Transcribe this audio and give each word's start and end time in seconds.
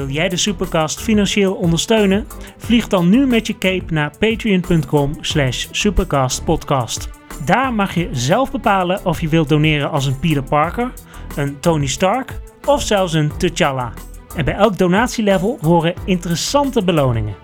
Wil 0.00 0.08
jij 0.08 0.28
de 0.28 0.36
Supercast 0.36 1.00
financieel 1.00 1.54
ondersteunen? 1.54 2.26
Vlieg 2.56 2.88
dan 2.88 3.08
nu 3.08 3.26
met 3.26 3.46
je 3.46 3.58
cape 3.58 3.92
naar 3.92 4.12
patreon.com 4.18 5.12
slash 5.20 5.66
supercastpodcast. 5.70 7.08
Daar 7.44 7.72
mag 7.72 7.94
je 7.94 8.08
zelf 8.12 8.50
bepalen 8.50 9.04
of 9.04 9.20
je 9.20 9.28
wilt 9.28 9.48
doneren 9.48 9.90
als 9.90 10.06
een 10.06 10.18
Peter 10.18 10.42
Parker, 10.42 10.92
een 11.36 11.60
Tony 11.60 11.86
Stark 11.86 12.40
of 12.64 12.82
zelfs 12.82 13.12
een 13.12 13.36
T'Challa. 13.36 13.92
En 14.36 14.44
bij 14.44 14.54
elk 14.54 14.78
donatielevel 14.78 15.58
horen 15.60 15.94
interessante 16.04 16.84
beloningen. 16.84 17.34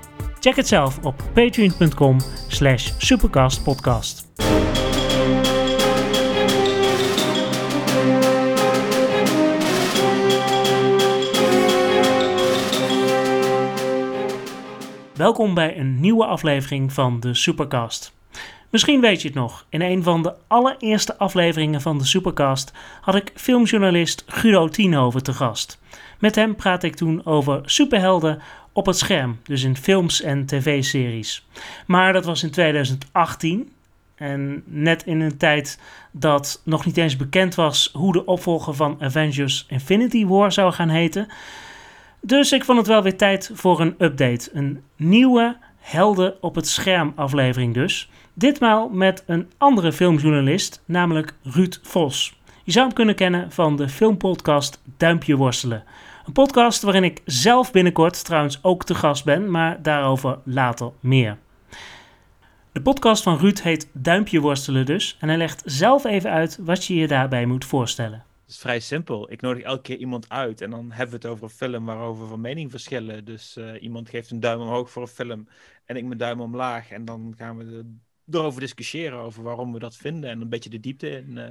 Check 0.41 0.57
het 0.57 0.69
zelf 0.69 0.99
op 1.03 1.23
patreon.com 1.35 2.17
slash 2.49 2.93
supercastpodcast. 2.99 4.27
Welkom 15.17 15.55
bij 15.55 15.79
een 15.79 16.01
nieuwe 16.01 16.25
aflevering 16.25 16.93
van 16.93 17.21
de 17.21 17.35
Supercast. 17.35 18.13
Misschien 18.71 19.01
weet 19.01 19.23
je 19.23 19.29
het 19.29 19.37
nog, 19.37 19.67
in 19.69 19.81
een 19.81 20.03
van 20.03 20.23
de 20.23 20.35
allereerste 20.47 21.19
afleveringen 21.19 21.81
van 21.81 21.99
de 21.99 22.05
Supercast 22.05 22.73
had 23.01 23.15
ik 23.15 23.33
filmjournalist 23.35 24.25
Guido 24.27 24.69
Tienhoven 24.69 25.23
te 25.23 25.33
gast. 25.33 25.81
Met 26.19 26.35
hem 26.35 26.55
praat 26.55 26.83
ik 26.83 26.97
toen 26.97 27.27
over 27.27 27.61
superhelden 27.65 28.43
op 28.73 28.87
het 28.87 28.99
scherm, 28.99 29.39
dus 29.43 29.63
in 29.63 29.77
films 29.77 30.23
en 30.23 30.47
tv-series. 30.47 31.47
Maar 31.87 32.13
dat 32.13 32.25
was 32.25 32.43
in 32.43 32.51
2018 32.51 33.73
en 34.15 34.63
net 34.67 35.07
in 35.07 35.21
een 35.21 35.37
tijd 35.37 35.81
dat 36.11 36.61
nog 36.65 36.85
niet 36.85 36.97
eens 36.97 37.17
bekend 37.17 37.55
was 37.55 37.91
hoe 37.93 38.13
de 38.13 38.25
opvolger 38.25 38.75
van 38.75 38.97
Avengers 39.01 39.67
Infinity 39.69 40.27
War 40.27 40.53
zou 40.53 40.73
gaan 40.73 40.89
heten. 40.89 41.29
Dus 42.21 42.53
ik 42.53 42.65
vond 42.65 42.79
het 42.79 42.87
wel 42.87 43.03
weer 43.03 43.17
tijd 43.17 43.51
voor 43.55 43.81
een 43.81 43.95
update. 43.99 44.51
Een 44.53 44.83
nieuwe 44.97 45.57
Helden 45.79 46.43
op 46.43 46.55
het 46.55 46.69
scherm 46.69 47.13
aflevering 47.17 47.75
dus. 47.75 48.11
Ditmaal 48.35 48.89
met 48.89 49.23
een 49.27 49.51
andere 49.59 49.93
filmjournalist, 49.93 50.83
namelijk 50.85 51.35
Ruud 51.43 51.79
Vos. 51.83 52.41
Je 52.65 52.73
zou 52.73 52.87
hem 52.87 52.95
kunnen 52.95 53.15
kennen 53.15 53.53
van 53.53 53.77
de 53.77 53.89
filmpodcast 53.89 54.83
Duimpje 54.97 55.37
Worstelen. 55.37 55.85
Een 56.27 56.33
podcast 56.33 56.83
waarin 56.83 57.05
ik 57.05 57.23
zelf 57.25 57.73
binnenkort 57.73 58.25
trouwens 58.25 58.59
ook 58.63 58.85
te 58.85 58.95
gast 58.95 59.25
ben, 59.25 59.51
maar 59.51 59.83
daarover 59.83 60.39
later 60.45 60.91
meer. 61.01 61.37
De 62.73 62.83
podcast 62.83 63.23
van 63.23 63.39
Ruud 63.39 63.59
heet 63.59 63.91
Duimpje 63.93 64.41
Worstelen 64.41 64.87
dus 64.87 65.17
en 65.21 65.29
hij 65.29 65.37
legt 65.37 65.63
zelf 65.65 66.05
even 66.05 66.31
uit 66.31 66.59
wat 66.61 66.85
je 66.85 66.95
je 66.95 67.07
daarbij 67.07 67.47
moet 67.47 67.65
voorstellen. 67.65 68.25
Het 68.47 68.55
is 68.55 68.61
vrij 68.61 68.81
simpel. 68.81 69.31
Ik 69.33 69.41
nodig 69.41 69.63
elke 69.63 69.83
keer 69.83 69.97
iemand 69.97 70.29
uit 70.29 70.61
en 70.61 70.71
dan 70.71 70.93
hebben 70.93 71.21
we 71.21 71.27
het 71.27 71.27
over 71.27 71.45
een 71.45 71.51
film 71.51 71.85
waarover 71.85 72.29
we 72.29 72.37
mening 72.37 72.71
verschillen. 72.71 73.25
Dus 73.25 73.57
uh, 73.57 73.83
iemand 73.83 74.09
geeft 74.09 74.31
een 74.31 74.41
duim 74.41 74.61
omhoog 74.61 74.91
voor 74.91 75.03
een 75.03 75.09
film 75.09 75.49
en 75.85 75.97
ik 75.97 76.05
mijn 76.05 76.19
duim 76.19 76.41
omlaag. 76.41 76.91
En 76.91 77.05
dan 77.05 77.35
gaan 77.37 77.57
we 77.57 77.95
erover 78.31 78.61
discussiëren 78.61 79.19
over 79.19 79.43
waarom 79.43 79.73
we 79.73 79.79
dat 79.79 79.97
vinden 79.97 80.31
en 80.31 80.41
een 80.41 80.49
beetje 80.49 80.71
de 80.71 80.81
diepte 80.81 81.11
in 81.11 81.37
uh, 81.37 81.51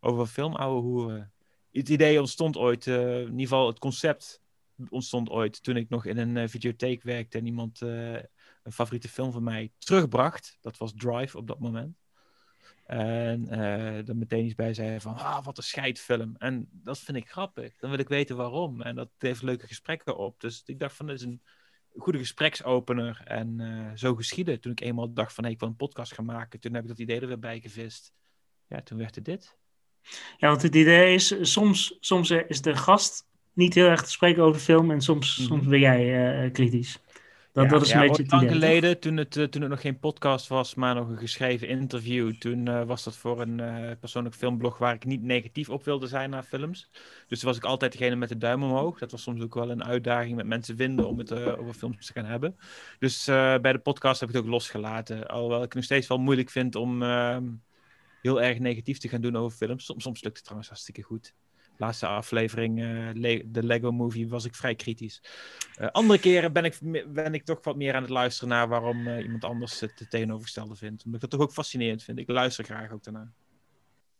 over 0.00 0.26
film 0.26 0.54
ouwe 0.54 0.80
hoe 0.80 1.28
Het 1.72 1.88
idee 1.88 2.20
ontstond 2.20 2.56
ooit, 2.56 2.86
uh, 2.86 3.20
in 3.20 3.24
ieder 3.24 3.40
geval 3.40 3.66
het 3.66 3.78
concept 3.78 4.42
ontstond 4.88 5.30
ooit 5.30 5.62
toen 5.62 5.76
ik 5.76 5.88
nog 5.88 6.04
in 6.04 6.18
een 6.18 6.48
videotheek 6.48 7.02
werkte 7.02 7.38
en 7.38 7.46
iemand 7.46 7.80
een 7.80 8.72
favoriete 8.72 9.08
film 9.08 9.32
van 9.32 9.42
mij 9.42 9.72
terugbracht. 9.78 10.58
Dat 10.60 10.76
was 10.76 10.92
Drive 10.96 11.36
op 11.36 11.46
dat 11.46 11.58
moment. 11.58 11.97
En 12.88 13.46
uh, 13.50 14.08
er 14.08 14.16
meteen 14.16 14.44
iets 14.44 14.54
bij 14.54 14.74
zei 14.74 15.00
van, 15.00 15.14
ah, 15.14 15.44
wat 15.44 15.56
een 15.56 15.62
scheidfilm. 15.62 16.34
En 16.38 16.68
dat 16.72 16.98
vind 16.98 17.16
ik 17.16 17.30
grappig. 17.30 17.76
Dan 17.76 17.90
wil 17.90 17.98
ik 17.98 18.08
weten 18.08 18.36
waarom. 18.36 18.82
En 18.82 18.94
dat 18.94 19.08
heeft 19.18 19.42
leuke 19.42 19.66
gesprekken 19.66 20.16
op. 20.16 20.40
Dus 20.40 20.62
ik 20.64 20.78
dacht 20.78 20.96
van, 20.96 21.06
dit 21.06 21.16
is 21.16 21.22
een 21.22 21.42
goede 21.96 22.18
gespreksopener. 22.18 23.20
En 23.24 23.58
uh, 23.58 23.90
zo 23.94 24.14
geschiedde. 24.14 24.58
Toen 24.58 24.72
ik 24.72 24.80
eenmaal 24.80 25.12
dacht 25.12 25.32
van, 25.32 25.44
hey, 25.44 25.52
ik 25.52 25.60
wil 25.60 25.68
een 25.68 25.76
podcast 25.76 26.14
gaan 26.14 26.24
maken. 26.24 26.60
Toen 26.60 26.74
heb 26.74 26.82
ik 26.82 26.88
dat 26.88 26.98
idee 26.98 27.20
er 27.20 27.26
weer 27.26 27.38
bij 27.38 27.60
gevist. 27.60 28.12
Ja, 28.66 28.82
toen 28.82 28.98
werd 28.98 29.14
het 29.14 29.24
dit. 29.24 29.56
Ja, 30.36 30.48
want 30.48 30.62
het 30.62 30.74
idee 30.74 31.14
is, 31.14 31.34
soms, 31.40 31.96
soms 32.00 32.30
is 32.30 32.62
de 32.62 32.76
gast 32.76 33.26
niet 33.52 33.74
heel 33.74 33.88
erg 33.88 34.02
te 34.02 34.10
spreken 34.10 34.42
over 34.42 34.58
de 34.58 34.64
film. 34.64 34.90
En 34.90 35.00
soms, 35.00 35.38
mm 35.38 35.46
-hmm. 35.46 35.54
soms 35.54 35.68
ben 35.68 35.80
jij 35.80 36.44
uh, 36.44 36.52
kritisch. 36.52 37.00
Dat, 37.58 37.66
ja, 37.66 37.72
dat 37.72 37.86
is 37.86 37.92
ja, 37.92 38.00
een 38.02 38.08
beetje 38.08 38.24
lang 38.26 38.42
idee, 38.42 38.54
geleden, 38.54 39.00
toen 39.00 39.16
het, 39.16 39.36
uh, 39.36 39.44
toen 39.44 39.60
het 39.60 39.70
nog 39.70 39.80
geen 39.80 39.98
podcast 39.98 40.48
was, 40.48 40.74
maar 40.74 40.94
nog 40.94 41.08
een 41.08 41.18
geschreven 41.18 41.68
interview. 41.68 42.34
Toen 42.34 42.66
uh, 42.66 42.84
was 42.84 43.04
dat 43.04 43.16
voor 43.16 43.40
een 43.40 43.58
uh, 43.58 43.90
persoonlijk 44.00 44.34
filmblog 44.34 44.78
waar 44.78 44.94
ik 44.94 45.04
niet 45.04 45.22
negatief 45.22 45.68
op 45.68 45.84
wilde 45.84 46.06
zijn 46.06 46.30
naar 46.30 46.42
films. 46.42 46.90
Dus 47.26 47.38
toen 47.38 47.48
was 47.48 47.58
ik 47.58 47.64
altijd 47.64 47.92
degene 47.92 48.16
met 48.16 48.28
de 48.28 48.38
duim 48.38 48.62
omhoog. 48.62 48.98
Dat 48.98 49.10
was 49.10 49.22
soms 49.22 49.42
ook 49.42 49.54
wel 49.54 49.70
een 49.70 49.84
uitdaging 49.84 50.36
met 50.36 50.46
mensen 50.46 50.76
vinden 50.76 51.08
om 51.08 51.18
het 51.18 51.32
over 51.32 51.74
films 51.74 52.06
te 52.06 52.12
gaan 52.12 52.24
hebben. 52.24 52.56
Dus 52.98 53.24
bij 53.24 53.72
de 53.72 53.78
podcast 53.78 54.20
heb 54.20 54.28
ik 54.28 54.34
het 54.34 54.44
ook 54.44 54.50
losgelaten. 54.50 55.26
Alhoewel 55.26 55.58
ik 55.58 55.64
het 55.64 55.74
nog 55.74 55.84
steeds 55.84 56.06
wel 56.06 56.18
moeilijk 56.18 56.50
vind 56.50 56.74
om 56.74 57.02
ehm, 57.02 57.44
heel 58.22 58.42
erg 58.42 58.58
negatief 58.58 58.98
te 58.98 59.08
gaan 59.08 59.20
doen 59.20 59.36
over 59.36 59.56
films. 59.56 59.84
Soms, 59.84 60.02
soms 60.02 60.22
lukt 60.22 60.36
het 60.36 60.44
trouwens 60.44 60.68
hartstikke 60.68 61.02
goed 61.02 61.34
laatste 61.78 62.06
aflevering, 62.06 62.78
Le 63.14 63.42
de 63.46 63.62
Lego 63.62 63.90
Movie, 63.90 64.28
was 64.28 64.44
ik 64.44 64.54
vrij 64.54 64.74
kritisch. 64.74 65.22
Uh, 65.80 65.86
andere 65.86 66.18
keren 66.18 66.52
ben 66.52 66.64
ik, 66.64 66.78
ben 67.12 67.34
ik 67.34 67.44
toch 67.44 67.64
wat 67.64 67.76
meer 67.76 67.94
aan 67.94 68.02
het 68.02 68.10
luisteren 68.10 68.48
naar 68.48 68.68
waarom 68.68 69.06
uh, 69.06 69.22
iemand 69.22 69.44
anders 69.44 69.80
het 69.80 70.06
tegenovergestelde 70.08 70.76
vindt. 70.76 71.04
Omdat 71.04 71.22
ik 71.22 71.30
dat 71.30 71.38
toch 71.38 71.48
ook 71.48 71.54
fascinerend 71.54 72.02
vind. 72.02 72.18
Ik 72.18 72.28
luister 72.28 72.64
graag 72.64 72.92
ook 72.92 73.04
daarna. 73.04 73.32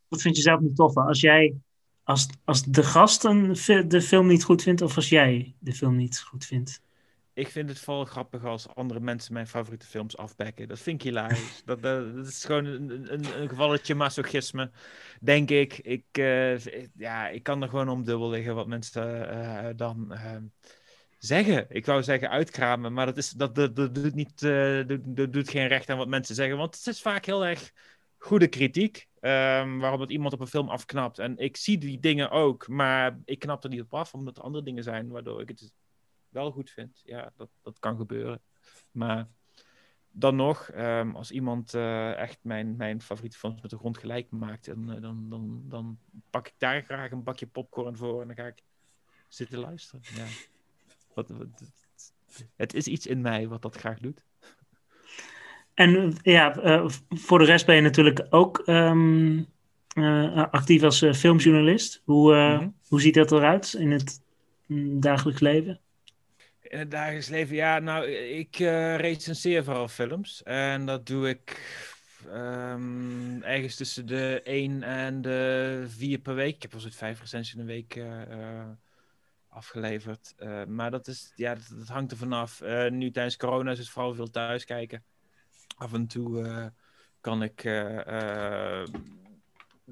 Wat 0.08 0.20
vind 0.20 0.36
je 0.36 0.42
zelf 0.42 0.60
niet 0.60 0.76
tof? 0.76 0.96
Als 0.96 1.20
jij, 1.20 1.54
als, 2.02 2.28
als 2.44 2.62
de 2.64 2.82
gast 2.82 3.24
een, 3.24 3.52
de 3.88 4.02
film 4.02 4.26
niet 4.26 4.44
goed 4.44 4.62
vindt 4.62 4.82
of 4.82 4.96
als 4.96 5.08
jij 5.08 5.54
de 5.58 5.72
film 5.72 5.96
niet 5.96 6.20
goed 6.20 6.44
vindt? 6.44 6.80
Ik 7.38 7.48
vind 7.48 7.68
het 7.68 7.78
vooral 7.78 8.04
grappig 8.04 8.44
als 8.44 8.68
andere 8.74 9.00
mensen 9.00 9.32
mijn 9.32 9.46
favoriete 9.46 9.86
films 9.86 10.16
afbekken. 10.16 10.68
Dat 10.68 10.78
vind 10.78 11.00
ik 11.00 11.02
hilarisch. 11.02 11.62
dat, 11.64 11.82
dat, 11.82 12.14
dat 12.14 12.26
is 12.26 12.44
gewoon 12.44 12.64
een, 12.64 13.12
een, 13.12 13.40
een 13.40 13.48
gevalletje 13.48 13.94
masochisme, 13.94 14.70
denk 15.20 15.50
ik. 15.50 15.78
Ik, 15.78 16.04
uh, 16.18 16.58
ja, 16.94 17.28
ik 17.28 17.42
kan 17.42 17.62
er 17.62 17.68
gewoon 17.68 17.88
om 17.88 18.04
dubbel 18.04 18.30
liggen 18.30 18.54
wat 18.54 18.66
mensen 18.66 19.28
uh, 19.32 19.68
dan 19.76 20.08
uh, 20.12 20.36
zeggen. 21.18 21.66
Ik 21.68 21.86
wou 21.86 22.02
zeggen 22.02 22.30
uitkramen, 22.30 22.92
maar 22.92 23.06
dat, 23.06 23.16
is, 23.16 23.30
dat, 23.30 23.54
dat, 23.54 23.76
dat 23.76 23.94
doet, 23.94 24.14
niet, 24.14 24.40
doet, 24.86 25.16
dat 25.16 25.32
doet 25.32 25.50
geen 25.50 25.68
recht 25.68 25.90
aan 25.90 25.98
wat 25.98 26.08
mensen 26.08 26.34
zeggen. 26.34 26.56
Want 26.56 26.76
het 26.76 26.86
is 26.86 27.02
vaak 27.02 27.24
heel 27.24 27.46
erg 27.46 27.72
goede 28.16 28.48
kritiek. 28.48 29.06
Um, 29.20 29.78
waarom 29.78 30.00
het 30.00 30.10
iemand 30.10 30.32
op 30.32 30.40
een 30.40 30.46
film 30.46 30.68
afknapt. 30.68 31.18
En 31.18 31.36
ik 31.36 31.56
zie 31.56 31.78
die 31.78 32.00
dingen 32.00 32.30
ook, 32.30 32.68
maar 32.68 33.18
ik 33.24 33.38
knap 33.38 33.64
er 33.64 33.70
niet 33.70 33.80
op 33.80 33.94
af, 33.94 34.14
omdat 34.14 34.36
er 34.36 34.42
andere 34.42 34.64
dingen 34.64 34.82
zijn 34.82 35.08
waardoor 35.08 35.40
ik 35.40 35.48
het 35.48 35.72
wel 36.30 36.50
goed 36.50 36.70
vind. 36.70 37.02
Ja, 37.04 37.32
dat, 37.36 37.48
dat 37.62 37.78
kan 37.78 37.96
gebeuren. 37.96 38.40
Maar 38.90 39.28
dan 40.10 40.36
nog, 40.36 40.70
um, 40.76 41.16
als 41.16 41.30
iemand 41.30 41.74
uh, 41.74 42.16
echt 42.16 42.38
mijn, 42.42 42.76
mijn 42.76 43.02
favoriete 43.02 43.38
films 43.38 43.62
met 43.62 43.70
de 43.70 43.78
grond 43.78 43.98
gelijk 43.98 44.30
maakt, 44.30 44.68
en, 44.68 44.84
uh, 44.88 45.00
dan, 45.00 45.26
dan, 45.28 45.62
dan 45.64 45.98
pak 46.30 46.46
ik 46.46 46.54
daar 46.58 46.82
graag 46.82 47.10
een 47.10 47.22
bakje 47.22 47.46
popcorn 47.46 47.96
voor 47.96 48.20
en 48.20 48.26
dan 48.26 48.36
ga 48.36 48.46
ik 48.46 48.62
zitten 49.28 49.58
luisteren. 49.58 50.00
Ja. 50.14 50.24
Wat, 51.14 51.28
wat, 51.28 51.46
het 52.56 52.74
is 52.74 52.86
iets 52.86 53.06
in 53.06 53.20
mij 53.20 53.48
wat 53.48 53.62
dat 53.62 53.76
graag 53.76 53.98
doet. 53.98 54.24
En 55.74 56.14
ja, 56.22 56.64
uh, 56.64 56.88
voor 57.08 57.38
de 57.38 57.44
rest 57.44 57.66
ben 57.66 57.74
je 57.74 57.80
natuurlijk 57.80 58.26
ook 58.30 58.62
um, 58.66 59.46
actief 60.50 60.82
als 60.82 60.98
filmjournalist. 60.98 62.02
Hoe, 62.04 62.34
mm 62.34 62.58
-hmm. 62.58 62.74
hoe 62.88 63.00
ziet 63.00 63.14
dat 63.14 63.32
eruit 63.32 63.74
in 63.74 63.90
het 63.90 64.22
mm, 64.66 65.00
dagelijks 65.00 65.40
leven? 65.40 65.80
In 66.68 66.78
het 66.78 66.90
dagelijks 66.90 67.28
leven, 67.28 67.56
ja, 67.56 67.78
nou, 67.78 68.06
ik 68.10 68.58
uh, 68.58 68.96
recenseer 68.96 69.64
vooral 69.64 69.88
films. 69.88 70.42
En 70.42 70.86
dat 70.86 71.06
doe 71.06 71.28
ik 71.28 71.60
um, 72.26 73.42
ergens 73.42 73.76
tussen 73.76 74.06
de 74.06 74.42
1 74.42 74.82
en 74.82 75.22
de 75.22 75.84
4 75.88 76.18
per 76.18 76.34
week. 76.34 76.54
Ik 76.54 76.62
heb 76.62 76.74
al 76.74 76.80
zo'n 76.80 76.90
5 76.90 77.20
recensies 77.20 77.54
in 77.54 77.60
een 77.60 77.66
week 77.66 77.94
uh, 77.94 78.28
uh, 78.30 78.66
afgeleverd. 79.48 80.34
maar 80.66 80.90
dat, 80.90 81.06
is, 81.06 81.32
ja, 81.36 81.54
dat, 81.54 81.72
dat 81.78 81.88
hangt 81.88 82.10
er 82.10 82.16
vanaf. 82.16 82.60
nu 82.90 83.10
tijdens 83.10 83.36
corona 83.36 83.70
is 83.70 83.78
het 83.78 83.88
vooral 83.88 84.14
veel 84.14 84.30
thuis 84.30 84.64
kijken. 84.64 85.04
Af 85.76 85.92
en 85.92 86.06
toe 86.06 86.72
kan 87.20 87.42
ik 87.42 87.82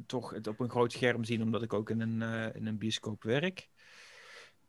toch 0.07 0.31
het 0.31 0.47
op 0.47 0.61
een 0.61 0.71
groot 0.71 0.93
scherm 0.93 1.25
zien, 1.25 1.43
omdat 1.43 1.63
ik 1.63 1.73
ook 1.73 1.91
in 1.91 2.01
een, 2.01 2.53
in 2.55 2.67
een 2.67 2.79
bioscoop 2.79 3.23
werk. 3.23 3.69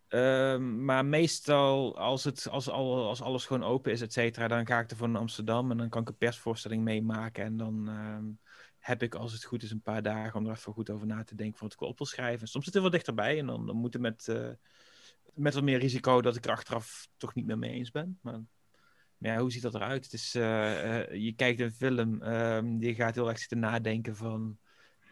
Um, 0.10 0.86
maar 0.86 1.06
meestal, 1.06 1.98
als, 1.98 2.24
het, 2.24 2.50
als, 2.50 2.70
al, 2.70 3.08
als 3.08 3.22
alles 3.22 3.46
gewoon 3.46 3.64
open 3.64 3.92
is, 3.92 4.02
et 4.02 4.14
cetera, 4.14 4.48
dan 4.48 4.66
ga 4.66 4.80
ik 4.80 4.92
er 4.92 4.98
voor 4.98 5.18
Amsterdam 5.18 5.72
en 5.72 5.78
dan 5.78 5.90
kan 5.90 6.02
ik 6.02 6.08
een 6.08 6.18
persvoorstelling 6.18 6.84
meemaken. 6.84 7.44
En 7.44 7.58
dan 7.58 7.88
um, 7.88 8.40
heb 8.80 9.04
ik, 9.04 9.16
als 9.16 9.34
het 9.34 9.44
goed 9.44 9.64
is, 9.64 9.72
een 9.72 9.82
paar 9.82 10.02
dagen 10.02 10.40
om 10.40 10.46
er 10.46 10.52
even 10.52 10.74
goed 10.74 10.90
over 10.90 11.08
na 11.08 11.24
te 11.24 11.36
denken 11.36 11.62
wat 11.62 11.74
ik 11.74 11.82
op 11.82 11.98
wil 11.98 12.08
schrijven. 12.08 12.48
Soms 12.48 12.66
zit 12.66 12.74
het 12.74 12.84
wel 12.84 12.92
dichterbij 12.92 13.40
en 13.40 13.46
dan, 13.46 13.66
dan 13.66 13.76
moet 13.76 13.94
het 13.94 14.02
met, 14.02 14.28
uh, 14.30 14.50
met 15.34 15.54
wat 15.54 15.64
meer 15.64 15.80
risico 15.80 16.22
dat 16.22 16.36
ik 16.36 16.46
er 16.46 16.52
achteraf 16.52 17.10
toch 17.18 17.34
niet 17.34 17.46
meer 17.46 17.58
mee 17.58 17.72
eens 17.72 17.92
ben. 17.92 18.20
Maar, 18.22 18.42
maar 19.18 19.32
ja, 19.32 19.40
hoe 19.40 19.52
ziet 19.52 19.62
dat 19.62 19.76
eruit? 19.76 20.04
Het 20.04 20.14
is, 20.14 20.36
uh, 20.36 20.44
uh, 20.44 21.12
je 21.12 21.34
kijkt 21.36 21.60
een 21.60 21.72
film, 21.72 22.22
um, 22.22 22.82
je 22.82 22.96
gaat 22.96 23.16
heel 23.16 23.30
erg 23.30 23.40
zitten 23.40 23.60
nadenken 23.60 24.16
van 24.16 24.58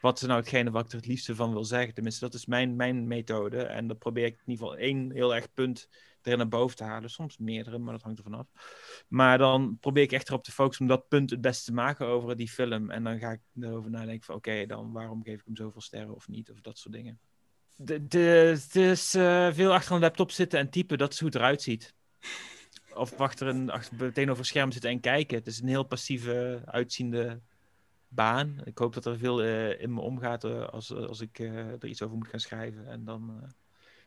wat 0.05 0.21
is 0.21 0.27
nou 0.27 0.39
hetgene 0.39 0.71
wat 0.71 0.85
ik 0.85 0.91
er 0.91 0.97
het 0.97 1.07
liefste 1.07 1.35
van 1.35 1.51
wil 1.51 1.65
zeggen. 1.65 1.93
Tenminste, 1.93 2.25
dat 2.25 2.33
is 2.33 2.45
mijn, 2.45 2.75
mijn 2.75 3.07
methode. 3.07 3.63
En 3.63 3.87
dat 3.87 3.99
probeer 3.99 4.25
ik 4.25 4.33
in 4.33 4.51
ieder 4.51 4.65
geval 4.65 4.77
één 4.79 5.11
heel 5.11 5.35
erg 5.35 5.53
punt 5.53 5.89
erin 6.21 6.37
naar 6.37 6.47
boven 6.47 6.77
te 6.77 6.83
halen. 6.83 7.09
Soms 7.09 7.37
meerdere, 7.37 7.77
maar 7.77 7.93
dat 7.93 8.01
hangt 8.01 8.17
er 8.17 8.23
vanaf. 8.23 8.47
Maar 9.07 9.37
dan 9.37 9.77
probeer 9.79 10.03
ik 10.03 10.11
echt 10.11 10.27
erop 10.27 10.43
te 10.43 10.51
focussen 10.51 10.85
om 10.85 10.91
dat 10.91 11.07
punt 11.07 11.29
het 11.29 11.41
beste 11.41 11.65
te 11.65 11.73
maken 11.73 12.05
over 12.05 12.35
die 12.35 12.49
film. 12.49 12.89
En 12.89 13.03
dan 13.03 13.19
ga 13.19 13.31
ik 13.31 13.39
erover 13.61 13.89
nadenken 13.89 14.25
van 14.25 14.35
oké, 14.35 14.65
dan 14.65 14.91
waarom 14.91 15.23
geef 15.23 15.39
ik 15.39 15.45
hem 15.45 15.55
zoveel 15.55 15.81
sterren 15.81 16.15
of 16.15 16.27
niet, 16.27 16.51
of 16.51 16.61
dat 16.61 16.77
soort 16.77 16.93
dingen. 16.93 17.19
Het 17.85 18.75
is 18.75 19.15
uh, 19.15 19.53
veel 19.53 19.73
achter 19.73 19.95
een 19.95 20.01
laptop 20.01 20.31
zitten 20.31 20.59
en 20.59 20.69
typen, 20.69 20.97
dat 20.97 21.13
is 21.13 21.19
hoe 21.19 21.27
het 21.27 21.37
eruit 21.37 21.61
ziet. 21.61 21.93
Of 22.93 23.13
achter 23.13 23.47
een, 23.47 23.69
achter, 23.69 24.13
tegenover 24.13 24.39
een 24.39 24.45
scherm 24.45 24.71
zitten 24.71 24.89
en 24.89 24.99
kijken. 24.99 25.37
Het 25.37 25.47
is 25.47 25.61
een 25.61 25.67
heel 25.67 25.83
passieve, 25.83 26.61
uitziende 26.65 27.41
baan. 28.15 28.61
Ik 28.63 28.77
hoop 28.77 28.93
dat 28.93 29.05
er 29.05 29.17
veel 29.17 29.43
uh, 29.43 29.81
in 29.81 29.93
me 29.93 30.01
omgaat 30.01 30.43
uh, 30.43 30.67
als, 30.67 30.93
als 30.93 31.21
ik 31.21 31.39
er 31.39 31.85
iets 31.85 32.01
over 32.01 32.17
moet 32.17 32.27
gaan 32.27 32.39
schrijven. 32.39 32.87
En 32.87 33.03
dan 33.05 33.53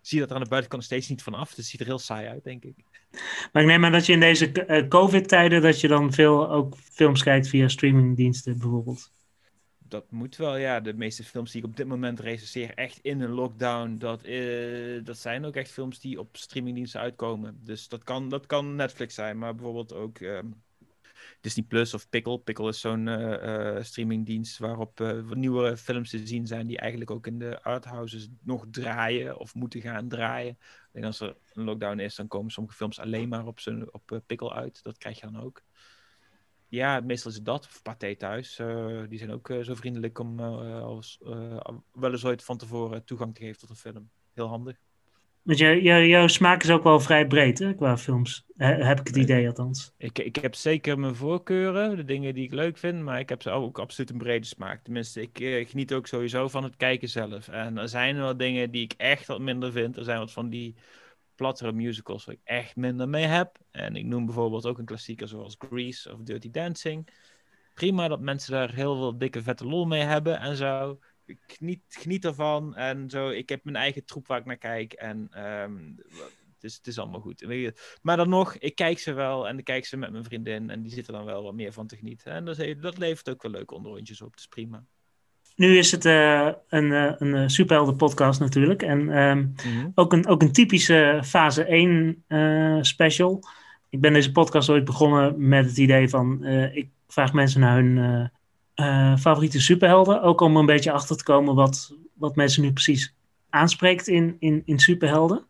zie 0.00 0.18
je 0.18 0.20
dat 0.20 0.28
er 0.30 0.36
aan 0.36 0.42
de 0.42 0.48
buitenkant 0.48 0.84
steeds 0.84 1.08
niet 1.08 1.22
vanaf. 1.22 1.48
Dus 1.48 1.56
het 1.56 1.66
ziet 1.66 1.80
er 1.80 1.86
heel 1.86 1.98
saai 1.98 2.28
uit, 2.28 2.44
denk 2.44 2.64
ik. 2.64 2.76
Maar 3.52 3.62
ik 3.62 3.68
neem 3.68 3.84
aan 3.84 3.92
dat 3.92 4.06
je 4.06 4.12
in 4.12 4.20
deze 4.20 4.86
COVID-tijden 4.88 5.62
dat 5.62 5.80
je 5.80 5.88
dan 5.88 6.12
veel 6.12 6.50
ook 6.50 6.76
films 6.76 7.22
kijkt 7.22 7.48
via 7.48 7.68
streamingdiensten 7.68 8.58
bijvoorbeeld 8.58 9.10
dat 9.88 10.10
moet 10.10 10.36
wel, 10.36 10.56
ja. 10.56 10.80
De 10.80 10.94
meeste 10.94 11.24
films 11.24 11.52
die 11.52 11.62
ik 11.62 11.68
op 11.68 11.76
dit 11.76 11.86
moment 11.86 12.20
recenseer, 12.20 12.74
echt 12.74 12.98
in 13.02 13.20
een 13.20 13.30
lockdown, 13.30 13.96
dat, 13.98 14.26
uh, 14.26 15.04
dat 15.04 15.18
zijn 15.18 15.44
ook 15.44 15.56
echt 15.56 15.70
films 15.70 16.00
die 16.00 16.18
op 16.18 16.36
streamingdiensten 16.36 17.00
uitkomen. 17.00 17.60
Dus 17.64 17.88
dat 17.88 18.04
kan, 18.04 18.28
dat 18.28 18.46
kan 18.46 18.74
Netflix 18.74 19.14
zijn, 19.14 19.38
maar 19.38 19.54
bijvoorbeeld 19.54 19.92
ook 19.92 20.20
um, 20.20 20.62
Disney 21.40 21.64
Plus 21.64 21.94
of 21.94 22.08
Pickle. 22.08 22.38
Pickle 22.38 22.68
is 22.68 22.80
zo'n 22.80 23.06
uh, 23.06 23.76
uh, 23.76 23.82
streamingdienst 23.82 24.58
waarop 24.58 25.22
nieuwe 25.28 25.76
films 25.76 26.10
te 26.10 26.26
zien 26.26 26.46
zijn 26.46 26.66
die 26.66 26.78
eigenlijk 26.78 27.10
ook 27.10 27.26
in 27.26 27.38
de 27.38 27.62
arthouses 27.62 28.28
nog 28.42 28.64
draaien 28.70 29.38
of 29.38 29.54
moeten 29.54 29.80
gaan 29.80 30.08
draaien. 30.08 30.58
En 30.92 31.04
als 31.04 31.20
er 31.20 31.36
een 31.52 31.64
lockdown 31.64 31.98
is, 31.98 32.14
dan 32.14 32.28
komen 32.28 32.50
sommige 32.50 32.76
films 32.76 32.98
alleen 33.00 33.28
maar 33.28 33.46
op, 33.46 33.58
op 33.90 34.20
Pickle 34.26 34.52
uit. 34.52 34.82
Dat 34.82 34.98
krijg 34.98 35.20
je 35.20 35.30
dan 35.30 35.42
ook 35.42 35.62
ja, 36.68 37.00
meestal 37.00 37.30
is 37.30 37.36
het 37.36 37.46
dat. 37.46 37.64
Of 37.64 37.82
Pathé 37.82 38.16
thuis. 38.16 38.58
Uh, 38.58 39.02
die 39.08 39.18
zijn 39.18 39.30
ook 39.30 39.48
uh, 39.48 39.62
zo 39.62 39.74
vriendelijk 39.74 40.18
om 40.18 40.40
uh, 40.40 40.82
als, 40.82 41.18
wel 41.92 42.12
eens 42.12 42.24
ooit 42.24 42.44
van 42.44 42.58
tevoren 42.58 43.04
toegang 43.04 43.34
te 43.34 43.40
geven 43.40 43.60
tot 43.60 43.70
een 43.70 43.76
film. 43.76 44.10
Heel 44.32 44.48
handig. 44.48 44.87
Want 45.48 45.60
jou, 45.60 45.80
jou, 45.80 46.04
jouw 46.04 46.26
smaak 46.26 46.62
is 46.62 46.70
ook 46.70 46.82
wel 46.82 47.00
vrij 47.00 47.26
breed 47.26 47.58
hè, 47.58 47.74
qua 47.74 47.96
films. 47.96 48.44
heb 48.56 49.00
ik 49.00 49.06
het 49.06 49.16
idee 49.16 49.46
althans. 49.46 49.92
Ik, 49.98 50.18
ik 50.18 50.36
heb 50.36 50.54
zeker 50.54 50.98
mijn 50.98 51.14
voorkeuren, 51.14 51.96
de 51.96 52.04
dingen 52.04 52.34
die 52.34 52.44
ik 52.44 52.52
leuk 52.52 52.78
vind. 52.78 53.02
Maar 53.02 53.18
ik 53.18 53.28
heb 53.28 53.42
ze 53.42 53.50
ook 53.50 53.78
absoluut 53.78 54.10
een 54.10 54.18
brede 54.18 54.46
smaak. 54.46 54.84
Tenminste, 54.84 55.20
ik 55.20 55.68
geniet 55.68 55.92
ook 55.92 56.06
sowieso 56.06 56.48
van 56.48 56.64
het 56.64 56.76
kijken 56.76 57.08
zelf. 57.08 57.48
En 57.48 57.78
er 57.78 57.88
zijn 57.88 58.16
wel 58.16 58.36
dingen 58.36 58.70
die 58.70 58.82
ik 58.82 58.94
echt 58.96 59.26
wat 59.26 59.40
minder 59.40 59.72
vind. 59.72 59.96
Er 59.96 60.04
zijn 60.04 60.18
wat 60.18 60.32
van 60.32 60.48
die 60.48 60.74
plattere 61.34 61.72
musicals 61.72 62.24
waar 62.24 62.34
ik 62.34 62.40
echt 62.44 62.76
minder 62.76 63.08
mee 63.08 63.26
heb. 63.26 63.58
En 63.70 63.96
ik 63.96 64.04
noem 64.04 64.24
bijvoorbeeld 64.24 64.66
ook 64.66 64.78
een 64.78 64.84
klassieker 64.84 65.28
zoals 65.28 65.56
Grease 65.58 66.12
of 66.12 66.20
Dirty 66.20 66.50
Dancing. 66.50 67.08
Prima 67.74 68.08
dat 68.08 68.20
mensen 68.20 68.52
daar 68.52 68.74
heel 68.74 68.96
veel 68.96 69.18
dikke 69.18 69.42
vette 69.42 69.66
lol 69.66 69.86
mee 69.86 70.02
hebben 70.02 70.40
en 70.40 70.56
zo. 70.56 70.98
Ik 71.28 71.38
geniet, 71.46 71.82
geniet 71.88 72.24
ervan 72.24 72.76
en 72.76 73.10
zo. 73.10 73.28
Ik 73.28 73.48
heb 73.48 73.64
mijn 73.64 73.76
eigen 73.76 74.04
troep 74.04 74.26
waar 74.26 74.38
ik 74.38 74.44
naar 74.44 74.56
kijk 74.56 74.92
en 74.92 75.30
um, 75.62 75.96
het, 76.54 76.70
is, 76.70 76.76
het 76.76 76.86
is 76.86 76.98
allemaal 76.98 77.20
goed. 77.20 77.46
Maar 78.02 78.16
dan 78.16 78.28
nog, 78.28 78.56
ik 78.56 78.74
kijk 78.74 78.98
ze 78.98 79.12
wel 79.12 79.48
en 79.48 79.58
ik 79.58 79.64
kijk 79.64 79.86
ze 79.86 79.96
met 79.96 80.12
mijn 80.12 80.24
vriendin 80.24 80.70
en 80.70 80.82
die 80.82 80.92
zitten 80.92 81.12
dan 81.12 81.24
wel 81.24 81.42
wat 81.42 81.54
meer 81.54 81.72
van 81.72 81.86
te 81.86 81.96
genieten. 81.96 82.32
En 82.32 82.44
dat, 82.44 82.64
dat 82.80 82.98
levert 82.98 83.28
ook 83.28 83.42
wel 83.42 83.50
leuke 83.50 83.74
onderrondjes 83.74 84.22
op, 84.22 84.36
is 84.36 84.46
prima. 84.46 84.84
Nu 85.56 85.78
is 85.78 85.90
het 85.90 86.04
uh, 86.04 86.50
een, 86.68 86.90
uh, 86.90 87.12
een 87.18 87.34
eh, 87.34 87.48
superhelden 87.48 87.96
podcast 87.96 88.40
natuurlijk. 88.40 88.82
En 88.82 88.98
um, 88.98 89.54
mm-hmm. 89.64 89.92
ook, 89.94 90.12
een, 90.12 90.26
ook 90.26 90.42
een 90.42 90.52
typische 90.52 91.20
fase 91.24 91.64
1 91.64 92.24
uh, 92.28 92.78
special. 92.80 93.42
Ik 93.88 94.00
ben 94.00 94.12
deze 94.12 94.32
podcast 94.32 94.68
ooit 94.68 94.84
begonnen 94.84 95.48
met 95.48 95.64
het 95.64 95.78
idee 95.78 96.08
van... 96.08 96.44
ik 96.72 96.88
vraag 97.08 97.32
mensen 97.32 97.60
naar 97.60 97.76
hun 97.76 98.30
favoriete 99.18 99.60
superhelden. 99.60 100.22
Ook 100.22 100.40
om 100.40 100.56
een 100.56 100.66
beetje 100.66 100.92
achter 100.92 101.16
te 101.16 101.24
komen 101.24 101.54
wat, 101.54 101.96
wat 102.12 102.36
mensen 102.36 102.62
nu 102.62 102.72
precies 102.72 103.14
aanspreekt 103.48 104.08
in, 104.08 104.36
in, 104.38 104.62
in 104.64 104.78
superhelden. 104.78 105.46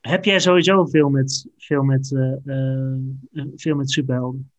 Heb 0.00 0.24
jij 0.24 0.40
sowieso 0.40 0.84
veel 0.84 1.08
met, 1.08 1.46
veel 1.56 1.82
met, 1.82 2.08
veel 3.56 3.76
met 3.76 3.90
superhelden? 3.90 4.50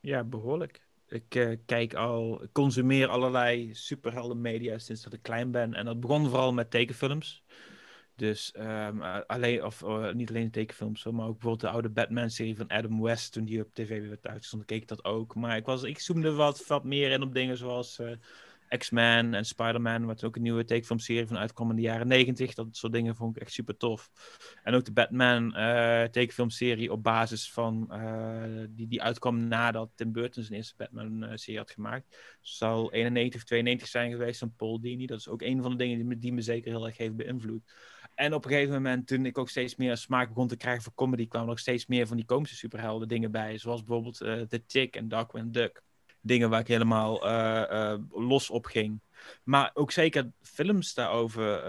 Ja, 0.00 0.24
behoorlijk. 0.24 0.88
Ik 1.08 1.58
kijk 1.66 1.94
al, 1.94 2.42
consumeer 2.52 3.08
allerlei 3.08 3.74
superhelden 3.74 4.40
media 4.40 4.78
sinds 4.78 5.02
dat 5.02 5.12
ik 5.12 5.22
klein 5.22 5.50
ben. 5.50 5.74
En 5.74 5.84
dat 5.84 6.00
begon 6.00 6.28
vooral 6.28 6.52
met 6.52 6.70
tekenfilms. 6.70 7.44
Dus 8.20 8.54
um, 8.58 9.02
alleen, 9.02 9.64
of 9.64 9.82
uh, 9.82 10.12
niet 10.12 10.28
alleen 10.28 10.50
tekenfilms, 10.50 11.04
maar 11.04 11.26
ook 11.26 11.32
bijvoorbeeld 11.32 11.60
de 11.60 11.68
oude 11.68 11.88
Batman-serie 11.88 12.56
van 12.56 12.68
Adam 12.68 13.02
West, 13.02 13.32
toen 13.32 13.44
die 13.44 13.60
op 13.60 13.74
tv 13.74 14.08
werd 14.08 14.26
uitgezonden, 14.26 14.68
keek 14.68 14.82
ik 14.82 14.88
dat 14.88 15.04
ook. 15.04 15.34
Maar 15.34 15.56
ik, 15.56 15.64
was, 15.64 15.82
ik 15.82 15.98
zoomde 15.98 16.32
wat, 16.32 16.66
wat 16.66 16.84
meer 16.84 17.10
in 17.10 17.22
op 17.22 17.34
dingen 17.34 17.56
zoals 17.56 17.98
uh, 17.98 18.10
X-Men 18.78 19.34
en 19.34 19.44
Spider-Man, 19.44 20.06
wat 20.06 20.24
ook 20.24 20.36
een 20.36 20.42
nieuwe 20.42 20.64
tekenfilmserie 20.64 21.26
van 21.26 21.38
uitkwam 21.38 21.70
in 21.70 21.76
de 21.76 21.82
jaren 21.82 22.08
negentig. 22.08 22.54
Dat 22.54 22.66
soort 22.70 22.92
dingen 22.92 23.16
vond 23.16 23.36
ik 23.36 23.42
echt 23.42 23.52
super 23.52 23.76
tof. 23.76 24.10
En 24.62 24.74
ook 24.74 24.84
de 24.84 24.92
Batman 24.92 25.54
uh, 25.56 26.02
tekenfilmserie 26.02 26.92
op 26.92 27.02
basis 27.02 27.52
van, 27.52 27.92
die, 28.70 28.88
die 28.88 29.02
uitkwam 29.02 29.48
nadat 29.48 29.90
Tim 29.94 30.12
Burton 30.12 30.42
zijn 30.42 30.56
eerste 30.56 30.74
Batman-serie 30.76 31.60
had 31.60 31.70
gemaakt. 31.70 32.36
Zal 32.40 32.92
91 32.92 33.40
of 33.40 33.46
92 33.46 33.88
zijn 33.88 34.10
geweest 34.10 34.38
van 34.38 34.54
Paul 34.56 34.80
Dini. 34.80 35.06
Dat 35.06 35.18
is 35.18 35.28
ook 35.28 35.42
een 35.42 35.62
van 35.62 35.70
de 35.70 35.76
dingen 35.76 35.96
die 35.96 36.06
me, 36.06 36.18
die 36.18 36.32
me 36.32 36.42
zeker 36.42 36.70
heel 36.70 36.86
erg 36.86 36.96
heeft 36.96 37.16
beïnvloed. 37.16 37.62
En 38.20 38.34
op 38.34 38.44
een 38.44 38.50
gegeven 38.50 38.74
moment, 38.74 39.06
toen 39.06 39.26
ik 39.26 39.38
ook 39.38 39.48
steeds 39.48 39.76
meer 39.76 39.96
smaak 39.96 40.28
begon 40.28 40.48
te 40.48 40.56
krijgen 40.56 40.82
voor 40.82 40.94
comedy, 40.94 41.28
kwamen 41.28 41.46
er 41.46 41.52
ook 41.52 41.58
steeds 41.58 41.86
meer 41.86 42.06
van 42.06 42.16
die 42.16 42.26
komische 42.26 42.56
superhelden 42.56 43.08
dingen 43.08 43.30
bij. 43.30 43.58
Zoals 43.58 43.84
bijvoorbeeld 43.84 44.22
uh, 44.22 44.40
The 44.40 44.66
Tick 44.66 44.96
en 44.96 45.08
Darkwing 45.08 45.52
Duck 45.52 45.82
dingen 46.20 46.50
waar 46.50 46.60
ik 46.60 46.66
helemaal 46.66 47.26
uh, 47.26 47.94
los 48.10 48.50
op 48.50 48.66
ging. 48.66 49.00
Maar 49.44 49.70
ook 49.74 49.90
zeker 49.90 50.32
films 50.40 50.94
daarover, 50.94 51.62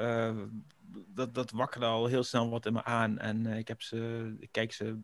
dat, 1.08 1.34
dat 1.34 1.52
wakkerde 1.52 1.86
al 1.86 2.06
heel 2.06 2.24
snel 2.24 2.50
wat 2.50 2.66
in 2.66 2.74
me 2.74 2.84
aan. 2.84 3.20
En 3.20 3.46
ik, 3.46 3.68
heb 3.68 3.82
ze, 3.82 4.34
ik 4.40 4.52
kijk 4.52 4.74
ze 4.74 4.98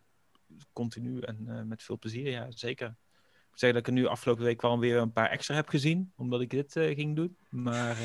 continu 0.74 1.20
en 1.20 1.68
met 1.68 1.84
veel 1.84 1.98
plezier, 1.98 2.30
ja, 2.30 2.48
zeker. 2.50 2.88
Ik 2.88 3.50
moet 3.50 3.60
zeggen 3.60 3.80
dat 3.80 3.88
ik 3.88 3.96
er 3.96 4.02
nu 4.02 4.08
afgelopen 4.08 4.44
week 4.44 4.62
wel 4.62 4.80
weer 4.80 4.98
een 4.98 5.12
paar 5.12 5.30
extra 5.30 5.56
heb 5.56 5.70
gezien, 5.70 6.14
omdat 6.16 6.42
ik 6.42 6.50
dit 6.50 6.72
ging 6.72 7.16
doen. 7.16 7.38
Maar... 7.50 7.98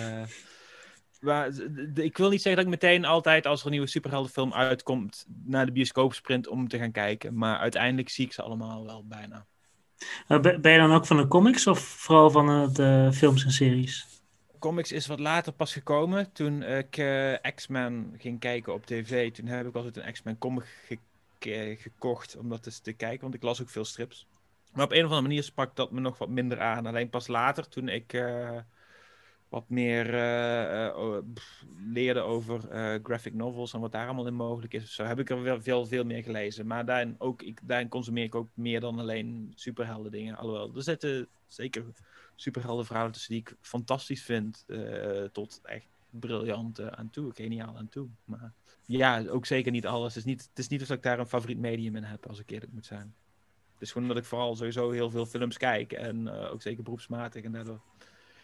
Maar 1.22 1.48
ik 1.94 2.16
wil 2.16 2.30
niet 2.30 2.42
zeggen 2.42 2.64
dat 2.64 2.74
ik 2.74 2.80
meteen 2.80 3.04
altijd 3.04 3.46
als 3.46 3.60
er 3.60 3.66
een 3.66 3.72
nieuwe 3.72 3.86
superheldenfilm 3.86 4.52
uitkomt 4.52 5.26
naar 5.44 5.66
de 5.66 5.72
bioscoop 5.72 6.14
sprint 6.14 6.48
om 6.48 6.68
te 6.68 6.78
gaan 6.78 6.92
kijken. 6.92 7.34
Maar 7.34 7.58
uiteindelijk 7.58 8.08
zie 8.08 8.26
ik 8.26 8.32
ze 8.32 8.42
allemaal 8.42 8.84
wel 8.84 9.04
bijna. 9.06 9.46
Eh, 10.28 10.40
ben 10.40 10.72
je 10.72 10.78
dan 10.78 10.92
ook 10.92 11.06
van 11.06 11.16
de 11.16 11.28
comics 11.28 11.66
of 11.66 11.78
vooral 11.78 12.30
van 12.30 12.72
de 12.72 13.10
films 13.12 13.44
en 13.44 13.50
series? 13.50 14.06
Comics 14.58 14.92
is 14.92 15.06
wat 15.06 15.20
later 15.20 15.52
pas 15.52 15.72
gekomen. 15.72 16.32
Toen 16.32 16.62
ik 16.62 16.96
uh, 16.96 17.34
X-Men 17.54 18.14
ging 18.18 18.40
kijken 18.40 18.74
op 18.74 18.86
tv, 18.86 19.32
toen 19.32 19.46
heb 19.46 19.66
ik 19.66 19.74
altijd 19.74 19.96
een 19.96 20.12
X-Men 20.12 20.38
comic 20.38 20.64
gekocht 21.78 22.36
om 22.36 22.48
dat 22.48 22.66
eens 22.66 22.78
te 22.78 22.92
kijken, 22.92 23.20
want 23.20 23.34
ik 23.34 23.42
las 23.42 23.62
ook 23.62 23.70
veel 23.70 23.84
strips. 23.84 24.26
Maar 24.72 24.84
op 24.84 24.92
een 24.92 24.98
of 24.98 25.04
andere 25.04 25.22
manier 25.22 25.42
sprak 25.42 25.76
dat 25.76 25.90
me 25.90 26.00
nog 26.00 26.18
wat 26.18 26.28
minder 26.28 26.60
aan. 26.60 26.86
Alleen 26.86 27.10
pas 27.10 27.26
later, 27.26 27.68
toen 27.68 27.88
ik 27.88 28.12
uh, 28.12 28.58
wat 29.52 29.68
meer 29.68 30.14
uh, 30.14 31.18
leerde 31.92 32.20
over 32.20 32.60
uh, 32.72 33.04
graphic 33.04 33.34
novels 33.34 33.72
en 33.72 33.80
wat 33.80 33.92
daar 33.92 34.04
allemaal 34.06 34.26
in 34.26 34.34
mogelijk 34.34 34.74
is. 34.74 34.94
Zo 34.94 35.04
heb 35.04 35.18
ik 35.18 35.30
er 35.30 35.42
wel 35.42 35.62
veel, 35.62 35.86
veel 35.86 36.04
meer 36.04 36.22
gelezen. 36.22 36.66
Maar 36.66 36.84
daarin, 36.84 37.14
ook, 37.18 37.42
ik, 37.42 37.60
daarin 37.62 37.88
consumeer 37.88 38.24
ik 38.24 38.34
ook 38.34 38.48
meer 38.54 38.80
dan 38.80 38.98
alleen 38.98 39.52
superhelden 39.54 40.12
dingen. 40.12 40.36
Alhoewel, 40.36 40.76
er 40.76 40.82
zitten 40.82 41.28
zeker 41.46 41.84
superhelden 42.34 42.86
verhalen 42.86 43.12
tussen 43.12 43.32
die 43.32 43.40
ik 43.40 43.56
fantastisch 43.60 44.22
vind. 44.22 44.64
tot 45.32 45.60
echt 45.62 45.86
briljant 46.10 46.80
aan 46.80 47.10
toe, 47.10 47.32
geniaal 47.34 47.76
aan 47.76 47.88
toe. 47.88 48.08
Maar 48.24 48.52
ja, 48.86 49.24
ook 49.28 49.46
zeker 49.46 49.72
niet 49.72 49.86
alles. 49.86 50.14
Het 50.14 50.24
is 50.24 50.30
niet, 50.30 50.48
het 50.48 50.58
is 50.58 50.68
niet 50.68 50.80
alsof 50.80 50.96
ik 50.96 51.02
daar 51.02 51.18
een 51.18 51.26
favoriet 51.26 51.58
medium 51.58 51.96
in 51.96 52.04
heb, 52.04 52.26
als 52.26 52.38
ik 52.38 52.50
eerlijk 52.50 52.72
moet 52.72 52.86
zijn. 52.86 53.14
Het 53.72 53.82
is 53.82 53.92
gewoon 53.92 54.08
dat 54.08 54.16
ik 54.16 54.24
vooral 54.24 54.56
sowieso 54.56 54.90
heel 54.90 55.10
veel 55.10 55.26
films 55.26 55.56
kijk. 55.56 55.92
En 55.92 56.30
ook 56.30 56.62
zeker 56.62 56.82
beroepsmatig. 56.82 57.42
En 57.42 57.52
daardoor 57.52 57.80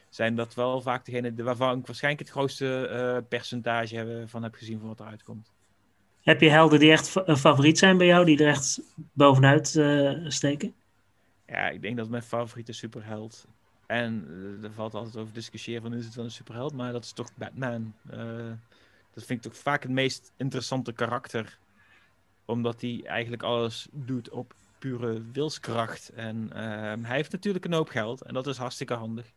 zijn 0.08 0.34
dat 0.34 0.54
wel 0.54 0.80
vaak 0.80 1.04
degene 1.04 1.42
waarvan 1.42 1.78
ik 1.78 1.86
waarschijnlijk 1.86 2.24
het 2.24 2.36
grootste 2.36 2.88
uh, 2.92 3.28
percentage 3.28 4.24
van 4.26 4.42
heb 4.42 4.54
gezien 4.54 4.78
van 4.78 4.88
wat 4.88 5.00
eruit 5.00 5.22
komt. 5.22 5.52
Heb 6.22 6.40
je 6.40 6.50
helden 6.50 6.78
die 6.78 6.90
echt 6.90 7.14
een 7.24 7.36
favoriet 7.36 7.78
zijn 7.78 7.96
bij 7.98 8.06
jou, 8.06 8.24
die 8.24 8.38
er 8.38 8.48
echt 8.48 8.80
bovenuit 9.12 9.74
uh, 9.74 10.30
steken? 10.30 10.74
Ja, 11.46 11.68
ik 11.68 11.82
denk 11.82 11.96
dat 11.96 12.08
mijn 12.08 12.22
favoriete 12.22 12.72
superheld. 12.72 13.46
En 13.86 14.26
uh, 14.28 14.64
er 14.64 14.72
valt 14.72 14.94
altijd 14.94 15.16
over 15.16 15.34
discussiëren 15.34 15.82
van 15.82 15.94
is 15.94 16.04
het 16.04 16.14
wel 16.14 16.24
een 16.24 16.30
superheld, 16.30 16.72
maar 16.72 16.92
dat 16.92 17.04
is 17.04 17.12
toch 17.12 17.30
Batman. 17.34 17.94
dat 19.14 19.24
vind 19.24 19.44
ik 19.44 19.52
toch 19.52 19.60
vaak 19.60 19.82
het 19.82 19.90
meest 19.90 20.32
interessante 20.36 20.92
karakter. 20.92 21.58
Omdat 22.44 22.80
hij 22.80 23.02
eigenlijk 23.04 23.42
alles 23.42 23.88
doet 23.90 24.30
op 24.30 24.54
pure 24.78 25.22
wilskracht. 25.32 26.08
En 26.08 26.50
ehm, 26.52 27.02
hij 27.02 27.16
heeft 27.16 27.32
natuurlijk 27.32 27.64
een 27.64 27.72
hoop 27.72 27.88
geld 27.88 28.22
en 28.22 28.34
dat 28.34 28.46
is 28.46 28.56
hartstikke 28.56 28.94
handig. 28.94 29.32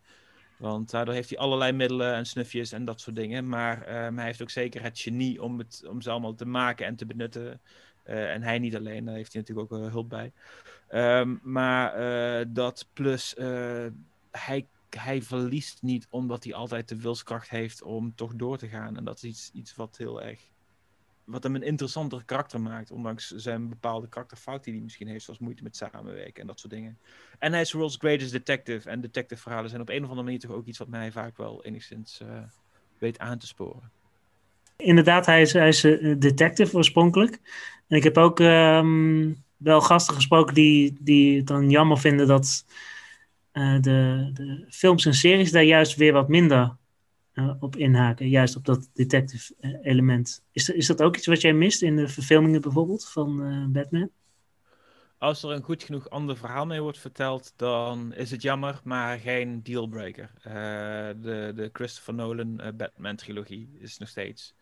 Want 0.62 0.90
daardoor 0.90 1.14
heeft 1.14 1.30
hij 1.30 1.38
allerlei 1.38 1.72
middelen 1.72 2.14
en 2.14 2.26
snufjes 2.26 2.72
en 2.72 2.86
dat 2.86 3.02
soort 3.02 3.16
dingen. 3.16 3.50
Maar 3.50 4.06
um, 4.06 4.18
hij 4.18 4.26
heeft 4.26 4.42
ook 4.42 4.50
zeker 4.50 4.82
het 4.84 5.00
genie 5.00 5.42
om, 5.44 5.58
het, 5.60 5.84
om 5.90 6.02
ze 6.02 6.10
allemaal 6.10 6.36
te 6.36 6.46
maken 6.46 6.86
en 6.86 6.96
te 6.96 7.06
benutten 7.06 7.62
en 8.04 8.42
hij 8.42 8.60
niet 8.60 8.76
alleen, 8.76 9.06
daar 9.06 9.16
heeft 9.16 9.34
hij 9.34 9.42
natuurlijk 9.42 9.74
ook 9.74 9.92
hulp 9.92 10.10
bij. 10.10 10.32
Ehm, 10.88 11.36
maar 11.42 11.94
dat 12.54 12.88
plus 12.94 13.36
hij, 14.32 14.68
hij 14.90 15.22
verliest 15.22 15.82
niet 15.82 16.08
omdat 16.10 16.44
hij 16.44 16.54
altijd 16.54 16.90
de 16.90 17.02
wilskracht 17.02 17.50
heeft 17.50 17.84
om 17.84 18.16
toch 18.16 18.36
door 18.36 18.58
te 18.58 18.68
gaan. 18.68 18.98
En 18.98 19.04
dat 19.04 19.16
is 19.16 19.24
iets, 19.24 19.52
iets 19.54 19.76
wat 19.76 19.98
heel 19.98 20.22
erg 20.22 20.51
wat 21.32 21.44
hem 21.44 21.56
een 21.56 21.64
interessanter 21.64 22.24
karakter 22.26 22.62
maakt. 22.62 22.92
Ondanks 22.92 23.28
zijn 23.28 23.70
bepaalde 23.70 24.08
karakterfout 24.10 24.64
die 24.64 24.74
hij 24.74 24.82
misschien 24.82 25.08
heeft, 25.08 25.24
zoals 25.24 25.40
moeite 25.40 25.64
met 25.64 25.76
samenwerken 25.76 26.42
en 26.42 26.48
dat 26.48 26.60
soort 26.60 26.74
dingen. 26.74 26.98
En 27.40 27.52
hij 27.52 27.62
is 27.62 27.72
World's 27.72 27.98
Greatest 28.00 28.32
Detective. 28.32 28.90
En 28.90 29.02
detective 29.02 29.42
verhalen 29.42 29.70
zijn 29.70 29.82
op 29.82 29.90
een 29.90 30.04
of 30.04 30.08
andere 30.10 30.24
manier 30.24 30.40
toch 30.40 30.52
ook 30.52 30.66
iets 30.66 30.78
wat 30.78 30.88
mij 30.88 31.12
vaak 31.12 31.38
wel 31.38 31.64
enigszins 31.64 32.20
uh, 32.24 32.28
weet 32.98 33.20
aan 33.20 33.38
te 33.38 33.48
sporen. 33.48 33.92
Inderdaad, 34.76 35.26
hij 35.26 35.42
is, 35.42 35.54
hij 35.54 35.68
is 35.68 35.86
uh, 35.86 36.16
detective 36.20 36.76
oorspronkelijk. 36.76 37.40
En 37.88 37.98
ik 37.98 38.04
heb 38.04 38.18
ook 38.18 38.40
um, 38.40 39.44
wel 39.58 39.82
gasten 39.82 40.16
gesproken 40.16 40.54
die, 40.54 40.98
die 41.00 41.38
het 41.38 41.48
dan 41.48 41.70
jammer 41.70 42.00
vinden 42.00 42.28
dat 42.28 42.66
uh, 43.54 43.82
de, 43.82 44.30
de 44.34 44.66
films 44.70 45.06
en 45.06 45.14
series 45.14 45.52
daar 45.52 45.64
juist 45.64 45.96
weer 45.96 46.14
wat 46.14 46.28
minder 46.28 46.80
uh, 47.34 47.54
op 47.60 47.76
inhaken, 47.76 48.30
juist 48.30 48.56
op 48.56 48.66
dat 48.66 48.90
detective 48.94 49.54
uh, 49.60 49.78
element. 49.82 50.44
Is, 50.52 50.70
is 50.70 50.88
dat 50.88 51.02
ook 51.02 51.18
iets 51.18 51.28
wat 51.28 51.42
jij 51.42 51.54
mist 51.54 51.82
in 51.82 51.96
de 51.96 52.08
verfilmingen 52.08 52.62
bijvoorbeeld 52.62 53.10
van 53.10 53.46
uh, 53.46 53.66
Batman? 53.68 54.10
Als 55.18 55.44
er 55.44 55.52
een 55.52 55.64
goed 55.64 55.84
genoeg 55.84 56.10
ander 56.10 56.38
verhaal 56.38 56.66
mee 56.66 56.82
wordt 56.82 57.00
verteld, 57.00 57.54
dan 57.56 58.14
is 58.14 58.32
het 58.32 58.42
jammer, 58.42 58.82
maar 58.84 59.20
geen 59.20 59.64
dealbreaker. 59.64 60.32
de, 61.22 61.52
de 61.56 61.70
Christopher 61.74 62.14
Nolan 62.14 62.62
Batman-trilogie 62.78 63.70
is 63.80 63.98
nog 63.98 64.10
steeds 64.10 64.54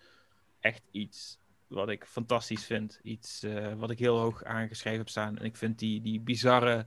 echt 0.59 0.81
iets 0.91 1.39
wat 1.67 1.89
ik 1.89 2.05
fantastisch 2.05 2.65
vind. 2.65 2.99
Iets 3.03 3.45
wat 3.77 3.89
ik 3.89 3.99
heel 3.99 4.17
hoog 4.17 4.43
aangeschreven 4.43 4.99
heb 4.99 5.09
staan. 5.09 5.37
En 5.37 5.45
ik 5.45 5.57
vind 5.57 5.79
die, 5.79 6.01
die 6.01 6.19
bizarre 6.19 6.85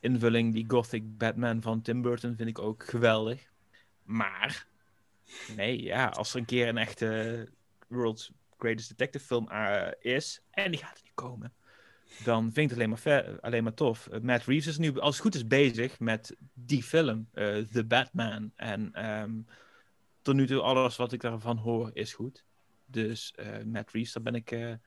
invulling, 0.00 0.52
die 0.52 0.64
gothic 0.68 1.18
Batman 1.18 1.62
van 1.62 1.82
Tim 1.82 2.02
Burton, 2.02 2.36
vind 2.36 2.48
ik 2.48 2.58
ook 2.58 2.84
geweldig. 2.84 3.50
Maar 4.02 4.66
Nee, 5.56 5.82
ja, 5.82 6.06
als 6.06 6.32
er 6.32 6.38
een 6.38 6.44
keer 6.44 6.68
een 6.68 6.78
echte 6.78 7.48
World's 7.88 8.32
Greatest 8.58 8.88
Detective 8.88 9.24
film 9.24 9.48
uh, 9.52 9.86
is, 10.00 10.40
en 10.50 10.70
die 10.70 10.80
gaat 10.80 10.96
er 10.96 11.04
niet 11.04 11.14
komen, 11.14 11.52
dan 12.24 12.42
vind 12.42 12.56
ik 12.56 12.76
het 12.76 12.78
alleen 12.78 12.98
maar, 13.04 13.40
alleen 13.40 13.62
maar 13.62 13.74
tof. 13.74 14.08
Uh, 14.12 14.20
Matt 14.20 14.44
Reeves 14.44 14.66
is 14.66 14.78
nu, 14.78 14.98
als 14.98 15.14
het 15.14 15.24
goed 15.24 15.34
is, 15.34 15.46
bezig 15.46 16.00
met 16.00 16.36
die 16.54 16.82
film, 16.82 17.28
uh, 17.34 17.56
The 17.58 17.84
Batman. 17.84 18.52
En 18.56 19.06
um, 19.20 19.46
tot 20.22 20.34
nu 20.34 20.46
toe, 20.46 20.60
alles 20.60 20.96
wat 20.96 21.12
ik 21.12 21.20
daarvan 21.20 21.56
hoor, 21.56 21.90
is 21.92 22.14
goed. 22.14 22.44
Dus 22.86 23.34
Matt 23.64 23.90
Reeves, 23.90 24.12
daar 24.12 24.22
ben 24.22 24.34
ik 24.34 24.78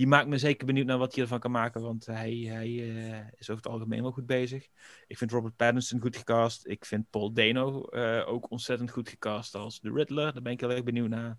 die 0.00 0.08
maakt 0.08 0.28
me 0.28 0.38
zeker 0.38 0.66
benieuwd 0.66 0.86
naar 0.86 0.98
wat 0.98 1.14
hij 1.14 1.22
ervan 1.22 1.38
kan 1.38 1.50
maken. 1.50 1.80
Want 1.80 2.06
hij, 2.06 2.34
hij 2.34 2.68
uh, 2.68 3.16
is 3.16 3.50
over 3.50 3.62
het 3.62 3.72
algemeen 3.72 4.02
wel 4.02 4.10
goed 4.10 4.26
bezig. 4.26 4.68
Ik 5.06 5.18
vind 5.18 5.30
Robert 5.30 5.56
Pattinson 5.56 6.00
goed 6.00 6.16
gecast. 6.16 6.66
Ik 6.66 6.84
vind 6.84 7.10
Paul 7.10 7.32
Dano 7.32 7.86
uh, 7.90 8.28
ook 8.28 8.50
ontzettend 8.50 8.90
goed 8.90 9.08
gecast 9.08 9.54
als 9.54 9.80
de 9.80 9.92
Riddler. 9.92 10.32
Daar 10.32 10.42
ben 10.42 10.52
ik 10.52 10.60
heel 10.60 10.70
erg 10.70 10.82
benieuwd 10.82 11.08
naar. 11.08 11.36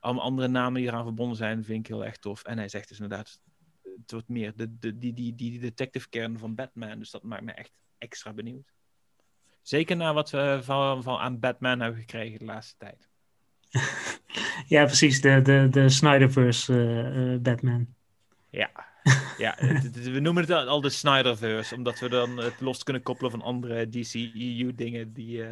Alle 0.00 0.20
andere 0.20 0.48
namen 0.48 0.80
die 0.80 0.90
eraan 0.90 1.04
verbonden 1.04 1.36
zijn, 1.36 1.64
vind 1.64 1.78
ik 1.78 1.86
heel 1.86 2.04
erg 2.04 2.16
tof. 2.16 2.42
En 2.42 2.58
hij 2.58 2.68
zegt 2.68 2.88
dus 2.88 3.00
inderdaad, 3.00 3.40
het 3.82 4.10
wordt 4.10 4.28
meer 4.28 4.52
de, 4.56 4.98
die, 4.98 5.12
die, 5.12 5.34
die 5.34 5.58
detective 5.58 6.08
kern 6.08 6.38
van 6.38 6.54
Batman. 6.54 6.98
Dus 6.98 7.10
dat 7.10 7.22
maakt 7.22 7.42
me 7.42 7.52
echt 7.52 7.72
extra 7.98 8.32
benieuwd. 8.32 8.72
Zeker 9.62 9.96
na 9.96 10.14
wat 10.14 10.30
we 10.30 10.58
van, 10.62 11.02
van 11.02 11.18
aan 11.18 11.38
Batman 11.38 11.80
hebben 11.80 12.00
gekregen 12.00 12.38
de 12.38 12.44
laatste 12.44 12.74
tijd. 12.78 13.08
ja, 14.74 14.84
precies. 14.84 15.20
De, 15.20 15.42
de, 15.42 15.68
de 15.70 15.88
Snyderverse 15.88 16.72
uh, 17.14 17.38
Batman. 17.40 17.96
Ja, 18.50 18.70
ja 19.38 19.56
we 19.92 20.20
noemen 20.20 20.42
het 20.42 20.66
al 20.66 20.80
de 20.80 20.90
Snyderverse, 20.90 21.74
omdat 21.74 21.98
we 21.98 22.08
dan 22.08 22.36
het 22.36 22.60
los 22.60 22.82
kunnen 22.82 23.02
koppelen 23.02 23.30
van 23.30 23.42
andere 23.42 23.88
DCEU-dingen 23.88 25.12
die, 25.12 25.38
uh, 25.38 25.50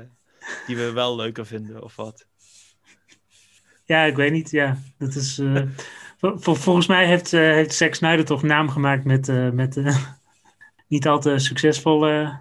die 0.66 0.76
we 0.76 0.92
wel 0.92 1.16
leuker 1.16 1.46
vinden, 1.46 1.82
of 1.82 1.96
wat. 1.96 2.26
Ja, 3.84 4.02
ik 4.02 4.16
weet 4.16 4.32
niet. 4.32 4.50
Ja, 4.50 4.78
dat 4.98 5.14
is. 5.14 5.38
Uh, 5.38 5.62
volgens 6.18 6.86
mij 6.86 7.06
heeft, 7.06 7.32
uh, 7.32 7.40
heeft 7.40 7.74
Zack 7.74 7.94
Snyder 7.94 8.24
toch 8.24 8.42
naam 8.42 8.68
gemaakt 8.68 9.04
met, 9.04 9.52
met 9.52 9.82
niet 10.88 11.06
al 11.06 11.20
te 11.20 11.38
succesvolle 11.38 12.38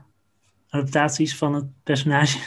adaptaties 0.69 1.37
van 1.37 1.53
het 1.53 1.65
personage. 1.83 2.39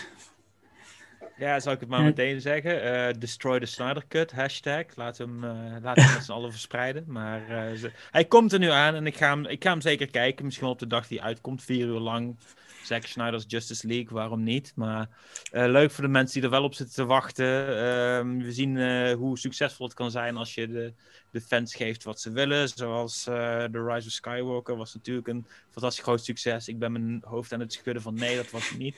Ja, 1.38 1.60
zou 1.60 1.74
ik 1.74 1.80
het 1.80 1.88
maar 1.88 2.02
meteen 2.02 2.40
zeggen. 2.40 2.84
Uh, 2.84 3.20
destroy 3.20 3.60
the 3.60 3.66
Snyder 3.66 4.04
Cut, 4.08 4.32
hashtag. 4.32 4.84
Laat 4.94 5.18
hem, 5.18 5.44
uh, 5.44 5.76
laat 5.82 5.96
hem 5.96 6.12
met 6.12 6.24
z'n 6.24 6.32
allen 6.32 6.50
verspreiden. 6.50 7.04
Maar 7.06 7.50
uh, 7.50 7.78
ze, 7.78 7.92
hij 8.10 8.24
komt 8.24 8.52
er 8.52 8.58
nu 8.58 8.70
aan 8.70 8.94
en 8.94 9.06
ik 9.06 9.16
ga, 9.16 9.28
hem, 9.28 9.46
ik 9.46 9.62
ga 9.62 9.70
hem 9.70 9.80
zeker 9.80 10.10
kijken. 10.10 10.44
Misschien 10.44 10.66
op 10.66 10.78
de 10.78 10.86
dag 10.86 11.06
die 11.06 11.22
uitkomt, 11.22 11.62
vier 11.62 11.86
uur 11.86 11.98
lang. 11.98 12.36
Zack 12.82 13.04
Snyder's 13.04 13.44
Justice 13.46 13.86
League, 13.86 14.08
waarom 14.10 14.42
niet? 14.42 14.72
Maar 14.74 15.08
leuk 15.50 15.90
voor 15.90 16.04
de 16.04 16.10
mensen 16.10 16.34
die 16.34 16.42
er 16.42 16.56
wel 16.56 16.64
op 16.64 16.74
zitten 16.74 16.94
te 16.94 17.04
wachten. 17.04 17.78
Ehm, 17.78 18.38
we 18.38 18.52
zien 18.52 19.12
hoe 19.12 19.38
succesvol 19.38 19.86
het 19.86 19.94
kan 19.94 20.10
zijn 20.10 20.36
als 20.36 20.54
je 20.54 20.68
de, 20.68 20.92
de 21.30 21.40
fans 21.40 21.74
geeft 21.74 22.04
wat 22.04 22.20
ze 22.20 22.30
willen. 22.30 22.68
Zoals 22.68 23.22
The 23.22 23.84
Rise 23.86 24.06
of 24.06 24.12
Skywalker 24.12 24.76
was 24.76 24.94
natuurlijk 24.94 25.28
een 25.28 25.46
fantastisch 25.70 26.04
groot 26.04 26.24
succes. 26.24 26.68
Ik 26.68 26.78
ben 26.78 26.92
mijn 26.92 27.22
hoofd 27.24 27.52
aan 27.52 27.60
het 27.60 27.72
schudden 27.72 28.02
van 28.02 28.14
nee, 28.14 28.36
dat 28.36 28.50
was 28.50 28.68
het 28.68 28.78
niet. 28.78 28.96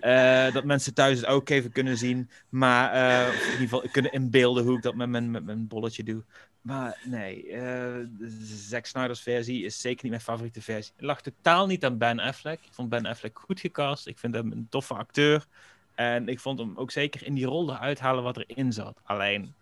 Uh, 0.00 0.52
dat 0.52 0.64
mensen 0.64 0.94
thuis 0.94 1.18
het 1.18 1.26
ook 1.26 1.48
even 1.48 1.72
kunnen 1.72 1.96
zien. 1.96 2.30
Maar 2.48 2.94
uh, 2.94 3.34
in 3.34 3.42
ieder 3.42 3.58
geval 3.58 3.88
kunnen 3.92 4.12
inbeelden 4.12 4.64
hoe 4.64 4.76
ik 4.76 4.82
dat 4.82 4.94
met 4.94 5.08
mijn, 5.08 5.30
met 5.30 5.44
mijn 5.44 5.66
bolletje 5.66 6.02
doe. 6.02 6.24
Maar 6.60 6.98
nee, 7.04 7.46
uh, 7.46 8.06
Zack 8.44 8.86
Snyder's 8.86 9.20
versie 9.20 9.64
is 9.64 9.80
zeker 9.80 10.02
niet 10.02 10.12
mijn 10.12 10.24
favoriete 10.24 10.62
versie. 10.62 10.92
Het 10.96 11.04
lag 11.04 11.20
totaal 11.20 11.66
niet 11.66 11.84
aan 11.84 11.98
Ben 11.98 12.18
Affleck. 12.18 12.60
Ik 12.60 12.72
vond 12.72 12.88
Ben 12.88 13.06
Affleck 13.06 13.38
goed 13.38 13.60
gecast. 13.60 14.06
Ik 14.06 14.18
vind 14.18 14.34
hem 14.34 14.52
een 14.52 14.66
toffe 14.70 14.94
acteur. 14.94 15.46
En 15.94 16.28
ik 16.28 16.40
vond 16.40 16.58
hem 16.58 16.76
ook 16.76 16.90
zeker 16.90 17.26
in 17.26 17.34
die 17.34 17.46
rol 17.46 17.70
eruit 17.70 18.00
halen 18.00 18.22
wat 18.22 18.36
erin 18.36 18.72
zat. 18.72 19.00
Alleen, 19.02 19.54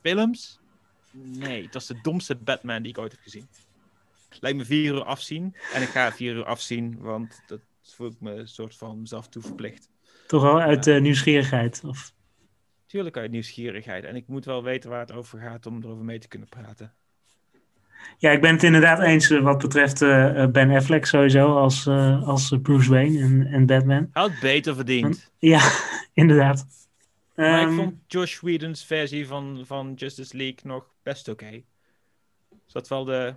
films? 0.00 0.58
Nee, 1.10 1.62
het 1.62 1.74
was 1.74 1.86
de 1.86 2.00
domste 2.02 2.36
Batman 2.36 2.82
die 2.82 2.90
ik 2.90 2.98
ooit 2.98 3.12
heb 3.12 3.20
gezien. 3.20 3.48
Lijkt 4.40 4.58
me 4.58 4.64
vier 4.64 4.92
uur 4.92 5.04
afzien. 5.04 5.56
En 5.72 5.82
ik 5.82 5.88
ga 5.88 6.12
vier 6.12 6.34
uur 6.34 6.44
afzien, 6.44 6.98
want 6.98 7.42
dat 7.46 7.60
voel 7.94 8.08
ik 8.08 8.20
me 8.20 8.32
een 8.32 8.48
soort 8.48 8.76
van 8.76 9.00
mezelf 9.00 9.28
toe 9.28 9.42
verplicht. 9.42 9.88
Toch 10.26 10.42
wel 10.42 10.60
uit 10.60 10.86
uh, 10.86 11.00
nieuwsgierigheid? 11.00 11.82
Of? 11.84 12.12
Tuurlijk 12.86 13.16
uit 13.16 13.30
nieuwsgierigheid. 13.30 14.04
En 14.04 14.16
ik 14.16 14.26
moet 14.26 14.44
wel 14.44 14.62
weten 14.62 14.90
waar 14.90 15.00
het 15.00 15.12
over 15.12 15.40
gaat 15.40 15.66
om 15.66 15.82
erover 15.82 16.04
mee 16.04 16.18
te 16.18 16.28
kunnen 16.28 16.48
praten. 16.48 16.92
Ja, 18.18 18.30
ik 18.30 18.40
ben 18.40 18.52
het 18.52 18.62
inderdaad 18.62 19.00
eens 19.00 19.30
uh, 19.30 19.42
wat 19.42 19.58
betreft 19.58 20.02
uh, 20.02 20.46
Ben 20.46 20.70
Affleck 20.70 21.06
sowieso 21.06 21.56
als, 21.56 21.86
als 22.24 22.54
Bruce 22.62 22.90
Wayne 22.90 23.20
en, 23.20 23.46
en 23.46 23.66
Batman. 23.66 24.08
Hij 24.12 24.22
had 24.22 24.40
beter 24.40 24.74
verdiend. 24.74 25.32
Ja, 25.38 25.70
inderdaad. 26.12 26.66
Maar 27.34 27.62
um, 27.62 27.68
ik 27.68 27.76
vond 27.76 27.94
Josh 28.06 28.40
Whedon's 28.40 28.84
versie 28.84 29.26
van, 29.26 29.62
van 29.66 29.92
Justice 29.94 30.36
League 30.36 30.58
nog 30.62 30.94
best 31.02 31.28
oké. 31.28 31.44
Okay. 31.44 31.64
Zat 32.66 32.88
wel 32.88 33.04
de 33.04 33.34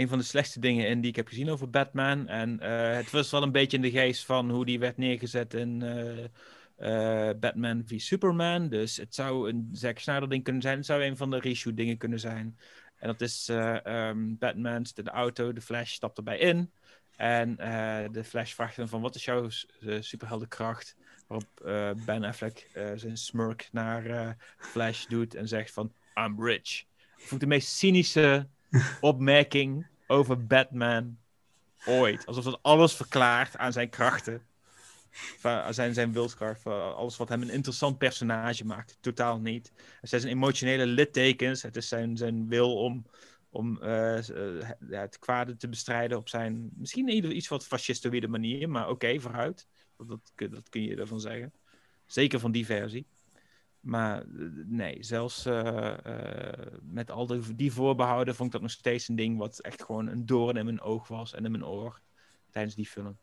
een 0.00 0.08
van 0.08 0.18
de 0.18 0.24
slechtste 0.24 0.60
dingen 0.60 0.88
in 0.88 1.00
die 1.00 1.10
ik 1.10 1.16
heb 1.16 1.28
gezien 1.28 1.50
over 1.50 1.70
Batman. 1.70 2.28
En 2.28 2.58
uh, 2.62 2.94
het 2.94 3.10
was 3.10 3.30
wel 3.30 3.42
een 3.42 3.52
beetje 3.52 3.76
in 3.76 3.82
de 3.82 3.90
geest 3.90 4.24
van 4.24 4.50
hoe 4.50 4.64
die 4.64 4.78
werd 4.78 4.96
neergezet 4.96 5.54
in 5.54 5.80
uh, 5.80 6.18
uh, 6.78 7.30
Batman 7.40 7.82
v 7.86 8.00
Superman. 8.00 8.68
Dus 8.68 8.96
het 8.96 9.14
zou 9.14 9.48
een 9.48 9.68
Zack 9.72 9.98
Snyder 9.98 10.28
ding 10.28 10.44
kunnen 10.44 10.62
zijn. 10.62 10.76
Het 10.76 10.86
zou 10.86 11.02
een 11.02 11.16
van 11.16 11.30
de 11.30 11.38
reshoot 11.38 11.76
dingen 11.76 11.96
kunnen 11.96 12.20
zijn. 12.20 12.58
En 12.96 13.06
dat 13.06 13.20
is 13.20 13.48
um, 13.84 14.38
Batman 14.38 14.86
zit 14.86 14.98
in 14.98 15.04
de 15.04 15.10
auto, 15.10 15.52
de 15.52 15.60
Flash 15.60 15.92
stapt 15.92 16.16
erbij 16.16 16.38
in. 16.38 16.70
En 17.16 17.56
de 18.12 18.24
Flash 18.24 18.52
vraagt 18.52 18.76
hem 18.76 18.88
van 18.88 19.00
wat 19.00 19.14
is 19.14 19.24
jouw 19.24 19.48
superheldenkracht? 20.00 20.96
Waarop 21.26 21.48
Ben 22.04 22.24
Affleck 22.24 22.70
zijn 22.94 23.16
smirk 23.16 23.68
naar 23.72 24.36
Flash 24.58 25.06
doet 25.06 25.34
en 25.34 25.48
zegt 25.48 25.72
van 25.72 25.92
I'm 26.14 26.44
rich. 26.44 26.84
Ik 27.16 27.40
de 27.40 27.46
meest 27.46 27.68
cynische 27.68 28.46
opmerking 29.00 29.86
over 30.06 30.46
Batman 30.46 31.18
ooit. 31.84 32.26
Alsof 32.26 32.44
dat 32.44 32.58
alles 32.62 32.94
verklaart 32.94 33.56
aan 33.56 33.72
zijn 33.72 33.88
krachten. 33.88 34.42
Zijn, 35.70 35.94
zijn 35.94 36.12
wilskracht. 36.12 36.66
Alles 36.66 37.16
wat 37.16 37.28
hem 37.28 37.42
een 37.42 37.50
interessant 37.50 37.98
personage 37.98 38.64
maakt. 38.64 38.98
Totaal 39.00 39.40
niet. 39.40 39.72
Het 40.00 40.10
zijn 40.10 40.26
emotionele 40.26 40.86
littekens. 40.86 41.62
Het 41.62 41.76
is 41.76 41.88
zijn, 41.88 42.16
zijn 42.16 42.48
wil 42.48 42.76
om, 42.76 43.06
om 43.50 43.78
uh, 43.82 44.22
ja, 44.88 45.00
het 45.00 45.18
kwade 45.18 45.56
te 45.56 45.68
bestrijden 45.68 46.18
op 46.18 46.28
zijn... 46.28 46.70
Misschien 46.74 47.34
iets 47.36 47.48
wat 47.48 47.66
fascistoïde 47.66 48.28
manier. 48.28 48.68
Maar 48.68 48.88
oké, 48.88 49.20
vooruit. 49.20 49.66
Dat, 49.96 50.32
dat 50.34 50.68
kun 50.68 50.82
je 50.82 50.96
ervan 50.96 51.20
zeggen. 51.20 51.52
Zeker 52.06 52.40
van 52.40 52.52
die 52.52 52.66
versie. 52.66 53.06
Maar 53.80 54.18
eh, 54.18 54.24
nee, 54.66 54.96
zelfs 55.00 55.46
uh, 55.46 55.92
uh, 56.06 56.52
met 56.82 57.10
al 57.10 57.26
die, 57.56 57.72
voorbehouden 57.72 58.34
vond 58.34 58.46
ik 58.46 58.52
dat 58.52 58.62
nog 58.62 58.70
steeds 58.70 59.08
een 59.08 59.16
ding 59.16 59.38
wat 59.38 59.58
echt 59.58 59.82
gewoon 59.82 60.06
een 60.06 60.26
doorn 60.26 60.56
in 60.56 60.64
mijn 60.64 60.80
oog 60.80 61.08
was 61.08 61.34
en 61.34 61.44
in 61.44 61.50
mijn 61.50 61.66
oor 61.66 62.00
tijdens 62.50 62.74
die 62.74 62.86
film. 62.86 63.16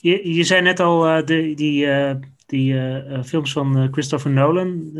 Je, 0.00 0.34
je 0.34 0.44
zei 0.44 0.62
net 0.62 0.80
al, 0.80 1.24
de, 1.24 1.52
die, 1.54 1.88
die 2.46 2.74
films 3.24 3.52
van 3.52 3.92
Christopher 3.92 4.30
Nolan, 4.30 4.92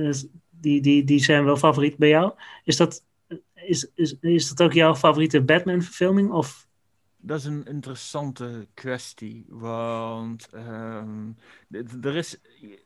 die, 0.51 0.81
die, 0.81 1.05
die 1.05 1.19
zijn 1.19 1.45
wel 1.45 1.57
favoriet 1.57 1.97
bij 1.97 2.09
jou. 2.09 2.33
Is 2.65 2.77
dat 2.77 3.05
is, 3.67 3.91
is, 3.95 4.17
is 4.21 4.49
dat 4.49 4.63
ook 4.63 4.73
jouw 4.73 4.95
favoriete 4.95 5.43
Batman-verfilming? 5.43 6.31
Of 6.31 6.64
dat 7.27 7.39
is 7.39 7.45
een 7.45 7.65
interessante 7.65 8.67
kwestie. 8.75 9.45
Want 9.49 10.49
ehm, 10.53 11.31
er 12.03 12.17
is. 12.17 12.39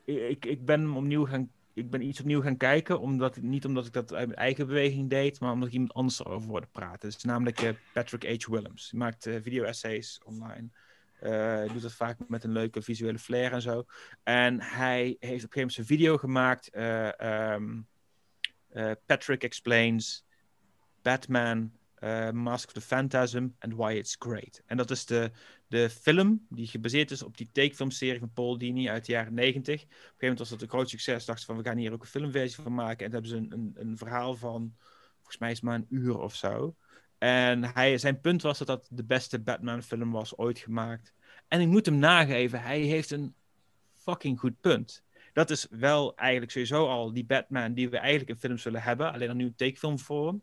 Ik, 0.04 0.44
ik 0.44 0.64
ben 0.64 0.94
opnieuw 0.94 1.26
gaan. 1.26 1.50
Ik 1.74 1.90
ben 1.90 2.02
iets 2.02 2.20
opnieuw 2.20 2.40
gaan 2.40 2.56
kijken. 2.56 3.00
Omdat, 3.00 3.36
niet 3.36 3.64
omdat 3.64 3.86
ik 3.86 3.92
dat 3.92 4.14
uit 4.14 4.26
mijn 4.26 4.38
eigen 4.38 4.66
beweging 4.66 5.10
deed. 5.10 5.40
Maar 5.40 5.52
omdat 5.52 5.68
ik 5.68 5.74
iemand 5.74 5.92
anders 5.92 6.20
erover 6.20 6.48
hoorde 6.48 6.68
praten. 6.72 7.08
Is 7.08 7.22
namelijk 7.22 7.62
uh, 7.62 7.70
Patrick 7.92 8.42
H. 8.42 8.48
Willems. 8.48 8.90
Die 8.90 8.98
maakt 8.98 9.26
uh, 9.26 9.36
video-essays 9.42 10.20
online. 10.24 10.68
Uh, 11.22 11.72
doet 11.72 11.82
dat 11.82 11.92
vaak 11.92 12.28
met 12.28 12.44
een 12.44 12.52
leuke 12.52 12.82
visuele 12.82 13.18
flair 13.18 13.52
en 13.52 13.62
zo. 13.62 13.84
En 14.22 14.60
hij 14.60 15.16
heeft 15.20 15.44
op 15.44 15.56
een 15.56 15.60
gegeven 15.60 15.60
moment 15.60 15.76
een 15.76 15.84
video 15.84 16.16
gemaakt. 16.16 16.70
Um, 17.22 17.86
Patrick 19.06 19.42
Explains 19.42 20.24
Batman 21.02 21.77
uh, 22.00 22.30
Mask 22.30 22.66
of 22.66 22.72
the 22.72 22.80
Phantasm 22.80 23.46
and 23.58 23.74
Why 23.74 23.92
It's 23.92 24.16
Great. 24.18 24.62
En 24.66 24.76
dat 24.76 24.90
is 24.90 25.06
de, 25.06 25.30
de 25.66 25.90
film 25.90 26.46
die 26.48 26.66
gebaseerd 26.66 27.10
is 27.10 27.22
op 27.22 27.36
die 27.36 27.48
tekenfilmserie 27.52 28.18
van 28.18 28.32
Paul 28.32 28.58
Dini 28.58 28.88
uit 28.88 29.06
de 29.06 29.12
jaren 29.12 29.34
90. 29.34 29.74
Op 29.74 29.80
een 29.80 29.88
gegeven 29.88 30.12
moment 30.18 30.38
was 30.38 30.48
dat 30.48 30.62
een 30.62 30.68
groot 30.68 30.88
succes. 30.88 31.24
Dachten 31.24 31.46
ze 31.46 31.52
van, 31.52 31.62
we 31.62 31.68
gaan 31.68 31.78
hier 31.78 31.92
ook 31.92 32.02
een 32.02 32.08
filmversie 32.08 32.62
van 32.62 32.74
maken. 32.74 33.06
En 33.06 33.10
dan 33.10 33.22
hebben 33.22 33.30
ze 33.30 33.36
een, 33.36 33.52
een, 33.52 33.88
een 33.88 33.98
verhaal 33.98 34.34
van, 34.34 34.74
volgens 35.16 35.38
mij 35.38 35.50
is 35.50 35.56
het 35.56 35.64
maar 35.64 35.74
een 35.74 35.86
uur 35.88 36.18
of 36.18 36.34
zo. 36.34 36.74
En 37.18 37.64
hij, 37.64 37.98
zijn 37.98 38.20
punt 38.20 38.42
was 38.42 38.58
dat 38.58 38.66
dat 38.66 38.86
de 38.90 39.04
beste 39.04 39.38
Batman-film 39.38 40.10
was 40.10 40.36
ooit 40.36 40.58
gemaakt. 40.58 41.14
En 41.48 41.60
ik 41.60 41.68
moet 41.68 41.86
hem 41.86 41.98
nageven, 41.98 42.62
hij 42.62 42.80
heeft 42.80 43.10
een 43.10 43.34
fucking 43.94 44.38
goed 44.38 44.60
punt. 44.60 45.02
Dat 45.32 45.50
is 45.50 45.66
wel 45.70 46.16
eigenlijk 46.16 46.52
sowieso 46.52 46.86
al 46.86 47.12
die 47.12 47.24
Batman 47.24 47.74
die 47.74 47.88
we 47.88 47.98
eigenlijk 47.98 48.30
in 48.30 48.36
films 48.38 48.62
zullen 48.62 48.82
hebben. 48.82 49.12
Alleen 49.12 49.26
dan 49.26 49.36
nu 49.36 49.44
een 49.44 49.54
tekenfilmvorm 49.54 50.42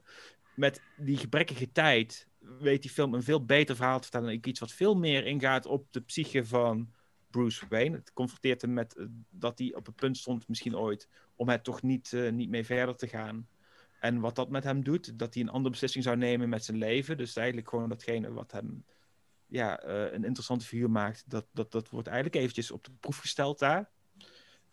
met 0.55 0.81
die 0.97 1.17
gebrekkige 1.17 1.71
tijd 1.71 2.27
weet 2.39 2.81
die 2.81 2.91
film 2.91 3.13
een 3.13 3.23
veel 3.23 3.45
beter 3.45 3.75
verhaal 3.75 3.97
te 3.97 4.03
vertellen. 4.03 4.33
Ik 4.33 4.47
iets 4.47 4.59
wat 4.59 4.71
veel 4.71 4.95
meer 4.95 5.25
ingaat 5.25 5.65
op 5.65 5.87
de 5.91 6.01
psyche 6.01 6.45
van 6.45 6.93
Bruce 7.29 7.65
Wayne. 7.69 7.95
Het 7.95 8.13
confronteert 8.13 8.61
hem 8.61 8.73
met 8.73 8.95
eh, 8.95 9.05
dat 9.29 9.59
hij 9.59 9.73
op 9.73 9.85
het 9.85 9.95
punt 9.95 10.17
stond, 10.17 10.47
misschien 10.47 10.75
ooit, 10.75 11.09
om 11.35 11.49
het 11.49 11.63
toch 11.63 11.81
niet, 11.81 12.11
uh, 12.11 12.31
niet 12.31 12.49
mee 12.49 12.65
verder 12.65 12.95
te 12.95 13.07
gaan. 13.07 13.47
En 13.99 14.19
wat 14.19 14.35
dat 14.35 14.49
met 14.49 14.63
hem 14.63 14.83
doet, 14.83 15.19
dat 15.19 15.33
hij 15.33 15.43
een 15.43 15.49
andere 15.49 15.69
beslissing 15.69 16.03
zou 16.03 16.17
nemen 16.17 16.49
met 16.49 16.65
zijn 16.65 16.77
leven. 16.77 17.17
Dus 17.17 17.35
eigenlijk 17.35 17.69
gewoon 17.69 17.89
datgene 17.89 18.31
wat 18.31 18.51
hem 18.51 18.85
ja, 19.47 19.85
uh, 19.85 20.13
een 20.13 20.23
interessante 20.23 20.65
figuur 20.65 20.89
maakt, 20.89 21.23
dat, 21.27 21.45
dat, 21.51 21.71
dat 21.71 21.89
wordt 21.89 22.07
eigenlijk 22.07 22.37
eventjes 22.37 22.71
op 22.71 22.83
de 22.83 22.91
proef 22.99 23.17
gesteld 23.17 23.59
daar. 23.59 23.91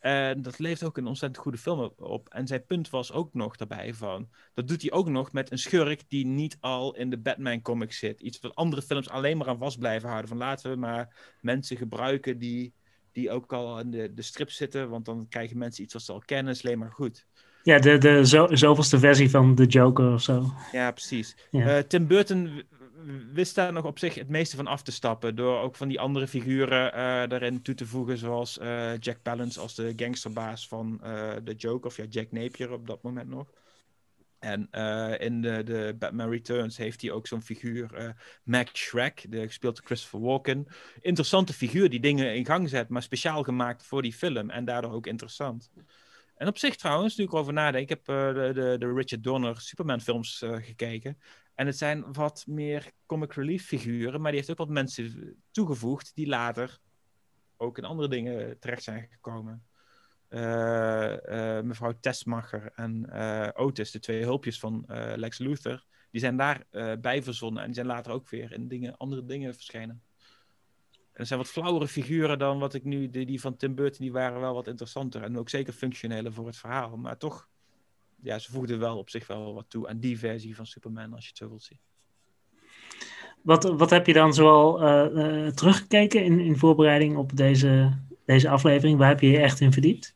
En 0.03 0.43
dat 0.43 0.59
levert 0.59 0.85
ook 0.85 0.97
een 0.97 1.07
ontzettend 1.07 1.43
goede 1.43 1.59
film 1.59 1.93
op. 1.97 2.29
En 2.29 2.47
zijn 2.47 2.65
punt 2.67 2.91
was 2.91 3.13
ook 3.13 3.35
nog 3.35 3.57
daarbij 3.57 3.95
van... 3.95 4.29
Dat 4.55 4.69
doet 4.69 4.83
hij 4.83 4.91
ook 4.91 5.09
nog 5.09 5.33
met 5.33 5.51
een 5.51 5.59
schurk 5.59 6.03
die 6.09 6.27
niet 6.27 6.57
al 6.61 6.97
in 6.97 7.11
de 7.11 7.19
Batman 7.19 7.63
comics 7.63 7.99
zit. 7.99 8.21
Iets 8.21 8.41
wat 8.41 8.55
andere 8.55 8.83
films 8.83 9.09
alleen 9.09 9.37
maar 9.37 9.49
aan 9.49 9.59
vast 9.59 9.79
blijven 9.79 10.09
houden. 10.09 10.29
Van 10.29 10.39
laten 10.39 10.71
we 10.71 10.77
maar 10.77 11.37
mensen 11.41 11.77
gebruiken 11.77 12.39
die, 12.39 12.73
die 13.13 13.31
ook 13.31 13.53
al 13.53 13.79
in 13.79 13.91
de, 13.91 14.15
de 14.15 14.23
strip 14.23 14.51
zitten. 14.51 14.89
Want 14.89 15.05
dan 15.05 15.27
krijgen 15.29 15.59
mensen 15.59 15.85
iets 15.85 15.93
wat 15.93 16.03
ze 16.03 16.13
al 16.13 16.23
kennen. 16.25 16.53
is 16.53 16.65
alleen 16.65 16.79
maar 16.79 16.93
goed. 16.93 17.27
Ja, 17.63 17.79
de, 17.79 17.99
de 17.99 18.27
zo, 18.27 18.47
zoveelste 18.51 18.99
versie 18.99 19.31
van 19.31 19.55
de 19.55 19.67
Joker 19.67 20.13
of 20.13 20.23
zo. 20.23 20.53
Ja, 20.73 20.91
precies. 20.91 21.37
Ja. 21.51 21.77
Uh, 21.77 21.83
Tim 21.83 22.07
Burton 22.07 22.63
wist 23.33 23.55
daar 23.55 23.73
nog 23.73 23.85
op 23.85 23.99
zich 23.99 24.15
het 24.15 24.29
meeste 24.29 24.57
van 24.57 24.67
af 24.67 24.83
te 24.83 24.93
stappen. 24.93 25.37
Door 25.37 25.61
ook 25.61 25.77
van 25.77 25.89
die 25.89 26.01
andere 26.01 26.29
figuren 26.29 26.87
uh, 26.87 26.93
daarin 27.29 27.63
toe 27.63 27.75
te 27.75 27.87
voegen. 27.87 28.19
Zoals 28.19 28.59
uh, 28.59 28.99
Jack 28.99 29.23
Palance 29.23 29.61
als 29.61 29.75
de 29.75 29.93
gangsterbaas 29.97 30.69
van 30.69 31.01
uh, 31.05 31.33
de 31.45 31.55
Joker. 31.55 31.87
Of 31.87 31.97
ja, 31.97 32.05
Jack 32.05 32.33
Napier 32.33 32.73
op 32.73 32.87
dat 32.87 33.03
moment 33.03 33.29
nog. 33.29 33.53
En 34.39 34.71
in 35.19 35.41
de, 35.41 35.63
de, 35.63 35.95
Batman 35.99 36.31
Returns 36.31 36.77
heeft 36.77 37.03
hij 37.03 37.11
ook 37.11 37.27
zo'n 37.27 37.43
figuur, 37.43 38.15
Mac 38.45 38.69
Shrek, 38.73 39.27
de, 39.29 39.47
gespeeld 39.47 39.77
door 39.77 39.85
Christopher 39.85 40.21
Walken. 40.21 40.67
Interessante 41.01 41.53
figuur 41.53 41.91
die 41.91 42.01
dingen 42.01 42.35
in 42.35 42.47
gang 42.47 42.69
zet, 42.69 42.89
maar 42.89 43.03
speciaal 43.03 43.43
gemaakt 43.43 43.87
voor 43.87 44.03
die 44.03 44.13
film. 44.13 44.51
En 44.51 44.65
daardoor 44.65 44.93
ook 44.93 45.07
interessant. 45.07 45.71
En 46.37 46.49
op 46.49 46.59
zich 46.59 46.77
trouwens, 46.77 47.17
nu 47.17 47.25
ik 47.25 47.33
erover 47.33 47.53
nadenk, 47.53 47.83
ik 47.83 47.89
heb 47.89 48.05
de, 48.05 48.77
de, 48.79 48.93
Richard 48.95 49.25
Donner 49.25 49.61
Superman 49.61 50.01
films 50.01 50.43
gekeken. 50.45 51.19
En 51.55 51.67
het 51.67 51.79
zijn 51.79 52.13
wat 52.13 52.45
meer 52.47 52.93
comic 53.07 53.33
relief 53.33 53.67
figuren, 53.67 54.21
maar 54.21 54.31
die 54.31 54.41
heeft 54.41 54.51
ook 54.51 54.67
wat 54.67 54.69
mensen 54.69 55.37
toegevoegd 55.51 56.15
die 56.15 56.27
later 56.27 56.79
ook 57.57 57.79
in 57.79 57.85
andere 57.85 58.09
dingen 58.09 58.59
terecht 58.59 58.83
zijn 58.83 59.09
gekomen. 59.11 59.67
Uh, 60.29 61.17
uh, 61.27 61.61
mevrouw 61.61 61.93
Tessmacher 62.01 62.73
en 62.75 63.07
uh, 63.11 63.49
Otis, 63.55 63.91
de 63.91 63.99
twee 63.99 64.23
hulpjes 64.23 64.59
van 64.59 64.85
Lex 65.17 65.39
Luthor, 65.39 65.85
die 66.11 66.21
zijn 66.21 66.37
daar 66.37 66.67
bij 67.01 67.23
verzonnen 67.23 67.61
en 67.61 67.67
die 67.67 67.75
zijn 67.75 67.87
later 67.87 68.13
ook 68.13 68.29
weer 68.29 68.53
in 68.53 68.69
dingen, 68.69 68.97
andere 68.97 69.25
dingen 69.25 69.55
verschenen. 69.55 70.03
En 71.13 71.27
zijn 71.27 71.39
wat 71.39 71.49
flauwere 71.49 71.89
figuren 71.89 72.39
dan 72.39 72.59
wat 72.59 72.75
ik 72.75 72.85
nu, 72.85 73.11
die, 73.11 73.27
die 73.27 73.41
van 73.41 73.57
Tim 73.57 73.75
Burton, 73.75 74.05
die 74.05 74.13
waren 74.13 74.41
wel 74.41 74.55
wat 74.55 74.67
interessanter 74.67 75.23
en 75.23 75.39
ook 75.39 75.49
zeker 75.49 75.73
functioneler 75.73 76.33
voor 76.33 76.47
het 76.47 76.57
verhaal, 76.57 76.97
maar 76.97 77.19
toch 77.19 77.49
ja, 78.23 78.39
ze 78.39 78.51
voegden 78.51 78.79
wel 78.79 78.99
op 78.99 79.11
zich 79.11 79.27
wel 79.27 79.55
wat 79.55 79.65
toe 79.69 79.89
aan 79.89 79.99
die 79.99 80.19
versie 80.19 80.57
van 80.57 80.67
Superman, 80.67 81.15
als 81.15 81.23
je 81.23 81.29
het 81.29 81.39
zo 81.39 81.49
wilt 81.49 81.63
zien. 81.63 81.79
Wat, 83.43 83.65
wat 83.65 83.91
heb 83.91 84.07
je 84.07 84.13
dan 84.13 84.35
zoal 84.35 84.83
uh, 84.83 85.47
teruggekeken 85.49 86.25
in, 86.25 86.41
in 86.41 86.57
voorbereiding 86.57 87.17
op 87.17 87.37
deze, 87.37 87.99
deze 88.25 88.49
aflevering? 88.49 88.99
Waar 88.99 89.09
heb 89.09 89.21
je 89.21 89.31
je 89.31 89.39
echt 89.39 89.61
in 89.61 89.73
verdiept? 89.73 90.15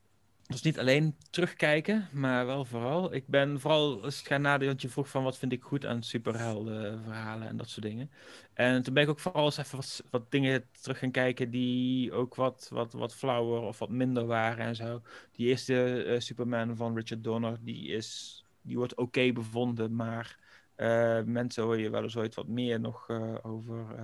Dus 0.48 0.62
niet 0.62 0.78
alleen 0.78 1.16
terugkijken, 1.30 2.08
maar 2.12 2.46
wel 2.46 2.64
vooral. 2.64 3.14
Ik 3.14 3.26
ben 3.26 3.60
vooral 3.60 4.04
eens 4.04 4.20
gaan 4.20 4.40
nadenken, 4.40 4.78
want 4.78 4.92
vroeg 4.92 5.08
van 5.08 5.22
wat 5.22 5.38
vind 5.38 5.52
ik 5.52 5.62
goed 5.62 5.86
aan 5.86 6.02
superhelden 6.02 7.02
verhalen 7.02 7.48
en 7.48 7.56
dat 7.56 7.68
soort 7.68 7.86
dingen. 7.86 8.10
En 8.54 8.82
toen 8.82 8.94
ben 8.94 9.02
ik 9.02 9.08
ook 9.08 9.20
vooral 9.20 9.44
eens 9.44 9.56
even 9.56 9.76
wat, 9.76 10.02
wat 10.10 10.30
dingen 10.30 10.64
terug 10.80 10.98
gaan 10.98 11.10
kijken 11.10 11.50
die 11.50 12.12
ook 12.12 12.34
wat, 12.34 12.68
wat, 12.72 12.92
wat 12.92 13.14
flauwer 13.14 13.60
of 13.60 13.78
wat 13.78 13.88
minder 13.88 14.26
waren 14.26 14.64
en 14.64 14.76
zo. 14.76 15.02
Die 15.32 15.46
eerste 15.46 16.04
uh, 16.06 16.20
Superman 16.20 16.76
van 16.76 16.94
Richard 16.96 17.24
Donner, 17.24 17.58
die, 17.60 17.88
is, 17.88 18.44
die 18.62 18.76
wordt 18.76 18.94
oké 18.94 19.32
bevonden, 19.32 19.94
maar 19.94 20.38
uh, 20.76 21.22
mensen 21.22 21.62
hoor 21.62 21.78
je 21.78 21.90
wel 21.90 22.02
eens 22.02 22.16
ooit 22.16 22.34
wat 22.34 22.48
meer 22.48 22.80
nog 22.80 23.08
over 23.42 23.94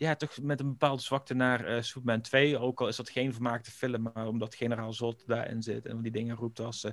ja, 0.00 0.16
toch 0.16 0.40
met 0.42 0.60
een 0.60 0.68
bepaalde 0.68 1.02
zwakte 1.02 1.34
naar 1.34 1.70
uh, 1.70 1.82
Superman 1.82 2.20
2. 2.20 2.58
Ook 2.58 2.80
al 2.80 2.88
is 2.88 2.96
dat 2.96 3.10
geen 3.10 3.32
vermaakte 3.32 3.70
film, 3.70 4.02
maar 4.02 4.26
omdat 4.26 4.54
generaal 4.54 4.92
Zod 4.92 5.22
daarin 5.26 5.62
zit 5.62 5.86
en 5.86 6.02
die 6.02 6.12
dingen 6.12 6.36
roept 6.36 6.60
als 6.60 6.86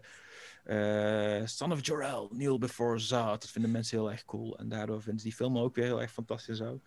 uh, 0.66 1.42
Son 1.46 1.72
of 1.72 1.86
Jor-El, 1.86 2.58
Before 2.60 3.00
Zod. 3.00 3.42
Dat 3.42 3.50
vinden 3.50 3.72
mensen 3.72 3.98
heel 3.98 4.12
erg 4.12 4.26
cool. 4.26 4.58
En 4.58 4.70
daardoor 4.70 5.02
vinden 5.02 5.20
ze 5.20 5.28
die 5.28 5.36
film 5.36 5.58
ook 5.58 5.76
weer 5.76 5.86
heel 5.86 6.02
erg 6.02 6.12
fantastisch 6.12 6.62
ook. 6.62 6.82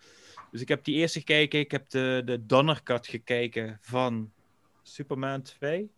Dus 0.51 0.61
ik 0.61 0.67
heb 0.67 0.83
die 0.83 0.95
eerste 0.95 1.19
gekeken. 1.19 1.59
Ik 1.59 1.71
heb 1.71 1.89
de, 1.89 2.21
de 2.25 2.45
Donner 2.45 2.83
Cut 2.83 3.07
gekeken 3.07 3.77
van 3.81 4.31
Superman 4.81 5.41
2 5.41 5.91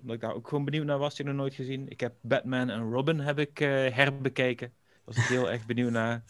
omdat 0.00 0.16
ik 0.16 0.22
daar 0.22 0.34
ook 0.34 0.48
gewoon 0.48 0.64
benieuwd 0.64 0.86
naar 0.86 0.98
was, 0.98 1.16
die 1.16 1.24
nog 1.24 1.34
nooit 1.34 1.54
gezien. 1.54 1.88
Ik 1.88 2.00
heb 2.00 2.14
Batman 2.20 2.70
en 2.70 2.90
Robin 2.90 3.18
heb 3.20 3.38
ik 3.38 3.58
herbekeken 3.58 4.72
was 5.08 5.16
ik 5.16 5.24
heel 5.24 5.50
erg 5.50 5.66
benieuwd 5.66 5.90
naar. 5.90 6.22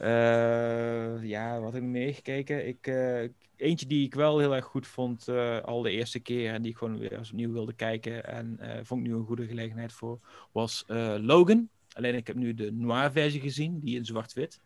Uh, 0.00 1.24
ja, 1.24 1.60
wat 1.60 1.72
heb 1.72 1.82
ik 1.82 1.88
meegekeken? 1.88 2.66
Ik, 2.66 2.86
uh, 2.86 3.28
eentje 3.56 3.86
die 3.86 4.06
ik 4.06 4.14
wel 4.14 4.38
heel 4.38 4.54
erg 4.54 4.64
goed 4.64 4.86
vond 4.86 5.28
uh, 5.28 5.60
al 5.60 5.82
de 5.82 5.90
eerste 5.90 6.20
keer 6.20 6.52
en 6.52 6.62
die 6.62 6.70
ik 6.70 6.76
gewoon 6.76 6.98
weer 6.98 7.12
eens 7.12 7.30
opnieuw 7.30 7.52
wilde 7.52 7.72
kijken 7.72 8.24
en 8.24 8.58
vond 8.86 9.00
ik 9.00 9.06
nu 9.06 9.14
een 9.14 9.24
goede 9.24 9.46
gelegenheid 9.46 9.92
voor, 9.92 10.20
was 10.52 10.84
Logan. 11.20 11.68
Alleen 11.92 12.14
ik 12.14 12.26
heb 12.26 12.36
nu 12.36 12.54
de 12.54 12.72
noir 12.72 13.12
versie 13.12 13.40
gezien, 13.40 13.80
die 13.80 13.96
in 13.96 14.04
zwart-wit. 14.04 14.60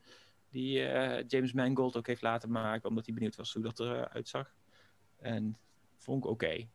Die 0.51 0.79
James 1.27 1.53
Mangold 1.53 1.97
ook 1.97 2.07
heeft 2.07 2.23
laten 2.23 2.51
maken, 2.51 2.89
omdat 2.89 3.05
hij 3.05 3.15
benieuwd 3.15 3.37
was 3.37 3.53
hoe 3.53 3.63
dat 3.63 3.81
eruit 3.81 4.29
zag. 4.29 4.55
En 5.21 5.57
vond 5.99 6.25
ik 6.25 6.31
oké. 6.31 6.67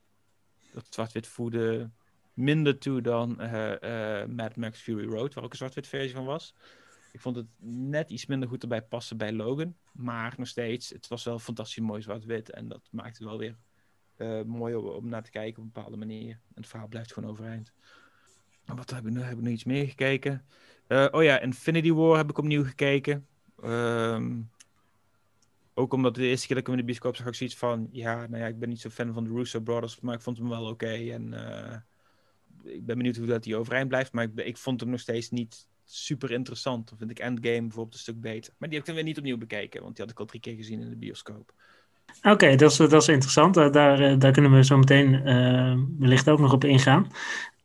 Dat 0.74 0.88
zwart-wit 0.90 1.28
voerde 1.28 1.90
minder 2.34 2.78
toe 2.78 3.02
dan 3.02 3.38
uh, 3.42 3.72
uh, 3.82 4.26
Mad 4.26 4.56
Max 4.56 4.80
Fury 4.80 5.06
Road, 5.06 5.34
waar 5.34 5.44
ook 5.44 5.52
een 5.52 5.58
zwart-wit 5.58 5.88
versie 5.88 6.16
van 6.16 6.26
was. 6.26 6.56
Ik 7.12 7.20
vond 7.20 7.36
het 7.36 7.48
net 7.62 8.10
iets 8.10 8.26
minder 8.26 8.50
goed 8.50 8.62
erbij 8.62 8.82
passen 8.82 9.18
bij 9.18 9.34
Logan. 9.34 9.76
Maar 9.92 10.34
nog 10.38 10.48
steeds, 10.48 10.90
het 10.90 11.08
was 11.08 11.24
wel 11.24 11.40
fantastisch 11.40 11.84
mooi 11.84 12.02
zwart-wit. 12.02 12.52
En 12.52 12.68
dat 12.68 12.88
maakt 12.92 13.18
het 13.18 13.28
wel 13.28 13.38
weer 13.38 13.58
uh, 14.18 14.42
mooi 14.42 14.76
om, 14.76 15.10
naar 15.10 15.24
te 15.24 15.32
kijken 15.32 15.62
op 15.62 15.68
een 15.68 15.72
bepaalde 15.74 15.98
manier. 15.98 16.32
En 16.32 16.56
het 16.56 16.68
verhaal 16.68 16.88
blijft 16.88 17.14
gewoon 17.14 17.30
overeind. 17.30 17.74
Wat 18.66 18.90
hebben 18.90 19.14
we 19.14 19.18
nu? 19.18 19.26
Hebben 19.26 19.44
we 19.44 19.50
nu 19.50 19.56
iets 19.56 19.64
meer 19.64 19.88
gekeken? 19.88 20.46
oh 20.88 21.24
ja, 21.24 21.40
Infinity 21.40 21.92
War 21.92 22.18
heb 22.18 22.30
ik 22.30 22.38
opnieuw 22.38 22.64
gekeken. 22.64 23.28
Um, 23.64 24.50
ook 25.74 25.94
omdat 25.94 26.16
de 26.16 26.28
eerste 26.28 26.48
keer 26.48 26.56
dat 26.56 26.66
ik 26.66 26.72
hem 26.72 26.80
in 26.80 26.86
de 26.86 26.92
bioscoop 26.92 27.16
zag, 27.16 27.28
ik 27.28 27.36
zoiets 27.36 27.58
van... 27.58 27.90
Ja, 27.92 28.28
nou 28.28 28.44
ja, 28.44 28.48
ik 28.48 28.60
ben 28.60 28.70
niet 28.70 28.82
zo 28.82 28.90
fan 28.90 29.14
van 29.14 29.24
de 29.24 29.30
Russo 29.30 29.60
Brothers, 29.60 30.00
maar 30.00 30.16
ik 30.16 30.22
vond 30.22 30.38
hem 30.38 30.50
wel 30.50 30.66
oké. 30.66 31.12
En 31.12 31.34
ik 32.74 32.86
ben 32.86 32.98
benieuwd 32.98 33.16
hoe 33.16 33.26
dat 33.26 33.46
hij 33.46 33.56
overeind 33.56 33.88
blijft. 33.88 34.14
Maar 34.14 34.24
ik, 34.24 34.32
ik 34.36 34.58
vond 34.58 34.80
hem 34.80 34.90
nog 34.90 35.00
steeds 35.00 35.30
niet 35.30 35.68
super 35.86 36.32
interessant. 36.32 36.90
Dan 36.90 36.98
vind 36.98 37.12
ik 37.12 37.20
Endgame 37.20 37.62
bijvoorbeeld 37.62 37.94
een 37.94 38.00
stuk 38.00 38.22
beter. 38.22 38.54
Maar 38.58 38.70
die 38.70 38.78
heb 38.78 38.88
ik 38.88 38.94
dan 38.94 38.96
weer 38.96 39.04
niet 39.04 39.18
opnieuw 39.18 39.38
bekeken, 39.38 39.82
want 39.82 39.96
die 39.96 40.06
had 40.06 40.14
ik 40.14 40.20
al 40.20 40.26
drie 40.26 40.42
keer 40.42 40.56
gezien 40.56 40.82
in 40.82 40.90
de 40.90 40.96
bioscoop. 40.96 41.54
Oké, 42.22 42.56
dat, 42.56 42.72
is, 42.72 42.78
dat 42.78 42.94
is 42.94 43.08
interessant. 43.08 43.54
Daar, 43.54 43.72
daar, 43.72 44.20
daar 44.20 44.32
kunnen 44.32 44.52
we 44.52 44.64
zo 44.64 44.78
meteen 44.78 45.24
wellicht 46.00 46.30
ook 46.30 46.40
nog 46.40 46.54
op 46.54 46.64
ingaan. 46.64 47.08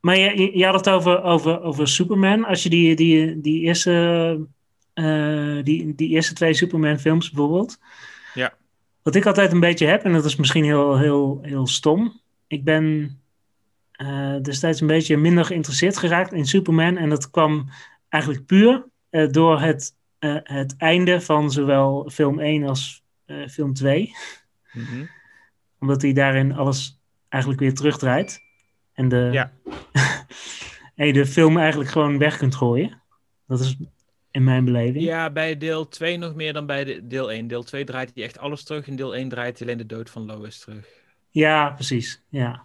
Maar 0.01 0.19
je, 0.19 0.59
je 0.59 0.65
had 0.65 0.75
het 0.75 0.89
over, 0.89 1.23
over, 1.23 1.63
over 1.63 1.89
Superman. 1.89 2.45
Als 2.45 2.63
je 2.63 2.69
die, 2.69 2.97
die, 2.97 3.41
die, 3.41 3.61
eerste, 3.61 4.47
die, 5.63 5.95
die 5.95 6.09
eerste 6.09 6.35
twee 6.35 6.55
Superman-films 6.55 7.31
bijvoorbeeld. 7.31 7.79
Ja. 8.35 8.55
Wat 9.03 9.15
ik 9.15 9.27
altijd 9.27 9.53
een 9.53 9.61
beetje 9.61 9.87
heb, 9.87 10.03
en 10.03 10.13
dat 10.13 10.25
is 10.25 10.37
misschien 10.37 10.65
heel, 10.65 10.99
heel, 10.99 11.39
heel 11.43 11.67
stom. 11.67 12.21
Ik 12.47 12.65
ben 12.65 13.19
uh, 14.03 14.37
destijds 14.43 14.81
een 14.81 14.87
beetje 14.87 15.17
minder 15.17 15.45
geïnteresseerd 15.45 15.97
geraakt 15.97 16.33
in 16.33 16.47
Superman. 16.47 16.97
En 16.97 17.09
dat 17.09 17.31
kwam 17.31 17.69
eigenlijk 18.09 18.47
puur 18.47 18.87
uh, 19.11 19.31
door 19.31 19.61
het, 19.61 19.97
uh, 20.21 20.37
het 20.43 20.77
einde 20.77 21.21
van 21.21 21.51
zowel 21.51 22.11
film 22.11 22.41
1 22.41 22.65
als 22.65 23.03
film 23.49 23.75
2. 23.75 24.15
Mm 24.73 24.85
-hmm. 24.85 25.09
Omdat 25.79 26.03
hij 26.03 26.13
daarin 26.13 26.53
alles 26.53 27.01
eigenlijk 27.29 27.63
weer 27.63 27.75
terugdraait. 27.75 28.43
En 28.93 29.09
de, 29.09 29.29
ja. 29.33 29.53
en 30.95 31.13
de 31.13 31.27
film 31.27 31.59
eigenlijk 31.59 31.91
gewoon 31.91 32.19
weg 32.19 32.37
kunt 32.37 32.55
gooien. 32.55 33.03
Dat 33.47 33.61
is 33.61 33.77
in 34.31 34.45
mijn 34.45 34.65
beleving. 34.65 35.05
Ja, 35.05 35.31
bij 35.31 35.59
deel 35.59 35.89
2 35.89 36.19
nog 36.19 36.35
meer 36.35 36.53
dan 36.53 36.67
bij 36.67 36.85
de, 36.85 37.07
deel 37.07 37.31
1. 37.31 37.47
Deel 37.47 37.63
2 37.63 37.85
draait 37.85 38.11
hij 38.15 38.25
echt 38.25 38.39
alles 38.39 38.65
terug. 38.65 38.89
En 38.89 38.97
deel 38.97 39.15
1 39.15 39.29
draait 39.29 39.59
hij 39.59 39.67
alleen 39.67 39.79
de 39.79 39.95
dood 39.95 40.11
van 40.11 40.27
Lois 40.27 40.59
terug. 40.59 40.87
Ja, 41.31 41.71
precies. 41.71 42.23
Ja. 42.29 42.65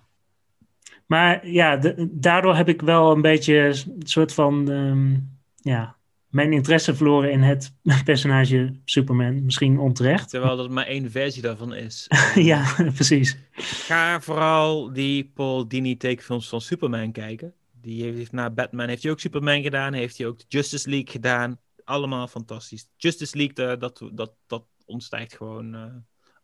Maar 1.05 1.47
ja, 1.47 1.77
de, 1.77 2.07
daardoor 2.11 2.55
heb 2.55 2.69
ik 2.69 2.81
wel 2.81 3.11
een 3.11 3.21
beetje 3.21 3.55
een 3.57 4.07
soort 4.07 4.33
van 4.33 4.69
um, 4.69 5.37
ja, 5.55 5.95
mijn 6.29 6.53
interesse 6.53 6.95
verloren 6.95 7.31
in 7.31 7.41
het 7.41 7.73
personage 8.03 8.73
Superman. 8.85 9.45
Misschien 9.45 9.79
onterecht. 9.79 10.29
Terwijl 10.29 10.57
dat 10.57 10.69
maar 10.69 10.85
één 10.85 11.11
versie 11.11 11.41
daarvan 11.41 11.73
is. 11.73 12.07
ja, 12.35 12.75
precies. 12.93 13.37
Ga 13.51 14.21
vooral 14.21 14.93
die 14.93 15.31
Paul 15.33 15.67
Dini 15.67 15.97
tekenfilms 15.97 16.49
van 16.49 16.61
Superman 16.61 17.11
kijken. 17.11 17.53
Die 17.81 18.03
heeft 18.03 18.31
na 18.31 18.49
Batman 18.49 18.87
heeft 18.87 19.03
hij 19.03 19.11
ook 19.11 19.19
Superman 19.19 19.61
gedaan. 19.61 19.93
Heeft 19.93 20.17
hij 20.17 20.27
ook 20.27 20.39
Justice 20.47 20.89
League 20.89 21.11
gedaan. 21.11 21.59
Allemaal 21.83 22.27
fantastisch. 22.27 22.87
Justice 22.97 23.37
League, 23.37 23.77
dat, 23.77 24.01
dat, 24.13 24.33
dat 24.47 24.63
ontstijgt 24.85 25.35
gewoon 25.35 25.75
uh, 25.75 25.83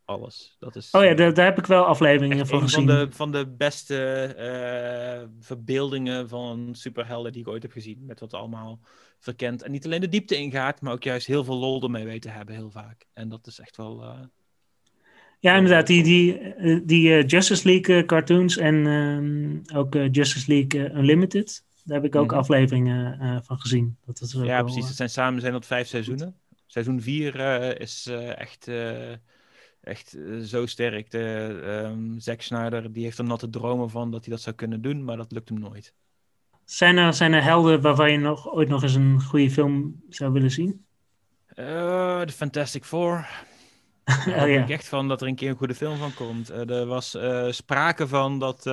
alles. 0.06 0.56
Dat 0.60 0.76
is, 0.76 0.92
oh 0.92 1.04
ja, 1.04 1.14
daar, 1.14 1.34
daar 1.34 1.46
heb 1.46 1.58
ik 1.58 1.66
wel 1.66 1.86
afleveringen 1.86 2.48
van 2.48 2.62
gezien. 2.62 2.88
Van 2.88 2.98
de, 2.98 3.12
van 3.12 3.32
de 3.32 3.48
beste 3.48 4.34
uh, 4.38 5.28
verbeeldingen 5.40 6.30
van 6.30 6.70
superhelden 6.72 7.32
die 7.32 7.42
ik 7.42 7.48
ooit 7.48 7.62
heb 7.62 7.72
gezien. 7.72 8.06
Met 8.06 8.20
wat 8.20 8.34
allemaal 8.34 8.80
verkend. 9.20 9.64
En 9.64 9.72
niet 9.72 9.86
alleen 9.86 10.02
de 10.02 10.10
diepte 10.10 10.38
ingaat, 10.38 10.82
maar 10.82 10.94
ook 10.94 11.04
juist 11.04 11.28
heel 11.28 11.44
veel 11.44 11.58
lol 11.58 11.84
ermee 11.84 12.06
weten 12.06 12.32
hebben, 12.32 12.56
heel 12.56 12.72
vaak. 12.72 13.06
En 13.14 13.30
dat 13.30 13.48
is 13.48 13.60
echt 13.60 13.78
wel. 13.78 14.04
Uh, 14.04 14.20
ja, 15.40 15.56
inderdaad. 15.56 15.88
Die, 15.88 16.04
die, 16.04 16.42
die 16.86 17.10
uh, 17.10 17.28
Justice 17.28 17.68
League 17.68 18.06
cartoons 18.06 18.58
en 18.58 18.76
uh, 18.76 19.78
ook 19.78 19.94
Justice 20.12 20.52
League 20.52 20.98
Unlimited. 20.98 21.64
Daar 21.84 21.98
heb 21.98 22.06
ik 22.06 22.16
ook 22.16 22.24
mm 22.24 22.30
-hmm. 22.30 22.40
afleveringen 22.40 23.44
van 23.44 23.60
gezien. 23.60 23.98
Dat 24.06 24.22
is 24.22 24.32
ja, 24.32 24.40
wel, 24.40 24.64
precies. 24.64 24.88
Het 24.88 24.96
zijn 24.96 25.10
samen 25.10 25.42
zijn 25.42 25.54
dat 25.54 25.66
vijf 25.66 25.88
seizoenen. 25.88 26.36
Seizoen 26.66 27.02
4 27.02 27.80
is 27.82 28.08
echt 28.36 28.68
echt 29.86 30.16
uh, 30.16 30.44
zo 30.44 30.66
sterk. 30.66 31.12
De, 31.12 31.20
um, 31.86 32.20
Zack 32.20 32.42
Snyder 32.42 32.92
die 32.92 33.04
heeft 33.04 33.18
er 33.18 33.24
natte 33.24 33.50
dromen 33.50 33.90
van 33.90 34.12
dat 34.12 34.26
hij 34.26 34.34
dat 34.34 34.44
zou 34.44 34.56
kunnen 34.56 34.82
doen, 34.82 35.04
maar 35.04 35.18
dat 35.18 35.32
lukt 35.32 35.50
hem 35.50 35.60
nooit. 35.60 35.94
Zijn 36.64 36.98
er, 36.98 37.14
zijn 37.14 37.34
er 37.34 37.44
helden 37.44 37.82
waarvan 37.82 38.12
je 38.12 38.18
nog, 38.18 38.54
ooit 38.54 38.70
nog 38.70 38.84
eens 38.84 38.96
een 38.96 39.22
goede 39.22 39.52
film 39.52 40.04
zou 40.10 40.32
willen 40.32 40.52
zien? 40.52 40.86
De 41.48 42.26
uh, 42.28 42.34
Fantastic 42.34 42.84
Four. 42.84 43.28
Daar 44.26 44.44
oh, 44.44 44.50
ja. 44.50 44.64
ik 44.64 44.70
echt 44.70 44.88
van 44.88 45.08
dat 45.08 45.22
er 45.22 45.28
een 45.28 45.36
keer 45.36 45.50
een 45.50 45.56
goede 45.56 45.76
film 45.76 45.98
van 45.98 46.14
komt. 46.14 46.52
Uh, 46.52 46.70
er 46.70 46.86
was 46.86 47.16
uh, 47.16 47.52
sprake 47.52 48.08
van 48.08 48.40
dat 48.40 48.66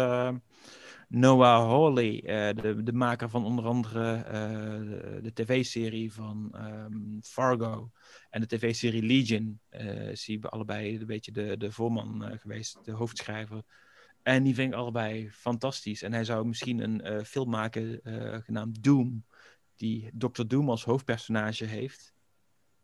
Noah 1.14 1.68
Hawley, 1.68 2.20
de, 2.54 2.82
de 2.82 2.92
maker 2.92 3.30
van 3.30 3.44
onder 3.44 3.64
andere 3.64 4.24
de, 4.24 5.18
de 5.22 5.32
tv-serie 5.32 6.12
van 6.12 6.54
um, 6.54 7.18
Fargo, 7.22 7.90
en 8.30 8.40
de 8.40 8.46
tv-serie 8.46 9.02
Legion 9.02 9.60
uh, 9.70 10.10
is 10.10 10.26
hij 10.26 10.40
allebei 10.40 10.98
een 10.98 11.06
beetje 11.06 11.32
de, 11.32 11.56
de 11.56 11.72
voorman 11.72 12.38
geweest, 12.38 12.84
de 12.84 12.92
hoofdschrijver. 12.92 13.62
En 14.22 14.42
die 14.42 14.54
vind 14.54 14.72
ik 14.72 14.78
allebei 14.78 15.30
fantastisch. 15.30 16.02
En 16.02 16.12
hij 16.12 16.24
zou 16.24 16.46
misschien 16.46 16.80
een 16.80 17.24
film 17.24 17.50
maken 17.50 18.00
genaamd 18.44 18.82
Doom, 18.82 19.24
die 19.76 20.10
Dr. 20.14 20.46
Doom 20.46 20.70
als 20.70 20.84
hoofdpersonage 20.84 21.64
heeft. 21.64 22.14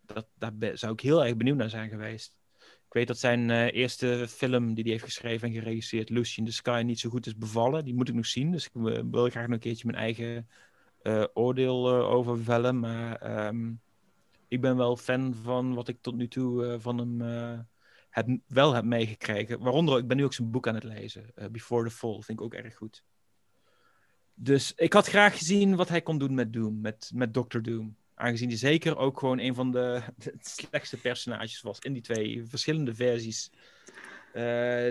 Dat, 0.01 0.27
daar 0.35 0.53
zou 0.79 0.93
ik 0.93 1.01
heel 1.01 1.25
erg 1.25 1.37
benieuwd 1.37 1.57
naar 1.57 1.71
zijn 1.71 1.89
geweest. 1.89 2.38
Ik 2.89 2.95
weet 2.95 3.07
dat 3.07 3.19
zijn 3.19 3.51
eerste 3.71 4.27
film 4.29 4.75
die 4.75 4.83
hij 4.83 4.93
heeft 4.93 5.05
geschreven 5.05 5.49
en 5.49 5.55
geregisseerd, 5.55 6.11
Lucy 6.11 6.39
in 6.39 6.45
the 6.45 6.53
Sky, 6.53 6.83
niet 6.85 7.01
zo 7.01 7.11
goed 7.11 7.27
is 7.27 7.37
bevallen. 7.37 7.85
Die 7.85 7.95
moet 7.95 8.09
ik 8.09 8.15
nog 8.15 8.27
zien, 8.27 8.51
dus 8.51 8.65
ik 8.65 8.71
wil 9.11 9.29
graag 9.29 9.45
nog 9.45 9.53
een 9.53 9.59
keertje 9.59 9.87
mijn 9.87 9.99
eigen 9.99 10.49
oordeel 11.35 11.89
over 11.89 12.43
vellen. 12.43 12.81
Maar 12.81 13.47
um, 13.47 13.81
ik 14.49 14.61
ben 14.61 14.77
wel 14.77 14.97
fan 14.97 15.35
van 15.43 15.75
wat 15.75 15.89
ik 15.89 15.99
tot 16.01 16.17
nu 16.17 16.29
toe 16.29 16.77
van 16.81 16.99
hem 16.99 17.19
wel 18.47 18.75
heb 18.75 18.85
meegekregen. 18.85 19.61
Waaronder, 19.61 19.99
ik 19.99 20.07
ben 20.07 20.17
nu 20.17 20.25
ook 20.25 20.35
zijn 20.35 20.51
boek 20.51 20.69
aan 20.69 20.75
het 20.75 20.85
lezen. 20.85 21.33
Before 21.51 21.89
the 21.89 21.95
Fall, 21.95 22.21
vind 22.21 22.39
ik 22.39 22.41
ook 22.41 22.55
erg 22.55 22.77
goed. 22.77 23.05
Dus 24.35 24.73
ik 24.77 24.93
had 24.93 25.07
graag 25.07 25.39
gezien 25.39 25.77
wat 25.77 25.89
hij 25.89 26.03
kon 26.03 26.19
doen 26.19 26.35
met 26.35 26.53
Doom, 26.53 26.81
met, 26.81 27.11
met 27.15 27.35
Doctor 27.35 27.63
Doom. 27.63 27.97
Aangezien 28.19 28.49
hij 28.49 28.59
zeker 28.59 28.97
ook 28.97 29.19
gewoon 29.19 29.39
een 29.39 29.55
van 29.55 29.71
de, 29.73 30.03
slechtste 30.41 30.97
personages 30.97 31.61
was 31.61 31.79
in 31.79 31.93
die 31.93 32.03
twee 32.03 32.45
verschillende 32.47 32.95
versies. 32.95 33.51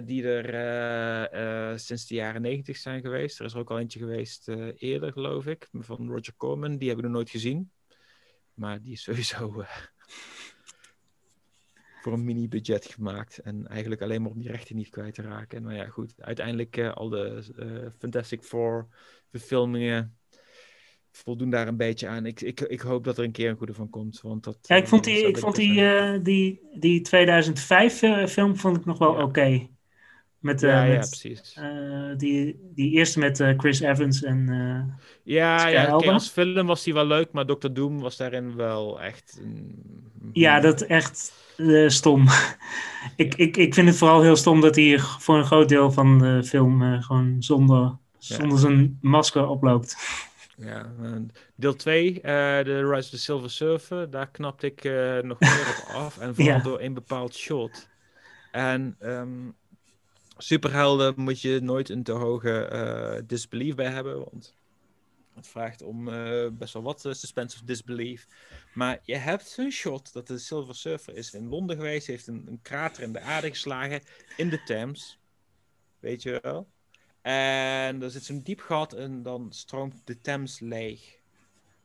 die 0.06 0.28
er 0.28 1.80
sinds 1.80 2.08
de 2.08 2.16
jaren 2.16 2.42
negentig 2.42 2.78
zijn 2.78 3.02
geweest. 3.02 3.40
Er 3.40 3.46
is 3.46 3.54
er 3.54 3.60
ook 3.60 3.72
al 3.72 3.80
eentje 3.80 4.00
geweest 4.00 4.48
eerder, 4.78 5.12
geloof 5.12 5.46
ik, 5.46 5.68
van 5.72 6.10
Roger 6.10 6.34
Corman. 6.38 6.78
Die 6.78 6.88
hebben 6.88 7.06
we 7.06 7.12
nog 7.12 7.20
nooit 7.22 7.30
gezien. 7.30 7.72
Maar 8.54 8.82
die 8.82 8.92
is 8.92 9.02
sowieso 9.02 9.52
voor 12.02 12.14
een 12.14 12.24
mini-budget 12.24 12.86
gemaakt. 12.86 13.38
En 13.38 13.68
eigenlijk 13.68 14.02
alleen 14.02 14.22
maar 14.22 14.32
om 14.32 14.40
die 14.40 14.52
rechten 14.52 14.76
niet 14.76 14.90
kwijt 14.90 15.14
te 15.14 15.22
raken. 15.22 15.58
En 15.58 15.64
nou 15.64 15.76
ja, 15.76 15.88
goed. 15.88 16.14
Uiteindelijk 16.18 16.80
al 16.80 17.10
de 17.10 17.92
Fantastic 17.98 18.44
Four 18.44 18.88
verfilmingen 19.30 20.17
voldoen 21.24 21.50
daar 21.50 21.68
een 21.68 21.78
beetje 21.78 22.08
aan. 22.08 22.26
Ik, 22.26 22.42
ik, 22.42 22.62
ik 22.62 22.82
hoop 22.82 23.04
dat 23.04 23.18
er 23.18 23.24
een 23.24 23.32
keer 23.32 23.50
een 23.50 23.58
goede 23.58 23.74
van 23.74 23.90
komt. 23.90 24.20
Want 24.22 24.44
dat, 24.44 24.58
ja, 24.62 24.76
ik 24.76 24.88
vond 24.88 25.04
die, 25.04 25.28
ik 25.28 25.38
vond 25.38 25.56
die, 25.56 26.22
die, 26.22 26.62
die 26.74 27.02
2005 27.02 28.00
film 28.30 28.58
vond 28.58 28.78
ik 28.78 28.86
nog 28.86 28.98
wel 28.98 29.12
ja. 29.12 29.18
oké. 29.18 29.28
Okay. 29.28 29.70
Met, 30.40 30.64
uh, 30.64 30.70
ja, 30.70 30.84
met, 30.84 30.92
ja, 30.92 31.00
precies. 31.00 31.58
Uh, 31.60 32.18
die, 32.18 32.60
die 32.76 32.92
eerste 32.92 33.20
met 33.20 33.40
uh, 33.40 33.54
Chris 33.58 33.80
Evans 33.80 34.24
en. 34.24 34.46
ja, 35.24 35.68
ja 35.68 35.96
okay, 35.96 36.14
als 36.14 36.30
film 36.30 36.68
was 36.68 36.84
die 36.84 36.94
wel 36.94 37.06
leuk, 37.06 37.32
maar 37.32 37.46
Dr. 37.46 37.72
Doom 37.72 38.00
was 38.00 38.18
daarin 38.18 38.56
wel 38.56 39.02
echt. 39.02 39.42
Ja, 40.34 40.60
dat 40.60 40.82
echt 40.82 41.34
stom. 41.88 42.26
ik, 43.16 43.36
ik, 43.36 43.58
ik 43.58 43.74
vind 43.74 43.88
het 43.88 43.98
vooral 43.98 44.22
heel 44.22 44.36
stom 44.36 44.62
dat 44.62 44.76
hij 44.76 45.00
voor 45.00 45.38
een 45.38 45.46
groot 45.46 45.70
deel 45.70 45.92
van 45.92 46.20
de 46.20 46.44
film 46.44 47.02
gewoon 47.02 47.36
zonder, 47.40 47.98
zonder 48.18 48.60
zijn 48.60 48.98
masker 49.02 49.48
oploopt. 49.48 49.98
Ja, 50.58 50.94
deel 51.56 51.76
2, 51.76 52.20
The 52.22 52.62
Rise 52.64 52.96
of 52.96 53.10
the 53.10 53.18
Silver 53.18 53.52
Surfer, 53.52 54.10
daar 54.10 54.30
knapte 54.32 54.66
ik 54.66 54.84
nog 55.24 55.40
meer 55.40 55.86
op 55.88 55.96
af. 56.04 56.18
En 56.18 56.36
vooral 56.36 56.62
door 56.62 56.82
een 56.82 56.94
bepaald 56.94 57.36
shot. 57.36 57.90
En. 58.52 58.96
Um, 59.00 59.56
superhelden 60.38 61.14
moet 61.18 61.42
je 61.42 61.60
nooit 61.60 61.90
een 61.90 62.04
te 62.04 62.12
hoge 62.12 63.24
disbelief 63.28 63.76
bij 63.76 63.92
hebben, 63.92 64.18
want 64.18 64.58
het 65.38 65.48
vraagt 65.48 65.82
om 65.82 66.08
uh, 66.08 66.48
best 66.52 66.74
wel 66.74 66.84
wat 66.84 67.06
uh, 67.06 67.14
suspense 67.14 67.58
of 67.58 67.64
disbelief. 67.64 68.28
Maar 68.74 69.00
je 69.04 69.16
hebt 69.16 69.48
zo'n 69.48 69.72
shot 69.72 70.14
dat 70.14 70.28
de 70.28 70.38
Silver 70.38 70.76
Surfer 70.76 71.16
is 71.16 71.34
in 71.34 71.48
Londen 71.48 71.76
geweest, 71.76 72.08
heeft 72.08 72.28
een, 72.28 72.44
een 72.48 72.62
krater 72.62 73.04
in 73.04 73.14
de 73.14 73.20
aarde 73.20 73.50
geslagen 73.50 74.02
in 74.38 74.50
de 74.50 74.64
Thames. 74.64 75.20
Weet 76.00 76.24
je 76.24 76.40
wel? 76.42 76.68
En 77.28 78.02
er 78.02 78.12
zit 78.12 78.24
zo'n 78.24 78.42
diep 78.42 78.60
gat 78.60 78.94
en 78.94 79.24
dan 79.24 79.48
stroomt 79.50 80.02
de 80.04 80.22
Thames 80.22 80.60
leeg. 80.60 81.16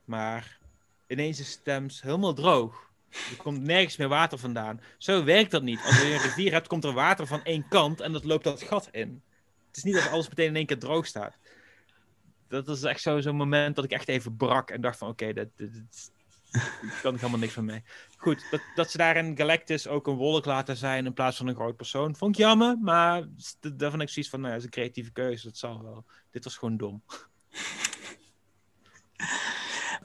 Maar 0.04 0.58
ineens 1.06 1.40
is 1.40 1.56
de 1.56 1.62
Thames 1.62 2.02
helemaal 2.02 2.34
droog. 2.34 2.90
Er 3.10 3.36
komt 3.36 3.62
nergens 3.62 3.96
meer 3.96 4.08
water 4.08 4.38
vandaan. 4.38 4.80
Zo 4.98 5.24
werkt 5.24 5.50
dat 5.50 5.62
niet. 5.62 5.80
Als 5.84 6.00
je 6.00 6.12
een 6.12 6.20
rivier 6.20 6.52
hebt, 6.52 6.66
komt 6.66 6.84
er 6.84 6.92
water 6.92 7.26
van 7.26 7.44
één 7.44 7.68
kant 7.68 8.00
en 8.00 8.12
dat 8.12 8.24
loopt 8.24 8.44
dat 8.44 8.62
gat 8.62 8.88
in. 8.90 9.22
Het 9.66 9.76
is 9.76 9.82
niet 9.82 9.94
dat 9.94 10.10
alles 10.10 10.28
meteen 10.28 10.46
in 10.46 10.56
één 10.56 10.66
keer 10.66 10.78
droog 10.78 11.06
staat. 11.06 11.38
Dat 12.48 12.68
is 12.68 12.82
echt 12.82 13.00
zo'n 13.00 13.36
moment 13.36 13.76
dat 13.76 13.84
ik 13.84 13.90
echt 13.92 14.08
even 14.08 14.36
brak 14.36 14.70
en 14.70 14.80
dacht 14.80 14.98
van 14.98 15.08
oké, 15.08 15.32
dat, 15.32 15.48
kan 17.02 17.14
helemaal 17.14 17.38
niks 17.38 17.52
van 17.52 17.64
mee. 17.64 17.82
Goed, 18.16 18.46
dat, 18.50 18.60
dat 18.74 18.90
ze 18.90 18.96
daar 18.96 19.16
in 19.16 19.36
Galactus 19.36 19.88
ook 19.88 20.06
een 20.06 20.14
wolk 20.14 20.44
laten 20.44 20.76
zijn 20.76 21.06
in 21.06 21.12
plaats 21.12 21.36
van 21.36 21.46
een 21.46 21.54
groot 21.54 21.76
persoon, 21.76 22.16
vond 22.16 22.34
ik 22.34 22.40
jammer. 22.40 22.78
Maar 22.80 23.22
daarvan 23.60 23.98
heb 23.98 24.08
ik 24.08 24.14
zoiets 24.14 24.30
van, 24.30 24.40
nou, 24.40 24.52
dat 24.52 24.60
is 24.60 24.66
een 24.66 24.72
creatieve 24.72 25.12
keuze, 25.12 25.46
dat 25.46 25.56
zal 25.56 25.82
wel. 25.82 26.04
Dit 26.30 26.44
was 26.44 26.56
gewoon 26.56 26.76
dom. 26.76 27.02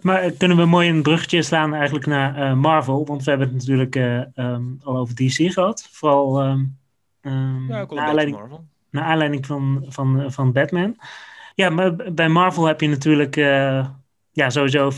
Maar 0.01 0.31
kunnen 0.31 0.57
we 0.57 0.65
mooi 0.65 0.89
een 0.89 1.01
bruggetje 1.01 1.41
slaan 1.41 1.73
eigenlijk 1.73 2.05
naar 2.05 2.37
uh, 2.37 2.53
Marvel? 2.53 3.05
Want 3.05 3.23
we 3.23 3.29
hebben 3.29 3.47
het 3.47 3.57
natuurlijk 3.57 3.95
uh, 3.95 4.21
um, 4.35 4.79
al 4.83 4.97
over 4.97 5.15
DC 5.15 5.53
gehad. 5.53 5.87
Vooral 5.91 6.43
um, 6.43 6.77
Um, 7.27 7.67
ja, 7.67 7.85
beetje 7.85 8.27
Marvel. 8.29 8.65
Naar 8.89 9.03
aanleiding 9.03 9.45
van, 9.45 9.85
van, 9.87 10.31
van 10.31 10.51
Batman. 10.51 10.95
Ja, 11.55 11.69
maar 11.69 12.13
bij 12.13 12.29
Marvel 12.29 12.65
heb 12.65 12.81
je 12.81 12.87
natuurlijk 12.87 13.35
uh, 13.35 13.87
ja, 14.37 14.49
sowieso 14.49 14.91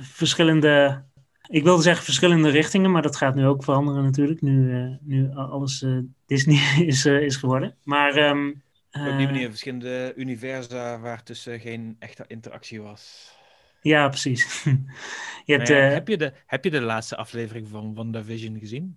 verschillende 0.00 1.04
ik 1.48 1.62
wilde 1.62 1.82
zeggen 1.82 2.04
verschillende 2.04 2.50
richtingen, 2.50 2.90
maar 2.90 3.02
dat 3.02 3.16
gaat 3.16 3.34
nu 3.34 3.46
ook 3.46 3.64
veranderen 3.64 4.04
natuurlijk, 4.04 4.42
nu, 4.42 4.70
uh, 4.70 4.96
nu 5.00 5.30
alles 5.34 5.82
uh, 5.82 5.98
Disney 6.26 6.84
is, 6.86 7.06
uh, 7.06 7.22
is 7.22 7.36
geworden. 7.36 7.76
Maar, 7.82 8.16
um, 8.16 8.62
Op 8.92 9.16
die 9.16 9.26
manier 9.26 9.48
verschillende 9.48 10.12
universa 10.16 11.00
waar 11.00 11.22
tussen 11.22 11.60
geen 11.60 11.96
echte 11.98 12.24
interactie 12.26 12.82
was. 12.82 13.32
Ja, 13.80 14.08
precies. 14.08 14.64
je 15.44 15.54
hebt, 15.54 15.68
ja, 15.68 15.74
heb, 15.74 16.08
je 16.08 16.16
de, 16.16 16.32
heb 16.46 16.64
je 16.64 16.70
de 16.70 16.80
laatste 16.80 17.16
aflevering 17.16 17.68
van 17.68 17.94
WandaVision 17.94 18.58
gezien? 18.58 18.96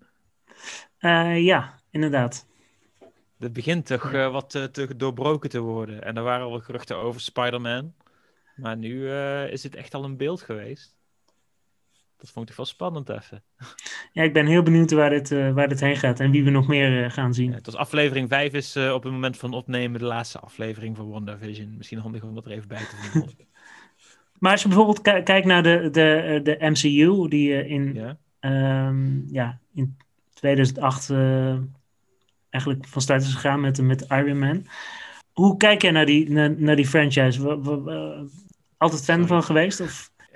ja, 1.36 1.80
inderdaad. 1.90 2.48
Het 3.40 3.54
begint 3.54 3.86
toch 3.86 4.12
wat 4.12 4.50
te 4.50 4.96
doorbroken 4.98 5.50
te 5.50 5.60
worden. 5.60 6.04
En 6.04 6.18
er 6.18 6.24
waren 6.24 6.46
al 6.46 6.60
geruchten 6.60 6.98
over 6.98 7.22
Spider-Man. 7.22 7.94
Maar 8.56 8.78
nu 8.78 9.12
is 9.46 9.64
het 9.64 9.76
echt 9.76 9.94
al 9.94 10.04
een 10.04 10.18
beeld 10.18 10.42
geweest. 10.42 10.96
Dat 12.22 12.30
vond 12.30 12.50
ik 12.50 12.56
wel 12.56 12.66
spannend 12.66 13.10
even. 13.10 13.44
Ja, 14.14 14.24
ik 14.24 14.34
ben 14.34 14.46
heel 14.46 14.64
benieuwd 14.64 14.92
waar 14.92 15.10
dit, 15.10 15.32
uh, 15.32 15.54
waar 15.54 15.68
dit 15.68 15.80
heen 15.80 15.98
gaat 15.98 16.20
en 16.20 16.32
wie 16.32 16.44
we 16.44 16.50
nog 16.50 16.68
meer 16.68 17.04
uh, 17.04 17.12
gaan 17.12 17.34
zien. 17.34 17.50
Ja, 17.50 17.56
het 17.56 17.66
was 17.66 17.76
aflevering 17.76 18.30
5 18.30 18.54
is 18.54 18.78
op 18.78 19.04
het 19.04 19.12
moment 19.12 19.38
van 19.38 19.54
opnemen 19.54 20.00
de 20.00 20.06
laatste 20.06 20.40
aflevering 20.40 20.96
van 20.96 21.10
WandaVision. 21.10 21.78
Misschien 21.78 22.00
handig 22.00 22.24
om 22.24 22.36
dat 22.36 22.46
er 22.46 22.52
even 22.52 22.68
bij 22.68 22.78
te 22.78 22.96
vinden. 22.96 23.30
maar 24.40 24.52
als 24.52 24.62
je 24.62 24.68
bijvoorbeeld 24.68 25.02
kijkt 25.02 25.46
naar 25.46 25.64
de, 25.64 25.90
de, 25.92 26.40
de 26.44 26.58
MCU, 26.60 27.28
die 27.30 27.68
in, 27.68 27.94
ja. 27.94 28.18
Um, 28.88 29.26
ja, 29.28 29.60
in 29.74 29.98
2008 30.34 31.10
eigenlijk 32.50 32.88
van 32.88 33.02
start 33.02 33.22
is 33.22 33.34
gegaan 33.34 33.62
met, 33.62 33.82
met 33.82 34.06
Iron 34.10 34.40
Man. 34.40 34.66
Hoe 35.32 35.58
kijk 35.58 35.82
jij 35.82 35.92
naar 35.92 36.06
die, 36.06 36.30
naar, 36.30 36.62
naar 36.62 36.76
die 36.76 36.88
franchise? 36.88 37.42
altijd 38.78 39.04
fan 39.04 39.16
Sorry. 39.16 39.28
van 39.28 39.44
geweest? 39.44 39.80
Of? 39.80 40.12
Uh, 40.20 40.36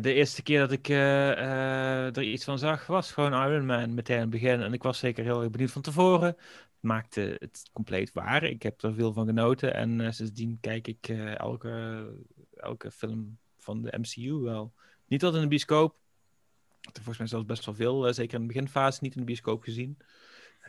de 0.00 0.12
eerste 0.12 0.42
keer 0.42 0.58
dat 0.58 0.72
ik 0.72 0.88
uh, 0.88 0.96
uh, 0.96 2.16
er 2.16 2.22
iets 2.22 2.44
van 2.44 2.58
zag, 2.58 2.86
was 2.86 3.12
gewoon 3.12 3.32
Iron 3.32 3.66
Man 3.66 3.94
meteen 3.94 4.16
aan 4.16 4.22
het 4.22 4.30
begin. 4.30 4.60
En 4.60 4.72
ik 4.72 4.82
was 4.82 4.98
zeker 4.98 5.24
heel 5.24 5.42
erg 5.42 5.50
benieuwd 5.50 5.70
van 5.70 5.82
tevoren. 5.82 6.26
Het 6.26 6.36
maakte 6.80 7.36
het 7.38 7.70
compleet 7.72 8.12
waar. 8.12 8.44
Ik 8.44 8.62
heb 8.62 8.82
er 8.82 8.94
veel 8.94 9.12
van 9.12 9.26
genoten. 9.26 9.74
En 9.74 10.14
sindsdien 10.14 10.58
kijk 10.60 10.86
ik 10.86 11.08
elke, 11.36 12.04
elke 12.56 12.90
film 12.90 13.38
van 13.58 13.82
de 13.82 13.98
MCU 13.98 14.32
wel. 14.32 14.72
Niet 15.06 15.22
altijd 15.22 15.42
in 15.42 15.48
de 15.48 15.54
bioscoop. 15.54 15.96
Ik 16.80 16.94
heb 16.94 16.94
volgens 16.94 17.18
mij 17.18 17.26
zelfs 17.26 17.46
best 17.46 17.64
wel 17.64 17.74
veel, 17.74 18.14
zeker 18.14 18.34
in 18.34 18.46
de 18.46 18.52
beginfase, 18.52 18.98
niet 19.02 19.14
in 19.14 19.20
de 19.20 19.26
bioscoop 19.26 19.62
gezien. 19.62 19.98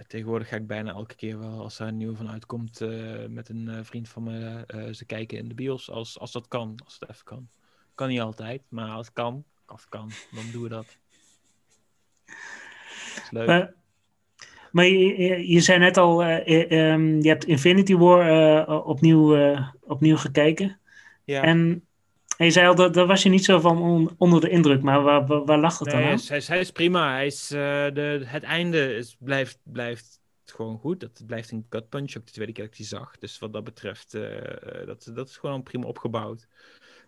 Tegenwoordig 0.07 0.47
ga 0.47 0.55
ik 0.55 0.67
bijna 0.67 0.91
elke 0.91 1.15
keer 1.15 1.39
wel, 1.39 1.61
als 1.61 1.79
er 1.79 1.87
een 1.87 1.97
nieuwe 1.97 2.15
van 2.15 2.29
uitkomt, 2.29 2.79
met 3.29 3.49
een 3.49 3.85
vriend 3.85 4.09
van 4.09 4.23
me 4.23 4.65
ze 4.93 5.05
kijken 5.05 5.37
in 5.37 5.47
de 5.47 5.53
bios. 5.53 5.89
Als, 5.89 6.19
als 6.19 6.31
dat 6.31 6.47
kan, 6.47 6.79
als 6.83 6.97
het 6.99 7.09
even 7.09 7.23
kan. 7.23 7.47
Kan 7.95 8.07
niet 8.07 8.19
altijd, 8.19 8.61
maar 8.69 8.89
als 8.89 9.05
het 9.05 9.15
kan, 9.15 9.43
als 9.65 9.81
het 9.81 9.89
kan, 9.89 10.09
dan 10.31 10.43
doen 10.51 10.63
we 10.63 10.69
dat. 10.69 10.97
is 13.15 13.31
leuk. 13.31 13.47
Maar, 13.47 13.73
maar 14.71 14.85
je, 14.85 15.47
je, 15.47 15.59
zei 15.61 15.79
net 15.79 15.97
al, 15.97 16.23
um, 16.23 17.21
je 17.21 17.29
hebt 17.29 17.45
Infinity 17.45 17.95
War 17.95 18.83
opnieuw, 18.83 19.55
opnieuw 19.81 20.17
gekeken. 20.17 20.79
Ja. 21.23 21.41
En, 21.41 21.86
en 22.37 22.45
je 22.45 22.51
zei 22.51 22.67
al, 22.67 22.75
dat, 22.75 22.93
daar 22.93 23.07
was 23.07 23.23
je 23.23 23.29
niet 23.29 23.45
zo 23.45 23.59
van 23.59 23.81
on, 23.81 24.15
onder 24.17 24.41
de 24.41 24.49
indruk, 24.49 24.81
maar 24.81 25.01
waar, 25.01 25.25
waar, 25.25 25.45
waar 25.45 25.59
lag 25.59 25.79
het 25.79 25.87
nee, 25.87 25.95
dan 25.95 26.11
aan? 26.11 26.19
Hij 26.27 26.37
is, 26.37 26.47
hij 26.47 26.59
is 26.59 26.71
prima. 26.71 27.11
Hij 27.11 27.25
is, 27.25 27.47
de, 27.47 28.21
het 28.25 28.43
einde 28.43 28.95
is, 28.95 29.15
blijft, 29.19 29.59
blijft 29.63 30.19
gewoon 30.45 30.77
goed. 30.77 30.99
Dat 30.99 31.23
blijft 31.25 31.51
een 31.51 31.65
gut 31.69 31.89
punch, 31.89 32.15
ook 32.17 32.25
de 32.25 32.31
tweede 32.31 32.51
keer 32.51 32.63
dat 32.63 32.73
ik 32.73 32.79
die 32.79 32.87
zag. 32.87 33.17
Dus 33.17 33.39
wat 33.39 33.53
dat 33.53 33.63
betreft, 33.63 34.11
dat, 34.85 35.11
dat 35.13 35.29
is 35.29 35.37
gewoon 35.37 35.63
prima 35.63 35.85
opgebouwd. 35.85 36.47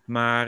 Maar 0.04 0.46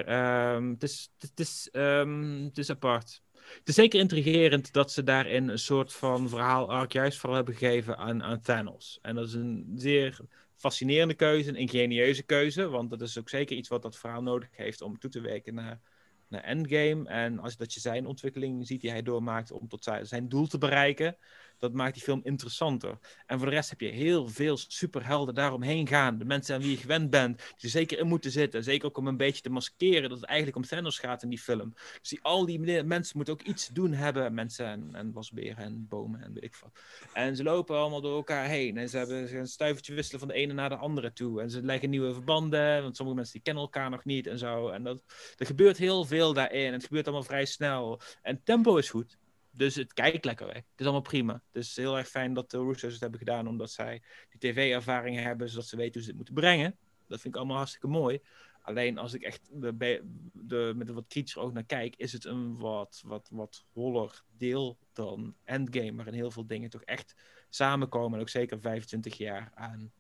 um, 0.55 0.71
het, 0.71 0.83
is, 0.83 1.13
het, 1.19 1.41
is, 1.41 1.69
um, 1.73 2.45
het 2.45 2.59
is 2.59 2.71
apart. 2.71 3.23
Het 3.33 3.69
is 3.69 3.75
zeker 3.75 4.01
intrigerend 4.01 4.73
dat 4.73 4.93
ze 4.93 5.03
daarin 5.03 5.49
een 5.49 5.59
soort 5.59 5.93
van 5.93 6.29
verhaal-arc 6.29 6.93
juist 6.93 7.19
vooral 7.19 7.37
hebben 7.37 7.55
gegeven 7.55 7.99
aan, 7.99 8.23
aan 8.23 8.41
Thanos. 8.41 8.99
En 9.03 9.15
dat 9.15 9.27
is 9.27 9.35
een 9.35 9.73
zeer 9.75 10.19
fascinerende 10.63 11.15
keuze, 11.15 11.49
een 11.49 11.57
ingenieuze 11.57 12.23
keuze. 12.23 12.69
Want 12.69 12.91
dat 12.91 13.01
is 13.01 13.19
ook 13.19 13.29
zeker 13.29 13.57
iets 13.57 13.69
wat 13.69 13.83
dat 13.83 13.99
verhaal 13.99 14.23
nodig 14.23 14.49
heeft 14.53 14.83
om 14.83 14.99
toe 14.99 15.11
te 15.11 15.21
werken 15.21 15.55
naar, 15.55 15.81
naar 16.29 16.43
Endgame. 16.43 17.09
En 17.09 17.39
als 17.39 17.57
dat 17.57 17.75
je 17.75 17.81
zijn 17.81 18.07
ontwikkeling 18.07 18.67
ziet 18.67 18.81
die 18.81 18.91
hij 18.91 19.03
doormaakt 19.03 19.51
om 19.51 19.69
tot 19.69 19.91
zijn 20.03 20.29
doel 20.29 20.47
te 20.47 20.59
bereiken 20.59 21.17
dat 21.63 21.73
maakt 21.73 21.95
die 21.95 22.03
film 22.03 22.21
interessanter. 22.25 22.99
En 23.27 23.39
voor 23.39 23.49
de 23.49 23.55
rest 23.55 23.71
heb 23.71 23.81
je 23.81 23.89
heel 23.89 24.29
veel 24.29 24.57
superhelden 24.57 25.35
daaromheen 25.35 25.87
gaan. 25.87 26.19
De 26.19 26.25
mensen 26.25 26.55
aan 26.55 26.61
wie 26.61 26.71
je 26.71 26.77
gewend 26.77 27.11
bent, 27.11 27.37
die 27.37 27.47
er 27.61 27.69
zeker 27.69 27.99
in 27.99 28.07
moeten 28.07 28.31
zitten. 28.31 28.65
Zeker 28.65 28.89
ook 28.89 28.97
om 28.97 29.07
een 29.07 29.17
beetje 29.17 29.43
te 29.43 29.51
maskeren 29.51 30.09
dat 30.09 30.21
het 30.21 30.29
eigenlijk 30.29 30.57
om 30.57 30.63
Thanos 30.63 30.99
gaat 30.99 31.23
in 31.23 31.29
die 31.29 31.39
film. 31.39 31.73
Dus 32.01 32.09
die, 32.09 32.19
al 32.23 32.47
die 32.47 32.85
mensen 32.85 33.17
moeten 33.17 33.35
ook 33.35 33.43
iets 33.43 33.69
doen 33.69 33.93
hebben. 33.93 34.35
Mensen 34.35 34.67
en, 34.67 34.89
en 34.93 35.13
wasberen 35.13 35.65
en 35.65 35.87
bomen 35.89 36.23
en 36.23 36.33
weet 36.33 36.45
ik 36.45 36.57
wat. 36.63 36.71
En 37.13 37.37
ze 37.37 37.43
lopen 37.43 37.77
allemaal 37.77 38.01
door 38.01 38.17
elkaar 38.17 38.47
heen. 38.47 38.77
En 38.77 38.89
ze 38.89 38.99
hebben 38.99 39.37
een 39.37 39.47
stuivertje 39.47 39.95
wisselen 39.95 40.21
van 40.21 40.29
de 40.29 40.35
ene 40.35 40.53
naar 40.53 40.69
de 40.69 40.77
andere 40.77 41.13
toe. 41.13 41.41
En 41.41 41.51
ze 41.51 41.63
leggen 41.63 41.91
nieuwe 41.91 42.13
verbanden, 42.13 42.83
want 42.83 42.97
sommige 42.97 43.17
mensen 43.17 43.35
die 43.35 43.45
kennen 43.45 43.63
elkaar 43.63 43.91
nog 43.91 44.05
niet 44.05 44.27
en 44.27 44.39
zo. 44.39 44.69
En 44.69 44.83
dat, 44.83 45.03
er 45.37 45.47
gebeurt 45.47 45.79
heel 45.79 46.05
veel 46.05 46.33
daarin. 46.33 46.73
Het 46.73 46.85
gebeurt 46.85 47.05
allemaal 47.05 47.25
vrij 47.25 47.45
snel. 47.45 48.01
En 48.23 48.43
tempo 48.43 48.77
is 48.77 48.91
goed. 48.91 49.21
Dus 49.53 49.75
het 49.75 49.93
kijkt 49.93 50.25
lekker 50.25 50.47
weg. 50.47 50.57
Het 50.57 50.65
is 50.77 50.85
allemaal 50.85 51.03
prima. 51.03 51.33
Het 51.33 51.63
is 51.63 51.77
heel 51.77 51.99
erg 51.99 52.09
fijn 52.09 52.35
dat 52.35 52.51
de 52.51 52.59
Russo's 52.59 52.93
het 52.93 53.01
hebben 53.01 53.19
gedaan, 53.19 53.49
omdat 53.49 53.71
zij 53.71 54.03
die 54.29 54.53
tv-ervaring 54.53 55.19
hebben, 55.19 55.49
zodat 55.49 55.67
ze 55.67 55.77
weten 55.77 55.93
hoe 55.93 56.03
ze 56.03 56.09
het 56.09 56.17
moeten 56.17 56.35
brengen. 56.35 56.77
Dat 57.07 57.21
vind 57.21 57.35
ik 57.35 57.41
allemaal 57.41 57.57
hartstikke 57.57 57.87
mooi. 57.87 58.21
Alleen 58.63 58.99
als 58.99 59.15
ik 59.15 59.23
echt 59.23 59.49
de, 59.53 60.73
met 60.77 60.91
wat 60.91 61.07
kritischer 61.07 61.43
oog 61.43 61.53
naar 61.53 61.65
kijk, 61.65 61.97
is 61.97 62.13
het 62.13 62.25
een 62.25 62.59
wat, 62.59 63.03
wat, 63.07 63.29
wat 63.33 63.65
holler 63.73 64.23
deel 64.37 64.79
dan 64.93 65.35
Endgame, 65.45 65.95
waarin 65.95 66.15
heel 66.15 66.31
veel 66.31 66.47
dingen 66.47 66.71
toch 66.71 66.83
echt 66.83 67.15
samenkomen. 67.49 68.15
En 68.15 68.21
ook 68.21 68.29
zeker 68.29 68.61
25 68.61 69.17
jaar 69.17 69.51
aan 69.55 69.93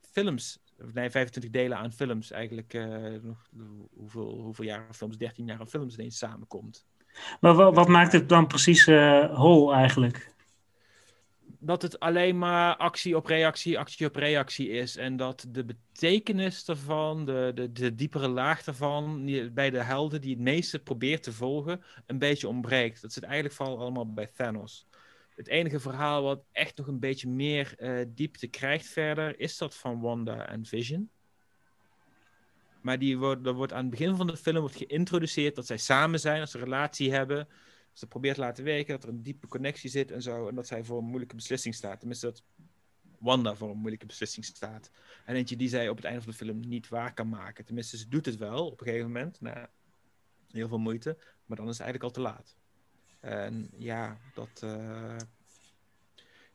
films. 0.00 0.58
Nee, 0.92 1.10
25 1.10 1.50
delen 1.50 1.78
aan 1.78 1.92
films. 1.92 2.30
Eigenlijk 2.30 2.74
uh, 2.74 3.18
hoeveel, 3.90 4.40
hoeveel 4.40 4.64
jaar 4.64 4.94
films? 4.94 5.16
13 5.16 5.46
jaar 5.46 5.60
aan 5.60 5.68
films 5.68 5.94
ineens 5.94 6.18
samenkomt. 6.18 6.86
Maar 7.40 7.54
wat, 7.54 7.74
wat 7.74 7.88
maakt 7.88 8.12
het 8.12 8.28
dan 8.28 8.46
precies 8.46 8.86
uh, 8.86 9.36
hol 9.36 9.74
eigenlijk? 9.74 10.32
Dat 11.60 11.82
het 11.82 12.00
alleen 12.00 12.38
maar 12.38 12.76
actie 12.76 13.16
op 13.16 13.26
reactie, 13.26 13.78
actie 13.78 14.06
op 14.06 14.16
reactie 14.16 14.68
is. 14.68 14.96
En 14.96 15.16
dat 15.16 15.46
de 15.48 15.64
betekenis 15.64 16.64
daarvan, 16.64 17.24
de, 17.24 17.52
de, 17.54 17.72
de 17.72 17.94
diepere 17.94 18.28
laag 18.28 18.62
daarvan, 18.62 19.24
bij 19.54 19.70
de 19.70 19.82
helden 19.82 20.20
die 20.20 20.30
het 20.30 20.40
meeste 20.42 20.78
probeert 20.78 21.22
te 21.22 21.32
volgen, 21.32 21.82
een 22.06 22.18
beetje 22.18 22.48
ontbreekt. 22.48 23.02
Dat 23.02 23.12
zit 23.12 23.22
eigenlijk 23.22 23.54
vooral 23.54 23.78
allemaal 23.78 24.12
bij 24.12 24.26
Thanos. 24.26 24.86
Het 25.34 25.48
enige 25.48 25.80
verhaal 25.80 26.22
wat 26.22 26.44
echt 26.52 26.76
nog 26.76 26.86
een 26.86 27.00
beetje 27.00 27.28
meer 27.28 27.74
uh, 27.78 28.04
diepte 28.08 28.46
krijgt 28.46 28.86
verder, 28.86 29.40
is 29.40 29.58
dat 29.58 29.74
van 29.74 30.00
Wanda 30.00 30.48
en 30.48 30.64
Vision. 30.64 31.10
Maar 32.88 32.98
die 32.98 33.18
wordt, 33.18 33.46
er 33.46 33.54
wordt 33.54 33.72
aan 33.72 33.80
het 33.80 33.90
begin 33.90 34.16
van 34.16 34.26
de 34.26 34.36
film 34.36 34.60
wordt 34.60 34.76
geïntroduceerd 34.76 35.54
dat 35.54 35.66
zij 35.66 35.76
samen 35.76 36.20
zijn, 36.20 36.38
dat 36.38 36.50
ze 36.50 36.58
een 36.58 36.64
relatie 36.64 37.12
hebben. 37.12 37.48
Ze 37.92 38.06
probeert 38.06 38.34
te 38.34 38.40
laten 38.40 38.64
werken, 38.64 38.94
dat 38.94 39.02
er 39.02 39.08
een 39.08 39.22
diepe 39.22 39.46
connectie 39.46 39.90
zit 39.90 40.10
en 40.10 40.22
zo. 40.22 40.48
En 40.48 40.54
dat 40.54 40.66
zij 40.66 40.84
voor 40.84 40.98
een 40.98 41.04
moeilijke 41.04 41.34
beslissing 41.34 41.74
staat. 41.74 41.98
Tenminste, 41.98 42.26
dat 42.26 42.42
Wanda 43.18 43.54
voor 43.54 43.70
een 43.70 43.76
moeilijke 43.76 44.06
beslissing 44.06 44.44
staat. 44.44 44.90
En 45.24 45.34
eentje 45.34 45.56
die 45.56 45.68
zij 45.68 45.88
op 45.88 45.96
het 45.96 46.04
einde 46.04 46.20
van 46.22 46.30
de 46.30 46.36
film 46.36 46.60
niet 46.60 46.88
waar 46.88 47.14
kan 47.14 47.28
maken. 47.28 47.64
Tenminste, 47.64 47.98
ze 47.98 48.08
doet 48.08 48.26
het 48.26 48.36
wel 48.36 48.66
op 48.66 48.80
een 48.80 48.86
gegeven 48.86 49.06
moment. 49.06 49.40
Nou, 49.40 49.66
heel 50.50 50.68
veel 50.68 50.78
moeite. 50.78 51.16
Maar 51.46 51.56
dan 51.56 51.68
is 51.68 51.78
het 51.78 51.86
eigenlijk 51.86 52.02
al 52.02 52.22
te 52.22 52.30
laat. 52.30 52.56
En 53.20 53.70
ja, 53.78 54.18
dat, 54.34 54.60
uh, 54.64 55.16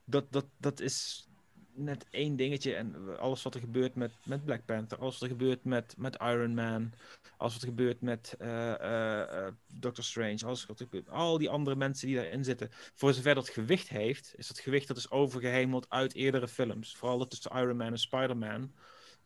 dat, 0.05 0.31
dat, 0.31 0.45
dat 0.57 0.79
is 0.79 1.27
net 1.75 2.05
één 2.09 2.35
dingetje. 2.35 2.75
En 2.75 3.17
alles 3.19 3.43
wat 3.43 3.53
er 3.53 3.59
gebeurt 3.59 3.95
met, 3.95 4.11
met 4.25 4.45
Black 4.45 4.65
Panther, 4.65 4.97
alles 4.97 5.13
wat 5.13 5.29
er 5.29 5.35
gebeurt 5.35 5.63
met, 5.63 5.95
met 5.97 6.15
Iron 6.15 6.53
Man, 6.53 6.91
alles 7.37 7.53
wat 7.53 7.61
er 7.61 7.67
gebeurt 7.67 8.01
met 8.01 8.35
uh, 8.41 9.47
Doctor 9.79 10.03
Strange, 10.03 10.45
alles 10.45 10.65
wat 10.65 10.79
er 10.79 10.85
gebeurt, 10.85 11.09
al 11.09 11.37
die 11.37 11.49
andere 11.49 11.75
mensen 11.75 12.07
die 12.07 12.15
daarin 12.15 12.43
zitten. 12.43 12.69
Voor 12.71 13.13
zover 13.13 13.35
dat 13.35 13.49
gewicht 13.49 13.89
heeft, 13.89 14.33
is 14.35 14.47
dat 14.47 14.59
gewicht 14.59 14.87
dat 14.87 14.97
is 14.97 15.11
overgehemeld 15.11 15.89
uit 15.89 16.13
eerdere 16.15 16.47
films. 16.47 16.95
Vooral 16.95 17.17
dat 17.17 17.29
tussen 17.29 17.51
Iron 17.51 17.77
Man 17.77 17.91
en 17.91 17.99
Spider-Man. 17.99 18.73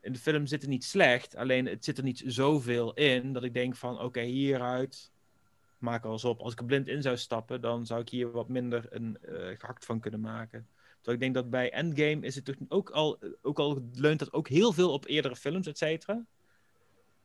In 0.02 0.14
de 0.14 0.20
film 0.20 0.46
zit 0.46 0.62
het 0.62 0.70
niet 0.70 0.84
slecht, 0.84 1.36
alleen 1.36 1.66
het 1.66 1.84
zit 1.84 1.98
er 1.98 2.04
niet 2.04 2.24
zoveel 2.26 2.94
in 2.94 3.34
dat 3.34 3.44
ik 3.44 3.54
denk 3.54 3.76
van 3.76 4.00
oké, 4.00 4.22
hieruit 4.22 5.12
maak 5.78 6.06
alles 6.06 6.26
op. 6.26 6.40
Als 6.40 6.54
ik 6.54 6.60
er 6.60 6.66
blind 6.66 6.88
in 6.88 7.02
zou 7.02 7.18
stappen, 7.18 7.62
dan 7.62 7.86
zou 7.86 8.02
ik 8.02 8.10
hier 8.10 8.32
wat 8.32 8.50
minder 8.50 8.86
een 8.90 9.18
gehakt 9.58 9.86
van 9.86 10.00
kunnen 10.00 10.20
maken 10.20 10.68
ik 11.04 11.20
denk 11.20 11.34
dat 11.34 11.50
bij 11.50 11.72
Endgame 11.72 12.26
is 12.26 12.36
het 12.36 12.46
toch 12.46 12.56
ook 12.68 12.90
al, 12.90 13.20
ook 13.42 13.60
al 13.60 13.90
leunt 13.94 14.20
dat 14.20 14.34
ook 14.34 14.48
heel 14.48 14.74
veel 14.74 14.94
op 14.94 15.06
eerdere 15.08 15.36
films, 15.36 15.68
et 15.68 15.78
cetera. 15.78 16.26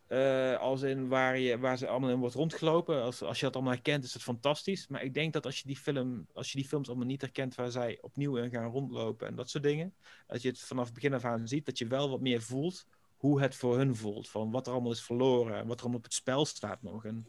eh, 0.07 0.59
als 0.59 0.83
in 0.83 1.09
waar, 1.09 1.39
je, 1.39 1.59
waar 1.59 1.79
ze 1.79 1.87
allemaal 1.89 2.11
in 2.11 2.19
wordt 2.19 2.35
rondgelopen. 2.35 3.03
Als, 3.03 3.23
als 3.23 3.39
je 3.39 3.45
dat 3.45 3.55
allemaal 3.55 3.73
herkent, 3.73 4.05
is 4.05 4.13
het 4.15 4.23
fantastisch. 4.23 4.89
Maar 4.89 5.03
ik 5.03 5.15
denk 5.15 5.33
dat 5.33 5.45
als 5.47 5.59
je 5.61 5.67
die, 5.67 5.77
film, 5.77 6.27
als 6.33 6.53
je 6.53 6.59
die 6.59 6.69
films 6.69 6.89
allemaal 6.89 7.07
niet 7.07 7.21
herkent 7.21 7.55
waar 7.55 7.71
zij 7.71 7.99
opnieuw 8.01 8.37
in 8.37 8.51
gaan 8.51 8.71
rondlopen 8.71 9.27
en 9.27 9.35
dat 9.35 9.51
soort 9.51 9.65
dingen. 9.65 9.95
Dat 10.27 10.43
je 10.43 10.49
het 10.49 10.61
vanaf 10.61 10.85
het 10.85 10.95
begin 10.95 11.15
af 11.15 11.25
aan 11.25 11.49
ziet, 11.49 11.67
dat 11.67 11.79
je 11.79 11.87
wel 11.87 12.11
wat 12.11 12.21
meer 12.21 12.43
voelt 12.43 12.87
hoe 13.17 13.41
het 13.41 13.55
voor 13.55 13.77
hun 13.77 13.97
voelt. 13.97 14.29
Van 14.29 14.51
wat 14.51 14.67
er 14.67 14.73
allemaal 14.73 14.93
is 14.93 15.03
verloren 15.03 15.57
en 15.57 15.67
wat 15.67 15.77
er 15.77 15.81
allemaal 15.81 15.99
op 15.99 16.05
het 16.05 16.15
spel 16.15 16.45
staat 16.45 16.83
nog. 16.83 17.05
En 17.05 17.29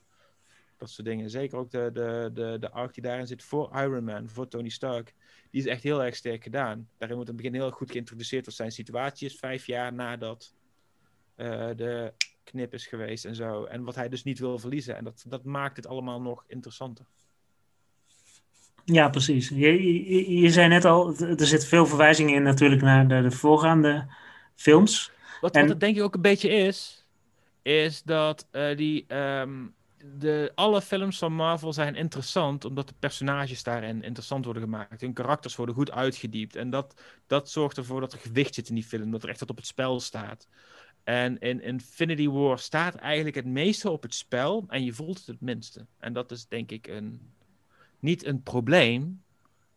dat 0.84 0.92
soort 0.92 1.08
dingen. 1.08 1.30
Zeker 1.30 1.58
ook 1.58 1.72
de, 1.72 1.90
de, 1.94 2.30
de, 2.34 2.58
de 2.60 2.72
arc 2.72 2.94
die 2.94 3.04
daarin 3.04 3.28
zit 3.28 3.44
voor 3.44 3.70
Iron 3.74 4.04
Man, 4.04 4.30
voor 4.30 4.48
Tony 4.48 4.70
Stark. 4.70 5.14
Die 5.52 5.62
is 5.62 5.68
echt 5.68 5.84
heel 5.84 6.04
erg 6.04 6.16
sterk 6.16 6.44
gedaan. 6.44 6.88
Daarin 6.98 7.18
wordt 7.18 7.32
in 7.32 7.36
het 7.36 7.44
begin 7.44 7.62
heel 7.62 7.72
goed 7.72 7.92
geïntroduceerd 7.92 8.46
wat 8.46 8.56
zijn 8.56 8.72
situatie 8.72 9.28
is. 9.28 9.36
Vijf 9.36 9.66
jaar 9.66 9.94
nadat 9.94 10.54
uh, 11.38 11.70
de 11.76 12.14
knip 12.44 12.74
is 12.74 12.88
geweest 12.88 13.26
en 13.26 13.36
zo. 13.36 13.64
En 13.64 13.84
wat 13.84 13.96
hij 13.96 14.10
dus 14.10 14.24
niet 14.24 14.40
wil 14.40 14.60
verliezen. 14.60 14.98
En 14.98 15.04
dat, 15.04 15.26
dat 15.28 15.44
maakt 15.44 15.76
het 15.76 15.88
allemaal 15.88 16.22
nog 16.22 16.44
interessanter. 16.48 17.06
Ja, 18.86 19.10
precies. 19.10 19.50
Je, 19.50 19.84
je, 19.84 20.40
je 20.40 20.50
zei 20.50 20.68
net 20.68 20.86
al, 20.86 21.18
er 21.18 21.46
zitten 21.46 21.70
veel 21.70 21.86
verwijzingen 21.86 22.36
in 22.36 22.44
natuurlijk 22.44 22.82
naar 22.82 23.08
de, 23.08 23.22
de 23.22 23.32
voorgaande 23.32 24.08
films. 24.56 25.12
Wat, 25.42 25.56
wat 25.56 25.70
het 25.70 25.80
denk 25.80 25.96
ik 25.96 26.04
ook 26.04 26.16
een 26.16 26.22
beetje 26.22 26.50
is, 26.50 27.06
is 27.62 28.04
dat 28.04 28.48
uh, 28.52 28.78
die, 28.78 29.16
um, 29.16 29.74
de, 30.04 30.52
alle 30.56 30.82
films 30.82 31.18
van 31.18 31.34
Marvel 31.34 31.74
zijn 31.74 31.96
interessant 31.96 32.66
omdat 32.66 32.88
de 32.88 32.94
personages 33.00 33.64
daarin 33.64 34.04
interessant 34.04 34.46
worden 34.46 34.64
gemaakt. 34.64 35.02
Hun 35.02 35.14
karakters 35.14 35.56
worden 35.56 35.76
goed 35.76 35.92
uitgediept. 35.92 36.56
En 36.56 36.70
dat, 36.70 37.02
dat 37.28 37.50
zorgt 37.50 37.78
ervoor 37.78 38.00
dat 38.00 38.14
er 38.14 38.20
gewicht 38.20 38.54
zit 38.54 38.70
in 38.70 38.76
die 38.76 38.84
film, 38.84 39.12
dat 39.12 39.24
er 39.24 39.30
echt 39.30 39.40
wat 39.40 39.50
op 39.50 39.58
het 39.58 39.68
spel 39.68 40.00
staat. 40.00 40.48
En 41.04 41.40
in 41.40 41.62
Infinity 41.62 42.28
War 42.28 42.60
staat 42.60 42.96
eigenlijk 42.96 43.36
het 43.36 43.46
meeste 43.46 43.90
op 43.90 44.02
het 44.02 44.14
spel 44.14 44.66
en 44.68 44.84
je 44.84 44.94
voelt 44.94 45.18
het 45.18 45.28
het 45.28 45.42
minste. 45.42 45.86
En 45.98 46.14
dat 46.14 46.32
is 46.32 46.48
denk 46.48 46.72
ik 46.72 46.88
een, 46.88 47.34
niet 48.00 48.26
een 48.26 48.44
probleem, 48.44 49.24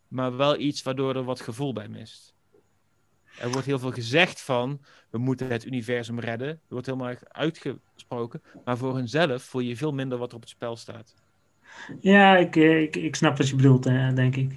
maar 0.08 0.36
wel 0.36 0.58
iets 0.58 0.82
waardoor 0.82 1.16
er 1.16 1.24
wat 1.24 1.40
gevoel 1.40 1.72
bij 1.72 1.88
mist. 1.88 2.34
Er 3.38 3.50
wordt 3.50 3.66
heel 3.66 3.78
veel 3.78 3.92
gezegd 3.92 4.40
van, 4.40 4.80
we 5.10 5.18
moeten 5.18 5.48
het 5.48 5.64
universum 5.64 6.20
redden. 6.20 6.48
Er 6.48 6.60
wordt 6.68 6.86
helemaal 6.86 7.08
erg 7.08 7.22
Maar 8.64 8.76
voor 8.76 8.94
hunzelf 8.94 9.42
voel 9.42 9.60
je 9.60 9.76
veel 9.76 9.92
minder 9.92 10.18
wat 10.18 10.28
er 10.28 10.36
op 10.36 10.40
het 10.40 10.50
spel 10.50 10.76
staat. 10.76 11.14
Ja, 12.00 12.36
ik, 12.36 12.56
eh, 12.56 12.82
ik, 12.82 12.96
ik 12.96 13.16
snap 13.16 13.36
wat 13.36 13.48
je 13.48 13.56
bedoelt, 13.56 13.82
denk 14.14 14.36
ik. 14.36 14.52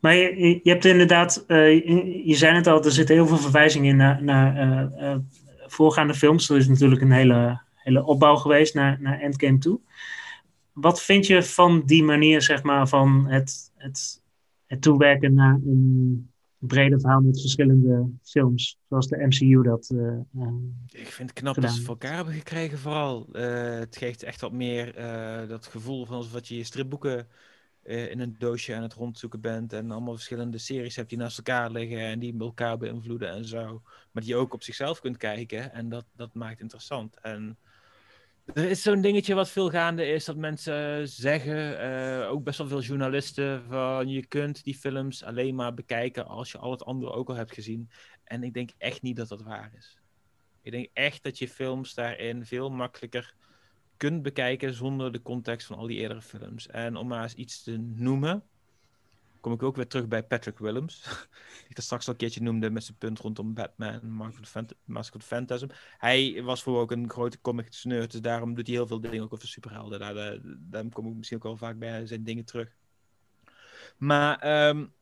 Maar 0.00 0.14
je, 0.14 0.60
je 0.62 0.70
hebt 0.70 0.84
inderdaad, 0.84 1.44
uh, 1.48 1.84
je 2.26 2.34
zei 2.34 2.56
het 2.56 2.66
al, 2.66 2.84
er 2.84 2.92
zitten 2.92 3.14
heel 3.14 3.26
veel 3.26 3.36
verwijzingen 3.36 3.90
in 3.90 3.96
naar, 3.96 4.22
naar 4.22 4.56
uh, 5.00 5.16
voorgaande 5.66 6.14
films. 6.14 6.48
Er 6.48 6.56
is 6.56 6.68
natuurlijk 6.68 7.00
een 7.00 7.12
hele, 7.12 7.62
hele 7.74 8.04
opbouw 8.04 8.36
geweest 8.36 8.74
naar, 8.74 9.00
naar 9.00 9.20
Endgame 9.20 9.58
toe. 9.58 9.80
Wat 10.72 11.02
vind 11.02 11.26
je 11.26 11.42
van 11.42 11.82
die 11.86 12.02
manier, 12.02 12.42
zeg 12.42 12.62
maar, 12.62 12.88
van 12.88 13.26
het, 13.28 13.72
het, 13.76 14.22
het 14.66 14.82
toewerken 14.82 15.34
naar 15.34 15.54
een 15.54 16.30
breder 16.66 17.00
verhaal 17.00 17.20
met 17.20 17.40
verschillende 17.40 18.10
films, 18.22 18.78
zoals 18.88 19.08
de 19.08 19.26
MCU 19.26 19.62
dat. 19.62 19.90
Uh, 19.94 20.18
ik 20.86 21.06
vind 21.06 21.30
het 21.30 21.38
knap 21.38 21.54
dat 21.60 21.70
ze 21.70 21.80
voor 21.80 21.88
elkaar 21.88 22.14
hebben 22.14 22.34
gekregen, 22.34 22.78
vooral. 22.78 23.28
Uh, 23.32 23.78
het 23.78 23.96
geeft 23.96 24.22
echt 24.22 24.40
wat 24.40 24.52
meer 24.52 24.98
uh, 24.98 25.48
dat 25.48 25.66
gevoel 25.66 26.06
van 26.06 26.16
alsof 26.16 26.46
je 26.46 26.64
stripboeken 26.64 27.28
in 27.84 28.20
een 28.20 28.34
doosje 28.38 28.74
aan 28.74 28.82
het 28.82 28.94
rondzoeken 28.94 29.40
bent 29.40 29.72
en 29.72 29.90
allemaal 29.90 30.14
verschillende 30.14 30.58
series 30.58 30.96
hebt 30.96 31.08
die 31.08 31.18
naast 31.18 31.38
elkaar 31.38 31.70
liggen 31.70 31.98
en 31.98 32.18
die 32.18 32.38
elkaar 32.38 32.78
beïnvloeden 32.78 33.28
en 33.28 33.44
zo. 33.44 33.82
Maar 34.10 34.22
die 34.22 34.32
je 34.32 34.38
ook 34.38 34.54
op 34.54 34.62
zichzelf 34.62 35.00
kunt 35.00 35.16
kijken 35.16 35.72
en 35.72 35.88
dat, 35.88 36.04
dat 36.16 36.34
maakt 36.34 36.60
interessant. 36.60 37.20
En 37.20 37.58
er 38.44 38.70
is 38.70 38.82
zo'n 38.82 39.00
dingetje 39.00 39.34
wat 39.34 39.50
veel 39.50 39.70
gaande 39.70 40.06
is, 40.06 40.24
dat 40.24 40.36
mensen 40.36 41.08
zeggen, 41.08 41.84
uh, 41.84 42.30
ook 42.30 42.44
best 42.44 42.58
wel 42.58 42.68
veel 42.68 42.80
journalisten, 42.80 43.64
van 43.68 44.08
je 44.08 44.26
kunt 44.26 44.64
die 44.64 44.74
films 44.74 45.24
alleen 45.24 45.54
maar 45.54 45.74
bekijken 45.74 46.26
als 46.26 46.52
je 46.52 46.58
al 46.58 46.70
het 46.70 46.84
andere 46.84 47.12
ook 47.12 47.28
al 47.28 47.34
hebt 47.34 47.52
gezien. 47.52 47.90
En 48.24 48.42
ik 48.42 48.54
denk 48.54 48.70
echt 48.78 49.02
niet 49.02 49.16
dat 49.16 49.28
dat 49.28 49.42
waar 49.42 49.72
is. 49.76 49.98
Ik 50.62 50.72
denk 50.72 50.88
echt 50.92 51.22
dat 51.22 51.38
je 51.38 51.48
films 51.48 51.94
daarin 51.94 52.46
veel 52.46 52.70
makkelijker 52.70 53.34
kunt 53.96 54.22
bekijken 54.22 54.74
zonder 54.74 55.12
de 55.12 55.22
context 55.22 55.66
van 55.66 55.76
al 55.76 55.86
die 55.86 55.98
eerdere 55.98 56.22
films. 56.22 56.66
En 56.66 56.96
om 56.96 57.06
maar 57.06 57.22
eens 57.22 57.34
iets 57.34 57.62
te 57.62 57.76
noemen, 57.78 58.42
kom 59.44 59.52
ik 59.52 59.62
ook 59.62 59.76
weer 59.76 59.86
terug 59.86 60.08
bij 60.08 60.22
Patrick 60.22 60.58
Willems. 60.58 61.02
die 61.60 61.68
ik 61.68 61.74
dat 61.74 61.84
straks 61.84 62.06
al 62.06 62.12
een 62.12 62.18
keertje 62.18 62.42
noemde 62.42 62.70
met 62.70 62.84
zijn 62.84 62.98
punt 62.98 63.18
rondom 63.18 63.54
Batman, 63.54 64.00
Mask 64.84 65.14
of 65.14 65.24
Phantasm. 65.24 65.66
Hij 65.98 66.42
was 66.42 66.62
voor 66.62 66.80
ook 66.80 66.90
een 66.90 67.10
grote 67.10 67.40
comic 67.40 67.80
nerd, 67.82 68.10
dus 68.10 68.20
daarom 68.20 68.54
doet 68.54 68.66
hij 68.66 68.76
heel 68.76 68.86
veel 68.86 69.00
dingen 69.00 69.22
ook 69.22 69.32
over 69.32 69.48
superhelden. 69.48 69.98
Daar, 69.98 70.38
daar, 70.42 70.84
kom 70.92 71.06
ik 71.06 71.14
misschien 71.14 71.36
ook 71.36 71.42
wel 71.42 71.56
vaak 71.56 71.78
bij 71.78 72.06
zijn 72.06 72.24
dingen 72.24 72.44
terug. 72.44 72.68
Maar 73.96 74.66
um, 74.68 74.92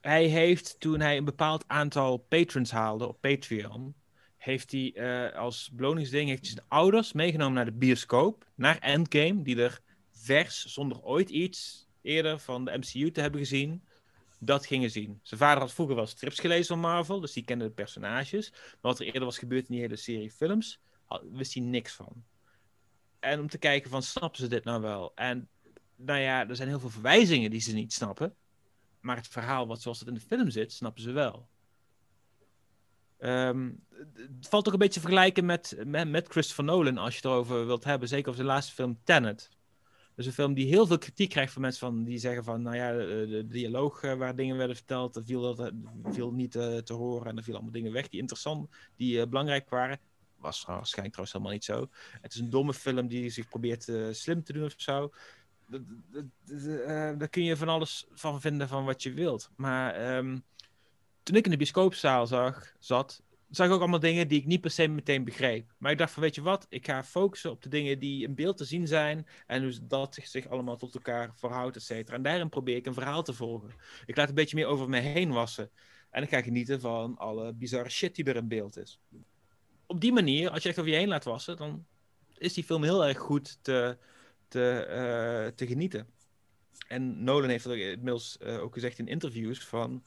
hij 0.00 0.24
heeft, 0.24 0.80
toen 0.80 1.00
hij 1.00 1.16
een 1.16 1.24
bepaald 1.24 1.64
aantal 1.66 2.16
patrons 2.16 2.70
haalde 2.70 3.08
op 3.08 3.20
Patreon, 3.20 3.94
heeft 4.36 4.72
hij 4.72 4.92
uh, 4.94 5.38
als 5.38 5.70
beloningsding 5.72 6.38
zijn 6.42 6.64
ouders 6.68 7.12
meegenomen 7.12 7.54
naar 7.54 7.64
de 7.64 7.72
bioscoop, 7.72 8.46
naar 8.54 8.78
Endgame, 8.78 9.42
die 9.42 9.62
er 9.62 9.80
vers, 10.10 10.64
zonder 10.64 11.02
ooit 11.02 11.30
iets 11.30 11.88
eerder 12.02 12.38
van 12.38 12.64
de 12.64 12.78
MCU 12.78 13.10
te 13.10 13.20
hebben 13.20 13.40
gezien, 13.40 13.82
dat 14.40 14.66
gingen 14.66 14.90
zien. 14.90 15.20
Zijn 15.22 15.40
vader 15.40 15.60
had 15.60 15.72
vroeger 15.72 15.96
wel 15.96 16.06
strips 16.06 16.38
gelezen 16.38 16.66
van 16.66 16.78
Marvel, 16.78 17.20
dus 17.20 17.32
die 17.32 17.44
kende 17.44 17.64
de 17.64 17.70
personages. 17.70 18.50
Maar 18.50 18.78
wat 18.80 18.98
er 18.98 19.06
eerder 19.06 19.24
was 19.24 19.38
gebeurd 19.38 19.68
in 19.68 19.74
die 19.74 19.80
hele 19.80 19.96
serie 19.96 20.30
films, 20.30 20.80
wist 21.32 21.54
hij 21.54 21.62
niks 21.62 21.92
van. 21.92 22.24
En 23.18 23.40
om 23.40 23.48
te 23.48 23.58
kijken 23.58 23.90
van, 23.90 24.02
snappen 24.02 24.40
ze 24.40 24.48
dit 24.48 24.64
nou 24.64 24.80
wel? 24.80 25.12
En 25.14 25.48
nou 25.96 26.20
ja, 26.20 26.48
er 26.48 26.56
zijn 26.56 26.68
heel 26.68 26.80
veel 26.80 26.90
verwijzingen 26.90 27.50
die 27.50 27.60
ze 27.60 27.72
niet 27.72 27.92
snappen. 27.92 28.34
Maar 29.00 29.16
het 29.16 29.28
verhaal, 29.28 29.66
wat 29.66 29.82
zoals 29.82 29.98
het 29.98 30.08
in 30.08 30.14
de 30.14 30.20
film 30.20 30.50
zit, 30.50 30.72
snappen 30.72 31.02
ze 31.02 31.12
wel. 31.12 31.48
Um, 33.18 33.84
het 34.14 34.48
valt 34.48 34.66
ook 34.66 34.72
een 34.72 34.78
beetje 34.78 35.00
te 35.00 35.06
vergelijken 35.06 35.44
met, 35.44 35.76
met, 35.84 36.08
met 36.08 36.28
Christopher 36.28 36.64
Nolan, 36.64 36.98
als 36.98 37.10
je 37.10 37.16
het 37.16 37.24
erover 37.24 37.66
wilt 37.66 37.84
hebben. 37.84 38.08
Zeker 38.08 38.28
over 38.28 38.42
zijn 38.42 38.54
laatste 38.54 38.74
film 38.74 39.00
Tenet. 39.04 39.48
Dus 40.20 40.28
een 40.28 40.34
film 40.34 40.54
die 40.54 40.66
heel 40.66 40.86
veel 40.86 40.98
kritiek 40.98 41.30
krijgt 41.30 41.52
van 41.52 41.62
mensen 41.62 41.86
van, 41.86 42.04
die 42.04 42.18
zeggen 42.18 42.44
van, 42.44 42.62
nou 42.62 42.76
ja, 42.76 42.92
de, 42.92 43.26
de 43.30 43.46
dialoog 43.46 44.02
eh, 44.02 44.14
waar 44.14 44.36
dingen 44.36 44.56
werden 44.56 44.76
verteld, 44.76 45.14
dat 45.14 45.24
viel, 45.24 45.54
dat, 45.54 45.72
viel 46.10 46.32
niet 46.32 46.52
te 46.52 46.92
horen 46.92 47.26
en 47.26 47.36
er 47.36 47.42
viel 47.42 47.54
allemaal 47.54 47.72
dingen 47.72 47.92
weg 47.92 48.08
die 48.08 48.20
interessant, 48.20 48.68
die 48.96 49.26
belangrijk 49.26 49.68
waren. 49.68 49.98
Was 50.36 50.64
waarschijnlijk 50.64 51.14
trouwens 51.14 51.32
helemaal 51.32 51.52
niet 51.52 51.64
zo. 51.64 51.88
Het 52.20 52.34
is 52.34 52.40
een 52.40 52.50
domme 52.50 52.74
film 52.74 53.08
die 53.08 53.30
zich 53.30 53.48
probeert 53.48 53.92
slim 54.10 54.44
te 54.44 54.52
doen 54.52 54.64
of 54.64 54.74
zo. 54.76 55.12
Daar 57.16 57.28
kun 57.28 57.44
je 57.44 57.56
van 57.56 57.68
alles 57.68 58.06
van 58.12 58.40
vinden 58.40 58.68
van 58.68 58.84
wat 58.84 59.02
je 59.02 59.12
wilt. 59.12 59.50
Maar 59.56 60.16
um, 60.16 60.44
toen 61.22 61.36
ik 61.36 61.44
in 61.44 61.50
de 61.50 61.56
bioscoopzaal 61.56 62.26
zag, 62.26 62.72
zat, 62.78 63.22
zag 63.50 63.70
ook 63.70 63.80
allemaal 63.80 64.00
dingen 64.00 64.28
die 64.28 64.38
ik 64.38 64.46
niet 64.46 64.60
per 64.60 64.70
se 64.70 64.88
meteen 64.88 65.24
begreep. 65.24 65.74
Maar 65.78 65.92
ik 65.92 65.98
dacht 65.98 66.12
van, 66.12 66.22
weet 66.22 66.34
je 66.34 66.42
wat, 66.42 66.66
ik 66.68 66.86
ga 66.86 67.04
focussen 67.04 67.50
op 67.50 67.62
de 67.62 67.68
dingen 67.68 67.98
die 67.98 68.24
in 68.24 68.34
beeld 68.34 68.56
te 68.56 68.64
zien 68.64 68.86
zijn 68.86 69.26
en 69.46 69.62
hoe 69.62 69.78
dat 69.82 70.18
zich 70.22 70.48
allemaal 70.48 70.76
tot 70.76 70.94
elkaar 70.94 71.32
verhoudt, 71.34 71.76
et 71.76 71.82
cetera. 71.82 72.16
En 72.16 72.22
daarin 72.22 72.48
probeer 72.48 72.76
ik 72.76 72.86
een 72.86 72.94
verhaal 72.94 73.22
te 73.22 73.32
volgen. 73.32 73.70
Ik 74.06 74.16
laat 74.16 74.28
een 74.28 74.34
beetje 74.34 74.56
meer 74.56 74.66
over 74.66 74.88
me 74.88 74.98
heen 74.98 75.32
wassen. 75.32 75.70
En 76.10 76.22
ik 76.22 76.28
ga 76.28 76.42
genieten 76.42 76.80
van 76.80 77.16
alle 77.18 77.52
bizarre 77.52 77.90
shit 77.90 78.14
die 78.14 78.24
er 78.24 78.36
in 78.36 78.48
beeld 78.48 78.76
is. 78.76 79.00
Op 79.86 80.00
die 80.00 80.12
manier, 80.12 80.50
als 80.50 80.62
je 80.62 80.68
echt 80.68 80.78
over 80.78 80.90
je 80.90 80.96
heen 80.96 81.08
laat 81.08 81.24
wassen, 81.24 81.56
dan 81.56 81.86
is 82.38 82.54
die 82.54 82.64
film 82.64 82.82
heel 82.82 83.06
erg 83.06 83.18
goed 83.18 83.58
te, 83.62 83.98
te, 84.48 84.86
uh, 84.88 85.56
te 85.56 85.66
genieten. 85.66 86.06
En 86.88 87.24
Nolan 87.24 87.50
heeft 87.50 87.66
inmiddels 87.66 88.38
uh, 88.42 88.62
ook 88.62 88.72
gezegd 88.72 88.98
in 88.98 89.06
interviews 89.06 89.64
van 89.64 90.02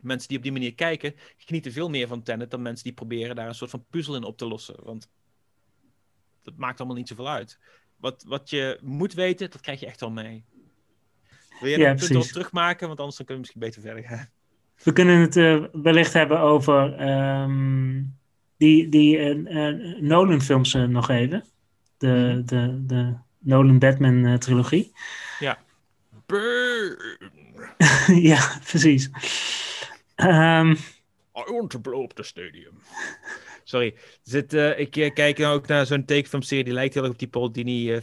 mensen 0.00 0.28
die 0.28 0.36
op 0.36 0.42
die 0.42 0.52
manier 0.52 0.74
kijken, 0.74 1.14
genieten 1.36 1.72
veel 1.72 1.88
meer 1.88 2.08
van 2.08 2.22
Tenet 2.22 2.50
dan 2.50 2.62
mensen 2.62 2.84
die 2.84 2.92
proberen 2.92 3.36
daar 3.36 3.48
een 3.48 3.54
soort 3.54 3.70
van 3.70 3.84
puzzel 3.90 4.16
in 4.16 4.24
op 4.24 4.38
te 4.38 4.46
lossen. 4.46 4.76
Want 4.82 5.10
dat 6.42 6.56
maakt 6.56 6.78
allemaal 6.78 6.96
niet 6.96 7.08
zoveel 7.08 7.28
uit. 7.28 7.58
Wat, 7.96 8.24
wat 8.26 8.50
je 8.50 8.78
moet 8.82 9.14
weten, 9.14 9.50
dat 9.50 9.60
krijg 9.60 9.80
je 9.80 9.86
echt 9.86 10.02
al 10.02 10.10
mee. 10.10 10.44
Wil 11.60 11.70
je 11.70 11.78
ja, 11.78 11.90
een 11.90 11.96
punt 11.96 12.32
terugmaken? 12.32 12.86
Want 12.86 12.98
anders 12.98 13.16
dan 13.16 13.26
kunnen 13.26 13.44
we 13.44 13.50
misschien 13.50 13.60
beter 13.60 13.82
verder 13.82 14.04
gaan. 14.04 14.28
We 14.82 14.92
kunnen 14.92 15.20
het 15.20 15.36
uh, 15.36 15.64
wellicht 15.72 16.12
hebben 16.12 16.40
over 16.40 17.08
um, 17.08 18.18
die, 18.56 18.88
die 18.88 19.18
uh, 19.18 19.70
uh, 19.70 20.00
Nolan-films 20.00 20.72
nog 20.72 21.08
even. 21.08 21.44
De, 21.96 22.06
mm-hmm. 22.06 22.46
de, 22.46 22.86
de 22.86 23.14
Nolan-Batman-trilogie. 23.38 24.92
Ja. 25.38 25.58
Ja, 28.06 28.58
precies. 28.64 29.10
Um, 30.20 30.70
I 31.36 31.52
want 31.52 31.70
to 31.70 31.78
blow 31.78 32.02
up 32.04 32.12
the 32.14 32.22
stadium. 32.22 32.74
Sorry. 33.64 33.94
Zit, 34.22 34.54
uh, 34.54 34.78
ik 34.78 34.96
uh, 34.96 35.12
kijk 35.12 35.40
ook 35.40 35.66
naar 35.66 35.86
zo'n 35.86 36.04
tekenfilmserie. 36.04 36.64
Die 36.64 36.72
lijkt 36.72 36.94
heel 36.94 37.02
erg 37.02 37.12
op 37.12 37.18
die 37.18 37.28
Paul 37.28 37.52
Dini 37.52 37.92
uh, 37.92 37.98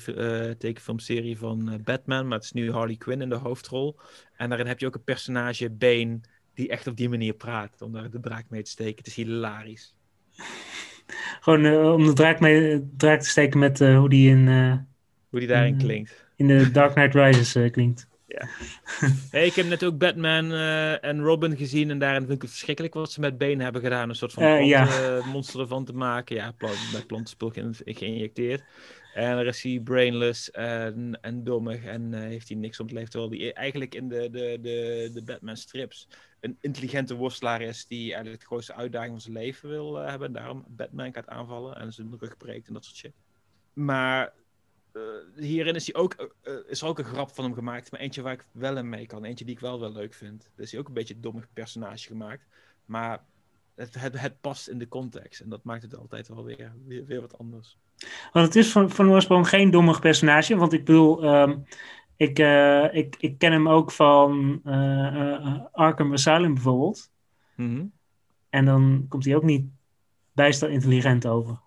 tekenfilmserie 0.51 1.37
van 1.37 1.81
Batman. 1.83 2.27
Maar 2.27 2.37
het 2.37 2.43
is 2.45 2.51
nu 2.51 2.71
Harley 2.71 2.95
Quinn 2.95 3.21
in 3.21 3.29
de 3.29 3.35
hoofdrol. 3.35 3.99
En 4.37 4.49
daarin 4.49 4.67
heb 4.67 4.79
je 4.79 4.85
ook 4.85 4.95
een 4.95 5.03
personage, 5.03 5.69
Bane, 5.69 6.19
die 6.53 6.69
echt 6.69 6.87
op 6.87 6.97
die 6.97 7.09
manier 7.09 7.33
praat. 7.33 7.81
Om 7.81 7.91
daar 7.91 8.09
de 8.09 8.19
draak 8.19 8.45
mee 8.49 8.63
te 8.63 8.69
steken. 8.69 8.95
Het 8.97 9.07
is 9.07 9.15
hilarisch. 9.15 9.95
Gewoon 11.39 11.65
eh, 11.65 11.93
om 11.93 12.05
de 12.05 12.13
draak, 12.13 12.39
mee, 12.39 12.89
draak 12.97 13.19
te 13.21 13.29
steken 13.29 13.59
met 13.59 13.81
eh, 13.81 13.97
hoe 13.97 14.09
die 14.09 14.29
in, 14.29 14.47
eh, 14.47 14.73
Hoe 15.29 15.39
die 15.39 15.47
daarin 15.47 15.77
klinkt. 15.77 16.25
in 16.35 16.47
de 16.47 16.71
Dark 16.71 16.93
Knight 16.93 17.13
Rises 17.13 17.55
eh, 17.55 17.71
Hey, 19.31 19.45
ik 19.45 19.53
heb 19.53 19.65
net 19.65 19.83
ook 19.83 19.97
Batman 19.97 20.51
eh, 20.51 21.03
en 21.03 21.21
Robin 21.21 21.57
gezien 21.57 21.89
en 21.89 21.99
daarin 21.99 22.21
vind 22.21 22.33
ik 22.33 22.41
het 22.41 22.49
verschrikkelijk 22.51 22.93
wat 22.93 23.11
ze 23.11 23.19
met 23.19 23.37
benen 23.37 23.63
hebben 23.63 23.81
gedaan. 23.81 24.09
Een 24.09 24.15
soort 24.15 24.33
van 24.33 24.43
Eh, 24.43 24.65
ja. 24.67 24.85
plantenmonster 24.85 25.59
ervan 25.59 25.85
te 25.85 25.93
maken. 25.93 26.35
Ja, 26.35 26.53
met 26.93 27.07
plantenspul 27.07 27.49
ge- 27.49 27.73
geïnjecteerd. 27.85 28.63
En 29.13 29.37
er 29.37 29.47
is 29.47 29.61
hij 29.63 29.79
brainless 29.83 30.51
en, 30.51 31.17
en 31.21 31.43
dommig 31.43 31.83
en 31.83 32.13
eh, 32.13 32.19
heeft 32.19 32.47
hij 32.49 32.57
niks 32.57 32.79
om 32.79 32.85
het 32.85 32.95
leven. 32.95 33.09
Terwijl 33.09 33.31
hij 33.31 33.53
eigenlijk 33.53 33.95
in 33.95 34.07
de, 34.09 34.29
de, 34.29 34.57
de, 34.61 35.09
de 35.13 35.23
Batman 35.23 35.57
strips 35.57 36.07
een 36.39 36.57
intelligente 36.61 37.15
worstelaar 37.15 37.61
is 37.61 37.85
die 37.87 38.11
eigenlijk 38.11 38.39
de 38.41 38.47
grootste 38.47 38.73
uitdaging 38.73 39.11
van 39.11 39.21
zijn 39.21 39.33
leven 39.33 39.69
wil 39.69 39.95
hebben. 39.95 40.27
En 40.27 40.33
daarom 40.33 40.65
Batman 40.67 41.13
gaat 41.13 41.27
aanvallen 41.27 41.75
en 41.75 41.93
zijn 41.93 42.15
rug 42.19 42.37
breekt 42.37 42.67
en 42.67 42.73
dat 42.73 42.85
soort 42.85 42.95
shit. 42.97 43.13
Maar 43.73 44.33
hierin 45.35 45.75
is, 45.75 45.91
hij 45.91 46.01
ook, 46.01 46.13
eh, 46.13 46.25
eh, 46.41 46.59
is 46.67 46.81
er 46.81 46.87
ook 46.87 46.99
een 46.99 47.05
grap 47.05 47.31
van 47.31 47.43
hem 47.43 47.53
gemaakt, 47.53 47.91
maar 47.91 47.99
eentje 47.99 48.21
waar 48.21 48.33
ik 48.33 48.45
wel 48.51 48.77
in 48.77 48.89
mee 48.89 49.05
kan. 49.05 49.23
Eentje 49.23 49.45
die 49.45 49.53
ik 49.53 49.59
wel 49.61 49.79
wel 49.79 49.91
leuk 49.91 50.13
vind. 50.13 50.49
Is 50.57 50.71
hij 50.71 50.79
ook 50.79 50.87
een 50.87 50.93
beetje 50.93 51.13
een 51.13 51.21
dommig 51.21 51.47
personage 51.53 52.07
gemaakt. 52.07 52.45
Maar 52.85 53.23
het, 53.75 53.93
het, 53.99 54.19
het 54.19 54.41
past 54.41 54.67
in 54.67 54.77
de 54.77 54.87
context. 54.87 55.41
En 55.41 55.49
dat 55.49 55.63
maakt 55.63 55.81
het 55.81 55.97
altijd 55.97 56.27
wel 56.27 56.43
weer, 56.43 56.73
weer, 56.85 57.05
weer 57.05 57.21
wat 57.21 57.37
anders. 57.37 57.77
Want 58.31 58.45
het 58.45 58.55
is 58.55 58.71
van, 58.71 58.89
van 58.89 59.09
oorsprong 59.09 59.49
geen 59.49 59.71
dommig 59.71 59.99
personage. 59.99 60.55
Want 60.55 60.73
ik 60.73 60.85
bedoel, 60.85 61.23
ehm, 61.23 61.57
ik, 62.15 62.39
eh, 62.39 62.93
ik, 62.93 63.15
ik 63.19 63.37
ken 63.37 63.51
hem 63.51 63.69
ook 63.69 63.91
van 63.91 64.61
eh, 64.63 65.35
eh, 65.35 65.59
Arkham 65.71 66.13
Asylum 66.13 66.53
bijvoorbeeld. 66.53 67.11
En 68.49 68.65
dan 68.65 69.05
komt 69.09 69.25
hij 69.25 69.35
ook 69.35 69.43
niet 69.43 69.65
bijster 70.31 70.69
intelligent 70.69 71.27
over. 71.27 71.59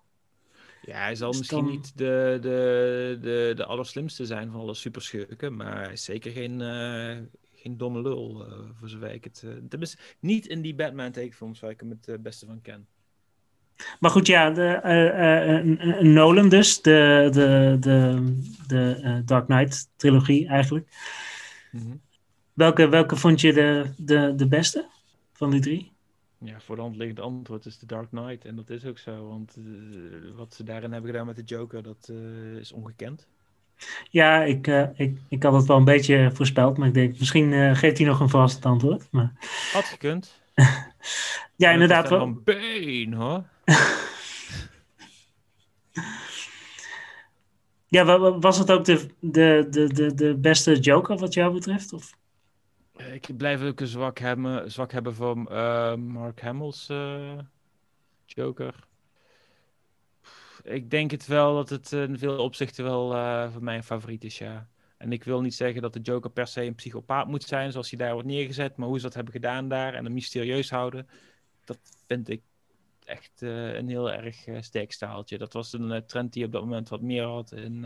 Ja, 0.89 0.97
hij 1.03 1.15
zal 1.15 1.29
Dus 1.29 1.39
misschien 1.39 1.63
dan- 1.63 1.71
niet 1.71 1.97
de, 1.97 2.37
de, 2.41 3.17
de, 3.21 3.53
de 3.55 3.65
allerslimste 3.65 4.25
zijn 4.25 4.51
van 4.51 4.59
alle 4.61 4.73
superschurken. 4.73 5.55
Maar 5.55 5.83
hij 5.83 5.93
is 5.93 6.03
zeker 6.03 6.31
geen, 6.31 6.61
eh, 6.61 7.17
geen 7.55 7.77
domme 7.77 8.01
lul, 8.01 8.45
eh, 8.45 8.53
voor 8.79 8.89
zover 8.89 9.11
ik 9.11 9.23
het... 9.23 9.43
eh, 9.45 9.51
tenminste, 9.69 9.97
niet 10.19 10.45
in 10.47 10.61
die 10.61 10.75
Batman-tekenfilms 10.75 11.59
waar 11.59 11.71
ik 11.71 11.79
hem 11.79 11.99
het 12.01 12.23
beste 12.23 12.45
van 12.45 12.61
ken. 12.61 12.87
Maar 13.99 14.11
goed, 14.11 14.27
ja, 14.27 14.49
de, 14.49 15.99
Nolan 16.01 16.49
dus, 16.49 16.81
de, 16.81 17.29
de, 17.31 17.77
de, 17.79 18.23
de 18.67 19.21
Dark 19.25 19.45
Knight 19.45 19.89
trilogie 19.95 20.47
eigenlijk. 20.47 20.87
Welke, 22.53 22.89
welke 22.89 23.15
vond 23.15 23.41
je 23.41 23.53
de, 23.53 23.93
de, 23.97 24.33
de 24.35 24.47
beste 24.47 24.87
van 25.33 25.49
die 25.51 25.59
drie? 25.61 25.91
Ja, 26.39 26.59
voor 26.59 26.75
de 26.75 26.81
hand 26.81 26.95
liggende 26.95 27.21
antwoord 27.21 27.65
is 27.65 27.77
The 27.77 27.85
Dark 27.85 28.09
Knight. 28.09 28.45
En 28.45 28.55
dat 28.55 28.69
is 28.69 28.85
ook 28.85 28.97
zo, 28.97 29.27
want 29.27 29.55
eh, 29.57 29.63
wat 30.35 30.53
ze 30.53 30.63
daarin 30.63 30.91
hebben 30.91 31.11
gedaan 31.11 31.25
met 31.25 31.35
de 31.35 31.43
Joker, 31.43 31.83
dat 31.83 32.09
eh, 32.11 32.55
is 32.55 32.71
ongekend. 32.71 33.27
Ja, 34.09 34.43
ik, 34.43 34.67
eh, 34.67 34.87
ik, 34.95 35.17
ik 35.29 35.43
had 35.43 35.53
het 35.53 35.65
wel 35.65 35.77
een 35.77 35.83
beetje 35.83 36.29
voorspeld, 36.33 36.77
maar 36.77 36.87
ik 36.87 36.93
denk, 36.93 37.19
misschien 37.19 37.75
geeft 37.75 37.97
hij 37.97 38.07
nog 38.07 38.19
een 38.19 38.29
verrassend 38.29 38.65
antwoord. 38.65 39.07
Maar, 39.11 39.33
Had 39.73 39.83
gekund. 39.83 40.41
ja, 41.55 41.71
inderdaad. 41.71 42.09
Wel... 42.09 42.19
Van 42.19 42.43
been, 42.43 43.13
hoor. 43.13 43.43
ja, 47.87 48.05
wa- 48.05 48.19
wa- 48.19 48.39
was 48.39 48.57
het 48.57 48.71
ook 48.71 48.85
de, 48.85 49.07
de, 49.19 49.67
de, 49.69 49.87
de, 49.93 50.13
de 50.13 50.35
beste 50.35 50.79
Joker 50.79 51.17
wat 51.17 51.33
jou 51.33 51.53
betreft? 51.53 51.93
Of? 51.93 52.17
Ik 53.27 53.37
blijf 53.37 53.61
ook 53.61 53.79
een 53.79 53.87
zwak 53.87 54.19
hebben, 54.19 54.71
zwak 54.71 54.91
hebben 54.91 55.13
voor 55.13 55.45
eh, 55.45 55.95
Mark 55.95 56.41
Hamill's 56.41 56.89
eh, 56.89 57.39
Joker. 58.25 58.87
Ik 60.63 60.89
denk 60.89 61.11
het 61.11 61.27
wel 61.27 61.55
dat 61.55 61.69
het 61.69 61.91
in 61.91 62.17
veel 62.17 62.37
opzichten 62.37 62.83
wel 62.83 63.15
eh, 63.15 63.51
voor 63.51 63.63
mij 63.63 63.75
een 63.75 63.83
favoriet 63.83 64.23
is, 64.23 64.37
ja. 64.37 64.67
En 64.97 65.11
ik 65.11 65.23
wil 65.23 65.41
niet 65.41 65.55
zeggen 65.55 65.81
dat 65.81 65.93
de 65.93 65.99
Joker 65.99 66.29
per 66.29 66.47
se 66.47 66.63
een 66.63 66.75
psychopaat 66.75 67.27
moet 67.27 67.43
zijn, 67.43 67.71
zoals 67.71 67.89
hij 67.89 67.99
daar 67.99 68.13
wordt 68.13 68.27
neergezet. 68.27 68.77
Maar 68.77 68.87
hoe 68.87 68.97
ze 68.97 69.03
dat 69.03 69.13
hebben 69.13 69.33
gedaan 69.33 69.69
daar 69.69 69.93
en 69.93 70.03
hem 70.03 70.13
mysterieus 70.13 70.69
houden, 70.69 71.07
dat 71.65 71.79
vind 72.07 72.29
ik 72.29 72.41
echt 73.05 73.41
een 73.41 73.89
heel 73.89 74.11
erg 74.11 74.45
eh, 74.45 74.61
sterk 74.61 74.91
staaltje. 74.91 75.37
Dat 75.37 75.53
was 75.53 75.73
een 75.73 76.05
trend 76.05 76.33
die 76.33 76.45
op 76.45 76.51
dat 76.51 76.61
moment 76.61 76.89
wat 76.89 77.01
meer 77.01 77.23
had 77.23 77.51
in 77.51 77.85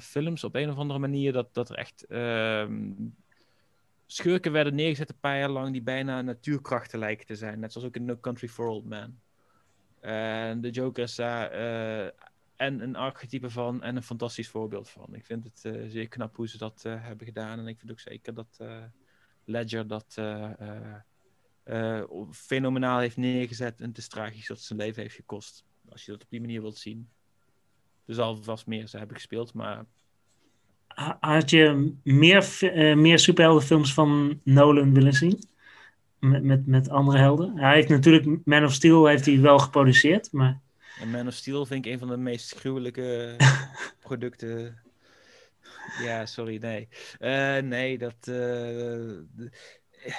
films 0.00 0.44
op 0.44 0.54
een 0.54 0.70
of 0.70 0.76
andere 0.76 0.98
manier. 0.98 1.32
Dat, 1.32 1.54
dat 1.54 1.70
er 1.70 1.76
echt 1.76 2.06
ehm, 2.06 2.90
schurken 4.12 4.52
werden 4.52 4.74
neergezet 4.74 5.08
een 5.08 5.20
paar 5.20 5.38
jaar 5.38 5.50
lang 5.50 5.72
die 5.72 5.82
bijna 5.82 6.22
natuurkrachten 6.22 6.98
lijken 6.98 7.26
te 7.26 7.36
zijn. 7.36 7.60
Net 7.60 7.72
zoals 7.72 7.86
ook 7.86 7.96
in 7.96 8.04
No 8.04 8.16
Country 8.20 8.48
for 8.48 8.66
Old 8.66 8.84
Men. 8.84 9.20
En 10.00 10.60
de 10.60 10.70
Joker 10.70 11.02
is 11.02 11.14
daar 11.14 11.50
eh, 11.50 12.04
en 12.56 12.80
een 12.80 12.96
archetype 12.96 13.50
van 13.50 13.82
en 13.82 13.96
een 13.96 14.02
fantastisch 14.02 14.48
voorbeeld 14.48 14.90
van. 14.90 15.14
Ik 15.14 15.24
vind 15.24 15.44
het 15.44 15.64
eh, 15.64 15.88
zeer 15.88 16.08
knap 16.08 16.36
hoe 16.36 16.48
ze 16.48 16.58
dat 16.58 16.84
eh, 16.84 17.04
hebben 17.04 17.26
gedaan. 17.26 17.58
En 17.58 17.66
ik 17.66 17.78
vind 17.78 17.90
ook 17.90 18.00
zeker 18.00 18.34
dat 18.34 18.60
Ledger 19.44 19.86
dat 19.86 20.20
fenomenaal 22.30 22.98
heeft 22.98 23.16
neergezet. 23.16 23.80
En 23.80 23.88
het 23.88 23.98
is 23.98 24.08
tragisch 24.08 24.46
dat 24.46 24.56
het 24.56 24.66
zijn 24.66 24.78
leven 24.78 25.02
heeft 25.02 25.14
gekost. 25.14 25.64
Als 25.88 26.04
je 26.04 26.12
dat 26.12 26.22
op 26.22 26.30
die 26.30 26.40
manier 26.40 26.60
wilt 26.60 26.78
zien. 26.78 27.10
Er 28.06 28.14
zal 28.14 28.42
vast 28.42 28.66
meer 28.66 28.86
ze 28.86 28.98
hebben 28.98 29.16
gespeeld, 29.16 29.54
maar 29.54 29.84
Had 31.20 31.50
je 31.50 31.92
meer, 32.02 32.58
eh, 32.60 32.96
meer 32.96 33.18
superheldenfilms 33.18 33.94
van 33.94 34.40
Nolan 34.44 34.94
willen 34.94 35.12
zien? 35.12 35.38
Met, 36.18 36.42
met, 36.42 36.66
met 36.66 36.88
andere 36.88 37.18
helden? 37.18 37.58
Hij 37.58 37.74
heeft 37.74 37.88
natuurlijk 37.88 38.26
Man 38.44 38.64
of 38.64 38.72
Steel 38.72 39.06
heeft 39.06 39.26
hij 39.26 39.40
wel 39.40 39.58
geproduceerd, 39.58 40.32
maar 40.32 40.60
En 41.00 41.10
Man 41.10 41.26
of 41.26 41.34
Steel 41.34 41.66
vind 41.66 41.86
ik 41.86 41.92
een 41.92 41.98
van 41.98 42.08
de 42.08 42.16
meest 42.16 42.54
gruwelijke 42.54 43.36
producten. 44.00 44.80
Ja, 46.02 46.26
sorry, 46.26 46.58
nee. 46.60 46.88
Eh, 47.18 47.58
nee, 47.58 47.98
dat. 47.98 48.16
eh, 48.24 50.14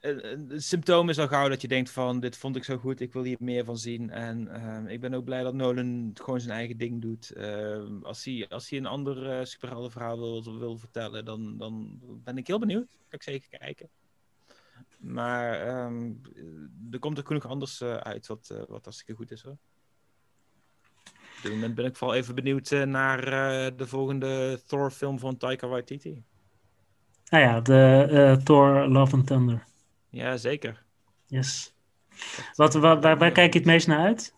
een- 0.00 0.60
symptoom 0.62 1.08
is 1.08 1.18
al 1.18 1.28
gauw 1.28 1.48
dat 1.48 1.60
je 1.62 1.68
denkt 1.68 1.90
van 1.90 2.20
dit 2.20 2.36
vond 2.36 2.56
ik 2.56 2.64
zo 2.64 2.76
goed, 2.76 3.00
ik 3.00 3.12
wil 3.12 3.22
hier 3.22 3.36
meer 3.40 3.64
van 3.64 3.78
zien. 3.78 4.10
En 4.10 4.48
ehm, 4.48 4.86
ik 4.86 5.00
ben 5.00 5.14
ook 5.14 5.24
blij 5.24 5.42
dat 5.42 5.54
Nolan 5.54 6.10
gewoon 6.14 6.40
zijn 6.40 6.56
eigen 6.56 6.76
ding 6.76 7.00
doet. 7.00 7.30
Ehm, 7.30 8.02
als, 8.02 8.24
hij, 8.24 8.46
als 8.48 8.70
hij 8.70 8.78
een 8.78 8.86
ander 8.86 9.38
uh, 9.38 9.44
superheldenverhaal 9.44 10.18
wil, 10.58 10.78
vertellen, 10.78 11.24
dan, 11.24 11.56
dan 11.58 11.98
ben 12.24 12.38
ik 12.38 12.46
heel 12.46 12.58
benieuwd. 12.58 12.86
Kan 12.86 13.18
ik 13.18 13.22
zeker 13.22 13.58
kijken. 13.58 13.88
Maar 14.98 15.52
ehm, 15.66 16.12
er 16.90 16.98
komt 16.98 17.18
er 17.18 17.26
genoeg 17.26 17.46
anders 17.46 17.80
eh, 17.80 17.94
uit 17.94 18.26
wat, 18.26 18.50
eh, 18.52 18.62
wat 18.68 18.84
hartstikke 18.84 19.14
goed 19.14 19.30
is 19.30 19.42
hoor. 19.42 19.56
Op 21.36 21.42
dit 21.46 21.52
moment 21.52 21.74
ben 21.74 21.84
ik 21.84 21.96
vooral 21.96 22.16
even 22.16 22.34
benieuwd 22.34 22.70
naar 22.70 23.20
de 23.76 23.86
volgende 23.86 24.60
Thor-film 24.66 25.18
van 25.18 25.36
Taika 25.36 25.66
Waititi. 25.66 26.22
nou 27.30 27.44
ja, 27.44 27.60
de 27.60 28.40
Thor 28.44 28.88
Love 28.88 29.16
and 29.16 29.26
Thunder. 29.26 29.68
Ja, 30.10 30.36
zeker. 30.36 30.84
Yes. 31.26 31.74
Wat, 32.54 32.74
waar, 32.74 33.00
waar, 33.00 33.18
waar 33.18 33.32
kijk 33.32 33.52
je 33.52 33.58
het 33.58 33.68
meest 33.68 33.86
naar 33.86 34.06
uit? 34.06 34.34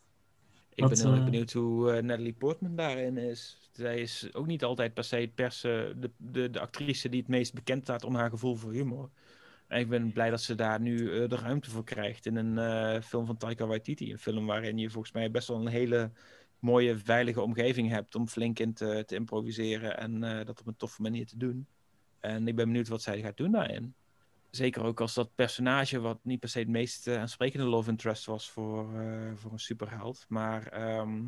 Ik 0.74 0.82
Wat, 0.82 0.90
ben 0.90 1.00
heel 1.00 1.10
erg 1.10 1.18
eh, 1.18 1.24
benieuwd 1.24 1.52
hoe 1.52 1.92
eh, 1.92 2.02
Natalie 2.02 2.32
Portman 2.32 2.76
daarin 2.76 3.16
is. 3.16 3.70
Zij 3.72 4.00
is 4.00 4.28
ook 4.32 4.46
niet 4.46 4.64
altijd 4.64 4.94
per 4.94 5.04
se 5.04 5.16
het 5.16 5.34
pers, 5.34 5.60
de, 5.60 6.10
de, 6.16 6.50
de 6.50 6.60
actrice 6.60 7.08
die 7.08 7.20
het 7.20 7.28
meest 7.28 7.54
bekend 7.54 7.82
staat 7.82 8.04
om 8.04 8.14
haar 8.14 8.30
gevoel 8.30 8.54
voor 8.54 8.72
humor. 8.72 9.10
En 9.66 9.80
ik 9.80 9.88
ben 9.88 10.12
blij 10.12 10.30
dat 10.30 10.40
ze 10.40 10.54
daar 10.54 10.80
nu 10.80 11.22
eh, 11.22 11.28
de 11.28 11.36
ruimte 11.36 11.70
voor 11.70 11.84
krijgt 11.84 12.26
in 12.26 12.36
een 12.36 13.02
film 13.02 13.26
van 13.26 13.36
Taika 13.36 13.66
Waititi. 13.66 14.12
Een 14.12 14.18
film 14.18 14.46
waarin 14.46 14.78
je 14.78 14.90
volgens 14.90 15.12
mij 15.12 15.30
best 15.30 15.48
wel 15.48 15.60
een 15.60 15.66
hele 15.66 16.10
mooie, 16.58 16.98
veilige 16.98 17.40
omgeving 17.40 17.88
hebt 17.88 18.14
om 18.14 18.28
flink 18.28 18.58
in 18.58 18.72
te, 18.72 19.02
te 19.06 19.14
improviseren 19.14 19.98
en 19.98 20.20
dat 20.44 20.60
op 20.60 20.66
een 20.66 20.76
toffe 20.76 21.02
manier 21.02 21.26
te 21.26 21.36
doen. 21.36 21.66
En 22.20 22.48
ik 22.48 22.56
ben 22.56 22.66
benieuwd 22.66 22.88
wat 22.88 23.02
zij 23.02 23.20
gaat 23.20 23.36
doen 23.36 23.50
daarin. 23.52 23.94
Zeker 24.52 24.82
ook 24.82 25.00
als 25.00 25.14
dat 25.14 25.34
personage, 25.34 26.00
wat 26.00 26.18
niet 26.22 26.40
per 26.40 26.48
se 26.48 26.58
het 26.58 26.68
meest 26.68 27.06
eh, 27.06 27.20
aansprekende 27.20 27.66
love 27.66 27.90
interest 27.90 28.24
was 28.24 28.50
voor, 28.50 29.00
eh, 29.00 29.32
voor 29.34 29.52
een 29.52 29.58
superheld. 29.58 30.24
Maar 30.28 30.66
ehm, 30.66 31.22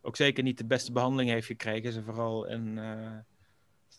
ook 0.00 0.16
zeker 0.16 0.42
niet 0.42 0.58
de 0.58 0.64
beste 0.64 0.92
behandeling 0.92 1.30
heeft 1.30 1.46
gekregen. 1.46 1.92
Ze 1.92 2.02
vooral 2.02 2.46
in 2.46 2.78
eh, 2.78 3.16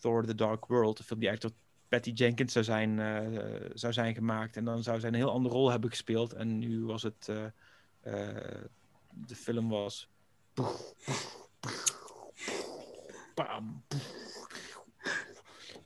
Thor 0.00 0.26
The 0.26 0.34
Dark 0.34 0.66
World, 0.66 0.96
de 0.96 1.04
film 1.04 1.20
die 1.20 1.28
eigenlijk 1.28 1.56
door 1.56 1.66
Patty 1.88 2.10
Jenkins 2.10 2.52
zou 2.52 2.64
zijn, 2.64 2.96
zou 3.74 3.92
zijn 3.92 4.14
gemaakt. 4.14 4.56
En 4.56 4.64
dan 4.64 4.82
zou 4.82 5.00
zij 5.00 5.08
een 5.08 5.14
heel 5.14 5.30
andere 5.30 5.54
rol 5.54 5.70
hebben 5.70 5.90
gespeeld. 5.90 6.32
En 6.32 6.58
nu 6.58 6.84
was 6.84 7.02
het, 7.02 7.24
de 9.10 9.34
film 9.34 9.68
was... 9.68 10.08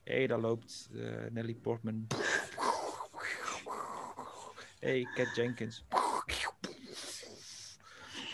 Hé, 0.04 0.14
hey, 0.14 0.26
daar 0.26 0.40
loopt 0.40 0.88
Nelly 1.30 1.54
Portman. 1.54 2.06
Hey, 4.78 5.08
Cat 5.14 5.36
Jenkins. 5.36 5.84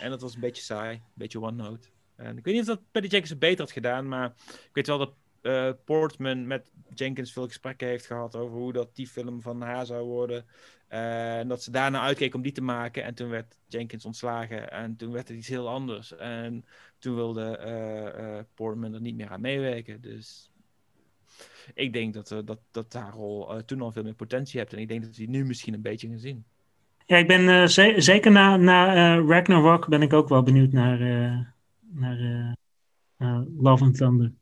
En 0.01 0.11
dat 0.11 0.21
was 0.21 0.35
een 0.35 0.41
beetje 0.41 0.63
saai. 0.63 0.95
Een 0.95 1.03
beetje 1.15 1.41
one 1.41 1.63
note. 1.63 1.89
En 2.17 2.39
ik 2.39 2.45
weet 2.45 2.55
niet 2.55 2.63
of 2.63 2.69
dat 2.69 2.91
Patty 2.91 3.09
Jenkins 3.09 3.31
het 3.31 3.39
beter 3.39 3.61
had 3.61 3.73
gedaan, 3.73 4.09
maar 4.09 4.35
ik 4.47 4.71
weet 4.73 4.87
wel 4.87 4.99
dat 4.99 5.15
eh, 5.41 5.71
Portman 5.85 6.47
met 6.47 6.71
Jenkins 6.95 7.33
veel 7.33 7.47
gesprekken 7.47 7.89
heeft 7.89 8.07
gehad 8.07 8.37
over 8.37 8.57
hoe 8.59 8.73
dat 8.73 8.95
die 8.97 9.07
film 9.07 9.43
van 9.43 9.61
haar 9.61 9.87
zou 9.87 10.05
worden. 10.05 10.47
En 10.89 11.49
dat 11.49 11.63
ze 11.63 11.71
daarna 11.71 12.01
uitkeek 12.01 12.35
om 12.35 12.43
die 12.43 12.53
te 12.53 12.63
maken. 12.63 13.05
En 13.05 13.15
toen 13.15 13.29
werd 13.29 13.59
Jenkins 13.67 14.05
ontslagen. 14.05 14.71
En 14.71 14.97
toen 14.97 15.13
werd 15.13 15.29
het 15.29 15.37
iets 15.37 15.49
heel 15.49 15.69
anders. 15.69 16.17
En 16.17 16.65
toen 16.99 17.15
wilde 17.15 17.61
uh, 18.19 18.39
Portman 18.55 18.95
er 18.95 19.01
niet 19.01 19.17
meer 19.17 19.29
aan 19.29 19.41
meewerken. 19.41 20.01
Dus 20.01 20.51
ik 21.75 21.93
denk 21.93 22.15
dat, 22.15 22.29
dat, 22.45 22.59
dat 22.71 22.93
haar 22.93 23.13
rol 23.13 23.65
toen 23.65 23.81
al 23.81 23.93
veel 23.93 24.03
meer 24.03 24.15
potentie 24.15 24.59
heeft. 24.61 24.73
En 24.73 24.79
ik 24.79 24.89
denk 24.89 25.05
dat 25.05 25.17
hij 25.17 25.27
nu 25.27 25.45
misschien 25.45 25.75
een 25.75 25.83
beetje 25.83 26.09
gezien. 26.09 26.45
Ja, 27.07 27.17
ik 27.17 27.27
ben 27.27 27.71
zeker 28.03 28.31
na, 28.31 28.57
na 28.57 29.15
Ragnarok 29.19 29.89
ben 29.89 30.03
ik 30.03 30.13
ook 30.13 30.29
wel 30.29 30.43
benieuwd 30.43 30.73
naar, 30.73 30.99
naar 31.93 32.57
Love 33.59 33.85
and 33.85 33.97
Thunder. 33.97 34.33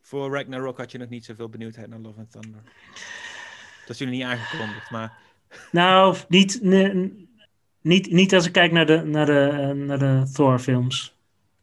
Voor 0.00 0.30
Ragnarok 0.30 0.78
had 0.78 0.92
je 0.92 0.98
nog 0.98 1.08
niet 1.08 1.24
zoveel 1.24 1.48
benieuwdheid 1.48 1.88
naar 1.88 1.98
Love 1.98 2.18
and 2.18 2.30
Thunder. 2.30 2.62
Dat 3.80 3.90
is 3.90 3.98
jullie 3.98 4.14
niet 4.14 4.24
aangekondigd, 4.24 4.90
maar... 4.90 5.12
Nou, 5.72 6.16
niet, 6.28 6.62
niet, 7.80 8.10
niet 8.10 8.34
als 8.34 8.46
ik 8.46 8.52
kijk 8.52 8.72
naar 8.72 8.86
de, 8.86 9.02
naar 9.02 9.26
de, 9.26 9.72
naar 9.74 9.98
de 9.98 10.30
Thor-films. 10.32 11.16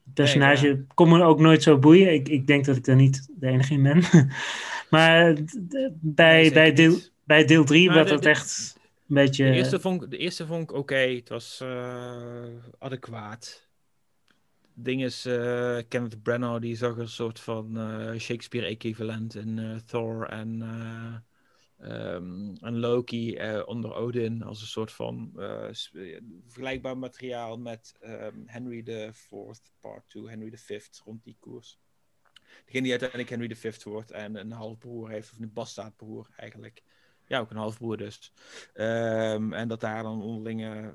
Het 0.10 0.14
personage 0.14 0.68
nee, 0.68 0.86
kon 0.94 1.10
me 1.10 1.24
ook 1.24 1.40
nooit 1.40 1.64
zo 1.64 1.78
boeien. 1.78 2.14
Ik, 2.14 2.30
ik 2.30 2.48
denk 2.48 2.66
dat 2.66 2.76
ik 2.76 2.86
daar 2.86 2.96
niet 2.96 3.28
de 3.30 3.48
enige 3.48 3.74
in 3.74 3.84
ben. 3.84 4.04
maar 4.90 5.38
bij, 6.02 6.52
bij, 6.52 6.74
deel, 6.74 7.00
bij 7.24 7.46
deel 7.46 7.64
3 7.64 7.92
werd 7.92 8.10
het 8.10 8.26
echt 8.26 8.78
een 9.08 9.16
beetje... 9.16 9.44
De 9.44 9.52
eerste 9.52 9.80
vond, 9.80 10.12
de 10.12 10.18
eerste 10.18 10.46
vond 10.46 10.64
ik 10.64 10.72
oké. 10.72 10.96
Het 10.96 11.30
was 11.30 11.60
uh, 11.64 12.44
adequaat 12.80 13.68
ding 14.74 15.04
is, 15.04 15.26
uh, 15.26 15.78
Kenneth 15.88 16.24
Branagh 16.24 16.62
die 16.62 16.76
zag 16.76 16.98
een 16.98 17.10
soort 17.10 17.40
van 17.40 17.78
uh, 17.78 18.20
Shakespeare-equivalent 18.20 19.36
in 19.36 19.82
Thor 19.86 20.28
en, 20.28 20.64
um, 21.82 22.56
en 22.62 22.80
Loki 22.80 23.40
onder 23.66 23.94
Odin 23.94 24.44
als 24.44 24.62
een 24.62 24.68
soort 24.68 24.92
van 24.92 25.32
vergelijkbaar 26.48 26.98
materiaal 26.98 27.58
met 27.58 27.98
um, 28.04 28.44
Henry 28.46 28.88
IV 28.88 29.32
Part 29.80 30.10
2, 30.10 30.30
Henry 30.30 30.58
V 30.58 30.88
rond 31.04 31.24
die 31.24 31.38
koers. 31.40 31.80
Degene 32.66 32.84
die 32.84 32.92
uiteindelijk 32.92 33.30
Henry 33.30 33.56
V 33.56 33.84
wordt 33.84 34.12
en 34.12 34.36
een 34.36 34.52
halfbroer 34.52 35.10
heeft, 35.10 35.32
of 35.32 35.40
een 35.40 35.54
bastaardbroer 35.54 36.30
eigenlijk. 36.36 36.84
Ja, 37.26 37.40
ook 37.40 37.50
een 37.50 37.58
halfbroer 37.58 37.98
dus. 37.98 38.34
Um, 38.74 39.54
en 39.54 39.68
dat 39.68 39.80
daar 39.80 40.04
dan 40.04 40.22
onderlinge 40.22 40.94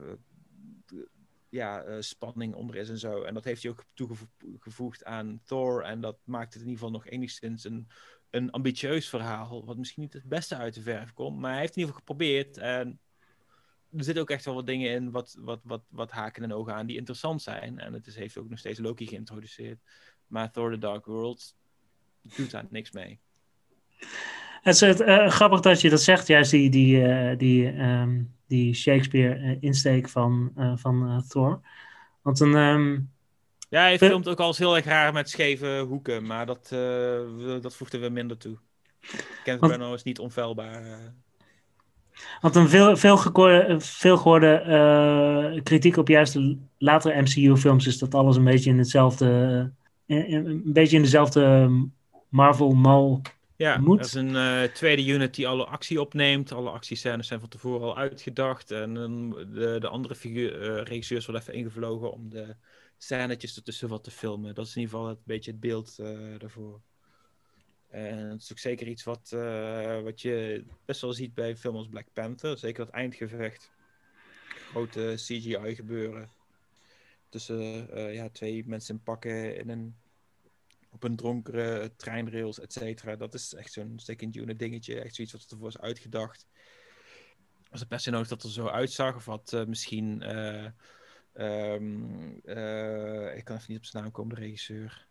ja, 1.55 2.03
spanning 2.03 2.55
onder 2.55 2.77
is 2.77 2.89
en 2.89 2.99
zo. 2.99 3.23
En 3.23 3.35
dat 3.35 3.45
heeft 3.45 3.63
hij 3.63 3.71
ook 3.71 3.85
toegevoegd 3.95 5.05
aan 5.05 5.41
Thor. 5.45 5.83
En 5.83 6.01
dat 6.01 6.19
maakt 6.25 6.55
het 6.55 6.63
in 6.63 6.69
ieder 6.69 6.85
geval 6.85 6.99
nog 6.99 7.07
enigszins 7.07 7.65
een, 7.65 7.89
een 8.35 8.51
ambitieus 8.51 9.09
verhaal. 9.09 9.65
Wat 9.65 9.77
misschien 9.77 10.03
niet 10.03 10.13
het 10.13 10.25
beste 10.25 10.57
uit 10.57 10.75
de 10.75 10.83
verf 10.83 11.13
komt. 11.13 11.39
Maar 11.39 11.51
hij 11.51 11.61
heeft 11.61 11.77
in 11.77 11.81
ieder 11.81 11.95
geval 11.95 12.07
geprobeerd. 12.09 12.57
En 12.57 12.99
er 13.97 14.05
zitten 14.05 14.23
ook 14.23 14.31
echt 14.31 14.45
wel 14.45 14.55
wat 14.55 14.67
dingen 14.67 14.91
in 14.91 15.11
wat, 15.11 15.37
wat, 15.39 15.61
wat, 15.63 15.83
wat 15.89 16.11
haken 16.11 16.43
en 16.43 16.53
ogen 16.53 16.75
aan 16.75 16.87
die 16.87 16.97
interessant 16.97 17.43
zijn. 17.43 17.79
En 17.79 17.93
het 17.93 18.07
is, 18.07 18.17
heeft 18.17 18.39
ook 18.39 18.49
nog 18.49 18.59
steeds 18.59 18.79
Loki 18.79 19.07
geïntroduceerd. 19.07 19.79
Maar 20.27 20.51
Thor 20.51 20.71
The 20.71 20.79
Dark 20.79 21.05
World 21.05 21.57
doet 22.37 22.51
daar 22.51 22.67
niks 22.71 22.91
mee. 22.91 23.21
Het 24.63 24.83
is 24.83 25.01
uh, 25.01 25.29
grappig 25.31 25.61
dat 25.61 25.81
je 25.81 25.91
dat 25.91 26.03
zegt, 26.03 26.27
juist 26.27 26.51
die, 26.51 26.71
die, 26.71 26.97
uh, 26.97 27.39
die 27.39 27.67
um, 27.67 28.35
die 28.47 28.75
Shakespeare-insteek 28.75 30.09
van, 30.09 30.53
uh, 30.59 30.77
van 30.77 31.11
uh, 31.11 31.19
Thor. 31.19 31.61
Want 32.23 32.41
een. 32.41 32.55
Um, 32.55 33.13
ja, 33.75 33.81
hij 33.81 33.99
filmt 33.99 34.29
ook 34.29 34.41
al 34.41 34.47
eens 34.47 34.59
heel 34.59 34.77
erg 34.77 34.85
raar 34.85 35.13
met 35.13 35.31
scheve 35.31 35.85
hoeken, 35.89 36.27
maar 36.27 36.47
dat, 36.47 36.71
uh, 36.73 37.61
dat 37.61 37.77
voegde 37.77 37.99
we 37.99 38.09
minder 38.09 38.39
toe. 38.39 38.59
Want, 39.45 39.61
Branagh 39.61 39.95
is 39.95 40.03
niet 40.03 40.19
onfeilbaar. 40.19 41.13
Want 42.41 42.55
een 42.55 42.69
veel, 42.69 42.97
veel, 42.97 43.17
veel 43.79 44.17
gehoorde 44.17 45.61
kritiek 45.63 45.97
op 45.97 46.09
juist 46.09 46.33
de 46.33 46.59
latere 46.79 47.21
MCU-films 47.21 47.87
is 47.87 47.99
dat 47.99 48.15
alles 48.15 48.37
een 48.37 48.45
beetje 48.45 48.71
in 48.71 48.79
hetzelfde. 48.79 49.27
een 50.07 50.63
beetje 50.65 50.97
in 50.97 51.03
dezelfde 51.03 51.71
Marvel-mal 52.29 53.23
ja, 53.57 53.79
moet. 53.79 53.99
dat 53.99 54.07
is 54.07 54.15
een 54.15 54.35
uh, 54.35 54.63
tweede 54.63 55.07
unit 55.07 55.35
die 55.35 55.49
alle 55.49 55.65
actie 55.65 56.01
opneemt. 56.01 56.53
Alle 56.53 56.71
actiescènes 56.71 57.27
zijn 57.27 57.41
van 57.41 57.49
tevoren 57.49 57.87
al 57.87 57.97
uitgedacht. 57.97 58.71
En 58.71 58.95
de, 59.53 59.77
de 59.81 59.89
andere 59.89 60.15
figuur, 60.15 60.83
regisseurs 60.83 61.27
worden 61.27 61.43
even 61.43 61.55
ingevlogen 61.55 62.13
om 62.13 62.31
de 62.31 62.55
scènetjes 63.05 63.57
ertussen 63.57 63.89
wat 63.89 64.05
te 64.05 64.11
filmen. 64.11 64.55
Dat 64.55 64.67
is 64.67 64.75
in 64.75 64.81
ieder 64.81 64.97
geval 64.97 65.11
een 65.11 65.21
beetje 65.25 65.51
het 65.51 65.61
beeld 65.61 65.97
uh, 66.01 66.39
daarvoor. 66.39 66.81
En 67.89 68.19
het 68.19 68.43
is 68.43 68.53
ook 68.53 68.59
zeker 68.59 68.87
iets 68.87 69.05
wat, 69.05 69.29
wat 70.03 70.21
je 70.21 70.65
best 70.85 71.01
wel 71.01 71.13
ziet 71.13 71.35
bij 71.35 71.57
films 71.57 71.79
als 71.79 71.89
Black 71.89 72.07
Panther. 72.13 72.59
Zeker 72.59 72.85
dat 72.85 72.95
eindgevecht. 72.95 73.71
Grote 74.71 75.13
CGI 75.17 75.75
gebeuren. 75.75 76.31
Tussen 77.29 77.89
ja, 78.13 78.29
twee 78.29 78.67
mensen 78.67 78.95
in 78.95 79.03
pakken 79.03 79.57
in 79.57 79.69
een 79.69 79.97
op 80.91 81.03
een 81.03 81.17
donkere 81.17 81.93
treinrails, 81.97 82.61
et 82.61 82.73
cetera. 82.73 83.17
Dat 83.17 83.35
is 83.35 83.55
echt 83.55 83.73
zo'n 83.73 83.93
second 83.97 84.37
unit 84.37 84.59
dingetje. 84.59 85.01
Echt 85.01 85.15
zoiets 85.15 85.33
wat 85.33 85.51
ervoor 85.51 85.69
is 85.69 85.79
uitgedacht. 85.79 86.47
Was 87.71 87.85
het 87.89 88.03
se 88.03 88.11
nodig 88.11 88.29
dat 88.29 88.43
er 88.43 88.51
zo 88.51 88.67
uitzag? 88.67 89.29
Of 89.29 89.53
uh, 89.53 89.65
misschien... 89.65 90.23
um, 91.35 92.41
uh, 92.45 93.37
ik 93.37 93.45
kan 93.45 93.57
even 93.57 93.67
niet 93.69 93.79
op 93.79 93.85
zijn 93.85 94.03
naam 94.03 94.13
komen, 94.13 94.35
de 94.35 94.41
regisseur. 94.41 95.07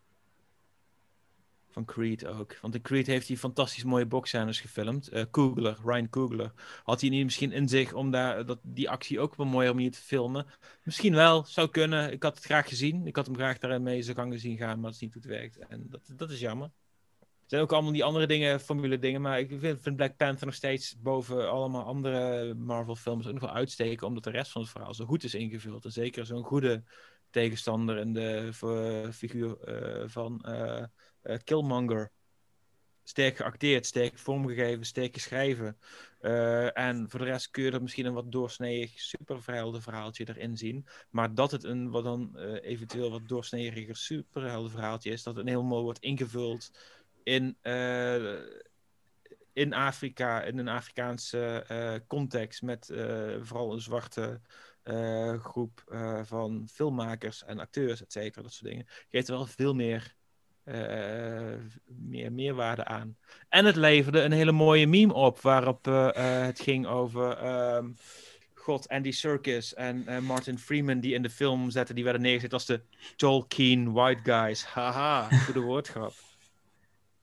Van 1.70 1.84
Creed 1.84 2.26
ook. 2.26 2.58
Want 2.60 2.74
in 2.74 2.82
Creed 2.82 3.06
heeft 3.06 3.28
hij 3.28 3.36
fantastisch 3.36 3.84
mooie 3.84 4.06
boxscènes 4.06 4.60
gefilmd. 4.60 5.12
Uh, 5.12 5.22
Coogler, 5.30 5.78
Ryan 5.84 6.08
Coogler. 6.08 6.52
Had 6.82 7.00
hij 7.00 7.10
niet 7.10 7.24
misschien 7.24 7.52
in 7.52 7.68
zich 7.68 7.92
om 7.92 8.10
daar, 8.10 8.46
dat, 8.46 8.58
die 8.62 8.90
actie 8.90 9.20
ook 9.20 9.32
op 9.32 9.38
een 9.38 9.48
mooie 9.48 9.72
manier 9.72 9.90
te 9.90 10.00
filmen? 10.00 10.46
Misschien 10.82 11.14
wel, 11.14 11.44
zou 11.44 11.68
kunnen. 11.68 12.12
Ik 12.12 12.22
had 12.22 12.34
het 12.34 12.44
graag 12.44 12.68
gezien. 12.68 13.06
Ik 13.06 13.16
had 13.16 13.26
hem 13.26 13.34
graag 13.34 13.58
daarin 13.58 13.82
mee 13.82 14.02
zijn 14.02 14.16
gang 14.16 14.40
zien 14.40 14.56
gaan, 14.56 14.74
maar 14.74 14.90
dat 14.90 14.94
is 14.94 15.00
niet 15.00 15.14
het 15.14 15.24
werkt. 15.24 15.58
En 15.58 15.86
dat, 15.90 16.12
dat 16.16 16.30
is 16.30 16.40
jammer. 16.40 16.70
Zijn 17.54 17.66
ook 17.66 17.72
allemaal 17.72 17.92
die 17.92 18.04
andere 18.04 18.26
dingen, 18.26 18.60
formule 18.60 18.98
dingen. 18.98 19.20
Maar 19.20 19.38
ik 19.38 19.48
vind, 19.58 19.82
vind 19.82 19.96
Black 19.96 20.16
Panther 20.16 20.46
nog 20.46 20.54
steeds 20.54 20.96
boven 21.00 21.50
allemaal 21.50 21.84
andere 21.84 22.54
Marvel 22.54 22.96
films 22.96 23.26
ook 23.26 23.32
nog 23.32 23.42
wel 23.42 23.54
uitsteken. 23.54 24.06
Omdat 24.06 24.24
de 24.24 24.30
rest 24.30 24.52
van 24.52 24.62
het 24.62 24.70
verhaal 24.70 24.94
zo 24.94 25.04
goed 25.04 25.24
is 25.24 25.34
ingevuld. 25.34 25.84
En 25.84 25.92
zeker 25.92 26.26
zo'n 26.26 26.44
goede 26.44 26.82
tegenstander 27.30 27.98
in 27.98 28.12
de 28.12 28.50
figuur 29.12 29.56
uh, 29.68 30.08
van... 30.08 30.44
Uh, 30.48 30.84
Killmonger. 31.44 32.10
Sterk 33.02 33.36
geacteerd, 33.36 33.86
sterk 33.86 34.18
vormgegeven, 34.18 34.86
sterk 34.86 35.14
geschreven. 35.14 35.78
En 36.72 37.06
voor 37.10 37.20
de 37.20 37.26
rest 37.26 37.50
kun 37.50 37.62
je 37.62 37.70
er 37.70 37.82
misschien 37.82 38.06
een 38.06 38.12
wat 38.14 38.32
doorsnedig 38.32 39.00
superhelden 39.00 39.82
verhaaltje 39.82 40.28
erin 40.28 40.56
zien. 40.56 40.86
Maar 41.10 41.34
dat 41.34 41.50
het 41.50 41.64
een 41.64 41.90
wat 41.90 42.04
dan 42.04 42.38
eventueel 42.60 43.10
wat 43.10 43.28
doorsnediger 43.28 43.96
superhelden 43.96 44.70
verhaaltje 44.70 45.10
is, 45.10 45.22
dat 45.22 45.36
het 45.36 45.44
een 45.44 45.50
heel 45.50 45.62
mooi 45.62 45.82
wordt 45.82 45.98
ingevuld 45.98 46.70
in, 47.24 47.56
uh, 47.62 48.34
in 49.52 49.72
Afrika, 49.72 50.42
in 50.42 50.58
een 50.58 50.68
Afrikaanse 50.68 52.02
context, 52.06 52.62
met 52.62 52.92
vooral 53.40 53.72
een 53.72 53.80
zwarte 53.80 54.40
groep 55.38 55.82
van 56.22 56.68
filmmakers 56.72 57.44
en 57.44 57.58
acteurs, 57.58 58.02
et 58.02 58.12
cetera, 58.12 58.42
dat 58.42 58.52
soort 58.52 58.70
dingen. 58.70 58.86
Geeft 59.10 59.28
er 59.28 59.34
wel 59.34 59.46
veel 59.46 59.74
meer 59.74 60.14
meer 61.86 62.32
meerwaarde 62.32 62.84
aan. 62.84 63.16
En 63.48 63.64
het 63.64 63.76
leverde 63.76 64.20
een 64.20 64.32
hele 64.32 64.52
mooie 64.52 64.86
meme 64.86 65.12
op, 65.12 65.40
waarop 65.40 65.84
het 66.14 66.60
ging 66.60 66.86
over 66.86 67.46
um, 67.76 67.96
God, 68.54 68.88
Andy 68.88 69.10
Serkis 69.10 69.74
en 69.74 70.24
Martin 70.24 70.58
Freeman, 70.58 71.00
die 71.00 71.14
in 71.14 71.22
de 71.22 71.30
film 71.30 71.70
zetten, 71.70 71.94
die 71.94 72.04
werden 72.04 72.22
neergezet 72.22 72.52
als 72.52 72.66
de 72.66 72.80
Tolkien 73.16 73.92
White 73.92 74.20
Guys. 74.22 74.64
Haha, 74.64 75.28
goede 75.38 75.60
woordgrap. 75.60 76.12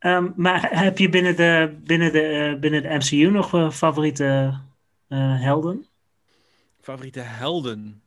Um, 0.05 0.33
maar 0.35 0.79
heb 0.79 0.97
je 0.97 1.09
binnen 1.09 1.35
de, 1.35 1.77
binnen 1.83 2.11
de, 2.11 2.57
binnen 2.59 2.81
de 2.81 2.89
MCU 2.89 3.31
nog 3.31 3.73
favoriete 3.73 4.59
helden? 5.07 5.85
Favoriete 6.79 7.19
helden? 7.19 8.01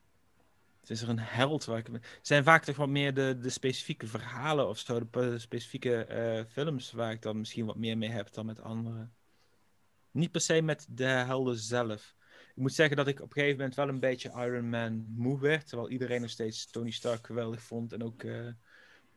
is 0.90 1.02
er 1.02 1.08
een 1.08 1.18
held 1.18 1.64
waar 1.64 1.78
ik... 1.78 2.18
Zijn 2.22 2.44
vaak 2.44 2.64
toch 2.64 2.76
wat 2.76 2.88
meer 2.88 3.14
de, 3.14 3.38
de 3.40 3.50
specifieke 3.50 4.06
verhalen 4.06 4.68
of 4.68 4.78
zo, 4.78 5.08
de, 5.10 5.38
specifieke 5.38 6.46
films 6.50 6.92
waar 6.92 7.12
ik 7.12 7.22
dan 7.22 7.38
misschien 7.38 7.66
wat 7.66 7.76
meer 7.76 7.98
mee 7.98 8.10
heb 8.10 8.32
dan 8.32 8.46
met 8.46 8.62
anderen. 8.62 9.14
Niet 10.10 10.30
per 10.30 10.40
se 10.40 10.62
met 10.62 10.86
de 10.90 11.04
helden 11.04 11.56
zelf. 11.56 12.14
Ik 12.54 12.62
moet 12.62 12.74
zeggen 12.74 12.96
dat 12.96 13.06
ik 13.06 13.20
op 13.20 13.26
een 13.26 13.32
gegeven 13.32 13.56
moment 13.56 13.74
wel 13.74 13.88
een 13.88 14.00
beetje 14.00 14.32
Iron 14.36 14.68
Man 14.68 15.06
moe 15.08 15.40
werd, 15.40 15.68
terwijl 15.68 15.90
iedereen 15.90 16.20
nog 16.20 16.30
steeds 16.30 16.66
Tony 16.66 16.90
Stark 16.90 17.26
geweldig 17.26 17.62
vond 17.62 17.92
en 17.92 18.02
ook 18.02 18.24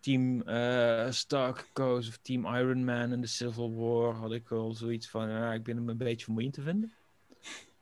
Team 0.08 0.42
uh, 0.46 1.12
Stark 1.12 1.70
koos 1.74 2.08
of 2.08 2.18
Team 2.18 2.46
Iron 2.46 2.86
Man 2.86 3.12
in 3.12 3.22
de 3.22 3.28
Civil 3.28 3.76
War 3.76 4.14
had 4.14 4.32
ik 4.32 4.50
wel 4.50 4.74
zoiets 4.74 5.10
van, 5.10 5.30
ja, 5.30 5.54
ik 5.54 5.64
ben 5.64 5.76
hem 5.76 5.90
een 5.90 5.98
beetje 5.98 6.26
vermoeiend 6.26 6.54
te 6.54 6.62
vinden 6.62 6.94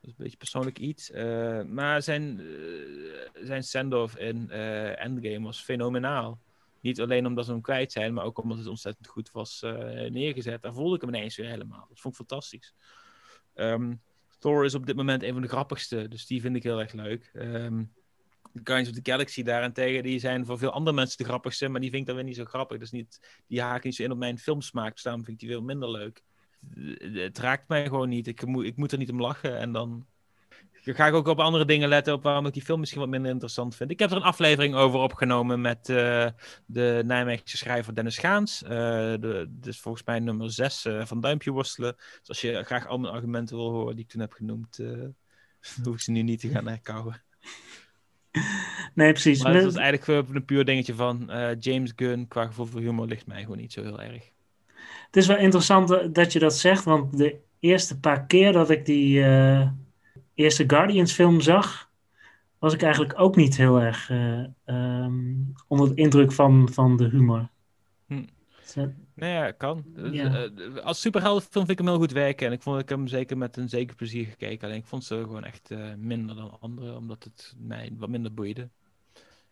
is 0.01 0.11
een 0.11 0.23
beetje 0.23 0.38
persoonlijk 0.38 0.80
iets. 0.80 1.11
Uh, 1.11 1.63
maar 1.63 2.01
zijn, 2.01 2.39
uh, 2.39 3.30
zijn 3.34 3.63
send-off 3.63 4.17
in 4.17 4.49
Endgame 4.49 5.41
was 5.41 5.61
fenomenaal. 5.61 6.39
Niet 6.82 7.01
alleen 7.01 7.26
omdat 7.26 7.45
ze 7.45 7.51
hem 7.51 7.61
kwijt 7.61 7.91
zijn, 7.91 8.13
maar 8.13 8.26
ook 8.26 8.38
omdat 8.38 8.57
het 8.57 8.67
ontzettend 8.67 9.07
goed 9.07 9.32
was 9.32 9.61
neergezet. 10.09 10.61
Daar 10.61 10.73
voelde 10.73 10.95
ik 10.95 11.01
hem 11.01 11.09
ineens 11.09 11.36
weer 11.36 11.49
helemaal. 11.49 11.86
Dat 11.89 11.99
vond 11.99 12.13
ik 12.13 12.28
fantastisch. 12.28 12.73
Ehm, 13.53 13.93
Thor 14.39 14.65
is 14.65 14.76
op 14.76 14.86
dit 14.86 14.95
moment 14.95 15.23
een 15.23 15.34
van 15.34 15.41
de 15.41 15.47
grappigste, 15.47 16.07
dus 16.07 16.26
die 16.26 16.41
vind 16.41 16.55
ik 16.55 16.63
heel 16.63 16.80
erg 16.80 16.93
leuk. 16.93 17.32
Um, 17.34 17.93
Guardians 18.64 18.89
of 18.89 19.03
the 19.03 19.12
Galaxy 19.12 19.43
daarentegen, 19.43 20.03
die 20.03 20.20
zijn 20.20 20.45
voor 20.45 20.58
veel 20.58 20.72
andere 20.72 20.95
mensen 20.95 21.18
de 21.18 21.24
grappigste, 21.24 21.68
maar 21.68 21.82
die 21.82 21.89
vind 21.89 22.01
ik 22.01 22.08
dan 22.08 22.16
weer 22.16 22.26
niet 22.26 22.36
zo 22.36 22.45
grappig. 22.45 22.78
Dus 22.78 22.91
niet, 22.91 23.41
die 23.47 23.62
haken 23.62 23.82
niet 23.84 23.95
zo 23.95 24.03
in 24.03 24.12
op 24.12 24.18
mijn 24.18 24.38
filmsmaak, 24.38 24.93
dus 24.93 25.03
daarom 25.03 25.24
vind 25.24 25.41
ik 25.41 25.47
die 25.47 25.58
veel 25.58 25.66
minder 25.66 25.91
leuk. 25.91 26.24
Het 26.97 27.38
raakt 27.38 27.68
mij 27.68 27.84
gewoon 27.84 28.10
niet. 28.10 28.28
Ik 28.28 28.45
moet, 28.45 28.66
ik 28.66 28.76
moet 28.76 28.91
er 28.91 28.97
niet 28.97 29.12
om 29.12 29.22
lachen 29.22 29.60
en 29.60 29.72
dan 29.72 30.06
ga 30.93 31.08
ik 31.08 31.14
ook 31.14 31.28
op 31.28 31.39
andere 31.39 31.66
dingen 31.66 31.89
letten, 31.89 32.14
op 32.14 32.24
waarom 32.24 32.45
ik 32.45 32.53
die 32.53 32.64
film 32.64 32.80
misschien 32.80 33.01
wat 33.01 33.10
minder 33.10 33.32
interessant 33.32 33.76
vind. 33.76 33.91
Ik 33.91 33.99
heb 33.99 34.12
er 34.12 34.16
een 34.16 34.24
aflevering 34.24 34.76
over 34.76 34.99
opgenomen 34.99 35.62
met 35.62 35.89
uh, 35.89 36.28
de 36.66 37.01
Nijmeegse 37.06 37.58
schrijver 37.58 37.95
Dennis 37.95 38.18
Gaans. 38.18 38.64
Uh, 38.64 39.14
dus 39.49 39.80
volgens 39.80 40.03
mij 40.03 40.20
nummer 40.20 40.51
6 40.51 40.86
uh, 40.86 40.99
eh, 40.99 41.08
van 41.08 41.22
Duimpje 41.22 41.51
Worstelen. 41.51 41.95
Dus 41.95 42.28
als 42.28 42.41
je 42.41 42.64
graag 42.64 42.88
al 42.88 42.97
mijn 42.97 43.14
argumenten 43.14 43.56
wil 43.56 43.72
horen 43.72 43.95
die 43.95 44.03
ik 44.03 44.12
toen 44.12 44.22
heb 44.22 44.34
genoemd, 44.34 44.80
hoef 45.84 45.93
ik 45.93 45.99
ze 45.99 46.12
nu 46.12 46.22
niet 46.22 46.39
te 46.39 46.49
gaan 46.49 46.68
herkouwen. 46.68 47.24
Nee, 48.93 49.11
precies. 49.11 49.43
Maar 49.43 49.53
dat 49.53 49.65
is 49.65 49.75
eigenlijk 49.75 50.29
een 50.29 50.45
puur 50.45 50.65
dingetje 50.65 50.95
van 50.95 51.31
James 51.59 51.93
Gunn 51.95 52.27
qua 52.27 52.45
gevoel 52.45 52.65
voor 52.65 52.81
humor 52.81 53.07
ligt 53.07 53.27
mij 53.27 53.41
gewoon 53.41 53.57
niet 53.57 53.73
zo 53.73 53.81
heel 53.81 54.01
erg. 54.01 54.31
Het 55.05 55.15
is 55.15 55.27
wel 55.27 55.38
interessant 55.38 56.15
dat 56.15 56.33
je 56.33 56.39
dat 56.39 56.57
zegt, 56.57 56.83
want 56.83 57.17
de 57.17 57.36
eerste 57.59 57.99
paar 57.99 58.25
keer 58.25 58.51
dat 58.51 58.69
ik 58.69 58.86
die 58.86 59.25
eerste 60.33 60.63
Guardians 60.67 61.13
film 61.13 61.41
zag, 61.41 61.89
was 62.59 62.73
ik 62.73 62.81
eigenlijk 62.81 63.19
ook 63.19 63.36
niet 63.36 63.57
heel 63.57 63.81
erg 63.81 64.09
uh, 64.09 64.43
um, 64.65 65.53
onder 65.67 65.89
de 65.89 66.01
indruk 66.01 66.31
van, 66.31 66.69
van 66.71 66.97
de 66.97 67.07
humor. 67.09 67.49
Hm. 68.07 68.23
Nee, 69.16 69.34
ja, 69.34 69.51
kan. 69.51 69.86
Ja. 70.11 70.49
Uh, 70.55 70.78
als 70.78 71.01
superheldenfilm 71.01 71.66
vind 71.66 71.80
ik 71.80 71.86
hem 71.86 71.88
heel 71.88 72.03
goed 72.03 72.11
werken. 72.11 72.47
En 72.47 72.53
ik 72.53 72.61
vond 72.61 72.82
ik 72.82 72.89
hem 72.89 73.07
zeker 73.07 73.38
met 73.38 73.57
een 73.57 73.70
zeker 73.70 73.95
plezier 73.95 74.26
gekeken. 74.26 74.68
Alleen 74.68 74.80
ik 74.80 74.86
vond 74.86 75.03
ze 75.03 75.16
gewoon 75.16 75.43
echt 75.43 75.72
uh, 75.72 75.93
minder 75.97 76.36
dan 76.36 76.57
andere, 76.59 76.95
omdat 76.95 77.24
het 77.24 77.53
mij 77.57 77.91
wat 77.97 78.09
minder 78.09 78.34
boeide. 78.34 78.70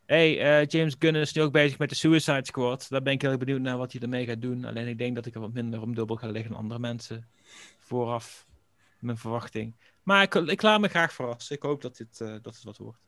Hey, 0.05 0.65
James 0.65 0.95
Gunn 0.99 1.15
is 1.15 1.33
nu 1.33 1.41
ook 1.41 1.51
bezig 1.51 1.77
met 1.77 1.89
de 1.89 1.95
Suicide 1.95 2.45
Squad. 2.45 2.85
Daar 2.89 3.01
ben 3.01 3.13
ik 3.13 3.21
heel 3.21 3.29
erg 3.29 3.39
benieuwd 3.39 3.61
naar 3.61 3.77
wat 3.77 3.91
hij 3.91 4.01
ermee 4.01 4.25
gaat 4.25 4.41
doen. 4.41 4.65
Alleen 4.65 4.87
ik 4.87 4.97
denk 4.97 5.15
dat 5.15 5.25
ik 5.25 5.33
er 5.33 5.41
wat 5.41 5.53
minder 5.53 5.81
om 5.81 5.95
dubbel 5.95 6.15
ga 6.15 6.27
liggen 6.27 6.51
dan 6.51 6.61
andere 6.61 6.79
mensen. 6.79 7.27
Vooraf, 7.79 8.45
mijn 8.99 9.17
verwachting. 9.17 9.75
Maar 10.03 10.21
ik, 10.23 10.35
ik 10.35 10.61
laat 10.61 10.79
me 10.79 10.87
graag 10.87 11.13
verrassen. 11.13 11.55
Ik 11.55 11.61
hoop 11.61 11.81
dat, 11.81 11.97
dit, 11.97 12.19
uh, 12.19 12.35
dat 12.41 12.55
het 12.55 12.63
wat 12.63 12.77
wordt. 12.77 12.99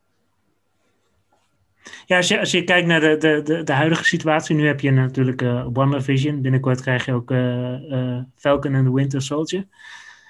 Ja, 2.05 2.17
als 2.17 2.27
je, 2.27 2.39
als 2.39 2.51
je 2.51 2.63
kijkt 2.63 2.87
naar 2.87 2.99
de, 2.99 3.17
de, 3.17 3.41
de, 3.43 3.63
de 3.63 3.73
huidige 3.73 4.03
situatie, 4.03 4.55
nu 4.55 4.67
heb 4.67 4.79
je 4.79 4.91
natuurlijk 4.91 5.41
uh, 5.41 5.67
WandaVision. 5.73 6.41
Binnenkort 6.41 6.81
krijg 6.81 7.05
je 7.05 7.13
ook 7.13 7.31
uh, 7.31 8.21
Falcon 8.35 8.75
and 8.75 8.85
the 8.85 8.93
Winter 8.93 9.21
Soldier. 9.21 9.67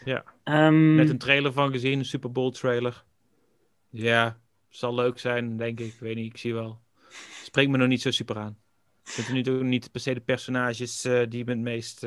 Ja, 0.05 0.23
um, 0.43 0.95
net 0.95 1.09
een 1.09 1.17
trailer 1.17 1.53
van 1.53 1.71
gezien, 1.71 1.99
een 1.99 2.05
Super 2.05 2.31
Bowl 2.31 2.51
trailer. 2.51 3.03
Ja, 3.89 4.39
zal 4.69 4.95
leuk 4.95 5.19
zijn, 5.19 5.57
denk 5.57 5.79
ik. 5.79 5.85
Ik 5.93 5.99
weet 5.99 6.15
niet, 6.15 6.31
ik 6.33 6.37
zie 6.37 6.53
wel. 6.53 6.81
Spreekt 7.43 7.71
me 7.71 7.77
nog 7.77 7.87
niet 7.87 8.01
zo 8.01 8.11
super 8.11 8.37
aan. 8.37 8.57
Ik 9.05 9.11
vind 9.11 9.45
nu 9.45 9.53
ook 9.53 9.61
niet 9.61 9.91
per 9.91 10.01
se 10.01 10.13
de 10.13 10.19
personages 10.19 11.05
uh, 11.05 11.21
die 11.29 11.45
me 11.45 11.51
het 11.51 11.59
meest 11.59 12.01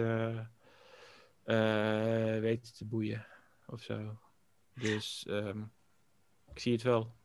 weten 2.41 2.73
te 2.75 2.85
boeien. 2.85 3.27
Of 3.67 3.83
zo. 3.83 4.19
Dus 4.75 5.27
um, 5.29 5.71
ik 6.55 6.59
zie 6.59 6.73
het 6.73 6.83
wel. 6.83 7.17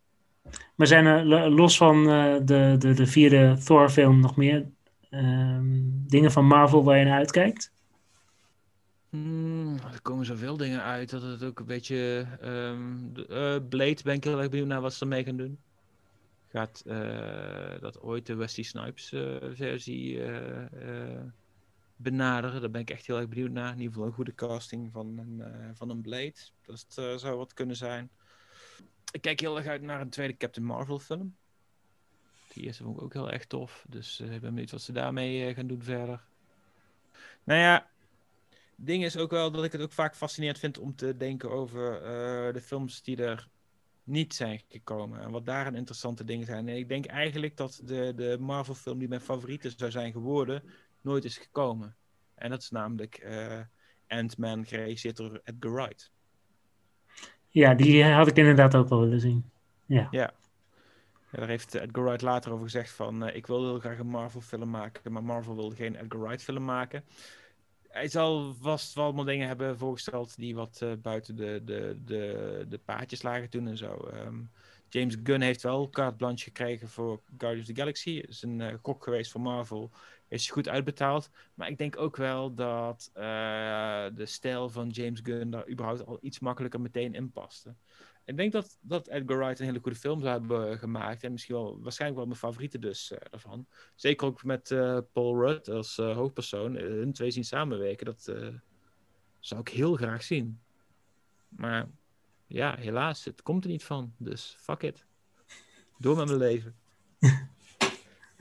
Maar 0.76 0.88
zijn 0.88 1.06
er 1.06 1.50
los 1.50 1.78
van 1.78 1.98
uh, 1.98 2.36
de, 2.44 2.76
de, 2.80 2.94
de 2.94 3.08
vierde 3.08 3.58
Thor-film 3.64 4.20
nog 4.20 4.36
meer 4.36 4.66
um, 5.10 6.04
dingen 6.08 6.32
van 6.32 6.46
Marvel 6.46 6.84
waar 6.84 6.98
je 6.98 7.06
naar 7.06 7.18
uitkijkt? 7.18 7.72
Hmm, 9.10 9.76
er 9.76 10.02
komen 10.02 10.26
zoveel 10.26 10.58
dingen 10.58 10.84
uit 10.84 11.10
dat 11.10 11.22
het 11.22 11.44
ook 11.44 11.60
een 11.60 11.66
beetje. 11.66 12.26
Um, 12.44 13.12
Blade 13.70 13.98
ben 14.04 14.16
ik 14.16 14.24
heel 14.24 14.40
erg 14.40 14.50
benieuwd 14.50 14.68
naar 14.68 14.82
wat 14.82 14.94
ze 14.94 15.02
ermee 15.02 15.24
gaan 15.24 15.38
doen. 15.38 15.60
Gaat 16.48 16.84
uh, 16.86 17.80
dat 17.80 18.02
ooit 18.02 18.26
de 18.26 18.36
Wesley 18.36 18.66
Snipes 18.66 19.14
versie 19.54 20.22
benaderen. 21.96 22.62
Daar 22.62 22.72
ben 22.72 22.82
ik 22.82 22.90
echt 22.90 23.08
heel 23.08 23.18
erg 23.18 23.28
benieuwd 23.28 23.52
naar. 23.52 23.72
In 23.72 23.78
ieder 23.78 23.94
geval 23.94 24.08
een 24.08 24.14
goede 24.14 24.36
casting 24.36 24.92
van 24.92 25.18
een, 25.18 25.44
van 25.76 25.90
een 25.90 26.02
Blade. 26.02 26.36
Dat 26.66 26.86
zou 27.20 27.38
wat 27.38 27.54
kunnen 27.54 27.76
zijn. 27.76 28.10
Ik 29.14 29.22
kijk 29.22 29.40
heel 29.40 29.58
erg 29.58 29.68
uit 29.68 29.82
naar 29.82 30.02
een 30.02 30.10
tweede 30.10 30.38
Captain 30.38 30.66
Marvel 30.66 31.00
film. 31.00 31.36
Die 32.54 32.64
eerste 32.64 32.84
vond 32.84 32.98
ik 32.98 33.04
ook 33.04 33.14
heel 33.14 33.32
erg 33.32 33.46
tof. 33.46 33.86
Dus 33.90 34.20
uh, 34.20 34.34
ik 34.34 34.42
ben 34.42 34.54
benieuwd 34.54 34.72
wat 34.72 34.82
ze 34.82 34.92
daarmee 34.92 35.54
gaan 35.54 35.68
doen 35.68 35.84
verder. 35.84 36.24
Nou 37.44 37.60
ja, 37.60 37.90
ding 38.76 39.04
is 39.04 39.18
ook 39.18 39.32
wel 39.32 39.52
dat 39.52 39.64
ik 39.64 39.72
het 39.72 39.82
ook 39.82 39.92
vaak 39.92 40.16
fascinerend 40.16 40.60
vind 40.60 40.78
om 40.78 40.96
te 40.96 41.18
denken 41.18 41.52
over 41.52 42.02
de 42.54 42.62
films 42.62 43.02
die 43.02 43.18
er 43.18 43.48
niet 44.04 44.34
zijn 44.34 44.62
gekomen. 44.68 45.22
En 45.22 45.32
wat 45.32 45.46
daar 45.46 45.68
een 45.68 45.76
interessante 45.76 46.24
dingen 46.24 46.46
zijn. 46.46 46.68
En 46.68 46.76
ik 46.76 46.88
denk 46.88 47.06
eigenlijk 47.06 47.58
dat 47.58 47.82
de, 47.84 48.14
de 48.16 48.38
Marvel 48.40 48.74
film 48.74 49.00
die 49.00 49.08
mijn 49.08 49.22
favoriete 49.22 49.74
zou 49.78 49.92
zijn 49.92 50.12
geworden, 50.12 50.64
nooit 51.02 51.26
is 51.26 51.38
gekomen. 51.38 51.96
En 52.36 52.50
dat 52.50 52.62
is 52.62 52.70
namelijk 52.70 53.24
uh, 53.24 53.60
Ant-Man 54.08 54.66
geregisseerd 54.66 55.18
door 55.18 55.42
Edgar 55.44 55.74
Wright. 55.74 56.12
Ja, 57.54 57.74
die 57.74 58.04
had 58.04 58.28
ik 58.28 58.38
inderdaad 58.38 58.76
ook 58.76 58.90
wel 58.90 59.00
willen 59.00 59.20
zien. 59.20 59.50
Ja. 59.86 60.08
ja. 60.12 60.34
daar 61.32 61.48
heeft 61.48 61.74
Edgar 61.74 62.04
Wright 62.04 62.22
later 62.22 62.52
over 62.52 62.64
gezegd 62.64 62.92
van... 62.92 63.28
Uh, 63.28 63.36
ik 63.36 63.48
wilde 63.48 63.68
heel 63.68 63.80
graag 63.80 63.98
een 63.98 64.08
Marvel 64.08 64.42
film 64.42 64.70
maken, 64.70 65.12
maar 65.12 65.24
Marvel 65.24 65.56
wilde 65.56 65.76
geen 65.76 65.96
Edgar 65.96 66.20
Wright 66.20 66.44
film 66.44 66.66
maken. 66.66 67.04
Hij 67.88 68.08
zal 68.08 68.54
vast 68.60 68.94
wel 68.94 69.04
allemaal 69.04 69.24
dingen 69.24 69.48
hebben 69.48 69.78
voorgesteld 69.78 70.36
die 70.36 70.56
wat 70.56 70.80
uh, 70.84 70.92
buiten 71.02 71.36
de, 71.36 71.62
de, 71.66 71.98
de, 72.06 72.66
de 72.70 72.78
paadjes 72.78 73.22
lagen 73.22 73.50
toen 73.50 73.68
en 73.68 73.78
zo. 73.78 74.08
Um, 74.14 74.52
James 74.90 75.18
Gunn 75.24 75.42
heeft 75.42 75.62
wel 75.62 75.90
carte 75.90 76.16
blanche 76.16 76.44
gekregen 76.44 76.90
voor 76.90 77.22
Guardians 77.38 77.70
of 77.70 77.76
the 77.76 77.82
Galaxy. 77.82 78.24
is 78.28 78.44
een 78.44 78.60
uh, 78.60 78.74
kok 78.82 79.04
geweest 79.04 79.32
voor 79.32 79.42
Marvel 79.42 79.92
is 80.34 80.50
goed 80.50 80.70
uitbetaald. 80.70 81.30
Maar 81.54 81.70
ik 81.70 81.78
denk 81.78 81.98
ook 81.98 82.16
wel 82.16 82.54
dat 82.54 83.12
uh, 83.16 83.24
de 84.14 84.26
stijl 84.26 84.70
van 84.70 84.90
James 84.90 85.20
Gunn 85.24 85.50
daar 85.50 85.70
überhaupt 85.70 86.06
al 86.06 86.18
iets 86.22 86.40
makkelijker 86.40 86.82
meteen 86.82 87.14
in 87.14 87.32
paste. 87.32 87.76
Ik 88.26 88.38
denk 88.38 88.52
dat, 88.52 88.78
dat 88.82 89.08
Edgar 89.08 89.38
Wright 89.38 89.60
een 89.60 89.66
hele 89.66 89.80
goede 89.82 89.98
film 89.98 90.20
zou 90.20 90.32
hebben 90.32 90.78
gemaakt. 90.78 91.24
En 91.24 91.32
misschien 91.32 91.56
wel, 91.56 91.80
waarschijnlijk 91.82 92.20
wel 92.20 92.30
mijn 92.30 92.40
favoriete 92.40 92.80
dus 92.80 93.12
uh, 93.12 93.18
daarvan. 93.30 93.68
Zeker 93.96 94.28
ook 94.28 94.44
met 94.44 94.70
uh, 94.70 94.98
Paul 95.12 95.40
Rudd 95.46 95.70
als 95.70 95.96
hoofdpersoon. 95.96 96.76
hun 96.76 97.14
twee 97.14 97.32
zien 97.32 97.46
samenwerken. 97.46 98.06
Dat 98.06 98.24
zou 99.40 99.62
ik 99.62 99.68
heel 99.68 99.96
graag 99.96 100.24
zien. 100.24 100.62
Maar 101.48 101.90
ja, 102.48 102.76
helaas, 102.78 103.26
het 103.26 103.42
komt 103.42 103.64
er 103.64 103.70
niet 103.70 103.84
van. 103.84 104.14
Dus 104.18 104.56
fuck 104.60 104.84
it. 104.84 105.06
Door 105.98 106.16
met 106.16 106.26
mijn 106.26 106.38
leven. 106.38 106.76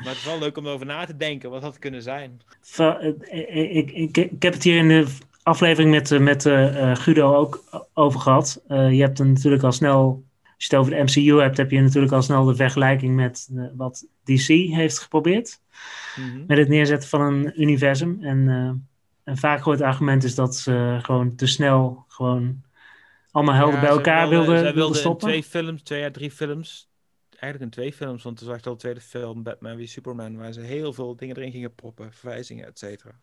Maar 0.03 0.13
het 0.13 0.23
is 0.23 0.25
wel 0.25 0.39
leuk 0.39 0.57
om 0.57 0.67
erover 0.67 0.87
na 0.87 1.05
te 1.05 1.17
denken 1.17 1.51
wat 1.51 1.63
dat 1.63 1.79
kunnen 1.79 2.03
zijn. 2.03 2.41
Eh, 2.77 2.89
eh, 2.89 3.77
ik, 3.77 3.91
ik, 3.91 4.17
ik, 4.17 4.43
heb 4.43 4.53
het 4.53 4.63
hier 4.63 4.77
in 4.77 4.89
de 4.89 5.07
aflevering 5.43 5.91
met, 5.91 6.11
eh, 6.11 6.19
met 6.19 6.45
uh, 6.45 6.95
Guido 6.97 7.35
ook 7.35 7.65
over 7.95 8.21
gehad. 8.21 8.63
Uh, 8.69 8.93
je 8.93 9.01
hebt 9.01 9.19
er 9.19 9.27
natuurlijk 9.27 9.63
al 9.63 9.73
snel, 9.73 10.25
als 10.43 10.65
je 10.65 10.65
het 10.65 10.75
over 10.75 10.93
de 10.93 11.03
MCU 11.03 11.41
hebt, 11.41 11.57
heb 11.57 11.71
je 11.71 11.81
natuurlijk 11.81 12.13
al 12.13 12.23
snel 12.23 12.45
de 12.45 12.55
vergelijking 12.55 13.15
met 13.15 13.49
wat 13.77 14.07
DC 14.25 14.47
heeft 14.49 14.99
geprobeerd. 14.99 15.61
Mm-hmm. 16.17 16.45
Met 16.47 16.59
het 16.59 16.69
neerzetten 16.69 17.09
van 17.09 17.21
een 17.21 17.63
universum. 17.63 18.19
En 18.21 18.89
vaak 19.25 19.59
gehoord 19.59 19.81
argument 19.81 20.25
is 20.25 20.35
dat 20.35 20.57
ze 20.57 20.99
gewoon 21.03 21.35
te 21.35 21.47
snel 21.47 22.05
gewoon 22.09 22.63
allemaal 23.31 23.55
helden 23.55 23.81
bij 23.81 23.89
elkaar 23.89 24.29
wilden, 24.29 24.55
wilden, 24.55 24.75
wilden 24.75 24.97
stoppen. 24.97 25.29
Twee 25.29 25.43
films, 25.43 25.83
twee 25.83 26.05
à 26.05 26.11
drie 26.11 26.31
films 26.31 26.92
eigenlijk 27.43 27.63
in 27.63 27.81
twee 27.81 27.93
films, 27.93 28.23
want 28.23 28.41
er 28.41 28.47
zag 28.47 28.63
al 28.63 28.73
de 28.73 28.79
tweede 28.79 29.01
film, 29.01 29.43
Batman 29.43 29.77
wie 29.77 29.87
Superman, 29.87 30.37
waar 30.37 30.53
ze 30.53 30.61
heel 30.61 30.93
veel 30.93 31.17
dingen 31.17 31.37
erin 31.37 31.51
gingen 31.51 31.75
proppen, 31.75 32.13
verwijzingen, 32.13 32.67
et 32.67 32.79
cetera. 32.79 33.21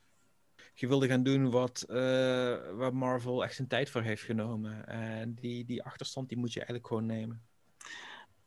Je 0.73 0.87
wilde 0.87 1.07
gaan 1.07 1.23
doen 1.23 1.49
wat, 1.49 1.85
uh, 1.89 2.89
Marvel 2.91 3.43
echt 3.43 3.55
zijn 3.55 3.67
tijd 3.67 3.89
voor 3.89 4.01
heeft 4.01 4.23
genomen. 4.23 4.87
En 4.87 5.33
die, 5.33 5.65
die 5.65 5.83
achterstand 5.83 6.29
die 6.29 6.37
moet 6.37 6.53
je 6.53 6.59
eigenlijk 6.59 6.87
gewoon 6.87 7.05
nemen. 7.05 7.41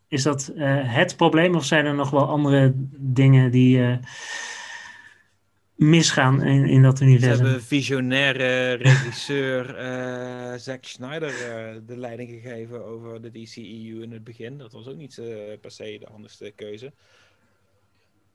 Is 0.08 0.22
dat 0.22 0.52
uh, 0.54 0.94
het 0.94 1.16
probleem 1.16 1.54
of 1.54 1.64
zijn 1.64 1.86
er 1.86 1.94
nog 1.94 2.10
wel 2.10 2.26
andere 2.26 2.72
dingen 2.98 3.50
die... 3.50 3.98
Misgaan 5.82 6.42
in, 6.42 6.66
in 6.66 6.82
dat 6.82 7.00
universum. 7.00 7.36
Ze 7.36 7.42
hebben 7.42 7.62
visionaire 7.62 8.72
regisseur 8.72 9.78
uh, 9.78 10.54
Zack 10.66 10.84
Snyder 10.84 11.30
uh, 11.30 11.80
de 11.86 11.96
leiding 11.96 12.30
gegeven 12.30 12.84
over 12.84 13.22
de 13.22 13.30
DCEU 13.30 14.02
in 14.02 14.12
het 14.12 14.24
begin. 14.24 14.58
Dat 14.58 14.72
was 14.72 14.86
ook 14.86 14.96
niet 14.96 15.16
uh, 15.16 15.26
per 15.60 15.70
se 15.70 15.96
de 16.00 16.08
handigste 16.10 16.52
keuze. 16.56 16.92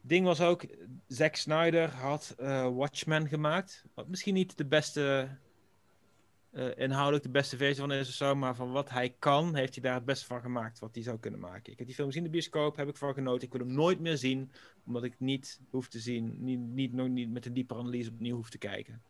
Ding 0.02 0.26
was 0.26 0.42
ook, 0.42 0.66
Zack 1.08 1.36
Snyder 1.36 1.90
had 1.90 2.36
Watchmen 2.74 3.28
gemaakt. 3.28 3.84
Wat 3.94 4.08
misschien 4.08 4.34
niet 4.34 4.58
de 4.58 4.66
beste 4.66 5.28
eh, 6.58 6.84
inhoudelijk 6.84 7.24
de 7.24 7.30
beste 7.30 7.58
versie 7.58 7.82
van 7.82 7.92
is 7.92 8.08
of 8.08 8.14
zo, 8.14 8.36
maar 8.36 8.56
van 8.56 8.72
wat 8.72 8.90
hij 8.90 9.16
kan, 9.20 9.56
heeft 9.56 9.74
hij 9.74 9.84
daar 9.84 9.94
het 9.94 10.06
beste 10.06 10.26
van 10.26 10.42
gemaakt 10.42 10.80
wat 10.80 10.96
hij 10.96 11.04
zou 11.04 11.20
kunnen 11.20 11.40
maken. 11.40 11.72
Ik 11.72 11.78
heb 11.78 11.88
die 11.88 11.96
film 11.96 12.08
gezien 12.08 12.24
in 12.24 12.32
de 12.32 12.38
bioscoop, 12.38 12.76
heb 12.76 12.88
ik 12.88 12.96
van 12.98 13.14
genoten. 13.14 13.48
Ik 13.48 13.54
wil 13.54 13.66
hem 13.66 13.76
nooit 13.76 14.00
meer 14.00 14.18
zien, 14.18 14.52
omdat 14.86 15.04
ik 15.04 15.20
niet 15.20 15.62
hoef 15.70 15.88
te 15.88 16.00
zien, 16.00 16.44
niet, 16.44 16.60
niet, 16.60 16.94
nog 16.94 17.08
niet 17.08 17.30
met 17.30 17.46
een 17.46 17.54
diepe 17.54 17.76
analyse 17.76 18.10
opnieuw 18.10 18.36
hoef 18.36 18.50
te 18.50 18.58
kijken. 18.58 19.04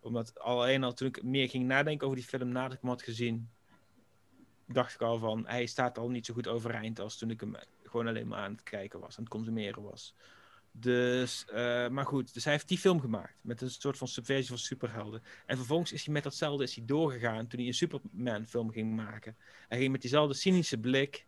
Omdat 0.00 0.38
alleen 0.38 0.84
al 0.84 0.92
toen 0.92 1.08
ik 1.08 1.22
meer 1.22 1.48
ging 1.48 1.66
nadenken 1.66 2.06
over 2.06 2.18
die 2.18 2.28
film 2.28 2.48
nadat 2.48 2.72
ik 2.72 2.80
hem 2.80 2.90
had 2.90 3.02
gezien, 3.02 3.50
dacht 4.66 4.94
ik 4.94 5.00
al 5.00 5.18
van, 5.18 5.46
hij 5.46 5.66
staat 5.66 5.98
al 5.98 6.08
niet 6.08 6.26
zo 6.26 6.34
goed 6.34 6.48
overeind 6.48 7.00
als 7.00 7.18
toen 7.18 7.30
ik 7.30 7.40
hem 7.40 7.54
gewoon 7.82 8.06
alleen 8.06 8.28
maar 8.28 8.38
aan 8.38 8.52
het 8.52 8.62
kijken 8.62 9.00
was, 9.00 9.18
aan 9.18 9.24
het 9.24 9.32
consumeren 9.32 9.82
was. 9.82 10.14
Dus, 10.72 11.44
uh, 11.50 11.88
maar 11.88 12.06
goed, 12.06 12.34
dus 12.34 12.44
hij 12.44 12.52
heeft 12.52 12.68
die 12.68 12.78
film 12.78 13.00
gemaakt 13.00 13.34
met 13.40 13.60
een 13.60 13.70
soort 13.70 13.98
van 13.98 14.08
subversie 14.08 14.48
van 14.48 14.58
superhelden. 14.58 15.22
En 15.46 15.56
vervolgens 15.56 15.92
is 15.92 16.04
hij 16.04 16.14
met 16.14 16.22
datzelfde 16.22 16.64
is 16.64 16.74
hij 16.74 16.84
doorgegaan 16.84 17.46
toen 17.46 17.58
hij 17.58 17.68
een 17.68 17.74
Superman 17.74 18.46
film 18.46 18.70
ging 18.70 18.96
maken. 18.96 19.36
Hij 19.68 19.78
ging 19.78 19.92
met 19.92 20.00
diezelfde 20.00 20.34
cynische 20.34 20.78
blik 20.78 21.26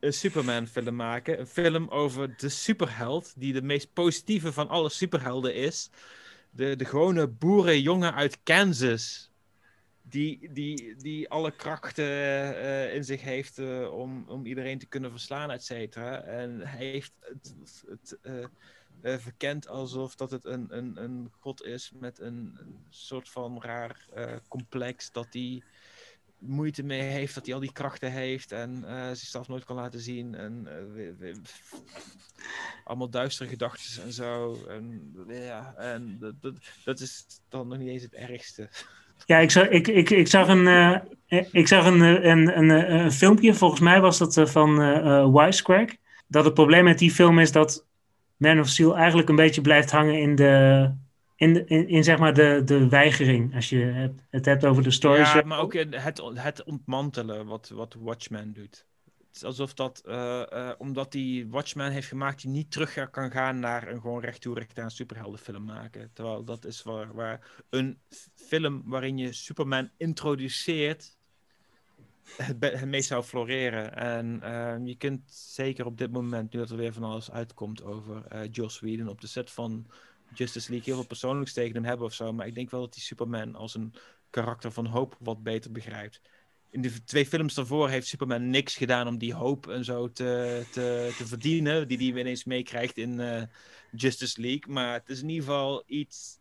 een 0.00 0.12
Superman 0.12 0.66
film 0.66 0.96
maken. 0.96 1.40
Een 1.40 1.46
film 1.46 1.88
over 1.88 2.36
de 2.36 2.48
superheld, 2.48 3.32
die 3.36 3.52
de 3.52 3.62
meest 3.62 3.92
positieve 3.92 4.52
van 4.52 4.68
alle 4.68 4.88
superhelden 4.88 5.54
is. 5.54 5.90
De, 6.50 6.76
de 6.76 6.84
gewone 6.84 7.28
boerenjongen 7.28 8.14
uit 8.14 8.38
Kansas 8.42 9.30
die, 10.08 10.52
die, 10.52 10.96
die 10.96 11.28
alle 11.28 11.56
krachten 11.56 12.04
uh, 12.04 12.94
in 12.94 13.04
zich 13.04 13.22
heeft 13.22 13.58
uh, 13.58 13.92
om, 13.92 14.28
om 14.28 14.46
iedereen 14.46 14.78
te 14.78 14.86
kunnen 14.86 15.10
verslaan, 15.10 15.50
et 15.50 15.64
cetera. 15.64 16.20
En 16.20 16.60
hij 16.60 16.86
heeft 16.86 17.12
het, 17.20 17.54
het 17.88 18.18
uh, 18.22 19.18
verkend 19.18 19.68
alsof 19.68 20.14
dat 20.14 20.30
het 20.30 20.44
een, 20.44 20.76
een, 20.76 21.02
een 21.02 21.30
god 21.38 21.62
is 21.64 21.92
met 21.94 22.18
een, 22.18 22.56
een 22.58 22.84
soort 22.88 23.28
van 23.28 23.62
raar 23.62 24.06
complex 24.48 25.12
dat 25.12 25.26
hij 25.30 25.62
moeite 26.38 26.82
mee 26.82 27.00
heeft, 27.00 27.34
dat 27.34 27.46
hij 27.46 27.54
al 27.54 27.60
die 27.60 27.72
krachten 27.72 28.12
heeft 28.12 28.52
en 28.52 28.84
zichzelf 29.16 29.48
nooit 29.48 29.64
kan 29.64 29.76
laten 29.76 30.00
zien. 30.00 30.34
En 30.34 30.68
allemaal 32.84 33.10
duistere 33.10 33.48
gedachten 33.48 34.02
en 34.02 34.12
zo. 34.12 34.64
En, 34.68 35.12
ja, 35.28 35.74
en 35.76 36.18
dat, 36.18 36.42
dat, 36.42 36.54
dat 36.84 37.00
is 37.00 37.26
dan 37.48 37.68
nog 37.68 37.78
niet 37.78 37.88
eens 37.88 38.02
het 38.02 38.14
ergste. 38.14 38.68
Ja, 39.24 39.38
ik 39.38 39.50
zag, 39.50 39.68
ik, 39.68 39.88
ik, 39.88 40.10
ik 40.10 40.28
zag, 40.28 40.48
een, 40.48 40.66
uh, 40.66 40.98
ik 41.52 41.68
zag 41.68 41.86
een, 41.86 42.00
een, 42.00 42.58
een, 42.58 42.92
een, 42.94 43.12
filmpje, 43.12 43.54
volgens 43.54 43.80
mij 43.80 44.00
was 44.00 44.18
dat 44.18 44.36
uh, 44.36 44.46
van 44.46 44.82
uh, 44.82 45.34
Wisecrack. 45.34 45.96
Dat 46.26 46.44
het 46.44 46.54
probleem 46.54 46.84
met 46.84 46.98
die 46.98 47.10
film 47.10 47.38
is 47.38 47.52
dat 47.52 47.86
Man 48.36 48.60
of 48.60 48.68
Steel 48.68 48.96
eigenlijk 48.96 49.28
een 49.28 49.36
beetje 49.36 49.60
blijft 49.60 49.90
hangen 49.90 50.18
in 50.18 50.34
de, 50.34 50.90
in, 51.36 51.68
in, 51.68 52.04
zeg 52.04 52.18
maar 52.18 52.34
de, 52.34 52.62
de 52.64 52.88
weigering. 52.88 53.54
Als 53.54 53.68
je 53.68 53.78
het, 53.78 54.26
het 54.30 54.44
hebt 54.44 54.64
over 54.64 54.82
de 54.82 54.90
story. 54.90 55.20
Ja, 55.20 55.42
maar 55.44 55.60
ook 55.60 55.74
het, 55.74 56.02
het 56.34 56.64
ontmantelen 56.64 57.46
wat, 57.46 57.70
wat 57.74 57.96
Watchmen 58.00 58.52
doet 58.52 58.86
alsof 59.44 59.74
dat, 59.74 60.02
uh, 60.06 60.42
uh, 60.52 60.72
omdat 60.78 61.12
die 61.12 61.48
Watchmen 61.48 61.90
heeft 61.90 62.08
gemaakt, 62.08 62.42
die 62.42 62.50
niet 62.50 62.70
terug 62.70 63.10
kan 63.10 63.30
gaan 63.30 63.58
naar 63.58 63.88
een 63.88 64.00
gewoon 64.00 64.20
recht 64.20 64.40
toe 64.40 64.66
aan 64.74 64.90
superheldenfilm 64.90 65.64
maken. 65.64 66.10
Terwijl 66.12 66.44
dat 66.44 66.64
is 66.64 66.82
waar, 66.82 67.14
waar 67.14 67.64
een 67.70 67.98
film 68.34 68.82
waarin 68.84 69.18
je 69.18 69.32
Superman 69.32 69.90
introduceert, 69.96 71.16
het, 72.36 72.56
het 72.60 72.84
meest 72.84 73.08
zou 73.08 73.22
floreren. 73.22 73.96
En 73.96 74.40
uh, 74.44 74.86
je 74.86 74.96
kunt 74.96 75.20
zeker 75.32 75.86
op 75.86 75.98
dit 75.98 76.12
moment, 76.12 76.52
nu 76.52 76.58
dat 76.58 76.70
er 76.70 76.76
weer 76.76 76.92
van 76.92 77.04
alles 77.04 77.30
uitkomt 77.30 77.82
over 77.82 78.46
Joss 78.48 78.80
Whedon 78.80 79.08
op 79.08 79.20
de 79.20 79.26
set 79.26 79.50
van 79.50 79.86
Justice 80.34 80.70
League, 80.70 80.86
heel 80.86 80.96
veel 80.96 81.08
persoonlijks 81.08 81.52
tegen 81.52 81.74
hem 81.74 81.84
hebben 81.84 82.06
of 82.06 82.14
zo. 82.14 82.32
Maar 82.32 82.46
ik 82.46 82.54
denk 82.54 82.70
wel 82.70 82.80
dat 82.80 82.94
die 82.94 83.02
Superman 83.02 83.54
als 83.54 83.74
een 83.74 83.94
karakter 84.30 84.72
van 84.72 84.86
hoop 84.86 85.16
wat 85.20 85.42
beter 85.42 85.72
begrijpt 85.72 86.20
in 86.76 86.82
de 86.82 87.04
twee 87.04 87.26
films 87.26 87.54
daarvoor 87.54 87.88
heeft 87.88 88.06
Superman 88.06 88.50
niks 88.50 88.76
gedaan 88.76 89.08
om 89.08 89.18
die 89.18 89.34
hoop 89.34 89.68
en 89.68 89.84
zo 89.84 90.12
te, 90.12 90.62
te, 90.72 91.14
te 91.16 91.26
verdienen. 91.26 91.88
Die 91.88 91.96
hij 91.98 92.20
ineens 92.20 92.44
meekrijgt 92.44 92.96
in 92.96 93.20
uh, 93.20 93.42
Justice 93.92 94.40
League. 94.40 94.72
Maar 94.72 94.92
het 94.92 95.08
is 95.08 95.22
in 95.22 95.28
ieder 95.28 95.44
geval 95.44 95.82
iets. 95.86 96.38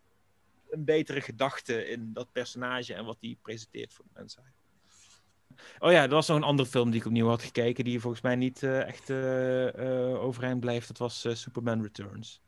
Een 0.69 0.86
betere 0.86 1.21
gedachte 1.21 1.88
in 1.88 2.13
dat 2.13 2.31
personage 2.31 2.93
en 2.93 3.05
wat 3.05 3.17
hij 3.19 3.38
presenteert 3.41 3.93
voor 3.93 4.05
de 4.05 4.19
mensheid. 4.19 4.53
Oh 5.79 5.91
ja, 5.91 6.03
er 6.03 6.09
was 6.09 6.27
nog 6.27 6.38
een 6.38 6.43
andere 6.43 6.69
film 6.69 6.91
die 6.91 6.99
ik 6.99 7.05
opnieuw 7.05 7.27
had 7.27 7.43
gekeken. 7.43 7.83
Die 7.83 7.99
volgens 7.99 8.21
mij 8.21 8.36
niet 8.36 8.61
uh, 8.61 8.88
echt 8.88 9.09
uh, 9.09 10.23
overeind 10.23 10.59
blijft. 10.59 10.88
Dat 10.88 10.97
was 10.97 11.27
Superman 11.31 11.81
Returns. 11.81 12.41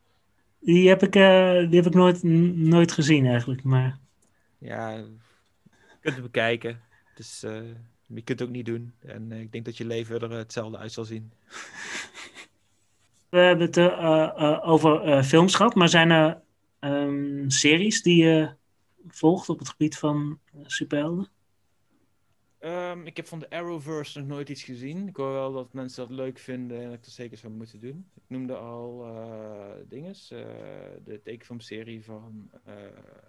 Die 0.60 0.88
heb 0.88 1.02
ik, 1.02 1.12
die 1.12 1.80
heb 1.80 1.86
ik 1.86 1.94
nooit, 1.94 2.22
nooit 2.22 2.92
gezien 2.92 3.26
eigenlijk. 3.26 3.62
Maar... 3.62 3.98
Ja, 4.58 4.90
je 4.90 5.98
kunt 6.00 6.14
het 6.14 6.22
bekijken. 6.22 6.86
Dus 7.18 7.44
uh, 7.44 7.60
je 8.06 8.22
kunt 8.22 8.38
het 8.38 8.42
ook 8.42 8.54
niet 8.54 8.66
doen. 8.66 8.92
En 8.98 9.30
uh, 9.30 9.40
ik 9.40 9.52
denk 9.52 9.64
dat 9.64 9.76
je 9.76 9.84
leven 9.84 10.20
er 10.20 10.30
hetzelfde 10.30 10.78
uit 10.78 10.92
zal 10.92 11.04
zien. 11.04 11.32
We 13.28 13.38
hebben 13.38 13.66
het 13.66 13.76
uh, 13.76 14.60
over 14.62 15.24
films 15.24 15.54
gehad, 15.54 15.74
maar 15.74 15.88
zijn 15.88 16.10
er 16.10 16.40
um, 16.80 17.50
series 17.50 18.02
die 18.02 18.24
je 18.24 18.54
volgt 19.08 19.48
op 19.48 19.58
het 19.58 19.68
gebied 19.68 19.98
van 19.98 20.38
superhelden? 20.66 21.28
Um, 22.60 23.06
ik 23.06 23.16
heb 23.16 23.26
van 23.26 23.38
de 23.38 23.50
Arrowverse 23.50 24.18
nog 24.18 24.28
nooit 24.28 24.48
iets 24.48 24.62
gezien. 24.62 25.08
Ik 25.08 25.16
hoor 25.16 25.32
wel 25.32 25.52
dat 25.52 25.72
mensen 25.72 26.08
dat 26.08 26.16
leuk 26.16 26.38
vinden 26.38 26.78
en 26.78 26.84
dat 26.84 26.94
ik 26.94 27.04
dat 27.04 27.12
zeker 27.12 27.38
zou 27.38 27.52
moeten 27.52 27.80
doen. 27.80 28.06
Ik 28.14 28.22
noemde 28.26 28.56
al 28.56 29.06
dinges, 29.88 30.28
de 31.04 31.20
tekenfilmserie 31.24 32.04
van 32.04 32.50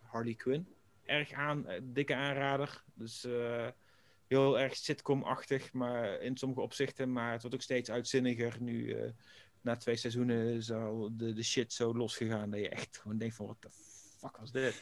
Harley 0.04 0.34
Quinn 0.34 0.68
erg 1.10 1.32
aan, 1.32 1.68
eh, 1.68 1.82
dikke 1.84 2.16
aanrader. 2.16 2.84
Dus 2.94 3.26
uh, 3.26 3.68
heel 4.28 4.60
erg 4.60 4.76
sitcom-achtig, 4.76 5.74
maar 5.74 6.22
in 6.22 6.38
sommige 6.38 6.62
opzichten. 6.62 7.12
Maar 7.12 7.32
het 7.32 7.42
wordt 7.42 7.56
ook 7.56 7.62
steeds 7.62 7.92
uitzinniger. 7.92 8.58
Nu, 8.60 8.96
uh, 8.96 9.10
na 9.62 9.76
twee 9.76 9.96
seizoenen, 9.96 10.54
is 10.54 10.72
al 10.72 11.10
de, 11.18 11.34
de 11.34 11.44
shit 11.44 11.74
zo 11.74 11.96
losgegaan 11.96 12.50
dat 12.50 12.60
je 12.60 12.70
echt 12.70 12.98
gewoon 12.98 13.18
denkt 13.18 13.36
van, 13.36 13.46
wat 13.46 13.62
de 13.62 13.70
fuck 14.20 14.38
was 14.38 14.52
dit? 14.52 14.82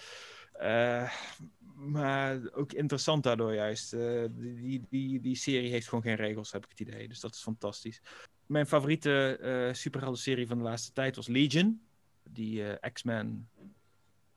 Maar 1.75 2.39
ook 2.51 2.73
interessant 2.73 3.23
daardoor 3.23 3.53
juist. 3.53 3.91
Die, 4.31 4.85
die, 4.89 5.19
die 5.19 5.35
serie 5.35 5.69
heeft 5.69 5.87
gewoon 5.87 6.03
geen 6.03 6.15
regels, 6.15 6.51
heb 6.51 6.63
ik 6.63 6.69
het 6.69 6.79
idee. 6.79 7.07
Dus 7.07 7.19
dat 7.19 7.33
is 7.33 7.41
fantastisch. 7.41 8.01
Mijn 8.45 8.67
favoriete 8.67 9.39
uh, 9.41 9.73
superhelden-serie 9.73 10.47
van 10.47 10.57
de 10.57 10.63
laatste 10.63 10.93
tijd 10.93 11.15
was 11.15 11.27
Legion. 11.27 11.81
Die 12.23 12.63
X-Men 12.93 13.49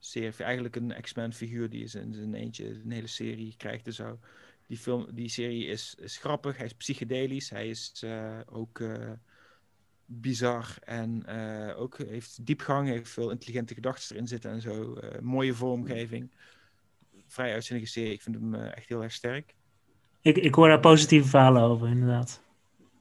serie, 0.00 0.32
eigenlijk 0.44 0.76
een 0.76 0.94
X-Men 1.00 1.32
figuur 1.32 1.70
die 1.70 1.82
is 1.82 1.94
in 1.94 2.14
zijn 2.14 2.34
eentje 2.34 2.68
een 2.68 2.90
hele 2.90 3.06
serie 3.06 3.54
krijgt 3.56 3.86
en 3.86 3.92
zo. 3.92 4.18
Die, 4.66 4.78
film, 4.78 5.06
die 5.12 5.28
serie 5.28 5.66
is, 5.66 5.94
is 5.98 6.18
grappig, 6.18 6.56
hij 6.56 6.66
is 6.66 6.74
psychedelisch, 6.74 7.50
hij 7.50 7.68
is 7.68 8.02
uh, 8.04 8.38
ook 8.46 8.78
uh, 8.78 9.10
bizar 10.04 10.76
en 10.84 11.22
uh, 11.28 11.80
ook 11.80 11.98
heeft 11.98 12.46
diepgang, 12.46 12.88
heeft 12.88 13.08
veel 13.10 13.30
intelligente 13.30 13.74
gedachten 13.74 14.14
erin 14.14 14.28
zitten 14.28 14.50
en 14.50 14.60
zo. 14.60 14.98
mooie 15.20 15.54
vormgeving. 15.54 16.30
Vrij 17.26 17.52
uitzinnige 17.52 17.88
serie, 17.88 18.12
ik 18.12 18.22
vind 18.22 18.36
hem 18.36 18.54
echt 18.54 18.88
heel 18.88 19.02
erg 19.02 19.12
sterk. 19.12 19.54
Ik, 20.20 20.36
ik 20.36 20.54
hoor 20.54 20.68
daar 20.68 20.80
positieve 20.80 21.28
verhalen 21.28 21.62
over, 21.62 21.88
inderdaad. 21.88 22.42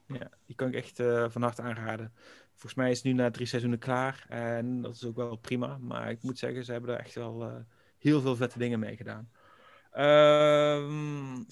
Ja, 0.06 0.30
die 0.46 0.56
kan 0.56 0.68
ik 0.68 0.74
echt 0.74 1.02
van 1.32 1.42
harte 1.42 1.62
aanraden. 1.62 2.12
Volgens 2.60 2.74
mij 2.74 2.90
is 2.90 2.96
het 2.96 3.06
nu 3.06 3.12
na 3.12 3.30
drie 3.30 3.46
seizoenen 3.46 3.78
klaar. 3.78 4.24
En 4.28 4.82
dat 4.82 4.94
is 4.94 5.04
ook 5.04 5.16
wel 5.16 5.36
prima. 5.36 5.78
Maar 5.78 6.10
ik 6.10 6.22
moet 6.22 6.38
zeggen, 6.38 6.64
ze 6.64 6.72
hebben 6.72 6.90
er 6.90 7.00
echt 7.00 7.14
wel 7.14 7.46
uh, 7.46 7.56
heel 7.98 8.20
veel 8.20 8.36
vette 8.36 8.58
dingen 8.58 8.78
mee 8.78 8.96
gedaan. 8.96 9.30
Um, 9.98 11.46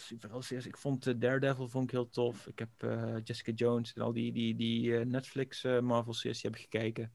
ik 0.65 0.77
vond 0.77 1.07
uh, 1.07 1.15
Daredevil 1.19 1.69
vond 1.69 1.85
ik 1.85 1.91
heel 1.91 2.09
tof. 2.09 2.47
Ik 2.47 2.59
heb 2.59 2.69
uh, 2.85 3.17
Jessica 3.25 3.53
Jones 3.53 3.93
en 3.93 4.03
al 4.03 4.13
die, 4.13 4.33
die, 4.33 4.57
die 4.57 4.93
Netflix 4.93 5.63
Marvel 5.63 6.13
series 6.15 6.43
heb 6.43 6.57
ik 6.57 6.61
gekeken. 6.61 7.13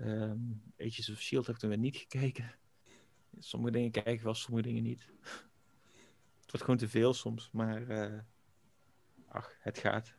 Um, 0.00 0.62
of 0.78 0.92
S.H.I.E.L.D. 0.92 1.46
heb 1.46 1.54
ik 1.54 1.60
toen 1.60 1.68
weer 1.68 1.78
niet 1.78 1.96
gekeken. 1.96 2.54
Sommige 3.38 3.72
dingen 3.72 3.90
kijk 3.90 4.06
ik 4.06 4.20
wel, 4.20 4.34
sommige 4.34 4.66
dingen 4.66 4.82
niet. 4.82 5.00
het 6.40 6.50
wordt 6.50 6.60
gewoon 6.60 6.76
te 6.76 6.88
veel 6.88 7.14
soms, 7.14 7.50
maar 7.52 7.82
ach, 9.28 9.56
het 9.60 9.78
gaat. 9.78 10.17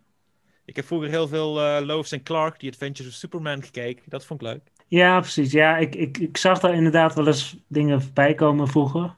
Ik 0.70 0.76
heb 0.76 0.86
vroeger 0.86 1.10
heel 1.10 1.28
veel 1.28 1.58
uh, 1.58 1.86
Lois 1.86 2.12
en 2.12 2.24
Clark, 2.24 2.60
die 2.60 2.70
Adventures 2.70 3.12
of 3.12 3.18
Superman, 3.18 3.64
gekeken. 3.64 4.04
Dat 4.06 4.26
vond 4.26 4.42
ik 4.42 4.48
leuk. 4.48 4.62
Ja, 4.88 5.20
precies. 5.20 5.52
Ja, 5.52 5.78
ik, 5.78 5.96
ik, 5.96 6.18
ik 6.18 6.38
zag 6.38 6.60
daar 6.60 6.74
inderdaad 6.74 7.16
wel 7.16 7.28
eens 7.28 7.58
dingen 7.68 8.02
voorbij 8.02 8.34
komen 8.34 8.68
vroeger. 8.68 9.16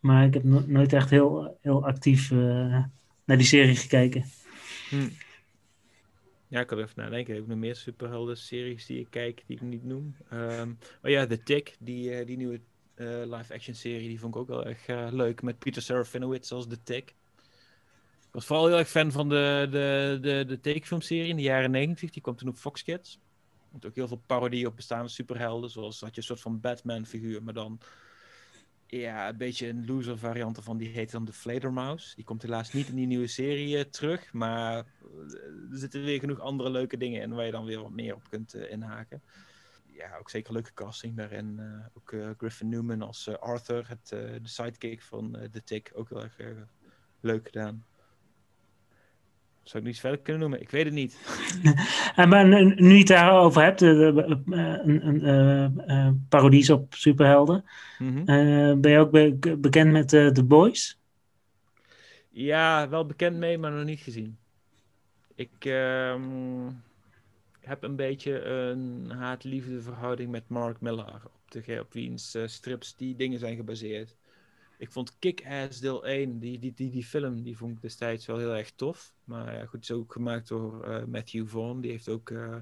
Maar 0.00 0.24
ik 0.24 0.34
heb 0.34 0.44
nooit 0.44 0.92
echt 0.92 1.10
heel, 1.10 1.58
heel 1.62 1.86
actief 1.86 2.30
uh, 2.30 2.38
naar 3.24 3.36
die 3.36 3.46
serie 3.46 3.76
gekeken. 3.76 4.24
Hm. 4.88 5.08
Ja, 6.48 6.60
ik 6.60 6.66
kan 6.66 6.78
er 6.78 6.84
even 6.84 7.02
nadenken. 7.02 7.34
Ik 7.34 7.40
heb 7.40 7.48
nog 7.48 7.58
meer 7.58 7.76
superhelden-series 7.76 8.86
die 8.86 9.00
ik 9.00 9.06
kijk, 9.10 9.42
die 9.46 9.56
ik 9.56 9.62
niet 9.62 9.84
noem. 9.84 10.16
Um, 10.32 10.78
oh 11.02 11.10
ja, 11.10 11.26
The 11.26 11.42
Tick, 11.42 11.76
die, 11.78 12.20
uh, 12.20 12.26
die 12.26 12.36
nieuwe 12.36 12.60
live-action-serie, 13.24 14.08
die 14.08 14.20
vond 14.20 14.34
ik 14.34 14.40
ook 14.40 14.48
wel 14.48 14.66
erg 14.66 15.12
leuk. 15.12 15.42
Met 15.42 15.58
Peter 15.58 15.82
Serafinowicz 15.82 16.52
als 16.52 16.66
The 16.66 16.82
Tick. 16.82 17.14
Ik 18.28 18.34
was 18.34 18.46
vooral 18.46 18.66
heel 18.66 18.78
erg 18.78 18.88
fan 18.88 19.12
van 19.12 19.28
de, 19.28 19.68
de, 19.70 20.18
de, 20.20 20.44
de 20.46 20.60
tekenfilmserie 20.60 21.28
in 21.28 21.36
de 21.36 21.42
jaren 21.42 21.70
90. 21.70 22.10
Die 22.10 22.22
kwam 22.22 22.36
toen 22.36 22.48
op 22.48 22.56
Fox 22.56 22.82
Kids. 22.82 23.20
Met 23.72 23.86
ook 23.86 23.94
heel 23.94 24.08
veel 24.08 24.22
parodie 24.26 24.66
op 24.66 24.76
bestaande 24.76 25.08
superhelden. 25.08 25.70
Zoals 25.70 26.00
had 26.00 26.10
je 26.10 26.20
een 26.20 26.26
soort 26.26 26.40
van 26.40 26.60
Batman-figuur, 26.60 27.42
maar 27.42 27.54
dan 27.54 27.80
Ja, 28.86 29.28
een 29.28 29.36
beetje 29.36 29.68
een 29.68 29.86
loser 29.86 30.18
variant 30.18 30.58
van 30.62 30.76
die 30.76 30.88
heet 30.88 31.10
dan 31.10 31.24
de 31.24 31.32
Fledermaus. 31.32 32.14
Die 32.14 32.24
komt 32.24 32.42
helaas 32.42 32.72
niet 32.72 32.88
in 32.88 32.94
die 32.96 33.06
nieuwe 33.06 33.26
serie 33.26 33.78
eh, 33.78 33.84
terug, 33.84 34.32
maar 34.32 34.76
er 34.76 35.78
zitten 35.78 36.04
weer 36.04 36.20
genoeg 36.20 36.40
andere 36.40 36.70
leuke 36.70 36.96
dingen 36.96 37.22
in 37.22 37.34
waar 37.34 37.44
je 37.44 37.52
dan 37.52 37.64
weer 37.64 37.82
wat 37.82 37.90
meer 37.90 38.14
op 38.14 38.28
kunt 38.30 38.54
inhaken. 38.54 39.22
Ja, 39.86 40.16
ook 40.16 40.30
zeker 40.30 40.52
leuke 40.52 40.74
casting 40.74 41.16
daarin. 41.16 41.60
ook 41.94 42.14
Griffin 42.38 42.68
Newman 42.68 43.02
als 43.02 43.38
Arthur, 43.38 43.88
het, 43.88 44.08
de 44.08 44.40
sidekick 44.42 45.02
van 45.02 45.48
The 45.50 45.64
Tick, 45.64 45.90
ook 45.94 46.08
heel 46.08 46.22
erg 46.22 46.36
leuk 47.20 47.46
gedaan. 47.46 47.84
Zou 49.68 49.82
ik 49.82 49.88
niet 49.88 50.00
verder 50.00 50.18
kunnen 50.18 50.40
noemen? 50.40 50.60
Ik 50.60 50.70
weet 50.70 50.84
het 50.84 50.94
niet. 50.94 51.18
en 52.16 52.28
maar 52.28 52.46
nu 52.46 52.92
je 52.92 52.98
het 52.98 53.06
daarover 53.06 53.62
hebt, 53.62 53.80
een, 53.80 55.08
een, 55.08 55.28
een 55.90 56.26
parodies 56.28 56.70
op 56.70 56.94
superhelden. 56.94 57.64
Mhm. 57.98 58.24
ben 58.80 58.90
je 58.90 58.98
ook 58.98 59.10
bekend 59.60 59.92
met 59.92 60.08
The 60.08 60.44
Boys? 60.44 60.98
Ja, 62.28 62.88
wel 62.88 63.06
bekend 63.06 63.36
mee, 63.36 63.58
maar 63.58 63.72
nog 63.72 63.84
niet 63.84 64.00
gezien. 64.00 64.38
Ik 65.34 65.64
ehm, 65.64 66.70
heb 67.60 67.82
een 67.82 67.96
beetje 67.96 68.44
een 68.44 69.10
haat-liefde 69.10 69.80
verhouding 69.80 70.30
met 70.30 70.48
Mark 70.48 70.80
Millar. 70.80 71.22
Op, 71.24 71.64
de, 71.64 71.80
op 71.80 71.92
wiens 71.92 72.34
uh, 72.34 72.46
strips 72.46 72.96
die 72.96 73.16
dingen 73.16 73.38
zijn 73.38 73.56
gebaseerd. 73.56 74.16
Ik 74.78 74.92
vond 74.92 75.18
Kick-Ass 75.18 75.80
deel 75.80 76.06
1, 76.06 76.38
die, 76.38 76.58
die, 76.58 76.72
die, 76.74 76.90
die 76.90 77.04
film, 77.04 77.42
die 77.42 77.56
vond 77.56 77.76
ik 77.76 77.80
destijds 77.82 78.26
wel 78.26 78.38
heel 78.38 78.54
erg 78.54 78.70
tof. 78.70 79.14
Maar 79.24 79.54
ja, 79.54 79.66
goed, 79.66 79.82
is 79.82 79.90
ook 79.90 80.12
gemaakt 80.12 80.48
door 80.48 80.88
uh, 80.88 81.04
Matthew 81.04 81.46
Vaughn. 81.46 81.80
Die 81.80 81.90
heeft 81.90 82.08
ook, 82.08 82.30
uh, 82.30 82.56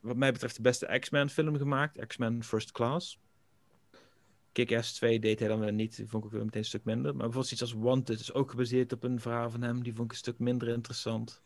wat 0.00 0.16
mij 0.16 0.32
betreft, 0.32 0.56
de 0.56 0.62
beste 0.62 0.98
X-Men 0.98 1.30
film 1.30 1.56
gemaakt. 1.56 2.06
X-Men 2.06 2.44
First 2.44 2.72
Class. 2.72 3.18
Kick-Ass 4.52 4.92
2 4.92 5.20
deed 5.20 5.38
hij 5.38 5.48
dan 5.48 5.60
weer 5.60 5.72
niet. 5.72 5.96
Die 5.96 6.08
vond 6.08 6.24
ik 6.24 6.28
ook 6.28 6.34
weer 6.34 6.44
meteen 6.44 6.60
een 6.60 6.66
stuk 6.66 6.84
minder. 6.84 7.10
Maar 7.10 7.22
bijvoorbeeld 7.22 7.52
iets 7.52 7.60
als 7.60 7.72
Wanted 7.72 8.20
is 8.20 8.32
ook 8.32 8.50
gebaseerd 8.50 8.92
op 8.92 9.02
een 9.04 9.20
verhaal 9.20 9.50
van 9.50 9.62
hem. 9.62 9.82
Die 9.82 9.94
vond 9.94 10.04
ik 10.04 10.12
een 10.12 10.18
stuk 10.18 10.38
minder 10.38 10.68
interessant. 10.68 11.42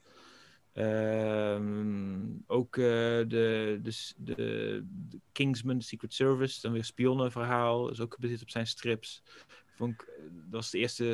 Um, 0.75 2.45
ook 2.47 2.75
de, 2.75 3.25
de, 3.29 3.81
de, 4.17 4.35
de, 4.35 4.85
Kingsman, 5.33 5.81
Secret 5.81 6.15
Service, 6.15 6.61
dan 6.61 6.73
weer 6.73 6.85
spionnenverhaal, 6.85 7.91
is 7.91 8.01
ook 8.01 8.15
gebaseerd 8.15 8.43
op 8.43 8.51
zijn 8.51 8.67
strips. 8.67 9.23
Vond 9.75 9.93
ik, 9.93 10.07
dat 10.31 10.51
was 10.51 10.71
de 10.71 10.79
eerste 10.79 11.05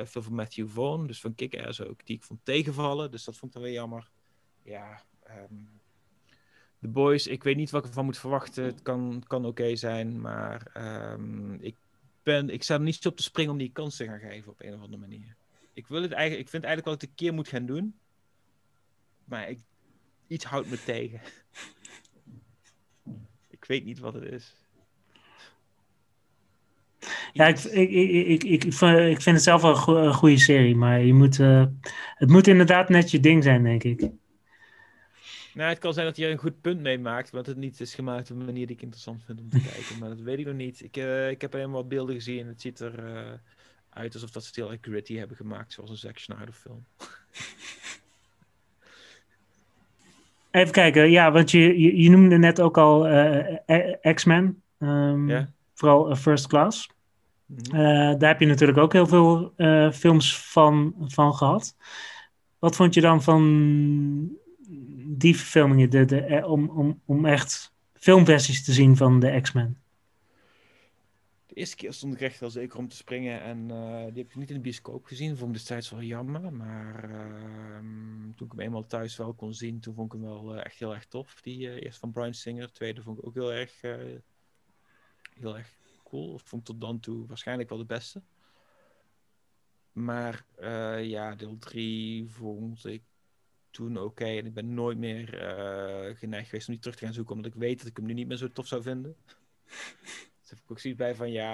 uh, 0.00 0.06
film 0.06 0.24
van 0.24 0.34
Matthew 0.34 0.68
Vaughn, 0.68 1.06
dus 1.06 1.20
van 1.20 1.34
Kick-Ass 1.34 1.80
ook, 1.80 2.06
die 2.06 2.16
ik 2.16 2.22
vond 2.22 2.40
tegenvallen. 2.42 3.10
Dus 3.10 3.24
dat 3.24 3.36
vond 3.36 3.54
ik 3.54 3.60
dan 3.60 3.62
weer 3.62 3.78
jammer. 3.78 4.10
Ja, 4.62 5.02
um, 5.30 5.78
The 6.80 6.88
Boys, 6.88 7.26
ik 7.26 7.42
weet 7.42 7.56
niet 7.56 7.70
wat 7.70 7.82
ik 7.82 7.88
ervan 7.88 8.04
moet 8.04 8.18
verwachten. 8.18 8.64
Het 8.64 8.82
kan, 8.82 9.22
kan 9.26 9.44
oké 9.44 9.76
zijn, 9.76 10.20
maar 10.20 10.70
um, 11.12 11.54
ik, 11.60 11.76
ben, 12.22 12.50
ik 12.50 12.62
sta 12.62 12.74
er 12.74 12.80
niet 12.80 13.06
op 13.06 13.16
te 13.16 13.22
springen 13.22 13.52
om 13.52 13.58
die 13.58 13.72
kans 13.72 13.96
te 13.96 14.04
gaan 14.04 14.18
geven 14.18 14.52
op 14.52 14.62
een 14.62 14.74
of 14.74 14.80
andere 14.80 15.00
manier. 15.00 15.36
Ik, 15.72 15.86
wil 15.86 16.02
het 16.02 16.12
eigenlijk, 16.12 16.44
ik 16.44 16.50
vind 16.50 16.64
eigenlijk 16.64 16.84
wel 16.84 16.94
dat 16.94 17.02
ik 17.02 17.08
het 17.08 17.18
een 17.18 17.26
keer 17.26 17.34
moet 17.34 17.48
gaan 17.48 17.66
doen. 17.66 17.98
Maar 19.24 19.50
ik, 19.50 19.58
iets 20.26 20.44
houdt 20.44 20.70
me 20.70 20.82
tegen. 20.84 21.20
ik 23.56 23.64
weet 23.64 23.84
niet 23.84 23.98
wat 23.98 24.14
het 24.14 24.24
is. 24.24 24.54
Ja, 27.38 27.46
ik, 27.46 27.58
ik, 27.58 27.90
ik, 27.90 28.44
ik, 28.44 28.64
ik, 28.64 29.20
vind 29.20 29.24
het 29.24 29.42
zelf 29.42 29.62
wel 29.62 29.96
een 29.96 30.14
goede 30.14 30.38
serie, 30.38 30.76
maar 30.76 31.00
je 31.00 31.14
moet, 31.14 31.38
uh, 31.38 31.64
het 32.14 32.28
moet 32.28 32.46
inderdaad 32.46 32.88
net 32.88 33.10
je 33.10 33.20
ding 33.20 33.42
zijn, 33.42 33.62
denk 33.62 33.84
ik. 33.84 34.00
Nou, 35.54 35.68
het 35.68 35.78
kan 35.78 35.92
zijn 35.92 36.06
dat 36.06 36.16
je 36.16 36.24
er 36.24 36.30
een 36.30 36.38
goed 36.38 36.60
punt 36.60 36.80
mee 36.80 36.98
maakt, 36.98 37.30
want 37.30 37.46
het 37.46 37.56
niet 37.56 37.80
is 37.80 37.94
gemaakt 37.94 38.30
op 38.30 38.36
een 38.38 38.44
manier 38.44 38.66
die 38.66 38.76
ik 38.76 38.82
interessant 38.82 39.22
vind 39.24 39.40
om 39.40 39.48
te 39.48 39.60
kijken. 39.72 39.98
Maar 39.98 40.08
dat 40.08 40.20
weet 40.20 40.38
ik 40.38 40.46
nog 40.46 40.54
niet. 40.54 40.82
Ik, 40.82 40.96
uh, 40.96 41.30
ik 41.30 41.40
heb 41.40 41.54
alleen 41.54 41.70
wat 41.70 41.88
beelden 41.88 42.14
gezien 42.14 42.40
en 42.40 42.46
het 42.46 42.60
ziet 42.60 42.80
er 42.80 43.04
uh, 43.04 43.20
uit 43.90 44.14
alsof 44.14 44.30
dat 44.30 44.42
ze 44.44 44.48
het 44.48 44.68
heel 44.68 44.78
gritty 44.80 45.16
hebben 45.16 45.36
gemaakt, 45.36 45.72
zoals 45.72 45.90
een 45.90 45.96
Zack 45.96 46.18
Snyder 46.18 46.52
film. 46.52 46.84
Even 50.50 50.72
kijken, 50.72 51.10
ja, 51.10 51.32
want 51.32 51.50
je, 51.50 51.80
je, 51.80 52.02
je 52.02 52.10
noemde 52.10 52.38
net 52.38 52.60
ook 52.60 52.78
al 52.78 53.08
uh, 53.08 54.14
X-Men. 54.14 54.62
Um, 54.78 55.28
ja. 55.28 55.50
Vooral 55.74 56.16
First 56.16 56.46
Class. 56.46 56.96
Mhm. 57.48 58.18
daar 58.18 58.28
heb 58.28 58.40
je 58.40 58.46
natuurlijk 58.46 58.78
ook 58.78 58.92
heel 58.92 59.06
veel 59.06 59.52
films 59.92 60.38
van, 60.38 60.94
van 60.98 61.34
gehad. 61.34 61.76
Wat 62.58 62.76
vond 62.76 62.94
je 62.94 63.00
dan 63.00 63.22
van 63.22 63.42
die 65.06 65.36
verfilmingen, 65.36 65.90
de, 65.90 66.04
de, 66.04 66.42
om, 66.46 66.68
om, 66.68 67.00
om 67.04 67.24
echt 67.24 67.72
filmversies 67.92 68.64
te 68.64 68.72
zien 68.72 68.96
van 68.96 69.20
de 69.20 69.40
X-Men? 69.40 69.78
eerste 71.58 71.76
keer 71.76 71.92
stond 71.92 72.14
ik 72.14 72.20
echt 72.20 72.40
wel 72.40 72.50
zeker 72.50 72.78
om 72.78 72.88
te 72.88 72.96
springen. 72.96 73.42
En 73.42 73.58
uh, 73.58 74.04
die 74.04 74.22
heb 74.22 74.30
ik 74.30 74.36
niet 74.36 74.48
in 74.48 74.54
de 74.54 74.60
bioscoop 74.60 75.04
gezien. 75.04 75.36
Vond 75.36 75.50
ik 75.50 75.56
destijds 75.56 75.90
wel 75.90 76.02
jammer. 76.02 76.52
Maar 76.52 77.10
uh, 77.10 77.78
toen 78.36 78.46
ik 78.46 78.52
hem 78.52 78.60
eenmaal 78.60 78.86
thuis 78.86 79.16
wel 79.16 79.34
kon 79.34 79.54
zien, 79.54 79.80
toen 79.80 79.94
vond 79.94 80.14
ik 80.14 80.20
hem 80.20 80.28
wel 80.28 80.56
echt 80.56 80.78
heel 80.78 80.94
erg 80.94 81.06
tof. 81.06 81.40
Die 81.42 81.60
uh, 81.60 81.82
eerst 81.82 81.98
van 81.98 82.12
Brian 82.12 82.34
Singer. 82.34 82.72
tweede 82.72 83.02
vond 83.02 83.18
ik 83.18 83.26
ook 83.26 83.34
heel 83.34 83.52
erg, 83.52 83.80
heel 85.40 85.56
erg 85.56 85.77
cool. 86.08 86.38
Vond 86.38 86.64
tot 86.64 86.80
dan 86.80 87.00
toe 87.00 87.26
waarschijnlijk 87.26 87.68
wel 87.68 87.78
de 87.78 87.84
beste. 87.84 88.22
Maar 89.92 90.46
ja, 91.02 91.34
deel 91.34 91.58
3 91.58 92.30
vond 92.30 92.84
ik 92.84 93.02
toen 93.70 93.98
oké. 93.98 94.24
En 94.24 94.46
ik 94.46 94.54
ben 94.54 94.74
nooit 94.74 94.98
meer 94.98 95.26
geneigd 96.16 96.48
geweest 96.48 96.68
om 96.68 96.74
die 96.74 96.82
terug 96.82 96.96
te 96.96 97.04
gaan 97.04 97.14
zoeken. 97.14 97.34
Omdat 97.34 97.52
ik 97.52 97.58
weet 97.58 97.78
dat 97.78 97.86
ik 97.86 97.96
hem 97.96 98.06
nu 98.06 98.12
niet 98.12 98.26
meer 98.28 98.36
zo 98.36 98.52
tof 98.52 98.66
zou 98.66 98.82
vinden. 98.82 99.16
heb 100.48 100.58
ik 100.58 100.70
ook 100.70 100.78
zoiets 100.78 100.98
bij 101.00 101.14
van 101.14 101.30
ja, 101.30 101.52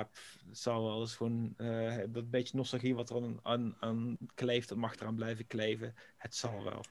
het 0.48 0.58
zal 0.58 0.84
wel 0.84 1.00
eens 1.00 1.16
gewoon 1.16 1.54
dat 2.08 2.30
beetje 2.30 2.56
nostalgie 2.56 2.94
wat 2.94 3.10
er 3.10 3.40
aan, 3.42 3.76
aan, 3.80 4.16
kleeft, 4.34 4.68
dat 4.68 4.78
mag 4.78 4.94
eraan 4.94 5.14
blijven 5.14 5.46
kleven. 5.46 5.94
Het 6.16 6.34
zal 6.34 6.64
wel. 6.64 6.84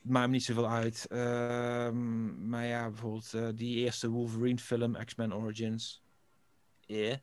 Maakt 0.00 0.26
me 0.26 0.32
niet 0.32 0.44
zoveel 0.44 0.68
uit. 0.68 1.06
Uh, 1.10 1.90
maar 2.48 2.66
ja, 2.66 2.88
bijvoorbeeld 2.90 3.56
die 3.56 3.76
eerste 3.76 4.08
Wolverine 4.08 4.58
film, 4.58 5.04
X-Men 5.04 5.34
Origins. 5.34 6.02
Yeah. 6.90 7.16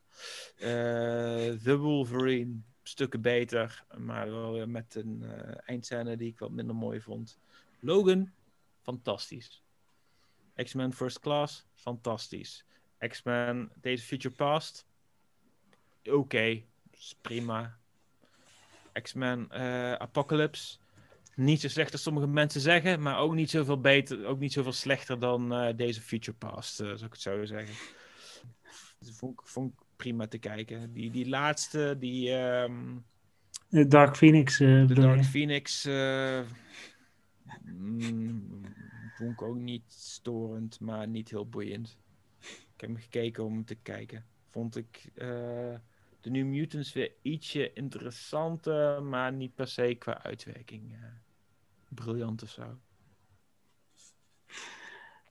The 1.64 1.78
Wolverine, 1.78 2.62
stukken 2.84 3.22
beter, 3.22 3.84
maar 3.98 4.32
wel 4.32 4.52
weer 4.52 4.70
met 4.70 4.96
een 4.96 5.24
eindscène 5.66 6.18
die 6.18 6.32
ik 6.32 6.40
wat 6.40 6.52
minder 6.52 6.76
mooi 6.76 7.02
vond. 7.02 7.40
Logan, 7.80 8.32
fantastisch. 8.82 9.64
X-Men 10.56 10.94
First 10.94 11.20
Class, 11.20 11.66
fantastisch. 11.76 12.66
X-Men 13.08 13.72
of 13.84 14.00
Future 14.00 14.36
Past. 14.36 14.88
Oké, 16.04 16.64
prima. 17.22 17.78
X-Men 19.02 19.48
uh, 19.52 19.94
Apocalypse. 19.94 20.78
Niet 21.36 21.62
zo 21.62 21.68
slecht 21.68 21.92
als 21.92 22.02
sommige 22.02 22.28
mensen 22.28 22.62
zeggen, 22.62 23.02
maar 23.02 23.20
ook 23.20 23.34
niet 23.34 23.50
zoveel 23.50 23.82
beter, 23.82 24.26
ook 24.26 24.40
niet 24.40 24.54
zoveel 24.54 24.74
slechter 24.74 25.20
dan 25.20 25.54
of 25.98 26.04
Future 26.04 26.38
Past, 26.38 26.76
zou 26.76 26.94
ik 26.94 27.12
het 27.12 27.22
zo 27.22 27.46
zeggen. 27.46 27.76
Vond, 29.00 29.42
vond 29.44 29.74
ik 29.74 29.80
prima 29.96 30.28
te 30.28 30.38
kijken. 30.38 30.94
Die, 30.94 31.12
die 31.12 31.30
laatste, 31.30 31.96
die. 32.00 32.32
Um, 32.32 33.06
de 33.70 33.88
Dark 33.88 34.16
Phoenix. 34.16 34.58
de 34.58 34.86
Dark 34.94 35.24
Phoenix. 35.24 35.86
Mm, 37.64 38.62
vond 39.16 39.32
ik 39.32 39.42
ook 39.42 39.58
niet 39.58 39.84
storend, 39.88 40.80
maar 40.80 41.08
niet 41.08 41.30
heel 41.30 41.50
boeiend. 41.50 41.98
Ik 42.40 42.84
heb 42.84 42.90
hem 42.90 42.98
gekeken 42.98 43.44
om 43.44 43.66
te 43.66 43.76
kijken. 43.76 44.26
Vond 44.50 44.76
ik 44.76 45.10
uh, 45.16 45.26
de 46.22 46.30
New 46.30 46.46
Mutants 46.46 46.94
weer 46.94 47.12
ietsje 47.22 47.74
interessanter, 47.74 49.04
maar 49.04 49.34
niet 49.34 49.56
per 49.56 49.68
se 49.68 49.96
qua 50.00 50.24
uitwerking 50.24 50.92
uh, 50.92 50.98
briljant 51.90 52.44
of 52.44 52.50
zo. 52.50 52.78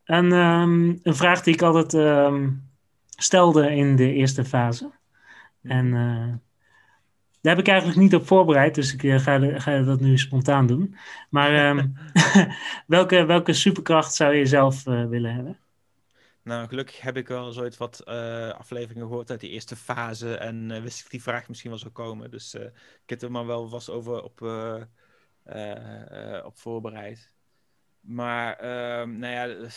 En 0.05 0.33
um, 0.33 0.99
een 1.03 1.14
vraag 1.14 1.43
die 1.43 1.55
ik 1.55 1.62
altijd 1.62 1.93
um, 1.93 2.66
stelde 3.17 3.71
in 3.71 3.97
de 3.97 4.12
eerste 4.12 4.45
fase. 4.45 4.91
En 5.62 5.87
uh, 5.87 6.35
daar 7.41 7.55
heb 7.55 7.59
ik 7.59 7.69
eigenlijk 7.69 7.99
niet 7.99 8.14
op 8.14 8.27
voorbereid, 8.27 8.75
dus 8.75 8.95
ik 8.95 9.21
ga, 9.21 9.59
ga 9.61 9.83
dat 9.83 10.01
nu 10.01 10.19
spontaan 10.19 10.67
doen. 10.67 10.97
Maar 11.31 11.77
um, 11.77 11.95
welke, 12.87 13.25
welke 13.25 13.53
superkracht 13.53 14.14
zou 14.14 14.35
je 14.35 14.47
zelf 14.47 14.85
willen 14.85 15.35
hebben? 15.35 15.59
Nou, 16.43 16.69
gelukkig 16.69 17.01
heb 17.01 17.17
ik 17.17 17.29
wel 17.29 17.53
zoiets 17.53 17.77
wat 17.77 18.03
uh, 18.05 18.49
afleveringen 18.51 19.07
gehoord 19.07 19.31
uit 19.31 19.41
die 19.41 19.51
eerste 19.51 19.77
fase. 19.77 20.37
En 20.37 20.71
uh, 20.71 20.83
wist 20.83 21.05
ik 21.05 21.11
die 21.11 21.23
vraag 21.23 21.49
misschien 21.49 21.71
wel 21.71 21.79
zou 21.79 21.93
komen. 21.93 22.31
Dus 22.31 22.55
uh, 22.55 22.62
ik 23.03 23.11
heb 23.11 23.23
er 23.23 23.31
maar 23.31 23.47
wel 23.47 23.69
vast 23.69 23.91
over 23.91 24.23
op, 24.23 24.41
op 26.45 26.59
voorbereid. 26.59 27.35
Maar, 28.01 28.57
ehm, 28.57 29.19
nou 29.19 29.33
ja, 29.33 29.69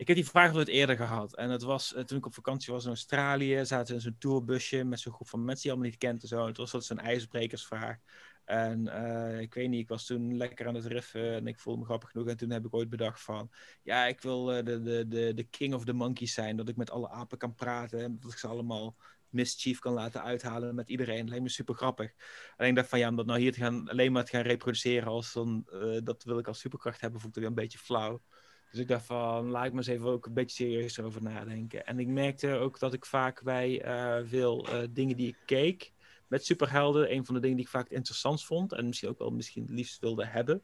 ik 0.00 0.06
heb 0.06 0.16
die 0.16 0.26
vraag 0.28 0.52
nooit 0.52 0.68
eerder 0.68 0.96
gehad. 0.96 1.36
En 1.36 1.50
het 1.50 1.62
was, 1.62 1.94
toen 2.06 2.18
ik 2.18 2.26
op 2.26 2.34
vakantie 2.34 2.72
was 2.72 2.84
in 2.84 2.90
Australië, 2.90 3.66
zaten 3.66 3.94
in 3.94 4.00
zo'n 4.00 4.16
tourbusje 4.18 4.84
met 4.84 5.00
zo'n 5.00 5.12
groep 5.12 5.28
van 5.28 5.44
mensen 5.44 5.62
die 5.62 5.70
allemaal 5.70 5.90
niet 5.90 5.98
kent 5.98 6.22
en 6.22 6.28
zo. 6.28 6.46
het 6.46 6.56
was 6.56 6.86
zo'n 6.86 6.98
ijsbrekersvraag. 6.98 7.98
En 8.44 8.86
uh, 8.86 9.40
ik 9.40 9.54
weet 9.54 9.68
niet, 9.68 9.80
ik 9.80 9.88
was 9.88 10.06
toen 10.06 10.36
lekker 10.36 10.66
aan 10.66 10.74
het 10.74 10.86
riffen 10.86 11.34
en 11.34 11.46
ik 11.46 11.58
voelde 11.58 11.80
me 11.80 11.84
grappig 11.84 12.10
genoeg. 12.10 12.28
En 12.28 12.36
toen 12.36 12.50
heb 12.50 12.64
ik 12.64 12.74
ooit 12.74 12.88
bedacht 12.88 13.22
van, 13.22 13.50
ja, 13.82 14.06
ik 14.06 14.20
wil 14.20 14.56
uh, 14.56 14.64
de, 14.64 14.82
de, 14.82 15.08
de, 15.08 15.34
de 15.34 15.44
king 15.44 15.74
of 15.74 15.84
the 15.84 15.92
monkeys 15.92 16.32
zijn. 16.32 16.56
Dat 16.56 16.68
ik 16.68 16.76
met 16.76 16.90
alle 16.90 17.08
apen 17.08 17.38
kan 17.38 17.54
praten 17.54 18.00
en 18.02 18.18
dat 18.20 18.32
ik 18.32 18.38
ze 18.38 18.46
allemaal 18.46 18.96
mischief 19.28 19.78
kan 19.78 19.92
laten 19.92 20.22
uithalen 20.22 20.74
met 20.74 20.88
iedereen. 20.88 21.28
Lijkt 21.28 21.42
me 21.42 21.48
super 21.48 21.74
grappig. 21.74 22.12
Alleen 22.56 22.74
dacht 22.74 22.88
van 22.88 22.98
ja, 22.98 23.08
om 23.08 23.16
dat 23.16 23.26
nou 23.26 23.40
hier 23.40 23.52
te 23.52 23.60
gaan, 23.60 23.88
alleen 23.88 24.12
maar 24.12 24.24
te 24.24 24.30
gaan 24.30 24.42
reproduceren 24.42 25.08
als 25.08 25.32
dan, 25.32 25.66
eh, 25.72 25.98
dat 26.04 26.24
wil 26.24 26.38
ik 26.38 26.46
als 26.46 26.60
superkracht 26.60 27.00
hebben, 27.00 27.20
voelt 27.20 27.36
ik 27.36 27.40
weer 27.40 27.50
een 27.50 27.56
beetje 27.56 27.78
flauw. 27.78 28.22
Dus 28.70 28.80
ik 28.80 28.88
dacht 28.88 29.06
van, 29.06 29.48
laat 29.48 29.64
ik 29.64 29.72
maar 29.72 29.82
eens 29.82 29.92
even 29.92 30.06
ook 30.06 30.26
een 30.26 30.32
beetje 30.32 30.64
serieus 30.64 31.00
over 31.00 31.22
nadenken. 31.22 31.86
En 31.86 31.98
ik 31.98 32.06
merkte 32.06 32.52
ook 32.52 32.78
dat 32.78 32.92
ik 32.92 33.06
vaak 33.06 33.42
bij 33.42 33.84
uh, 33.84 34.28
veel 34.28 34.68
uh, 34.68 34.88
dingen 34.90 35.16
die 35.16 35.28
ik 35.28 35.36
keek 35.44 35.92
met 36.26 36.44
superhelden, 36.44 37.12
een 37.12 37.24
van 37.24 37.34
de 37.34 37.40
dingen 37.40 37.56
die 37.56 37.64
ik 37.64 37.70
vaak 37.70 37.88
interessant 37.88 38.44
vond 38.44 38.72
en 38.72 38.86
misschien 38.86 39.08
ook 39.08 39.18
wel 39.18 39.30
misschien 39.30 39.62
het 39.62 39.70
liefst 39.70 40.00
wilde 40.00 40.26
hebben 40.26 40.62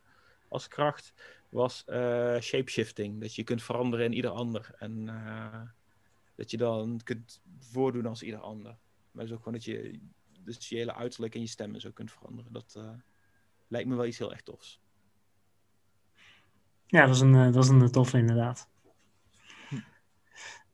als 0.49 0.69
kracht, 0.69 1.13
was 1.49 1.85
uh, 1.89 2.41
shapeshifting. 2.41 3.21
Dat 3.21 3.35
je 3.35 3.45
kunt 3.45 3.63
veranderen 3.63 4.07
in 4.07 4.13
ieder 4.13 4.31
ander. 4.31 4.75
En 4.79 5.07
dat 6.35 6.51
je 6.51 6.57
dan 6.57 7.01
kunt 7.05 7.41
voordoen 7.59 8.07
als 8.07 8.23
ieder 8.23 8.41
ander. 8.41 8.77
Maar 9.11 9.25
is 9.25 9.33
ook 9.33 9.39
gewoon 9.39 9.55
dat 9.55 9.65
je 9.65 9.99
dus 10.41 10.69
je 10.69 10.77
hele 10.77 10.95
uiterlijk 10.95 11.35
en 11.35 11.41
je 11.41 11.47
stemmen 11.47 11.81
zo 11.81 11.91
kunt 11.91 12.13
veranderen. 12.13 12.53
Dat 12.53 12.79
lijkt 13.69 13.89
me 13.89 13.95
wel 13.97 14.07
iets 14.07 14.19
heel 14.19 14.33
echt 14.33 14.45
tofs. 14.45 14.81
Ja, 16.87 17.07
dat 17.07 17.15
is 17.15 17.21
een, 17.21 17.35
eh, 17.35 17.53
dat 17.53 17.65
is 17.65 17.71
een 17.71 17.91
toffe 17.91 18.19
inderdaad. 18.19 18.69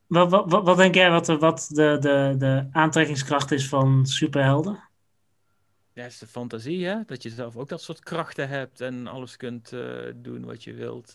Wat, 0.07 0.31
wat, 0.31 0.51
wat, 0.51 0.65
wat 0.65 0.77
denk 0.77 0.95
jij 0.95 1.11
wat, 1.11 1.27
wat 1.27 1.69
de, 1.73 1.97
de, 2.01 2.35
de 2.39 2.69
aantrekkingskracht 2.73 3.51
is 3.51 3.69
van 3.69 4.07
superhelden? 4.07 4.89
Ja, 5.93 6.03
het 6.03 6.13
is 6.13 6.19
de 6.19 6.27
fantasie, 6.27 6.87
hè? 6.87 7.05
Dat 7.07 7.23
je 7.23 7.31
zelf 7.31 7.57
ook 7.57 7.69
dat 7.69 7.83
soort 7.83 8.01
krachten 8.01 8.49
hebt 8.49 8.81
en 8.81 9.07
alles 9.07 9.37
kunt 9.37 9.73
uh, 9.73 10.13
doen 10.17 10.45
wat 10.45 10.65
je 10.65 10.75
wilt 10.75 11.15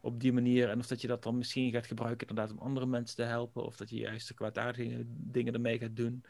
op 0.00 0.20
die 0.20 0.32
manier. 0.32 0.68
En 0.68 0.78
of 0.78 0.86
dat 0.86 1.00
je 1.00 1.06
dat 1.06 1.22
dan 1.22 1.38
misschien 1.38 1.72
gaat 1.72 1.86
gebruiken 1.86 2.28
inderdaad 2.28 2.56
om 2.56 2.62
andere 2.62 2.86
mensen 2.86 3.16
te 3.16 3.22
helpen. 3.22 3.64
Of 3.64 3.76
dat 3.76 3.90
je 3.90 3.96
juist 3.96 4.28
de 4.28 4.34
kwaadaardige 4.34 5.02
dingen 5.06 5.54
ermee 5.54 5.78
gaat 5.78 5.96
doen. 5.96 6.24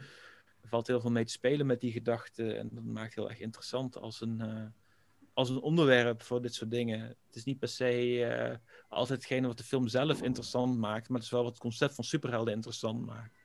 Er 0.61 0.69
valt 0.69 0.87
heel 0.87 1.01
veel 1.01 1.11
mee 1.11 1.25
te 1.25 1.33
spelen 1.33 1.67
met 1.67 1.81
die 1.81 1.93
gedachten. 1.93 2.59
En 2.59 2.69
dat 2.73 2.85
maakt 2.85 3.15
heel 3.15 3.29
erg 3.29 3.41
interessant 3.41 3.99
als 3.99 4.21
een, 4.21 4.41
als 5.39 5.49
een 5.51 5.61
onderwerp 5.61 6.23
voor 6.23 6.43
dit 6.43 6.55
soort 6.55 6.71
dingen. 6.71 7.01
Het 7.01 7.35
is 7.37 7.45
niet 7.45 7.59
per 7.59 7.69
se 7.69 8.19
uh, 8.19 8.57
altijd 8.89 9.19
hetgene 9.19 9.47
wat 9.47 9.59
de 9.59 9.65
film 9.65 9.89
zelf 9.89 10.23
interessant 10.23 10.79
maakt, 10.79 11.09
maar 11.09 11.17
het 11.17 11.27
is 11.27 11.33
wel 11.33 11.43
wat 11.43 11.53
het 11.53 11.61
concept 11.61 11.95
van 11.95 12.05
superhelden 12.05 12.55
interessant 12.55 13.07
maakt. 13.07 13.39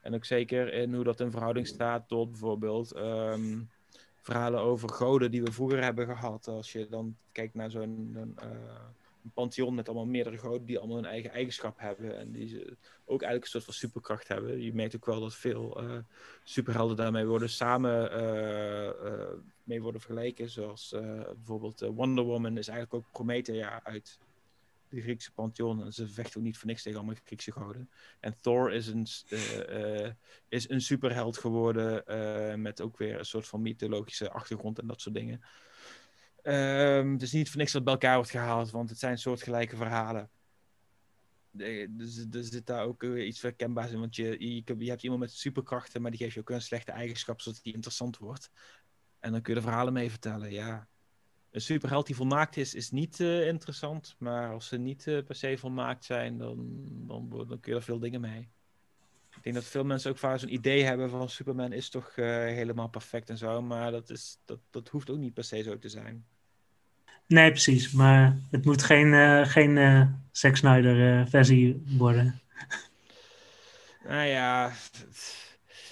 En 0.00 0.14
ook 0.14 0.24
zeker 0.24 0.72
in 0.72 0.94
hoe 0.94 1.04
dat 1.04 1.20
in 1.20 1.30
verhouding 1.30 1.66
staat 1.66 2.08
tot 2.08 2.30
bijvoorbeeld 2.30 2.96
um, 2.96 3.70
verhalen 4.20 4.60
over 4.60 4.88
goden 4.88 5.30
die 5.30 5.42
we 5.42 5.52
vroeger 5.52 5.82
hebben 5.82 6.06
gehad. 6.06 6.48
Als 6.48 6.72
je 6.72 6.86
dan 6.88 7.16
kijkt 7.32 7.54
naar 7.54 7.70
zo'n 7.70 8.16
uh, 8.42 8.50
een 9.24 9.32
pantheon 9.32 9.74
met 9.74 9.88
allemaal 9.88 10.06
meerdere 10.06 10.38
goden 10.38 10.66
die 10.66 10.78
allemaal 10.78 10.96
hun 10.96 11.04
eigen 11.04 11.30
eigenschap 11.30 11.78
hebben. 11.78 12.18
En 12.18 12.32
die 12.32 12.48
ze 12.48 12.76
ook 13.04 13.22
eigenlijk 13.22 13.44
een 13.44 13.50
soort 13.50 13.64
van 13.64 13.74
superkracht 13.74 14.28
hebben. 14.28 14.62
Je 14.62 14.74
merkt 14.74 14.96
ook 14.96 15.06
wel 15.06 15.20
dat 15.20 15.34
veel 15.34 15.82
uh, 15.82 15.98
superhelden 16.42 16.96
daarmee 16.96 17.26
worden 17.26 17.50
samen 17.50 18.12
uh, 18.12 19.10
uh, 19.12 19.28
mee 19.62 19.82
worden 19.82 20.00
vergeleken. 20.00 20.50
Zoals 20.50 20.94
bijvoorbeeld 21.34 21.80
Wonder 21.80 22.24
Woman 22.24 22.58
is 22.58 22.68
eigenlijk 22.68 23.04
ook 23.04 23.12
Promethea 23.12 23.80
uit 23.84 24.18
de 24.88 25.00
Griekse 25.00 25.32
pantheon. 25.32 25.84
En 25.84 25.92
ze 25.92 26.08
vechten 26.08 26.40
ook 26.40 26.46
niet 26.46 26.58
voor 26.58 26.68
niks 26.68 26.82
tegen 26.82 26.98
allemaal 26.98 27.16
Griekse 27.24 27.52
goden. 27.52 27.90
En 28.20 28.36
Thor 28.40 28.72
is 28.72 28.86
een, 28.86 29.06
is 30.48 30.68
een 30.68 30.80
superheld 30.80 31.38
geworden 31.38 32.02
met 32.62 32.80
ook 32.80 32.98
weer 32.98 33.18
een 33.18 33.24
soort 33.24 33.46
van 33.46 33.62
mythologische 33.62 34.30
achtergrond 34.30 34.78
en 34.78 34.86
dat 34.86 35.00
soort 35.00 35.14
dingen. 35.14 35.42
Um, 36.46 37.18
is 37.18 37.32
niet 37.32 37.50
voor 37.50 37.58
niks 37.58 37.72
dat 37.72 37.84
bij 37.84 37.92
elkaar 37.92 38.14
wordt 38.14 38.30
gehaald, 38.30 38.70
want 38.70 38.88
het 38.88 38.98
zijn 38.98 39.18
soortgelijke 39.18 39.76
verhalen. 39.76 40.30
Dus 41.90 42.26
er 42.30 42.44
zit 42.44 42.66
daar 42.66 42.84
ook 42.84 43.02
iets 43.04 43.42
herkenbaars 43.42 43.90
in, 43.90 43.98
want 43.98 44.16
je, 44.16 44.62
je, 44.64 44.90
hebt 44.90 45.02
iemand 45.02 45.20
met 45.20 45.32
superkrachten, 45.32 46.02
maar 46.02 46.10
die 46.10 46.20
geeft 46.20 46.34
je 46.34 46.40
ook 46.40 46.50
een 46.50 46.62
slechte 46.62 46.92
eigenschap, 46.92 47.40
zodat 47.40 47.62
die 47.62 47.74
interessant 47.74 48.18
wordt. 48.18 48.50
En 49.18 49.32
dan 49.32 49.42
kun 49.42 49.52
je 49.52 49.58
er 49.58 49.66
verhalen 49.66 49.92
mee 49.92 50.10
vertellen, 50.10 50.52
ja. 50.52 50.88
Een 51.50 51.60
superheld 51.60 52.06
die 52.06 52.16
volmaakt 52.16 52.56
is, 52.56 52.74
is 52.74 52.90
niet 52.90 53.20
uh, 53.20 53.46
interessant, 53.46 54.14
maar 54.18 54.52
als 54.52 54.68
ze 54.68 54.76
niet 54.76 55.06
uh, 55.06 55.24
per 55.24 55.34
se 55.34 55.58
volmaakt 55.58 56.04
zijn, 56.04 56.38
dan, 56.38 56.82
dan, 57.06 57.28
kun 57.60 57.72
je 57.72 57.74
er 57.74 57.82
veel 57.82 57.98
dingen 57.98 58.20
mee. 58.20 58.50
Ik 59.36 59.42
denk 59.42 59.54
dat 59.54 59.64
veel 59.64 59.84
mensen 59.84 60.10
ook 60.10 60.18
vaak 60.18 60.38
zo'n 60.38 60.54
idee 60.54 60.82
hebben 60.82 61.10
van 61.10 61.28
Superman 61.28 61.72
is 61.72 61.88
toch 61.88 62.14
helemaal 62.14 62.88
perfect 62.88 63.30
en 63.30 63.38
zo, 63.38 63.62
maar 63.62 63.90
dat, 63.90 64.10
is, 64.10 64.38
dat, 64.44 64.58
dat 64.70 64.88
hoeft 64.88 65.10
ook 65.10 65.18
niet 65.18 65.34
per 65.34 65.44
se 65.44 65.62
zo 65.62 65.78
te 65.78 65.88
zijn. 65.88 66.26
Nee, 67.26 67.50
precies. 67.50 67.92
Maar 67.92 68.36
het 68.50 68.64
moet 68.64 68.82
geen, 68.82 69.06
uh, 69.06 69.46
geen 69.46 69.76
uh, 69.76 70.06
Zack 70.30 70.56
Snyder 70.56 71.20
uh, 71.20 71.26
versie 71.26 71.82
worden. 71.98 72.38
Nou 74.08 74.26
ja. 74.26 74.72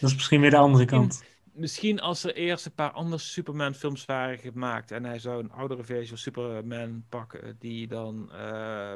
Dat 0.00 0.10
is 0.10 0.14
misschien 0.14 0.40
weer 0.40 0.50
de 0.50 0.56
andere 0.56 0.84
kant. 0.84 1.24
Misschien 1.52 2.00
als 2.00 2.24
er 2.24 2.34
eerst 2.34 2.66
een 2.66 2.74
paar 2.74 2.90
andere 2.90 3.22
Superman 3.22 3.74
films 3.74 4.04
waren 4.04 4.38
gemaakt. 4.38 4.90
En 4.90 5.04
hij 5.04 5.18
zou 5.18 5.42
een 5.42 5.50
oudere 5.50 5.84
versie 5.84 6.08
van 6.08 6.18
Superman 6.18 7.04
pakken. 7.08 7.56
Die 7.58 7.86
dan, 7.86 8.30
uh, 8.32 8.94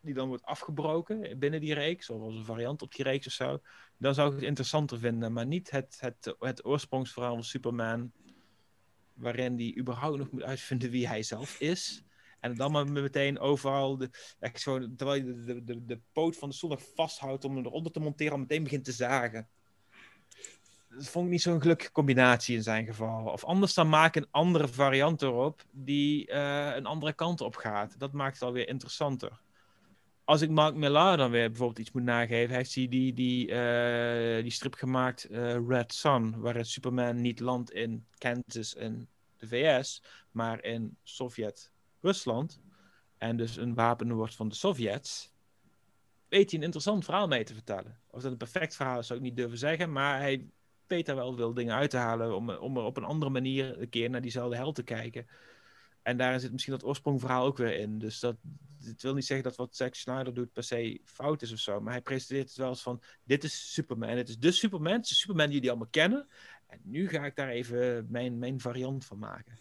die 0.00 0.14
dan 0.14 0.28
wordt 0.28 0.44
afgebroken 0.44 1.38
binnen 1.38 1.60
die 1.60 1.74
reeks. 1.74 2.10
Of 2.10 2.20
als 2.20 2.34
een 2.34 2.44
variant 2.44 2.82
op 2.82 2.94
die 2.94 3.04
reeks 3.04 3.26
of 3.26 3.32
zo. 3.32 3.60
Dan 3.98 4.14
zou 4.14 4.28
ik 4.28 4.34
het 4.34 4.44
interessanter 4.44 4.98
vinden. 4.98 5.32
Maar 5.32 5.46
niet 5.46 5.70
het, 5.70 5.96
het, 6.00 6.34
het 6.38 6.64
oorsprongsverhaal 6.64 7.34
van 7.34 7.44
Superman 7.44 8.12
waarin 9.14 9.56
hij 9.56 9.76
überhaupt 9.78 10.18
nog 10.18 10.30
moet 10.30 10.42
uitvinden 10.42 10.90
wie 10.90 11.08
hij 11.08 11.22
zelf 11.22 11.60
is. 11.60 12.04
En 12.40 12.54
dan 12.54 12.72
maar 12.72 12.92
meteen 12.92 13.38
overal, 13.38 13.96
de, 13.96 14.10
zo, 14.54 14.94
terwijl 14.96 15.24
je 15.24 15.42
de, 15.44 15.64
de, 15.64 15.84
de, 15.84 16.00
poot 16.12 16.36
van 16.36 16.50
de 16.50 16.66
nog 16.68 16.82
vasthoudt 16.94 17.44
om 17.44 17.56
hem 17.56 17.66
eronder 17.66 17.92
te 17.92 18.00
monteren, 18.00 18.32
al 18.32 18.38
meteen 18.38 18.62
begint 18.62 18.84
te 18.84 18.92
zagen. 18.92 19.48
Dat 20.88 21.08
vond 21.08 21.24
ik 21.24 21.30
niet 21.30 21.42
zo'n 21.42 21.60
gelukkige 21.60 21.92
combinatie 21.92 22.56
in 22.56 22.62
zijn 22.62 22.86
geval. 22.86 23.24
Of 23.24 23.44
anders 23.44 23.74
dan 23.74 23.88
maak 23.88 24.16
een 24.16 24.30
andere 24.30 24.68
variant 24.68 25.22
erop 25.22 25.64
die 25.70 26.30
uh, 26.30 26.74
een 26.74 26.86
andere 26.86 27.12
kant 27.12 27.40
op 27.40 27.56
gaat. 27.56 27.98
Dat 27.98 28.12
maakt 28.12 28.34
het 28.34 28.42
alweer 28.42 28.68
interessanter. 28.68 29.40
Als 30.32 30.40
ik 30.40 30.50
Mark 30.50 30.74
Millar 30.74 31.16
dan 31.16 31.30
weer 31.30 31.48
bijvoorbeeld 31.48 31.78
iets 31.78 31.92
moet 31.92 32.02
nageven, 32.02 32.54
heeft 32.54 32.74
hij 32.74 32.88
die, 32.88 33.12
die, 33.12 33.48
uh, 33.48 34.42
die 34.42 34.50
strip 34.50 34.74
gemaakt, 34.74 35.30
uh, 35.30 35.68
Red 35.68 35.92
Sun, 35.94 36.40
waarin 36.40 36.64
Superman 36.64 37.20
niet 37.20 37.40
landt 37.40 37.70
in 37.70 38.06
Kansas 38.18 38.74
en 38.74 39.08
de 39.36 39.46
VS, 39.46 40.02
maar 40.30 40.64
in 40.64 40.96
Sovjet-Rusland. 41.02 42.60
En 43.18 43.36
dus 43.36 43.56
een 43.56 43.74
wapen 43.74 44.12
wordt 44.12 44.34
van 44.34 44.48
de 44.48 44.54
Sovjets. 44.54 45.32
Weet 46.28 46.50
hij 46.50 46.58
een 46.58 46.64
interessant 46.64 47.04
verhaal 47.04 47.28
mee 47.28 47.44
te 47.44 47.54
vertellen. 47.54 48.00
Of 48.10 48.22
dat 48.22 48.32
een 48.32 48.38
perfect 48.38 48.76
verhaal 48.76 48.98
is, 48.98 49.06
zou 49.06 49.18
ik 49.18 49.24
niet 49.24 49.36
durven 49.36 49.58
zeggen. 49.58 49.92
Maar 49.92 50.18
hij 50.18 50.46
weet 50.86 51.06
daar 51.06 51.16
wel 51.16 51.36
veel 51.36 51.54
dingen 51.54 51.74
uit 51.74 51.90
te 51.90 51.96
halen. 51.96 52.36
Om, 52.36 52.50
om 52.50 52.76
er 52.76 52.82
op 52.82 52.96
een 52.96 53.04
andere 53.04 53.30
manier 53.30 53.80
een 53.80 53.88
keer 53.88 54.10
naar 54.10 54.20
diezelfde 54.20 54.56
held 54.56 54.74
te 54.74 54.82
kijken. 54.82 55.26
En 56.02 56.16
daar 56.16 56.40
zit 56.40 56.52
misschien 56.52 56.72
dat 56.72 56.84
oorsprongverhaal 56.84 57.44
ook 57.44 57.56
weer 57.56 57.78
in. 57.78 57.98
Dus 57.98 58.20
dat, 58.20 58.36
het 58.84 59.02
wil 59.02 59.14
niet 59.14 59.26
zeggen 59.26 59.48
dat 59.48 59.56
wat 59.56 59.76
Zack 59.76 59.94
Snyder 59.94 60.34
doet 60.34 60.52
per 60.52 60.62
se 60.62 61.00
fout 61.04 61.42
is 61.42 61.52
of 61.52 61.58
zo. 61.58 61.80
Maar 61.80 61.92
hij 61.92 62.02
presenteert 62.02 62.48
het 62.48 62.56
wel 62.56 62.68
eens 62.68 62.82
van: 62.82 63.02
dit 63.24 63.44
is 63.44 63.72
Superman. 63.72 64.08
En 64.08 64.16
het 64.16 64.28
is 64.28 64.38
de 64.38 64.52
Superman. 64.52 64.92
Het 64.92 65.02
is 65.02 65.08
de 65.08 65.14
Superman 65.14 65.46
die 65.46 65.54
jullie 65.54 65.70
allemaal 65.70 65.88
kennen. 65.90 66.26
En 66.66 66.80
nu 66.82 67.08
ga 67.08 67.24
ik 67.24 67.36
daar 67.36 67.48
even 67.48 68.06
mijn, 68.10 68.38
mijn 68.38 68.60
variant 68.60 69.04
van 69.04 69.18
maken. 69.18 69.58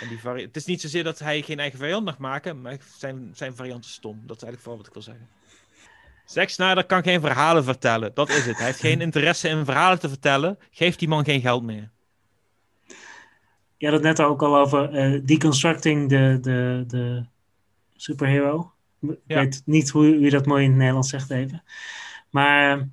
En 0.00 0.08
die 0.08 0.18
vari 0.18 0.42
het 0.42 0.56
is 0.56 0.64
niet 0.64 0.80
zozeer 0.80 1.04
dat 1.04 1.18
hij 1.18 1.42
geen 1.42 1.58
eigen 1.58 1.78
variant 1.78 2.04
mag 2.04 2.18
maken, 2.18 2.60
maar 2.60 2.78
zijn, 2.98 3.30
zijn 3.34 3.56
variant 3.56 3.84
is 3.84 3.92
stom. 3.92 4.22
Dat 4.26 4.36
is 4.36 4.42
eigenlijk 4.42 4.62
vooral 4.62 4.76
wat 4.76 4.86
ik 4.86 4.92
wil 4.92 5.02
zeggen. 5.02 5.28
Zack 6.24 6.48
Snyder 6.48 6.84
kan 6.84 7.02
geen 7.02 7.20
verhalen 7.20 7.64
vertellen. 7.64 8.14
Dat 8.14 8.28
is 8.28 8.46
het. 8.46 8.56
Hij 8.56 8.66
heeft 8.66 8.80
geen 8.80 9.00
interesse 9.08 9.48
in 9.48 9.64
verhalen 9.64 9.98
te 9.98 10.08
vertellen. 10.08 10.58
Geeft 10.70 10.98
die 10.98 11.08
man 11.08 11.24
geen 11.24 11.40
geld 11.40 11.62
meer. 11.62 11.90
Je 13.76 13.86
had 13.86 13.94
het 13.94 14.02
net 14.02 14.20
ook 14.20 14.42
al 14.42 14.56
over 14.56 14.94
uh, 14.94 15.20
deconstructing 15.24 16.08
de, 16.08 16.38
de, 16.40 16.84
de 16.86 17.24
superhero. 17.96 18.72
Ik 19.00 19.18
ja. 19.26 19.40
weet 19.40 19.62
niet 19.64 19.90
hoe, 19.90 20.20
je 20.20 20.30
dat 20.30 20.46
mooi 20.46 20.62
in 20.62 20.68
het 20.68 20.78
Nederlands 20.78 21.08
zegt 21.08 21.30
even. 21.30 21.62
Maar 22.30 22.88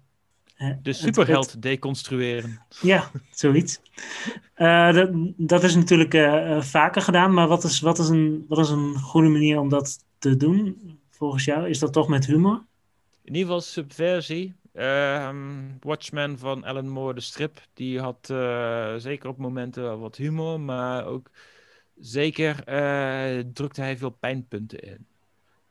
de 0.82 0.94
superheld 0.94 1.44
het, 1.44 1.54
het, 1.54 1.62
deconstrueren. 1.62 2.62
Ja, 2.82 3.12
zoiets. 3.32 3.82
Uh, 4.58 4.94
dat, 4.94 5.10
dat, 5.38 5.64
is 5.64 5.76
natuurlijk 5.76 6.14
vaker 6.64 7.02
gedaan, 7.02 7.34
maar 7.34 7.48
wat 7.48 7.64
is, 7.64 7.80
wat, 7.80 8.00
is 8.00 8.10
een, 8.10 8.46
wat 8.48 8.60
is 8.60 8.70
een 8.70 8.96
goede 8.96 9.30
manier 9.30 9.60
om 9.60 9.70
dat 9.70 9.98
te 10.20 10.38
doen, 10.38 10.78
volgens 11.10 11.46
jou? 11.46 11.70
Is 11.70 11.80
dat 11.80 11.94
toch 11.94 12.08
met 12.08 12.26
humor? 12.26 12.64
In 13.24 13.36
ieder 13.36 13.42
geval 13.42 13.62
subversie. 13.62 14.54
Uh, 14.74 15.30
Watchmen 15.80 16.40
van 16.40 16.64
Alan 16.64 16.88
Moore, 16.88 17.14
de 17.14 17.22
strip, 17.22 17.62
die 17.74 18.00
had 18.00 18.30
uh, 18.32 18.96
zeker 18.96 19.30
op 19.30 19.38
momenten 19.38 20.00
wat 20.00 20.16
humor, 20.16 20.60
maar 20.60 21.06
ook 21.06 21.30
zeker 21.96 22.56
drukte 23.54 23.82
hij 23.82 23.98
veel 23.98 24.10
pijnpunten 24.10 24.80
in. 24.80 25.08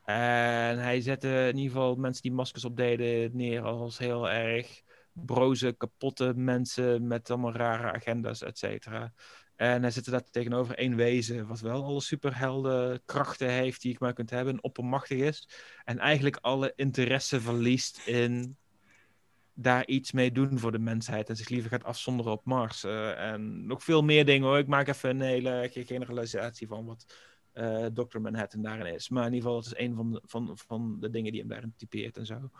En 0.04 0.78
hij 0.78 1.00
zette 1.00 1.28
in 1.28 1.56
ieder 1.56 1.72
geval 1.72 1.94
mensen 1.94 2.22
die 2.22 2.32
maskers 2.32 2.64
opdeden 2.64 3.36
neer 3.36 3.62
als 3.62 3.98
heel 3.98 4.30
erg 4.30 4.82
broze, 5.12 5.74
kapotte 5.78 6.32
mensen 6.36 7.06
met 7.06 7.30
allemaal 7.30 7.52
rare 7.52 7.92
agenda's, 7.92 8.42
et 8.42 8.58
cetera. 8.58 9.12
En 9.56 9.82
hij 9.82 9.90
zette 9.90 10.10
daar 10.10 10.30
tegenover 10.30 10.74
één 10.74 10.96
wezen, 10.96 11.46
wat 11.46 11.60
wel 11.60 11.84
alle 11.84 12.00
superhelden 12.00 13.02
krachten 13.04 13.50
heeft 13.50 13.82
die 13.82 13.90
je 13.90 13.96
maar 14.00 14.12
kunt 14.12 14.30
hebben, 14.30 14.62
oppermachtig 14.62 15.18
is. 15.18 15.48
En 15.84 15.98
eigenlijk 15.98 16.38
alle 16.40 16.72
interesse 16.76 17.40
verliest 17.40 18.06
in 18.06 18.56
daar 19.62 19.86
iets 19.86 20.12
mee 20.12 20.32
doen 20.32 20.58
voor 20.58 20.72
de 20.72 20.78
mensheid 20.78 21.28
en 21.28 21.36
zich 21.36 21.48
liever 21.48 21.70
gaat 21.70 21.84
afzonderen 21.84 22.32
op 22.32 22.44
Mars. 22.44 22.84
Eh, 22.84 23.30
en 23.32 23.66
nog 23.66 23.84
veel 23.84 24.02
meer 24.02 24.24
dingen 24.24 24.48
hoor. 24.48 24.58
Ik 24.58 24.66
maak 24.66 24.88
even 24.88 25.10
een 25.10 25.20
hele 25.20 25.70
generalisatie 25.72 26.66
van 26.66 26.86
wat 26.86 27.14
uh, 27.54 27.86
Dr. 27.86 28.20
Manhattan 28.20 28.62
daarin 28.62 28.94
is. 28.94 29.08
Maar 29.08 29.26
in 29.26 29.32
ieder 29.32 29.48
geval, 29.48 29.62
dat 29.62 29.72
is 29.72 29.84
een 29.86 29.94
van 29.94 30.12
de, 30.12 30.22
van, 30.24 30.58
van 30.58 30.96
de 31.00 31.10
dingen 31.10 31.30
die 31.32 31.40
hem 31.40 31.50
daarin 31.50 31.74
typeert 31.76 32.16
en 32.16 32.26
zo. 32.26 32.50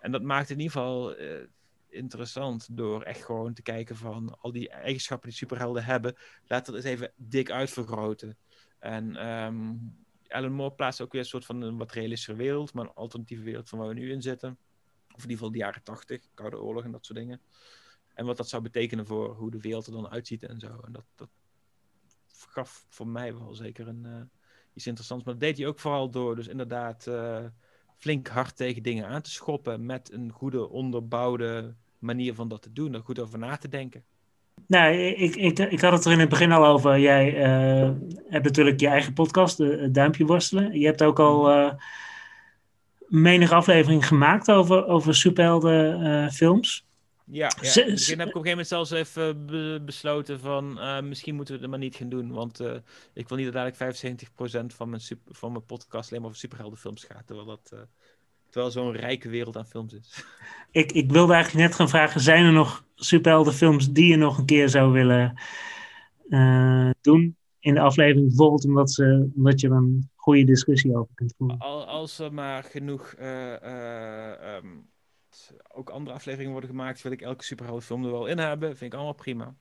En 0.00 0.12
dat 0.12 0.22
maakt 0.22 0.50
in 0.50 0.60
ieder 0.60 0.72
geval 0.72 1.20
uh, 1.20 1.46
interessant 1.88 2.76
door 2.76 3.02
echt 3.02 3.24
gewoon 3.24 3.52
te 3.52 3.62
kijken 3.62 3.96
van 3.96 4.38
al 4.40 4.52
die 4.52 4.70
eigenschappen 4.70 5.28
die 5.28 5.38
superhelden 5.38 5.84
hebben. 5.84 6.16
Laat 6.46 6.66
dat 6.66 6.74
eens 6.74 6.84
even 6.84 7.12
dik 7.16 7.50
uitvergroten. 7.50 8.36
En 8.78 9.28
um, 9.28 9.96
Alan 10.28 10.52
Moore 10.52 10.74
plaatst 10.74 11.00
ook 11.00 11.12
weer 11.12 11.20
een 11.20 11.26
soort 11.26 11.44
van 11.44 11.62
een 11.62 11.76
wat 11.76 11.92
realistische 11.92 12.34
wereld, 12.34 12.72
maar 12.72 12.84
een 12.84 12.94
alternatieve 12.94 13.42
wereld 13.42 13.68
van 13.68 13.78
waar 13.78 13.88
we 13.88 13.94
nu 13.94 14.10
in 14.10 14.22
zitten. 14.22 14.58
Of 15.14 15.22
in 15.22 15.30
ieder 15.30 15.36
geval 15.36 15.50
de 15.50 15.58
jaren 15.58 15.82
tachtig, 15.82 16.22
Koude 16.34 16.60
Oorlog 16.60 16.84
en 16.84 16.90
dat 16.90 17.06
soort 17.06 17.18
dingen. 17.18 17.40
En 18.14 18.26
wat 18.26 18.36
dat 18.36 18.48
zou 18.48 18.62
betekenen 18.62 19.06
voor 19.06 19.34
hoe 19.34 19.50
de 19.50 19.60
wereld 19.60 19.86
er 19.86 19.92
dan 19.92 20.10
uitziet 20.10 20.42
en 20.42 20.60
zo. 20.60 20.80
En 20.86 20.92
dat, 20.92 21.04
dat 21.14 21.28
gaf 22.46 22.86
voor 22.88 23.08
mij 23.08 23.34
wel 23.34 23.54
zeker 23.54 23.88
een, 23.88 24.04
uh, 24.06 24.20
iets 24.74 24.86
interessants. 24.86 25.24
Maar 25.24 25.34
dat 25.34 25.42
deed 25.42 25.58
hij 25.58 25.66
ook 25.66 25.78
vooral 25.78 26.10
door 26.10 26.36
dus 26.36 26.48
inderdaad 26.48 27.06
uh, 27.06 27.44
flink 27.96 28.28
hard 28.28 28.56
tegen 28.56 28.82
dingen 28.82 29.06
aan 29.06 29.22
te 29.22 29.30
schoppen. 29.30 29.86
Met 29.86 30.12
een 30.12 30.32
goede 30.32 30.68
onderbouwde 30.68 31.74
manier 31.98 32.34
van 32.34 32.48
dat 32.48 32.62
te 32.62 32.72
doen. 32.72 32.94
Er 32.94 33.02
goed 33.02 33.18
over 33.18 33.38
na 33.38 33.56
te 33.56 33.68
denken. 33.68 34.04
Nou, 34.66 34.94
ik, 34.94 35.34
ik, 35.34 35.58
ik 35.58 35.80
had 35.80 35.92
het 35.92 36.04
er 36.04 36.12
in 36.12 36.20
het 36.20 36.28
begin 36.28 36.52
al 36.52 36.66
over. 36.66 36.98
Jij 36.98 37.34
uh, 37.34 37.90
hebt 38.28 38.44
natuurlijk 38.44 38.80
je 38.80 38.88
eigen 38.88 39.12
podcast, 39.12 39.56
de 39.56 39.90
Duimpje 39.90 40.24
Worstelen. 40.24 40.78
Je 40.78 40.86
hebt 40.86 41.02
ook 41.02 41.18
al 41.18 41.50
menige 43.12 43.54
aflevering 43.54 44.06
gemaakt 44.06 44.50
over, 44.50 44.86
over 44.86 45.14
superheldenfilms. 45.14 46.86
Ja, 47.24 47.50
ja. 47.60 47.84
begin 47.84 48.18
heb 48.18 48.28
ik 48.28 48.36
op 48.36 48.44
een 48.44 48.48
gegeven 48.48 48.48
moment 48.48 48.68
zelfs 48.68 48.90
even 48.90 49.46
be 49.46 49.82
besloten 49.84 50.40
van 50.40 50.78
uh, 50.78 51.00
misschien 51.00 51.34
moeten 51.34 51.54
we 51.54 51.60
het 51.60 51.70
maar 51.70 51.78
niet 51.78 51.96
gaan 51.96 52.08
doen. 52.08 52.32
Want 52.32 52.60
uh, 52.60 52.72
ik 53.12 53.28
wil 53.28 53.36
niet 53.36 53.52
dat 53.52 53.74
dadelijk 53.74 54.02
75% 54.72 54.76
van 54.76 54.88
mijn, 54.88 55.00
super, 55.00 55.34
van 55.34 55.52
mijn 55.52 55.64
podcast 55.64 56.08
alleen 56.08 56.20
maar 56.20 56.30
over 56.30 56.40
superheldenfilms 56.40 57.04
gaat. 57.04 57.26
Terwijl 57.26 57.46
dat 57.46 57.70
uh, 57.74 57.80
terwijl 58.50 58.72
zo'n 58.72 58.92
rijke 58.92 59.28
wereld 59.28 59.56
aan 59.56 59.66
films 59.66 59.92
is. 59.92 60.24
Ik, 60.70 60.92
ik 60.92 61.10
wilde 61.10 61.32
eigenlijk 61.32 61.66
net 61.66 61.76
gaan 61.76 61.88
vragen, 61.88 62.20
zijn 62.20 62.44
er 62.44 62.52
nog 62.52 62.84
superheldenfilms 62.94 63.92
die 63.92 64.06
je 64.06 64.16
nog 64.16 64.38
een 64.38 64.46
keer 64.46 64.68
zou 64.68 64.92
willen 64.92 65.40
doen 67.00 67.36
in 67.60 67.74
de 67.74 67.80
aflevering? 67.80 68.26
Bijvoorbeeld 68.26 68.64
omdat, 68.64 68.92
ze, 68.92 69.30
omdat 69.34 69.60
je 69.60 69.68
een 69.68 70.10
goede 70.22 70.44
discussie 70.44 70.96
over 70.96 71.56
als 71.86 72.18
er 72.18 72.34
maar 72.34 72.64
genoeg... 72.64 73.14
Um, 73.18 74.90
ook 75.68 75.90
andere 75.90 76.16
afleveringen 76.16 76.52
worden 76.52 76.70
gemaakt, 76.70 77.02
wil 77.02 77.12
ik 77.12 77.22
elke 77.22 77.44
superheldenfilm 77.44 78.04
er 78.04 78.10
wel 78.10 78.26
in 78.26 78.38
hebben. 78.38 78.68
Vind 78.68 78.92
ik 78.92 78.94
allemaal 78.94 79.14
prima. 79.14 79.56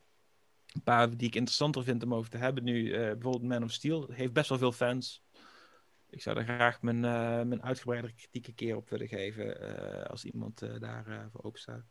Een 0.74 0.84
paar 0.84 1.18
die 1.18 1.28
ik 1.28 1.36
interessanter 1.36 1.84
vind 1.84 2.03
om 2.03 2.14
over 2.14 2.30
te 2.30 2.38
hebben 2.38 2.64
nu. 2.64 2.84
Uh, 2.84 2.97
bijvoorbeeld 2.99 3.43
Man 3.43 3.64
of 3.64 3.72
Steel. 3.72 4.09
Heeft 4.12 4.34
best 4.34 4.49
wel 4.49 4.57
veel 4.57 4.72
fans. 4.72 5.24
Ik 6.09 6.22
zou 6.22 6.38
er 6.38 6.43
graag 6.43 6.82
mijn, 6.82 6.99
mijn 7.47 7.64
uitgebreide 7.64 8.14
kritiek 8.14 8.47
een 8.47 8.55
keer 8.55 8.76
op 8.76 8.89
willen 8.89 9.07
geven. 9.07 10.09
Als 10.09 10.26
iemand 10.26 10.59
daar 10.80 11.30
voor 11.32 11.43
open 11.43 11.59
staat. 11.59 11.86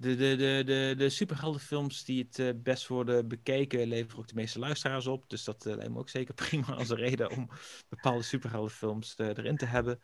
De, 0.00 0.16
de, 0.16 0.36
de, 0.36 0.62
de, 0.64 0.94
de 0.96 1.08
superheldenfilms 1.08 2.04
die 2.04 2.28
het 2.30 2.62
best 2.62 2.86
worden 2.86 3.28
bekeken, 3.28 3.86
leveren 3.86 4.18
ook 4.18 4.28
de 4.28 4.34
meeste 4.34 4.58
luisteraars 4.58 5.06
op. 5.06 5.30
Dus 5.30 5.44
dat 5.44 5.64
lijkt 5.64 5.90
me 5.90 5.98
ook 5.98 6.08
zeker 6.08 6.34
prima 6.44 6.72
als 6.74 6.88
een 6.88 6.96
reden 6.96 7.30
om 7.30 7.48
bepaalde 7.88 8.22
superheldenfilms 8.22 9.14
erin 9.18 9.56
te 9.56 9.66
hebben. 9.66 10.00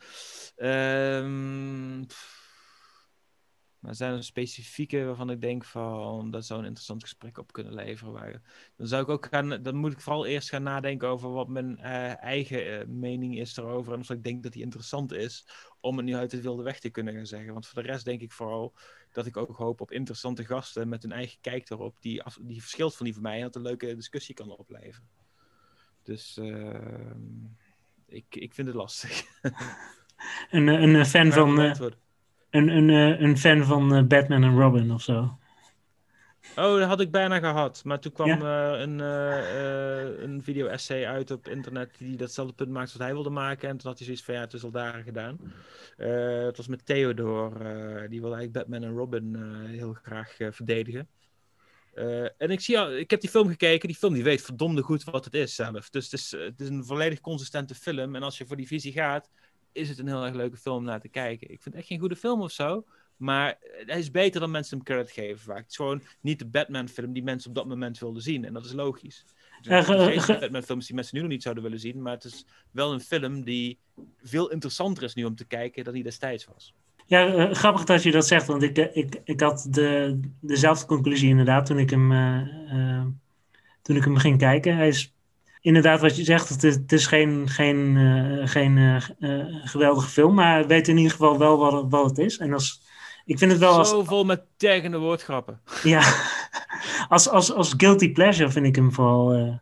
Ehm 0.57 2.05
maar 3.87 3.95
zijn 3.95 4.13
er 4.13 4.25
specifieke 4.25 5.05
waarvan 5.05 5.31
ik 5.31 5.41
denk 5.41 5.65
van 5.65 6.31
dat 6.31 6.47
zou 6.47 6.61
een 6.61 6.67
interessant 6.67 7.03
gesprek 7.03 7.39
op 7.39 7.53
kunnen 7.53 7.75
leveren. 7.75 8.13
Waar, 8.13 8.43
dan 8.77 8.87
zou 8.87 9.03
ik 9.03 9.09
ook 9.09 9.27
gaan, 9.27 9.63
dan 9.63 9.77
moet 9.77 9.93
ik 9.93 10.01
vooral 10.01 10.27
eerst 10.27 10.49
gaan 10.49 10.63
nadenken 10.63 11.09
over 11.09 11.31
wat 11.31 11.49
mijn 11.49 11.79
uh, 11.79 12.23
eigen 12.23 12.67
uh, 12.67 12.87
mening 12.87 13.39
is 13.39 13.57
erover. 13.57 13.93
En 13.93 14.01
of 14.01 14.11
ik 14.11 14.25
denk 14.25 14.43
dat 14.43 14.53
die 14.53 14.63
interessant 14.63 15.13
is 15.13 15.49
om 15.81 15.97
het 15.97 16.07
nu 16.07 16.15
uit 16.15 16.33
het 16.33 16.43
wilde 16.43 16.63
weg 16.63 16.81
te 16.81 16.91
kunnen 16.91 17.15
gaan 17.15 17.27
zeggen. 17.27 17.53
Want 17.53 17.67
voor 17.67 17.83
de 17.83 17.89
rest 17.89 18.05
denk 18.05 18.21
ik 18.21 18.33
vooral 18.33 18.75
dat 19.13 19.27
ik 19.27 19.37
ook 19.37 19.57
hoop 19.57 19.81
op 19.81 19.93
interessante 19.93 20.45
gasten 20.45 20.89
met 20.89 21.05
een 21.05 21.13
eigen 21.13 21.39
kijk 21.41 21.71
erop, 21.71 21.97
die, 22.01 22.23
af, 22.23 22.39
die 22.41 22.61
verschilt 22.61 22.97
van 22.97 23.05
die 23.05 23.15
van 23.15 23.23
mij 23.23 23.37
en 23.37 23.43
dat 23.43 23.57
een 23.57 23.63
leuke 23.63 23.95
discussie 23.95 24.35
kan 24.35 24.57
opleveren. 24.57 25.09
Dus 26.03 26.39
uh, 26.39 27.11
ik, 28.07 28.27
ik 28.29 28.55
vind 28.55 28.67
het 28.67 28.77
lastig. 28.77 29.25
een, 30.51 30.67
een 30.69 31.07
fan 31.07 31.33
van 31.33 31.75
een, 32.57 32.69
een, 32.69 32.91
eh, 32.91 33.21
een 33.21 33.39
fan 33.39 33.65
van 33.65 33.95
eh, 33.95 34.03
Batman 34.03 34.43
en 34.43 34.59
Robin 34.59 34.93
of 34.93 35.03
zo. 35.03 35.39
Oh, 36.57 36.79
dat 36.79 36.89
had 36.89 37.01
ik 37.01 37.11
bijna 37.11 37.39
gehad. 37.39 37.85
Maar 37.85 38.01
toen 38.01 38.13
kwam 38.13 38.29
ja. 38.29 38.75
uh, 38.75 38.81
een, 38.81 38.99
uh, 38.99 40.23
een 40.23 40.43
video-essay 40.43 41.07
uit 41.07 41.31
op 41.31 41.49
internet 41.49 41.95
die 41.99 42.17
datzelfde 42.17 42.55
punt 42.55 42.71
maakte 42.71 42.93
wat 42.93 43.07
hij 43.07 43.13
wilde 43.13 43.31
maken. 43.31 43.69
En 43.69 43.77
toen 43.77 43.89
had 43.89 43.97
hij 43.97 44.07
zoiets 44.07 44.25
van, 44.25 44.35
ja, 44.35 44.41
het 44.41 44.53
is 44.53 44.65
al 44.65 44.71
daar 44.71 45.03
gedaan. 45.03 45.39
Uh, 45.99 46.45
het 46.45 46.57
was 46.57 46.67
met 46.67 46.87
Theodore. 46.87 48.09
die 48.09 48.21
wilde 48.21 48.37
eigenlijk 48.37 48.53
Batman 48.53 48.83
en 48.83 48.97
Robin 48.97 49.37
heel 49.67 49.93
graag 50.03 50.37
verdedigen. 50.51 51.09
en 52.39 52.51
ik, 52.51 52.61
zie 52.61 52.79
al, 52.79 52.97
ik 52.97 53.11
heb 53.11 53.21
die 53.21 53.31
film 53.31 53.49
gekeken. 53.49 53.89
Die 53.89 53.97
film 53.97 54.15
die 54.15 54.25
weet 54.25 54.43
verdomde 54.43 54.83
goed 54.83 55.05
wat 55.05 55.25
het 55.25 55.35
is 55.35 55.55
zelf. 55.55 55.91
Dus 55.91 56.05
het 56.05 56.13
is, 56.13 56.31
het 56.31 56.61
is 56.61 56.69
een 56.69 56.85
volledig 56.85 57.21
consistente 57.21 57.75
film. 57.75 58.15
En 58.15 58.23
als 58.23 58.39
je 58.39 58.47
voor 58.47 58.57
die 58.57 58.67
visie 58.67 58.93
gaat, 58.93 59.31
is 59.77 59.89
het 59.89 59.99
een 59.99 60.07
heel 60.07 60.25
erg 60.25 60.35
leuke 60.35 60.57
film 60.57 60.77
om 60.77 60.85
naar 60.85 61.01
te 61.01 61.09
kijken. 61.09 61.51
Ik 61.51 61.63
vind 61.63 61.65
het 61.65 61.75
echt 61.75 61.87
geen 61.87 61.99
goede 61.99 62.17
film 62.17 62.41
of 62.41 62.51
zo. 62.51 62.85
Maar 63.17 63.59
hij 63.87 63.99
is 63.99 64.11
beter 64.11 64.41
dan 64.41 64.51
mensen 64.51 64.77
hem 64.77 64.87
credit 64.87 65.11
geven 65.11 65.39
vaak. 65.39 65.59
Het 65.59 65.71
is 65.71 65.77
gewoon 65.77 66.03
niet 66.21 66.39
de 66.39 66.47
Batman-film 66.47 67.13
die 67.13 67.23
mensen 67.23 67.49
op 67.49 67.57
dat 67.57 67.67
moment 67.67 67.99
wilden 67.99 68.23
zien. 68.23 68.45
En 68.45 68.53
dat 68.53 68.65
is 68.65 68.73
logisch. 68.73 69.25
Zijn 69.61 69.85
geen 69.85 70.41
Batman-films 70.41 70.87
die 70.87 70.95
mensen 70.95 71.17
nu 71.17 71.23
nog 71.23 71.31
niet 71.31 71.43
zouden 71.43 71.63
willen 71.63 71.81
zien. 71.81 72.03
Maar 72.03 72.13
het 72.13 72.25
is 72.25 72.47
wel 72.71 72.93
een 72.93 73.01
film 73.01 73.45
die 73.45 73.79
veel 74.23 74.51
interessanter 74.51 75.03
is 75.03 75.15
nu 75.15 75.25
om 75.25 75.35
te 75.35 75.47
kijken 75.47 75.85
dan 75.85 75.95
die 75.95 76.03
destijds 76.03 76.45
was. 76.45 76.75
Ja, 77.07 77.35
uh, 77.35 77.55
grappig 77.55 77.85
dat 77.85 78.03
je 78.03 78.11
dat 78.11 78.27
zegt. 78.27 78.47
Want 78.47 78.63
ik, 78.63 78.79
ik, 78.79 79.21
ik 79.25 79.41
had 79.41 79.67
de, 79.71 80.21
dezelfde 80.41 80.87
conclusie 80.87 81.29
inderdaad 81.29 81.67
toen 81.67 81.79
ik 81.79 81.91
hem, 81.91 82.13
uh, 82.13 82.41
uh, 82.73 83.05
toen 83.83 83.97
ik 83.97 84.05
hem 84.05 84.17
ging 84.17 84.39
kijken. 84.39 84.77
Hij 84.77 84.89
is 84.89 85.15
inderdaad, 85.67 86.01
wat 86.01 86.17
je 86.17 86.25
zegt, 86.25 86.49
het 86.49 86.65
is, 86.65 86.75
het 86.75 86.93
is 86.93 87.07
geen, 87.07 87.49
geen, 87.49 87.97
uh, 87.97 88.47
geen 88.47 88.77
uh, 88.77 89.03
uh, 89.19 89.45
geweldige 89.65 90.09
film, 90.09 90.35
maar 90.35 90.67
weet 90.67 90.89
in 90.89 90.97
ieder 90.97 91.13
geval 91.13 91.39
wel 91.39 91.59
wat, 91.59 91.85
wat 91.89 92.05
het 92.05 92.19
is. 92.19 92.39
En 92.39 92.53
als, 92.53 92.83
ik 93.25 93.39
vind 93.39 93.51
het 93.51 93.61
wel 93.61 93.85
Zo 93.85 94.05
vol 94.05 94.25
met 94.25 94.43
teggende 94.57 94.99
woordgrappen. 94.99 95.61
Ja, 95.83 96.15
als, 97.09 97.29
als, 97.29 97.53
als 97.53 97.75
guilty 97.77 98.13
pleasure 98.13 98.51
vind 98.51 98.67
ik 98.67 98.77
hem 98.77 98.93
vooral... 98.93 99.61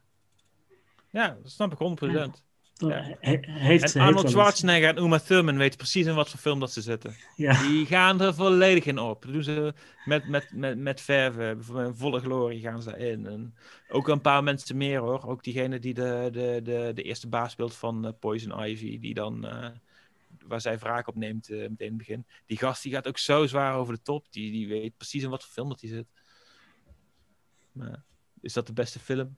Ja, 1.11 1.37
dat 1.43 1.53
snap 1.53 1.73
ik 1.73 1.99
100%. 2.05 2.11
Ja. 2.11 2.29
Ja. 2.77 3.17
He 3.21 3.39
heeft, 3.43 3.95
en 3.95 4.01
Arnold 4.01 4.31
Schwarzenegger 4.31 4.89
en 4.89 5.03
Uma 5.03 5.19
Thurman 5.19 5.57
weten 5.57 5.79
precies 5.79 6.07
in 6.07 6.15
wat 6.15 6.31
voor 6.31 6.41
film 6.41 6.61
dat 6.61 6.73
ze 6.73 6.83
zitten. 6.83 7.17
Ja. 7.37 7.63
Die 7.63 7.87
gaan 7.87 8.21
er 8.21 8.35
volledig 8.35 8.85
in 8.85 8.99
op. 8.99 9.23
Dat 9.23 9.33
doen 9.33 9.43
ze 9.43 9.75
met, 10.05 10.29
met, 10.29 10.53
met, 10.53 10.79
met 10.79 11.01
verven. 11.01 11.63
Met 11.73 11.97
volle 11.97 12.21
glorie 12.21 12.61
gaan 12.61 12.83
ze 12.83 12.89
daarin. 12.89 13.27
En 13.27 13.55
ook 13.89 14.09
een 14.09 14.21
paar 14.21 14.43
mensen 14.43 14.77
meer 14.77 15.01
hoor. 15.01 15.27
Ook 15.27 15.45
diegene 15.45 15.79
die 15.79 15.95
de, 15.95 16.29
de, 16.33 16.61
de, 16.63 16.93
de 16.95 17.03
eerste 17.03 17.29
baas 17.29 17.53
speelt 17.53 17.75
van 17.75 18.07
uh, 18.07 18.13
Poison 18.21 18.65
Ivy. 18.65 18.99
Die 18.99 19.15
dan, 19.15 19.45
uh, 19.47 19.69
waar 20.47 20.61
zij 20.61 20.79
wraak 20.79 21.09
op 21.09 21.15
neemt 21.15 21.51
uh, 21.51 21.59
meteen 21.59 21.77
in 21.79 21.87
het 21.87 21.97
begin. 21.97 22.27
Die 22.47 22.59
gast 22.59 22.83
die 22.83 22.93
gaat 22.93 23.09
ook 23.09 23.19
zo 23.19 23.47
zwaar 23.47 23.75
over 23.75 23.95
de 23.95 24.03
top. 24.03 24.27
Die, 24.31 24.53
die 24.53 24.69
weet 24.69 24.97
precies 24.97 25.23
in 25.23 25.31
wat 25.31 25.43
voor 25.43 25.53
film 25.53 25.69
dat 25.69 25.81
hij 25.81 25.91
zit. 25.91 26.07
Maar, 27.73 28.03
is 28.41 28.53
dat 28.53 28.67
de 28.67 28.73
beste 28.73 28.99
film? 28.99 29.37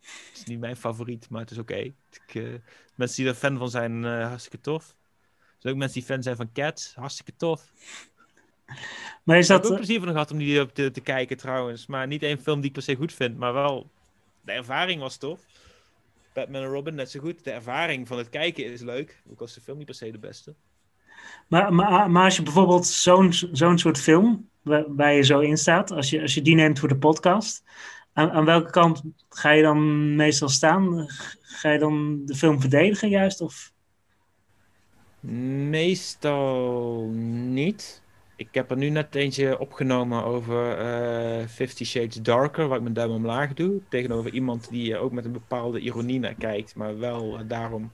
Het 0.00 0.30
is 0.34 0.44
niet 0.44 0.60
mijn 0.60 0.76
favoriet, 0.76 1.28
maar 1.30 1.40
het 1.40 1.50
is 1.50 1.58
oké. 1.58 1.72
Okay. 1.72 2.44
Uh, 2.44 2.54
mensen 2.94 3.16
die 3.16 3.32
er 3.32 3.38
fan 3.38 3.58
van 3.58 3.70
zijn, 3.70 4.04
uh, 4.04 4.26
hartstikke 4.26 4.60
tof. 4.60 4.96
Er 5.38 5.56
zijn 5.58 5.72
ook 5.72 5.78
mensen 5.78 5.98
die 5.98 6.08
fan 6.08 6.22
zijn 6.22 6.36
van 6.36 6.52
Cats, 6.52 6.94
hartstikke 6.94 7.32
tof. 7.36 7.72
Maar 9.22 9.38
is 9.38 9.46
dat... 9.46 9.56
Ik 9.56 9.62
heb 9.62 9.72
ook 9.72 9.78
plezier 9.78 10.00
van 10.00 10.08
gehad 10.08 10.30
om 10.30 10.38
die 10.38 10.60
op 10.60 10.74
te, 10.74 10.90
te 10.90 11.00
kijken 11.00 11.36
trouwens. 11.36 11.86
Maar 11.86 12.06
niet 12.06 12.22
één 12.22 12.40
film 12.40 12.56
die 12.56 12.66
ik 12.66 12.72
per 12.72 12.82
se 12.82 12.94
goed 12.94 13.12
vind, 13.12 13.38
maar 13.38 13.52
wel... 13.52 13.90
De 14.40 14.52
ervaring 14.52 15.00
was 15.00 15.16
tof. 15.16 15.40
Batman 16.32 16.62
en 16.62 16.68
Robin 16.68 16.94
net 16.94 17.10
zo 17.10 17.20
goed. 17.20 17.44
De 17.44 17.50
ervaring 17.50 18.08
van 18.08 18.18
het 18.18 18.28
kijken 18.28 18.64
is 18.64 18.80
leuk. 18.80 19.22
Ook 19.30 19.38
was 19.38 19.54
de 19.54 19.60
film 19.60 19.76
niet 19.76 19.86
per 19.86 19.94
se 19.94 20.10
de 20.10 20.18
beste. 20.18 20.54
Maar, 21.46 21.74
maar, 21.74 22.10
maar 22.10 22.24
als 22.24 22.36
je 22.36 22.42
bijvoorbeeld 22.42 22.86
zo'n 22.86 23.32
zo'n 23.32 23.78
soort 23.78 23.98
film, 23.98 24.48
waar, 24.62 24.94
waar 24.94 25.12
je 25.12 25.22
zo 25.22 25.38
in 25.38 25.58
staat, 25.58 25.90
als 25.90 26.10
je, 26.10 26.20
als 26.20 26.34
je 26.34 26.42
die 26.42 26.54
neemt 26.54 26.78
voor 26.78 26.88
de 26.88 26.98
podcast... 26.98 27.64
Aan, 28.18 28.44
welke 28.44 28.70
kant 28.70 29.02
ga 29.28 29.50
je 29.50 29.62
dan 29.62 30.14
meestal 30.16 30.48
staan? 30.48 31.06
Ga 31.40 31.70
je 31.70 31.78
dan 31.78 32.24
de 32.24 32.34
film 32.34 32.60
verdedigen 32.60 33.08
juist? 33.08 33.40
Of? 33.40 33.72
Meestal 35.70 37.06
niet. 37.48 38.02
Ik 38.36 38.48
heb 38.52 38.70
er 38.70 38.76
nu 38.76 38.88
net 38.88 39.14
eentje 39.14 39.58
opgenomen 39.58 40.24
over 40.24 40.80
uh, 40.80 41.46
Fifty 41.46 41.84
Shades 41.84 42.14
Darker, 42.22 42.68
waar 42.68 42.76
ik 42.76 42.82
mijn 42.82 42.94
duim 42.94 43.10
omlaag 43.10 43.54
doe. 43.54 43.80
Tegenover 43.88 44.32
iemand 44.32 44.68
die 44.68 44.96
ook 44.96 45.12
met 45.12 45.24
een 45.24 45.32
bepaalde 45.32 45.80
ironie 45.80 46.18
naar 46.18 46.34
kijkt, 46.34 46.74
maar 46.74 46.98
wel 46.98 47.40
uh, 47.40 47.48
daarom 47.48 47.92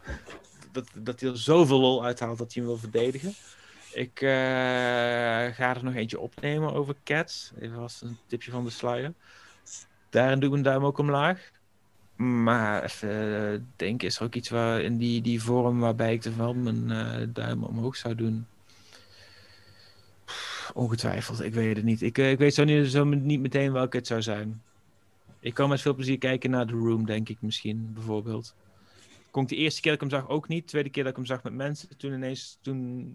dat, 0.73 0.91
dat 0.95 1.21
hij 1.21 1.31
er 1.31 1.39
zoveel 1.39 1.81
lol 1.81 2.05
uithaalt 2.05 2.39
dat 2.39 2.55
hij 2.55 2.63
hem 2.63 2.73
wil 2.73 2.81
verdedigen. 2.81 3.35
Ik 3.93 4.19
ga 5.55 5.75
er 5.77 5.85
nog 5.85 5.95
eentje 5.95 6.21
opnemen 6.21 6.73
over 6.73 6.95
Cats. 7.05 7.53
Even 7.59 7.79
als 7.79 8.03
een 8.03 8.19
tipje 8.27 8.51
van 8.51 8.65
de 8.65 8.71
sluier. 8.71 9.13
Daarin 10.15 10.41
doe 10.41 10.49
ik 10.49 10.57
een 10.57 10.63
duim 10.63 10.85
ook 10.85 10.99
omlaag. 10.99 11.51
Maar 12.17 12.83
even 12.83 13.73
denken, 13.77 14.09
is 14.09 14.19
er 14.19 14.25
ook 14.25 14.35
iets 14.35 14.49
waar 14.49 14.81
in 14.81 14.97
die, 14.97 15.23
die 15.23 15.43
vorm 15.43 15.81
waarbij 15.81 16.13
ik 16.13 16.25
er 16.25 16.37
wel 16.37 16.55
mijn 16.55 16.91
uh, 16.91 17.27
duim 17.33 17.65
omhoog 17.65 17.97
zou 17.97 18.15
doen? 18.15 18.47
ongetwijfeld, 20.75 21.43
ik 21.43 21.55
weet 21.55 21.77
het 21.77 21.85
niet. 21.85 22.03
Ik, 22.03 22.19
ik 22.19 22.39
weet 22.39 22.55
zo 22.55 22.65
niet, 22.65 22.91
zo 22.91 23.05
niet 23.05 23.41
meteen 23.41 23.73
welke 23.73 23.97
het 23.97 24.07
zou 24.07 24.23
zijn. 24.23 24.63
Ik 25.41 25.55
kan 25.55 25.69
met 25.69 25.81
veel 25.81 25.95
plezier 25.95 26.19
kijken 26.19 26.51
naar 26.51 26.67
The 26.67 26.73
Room, 26.73 27.07
denk 27.07 27.29
ik 27.29 27.37
misschien, 27.41 27.91
bijvoorbeeld. 27.95 28.55
Kon 29.31 29.47
de 29.47 29.57
eerste 29.57 29.81
keer 29.81 29.93
dat 29.93 30.03
ik 30.03 30.11
hem 30.11 30.21
zag 30.21 30.31
ook 30.31 30.49
niet. 30.49 30.63
De 30.63 30.69
tweede 30.69 30.91
keer 30.91 31.03
dat 31.03 31.13
ik 31.13 31.19
hem 31.19 31.27
zag 31.27 31.43
met 31.43 31.53
mensen, 31.53 31.97
toen 31.97 32.13
ineens, 32.13 32.59
toen, 32.61 33.15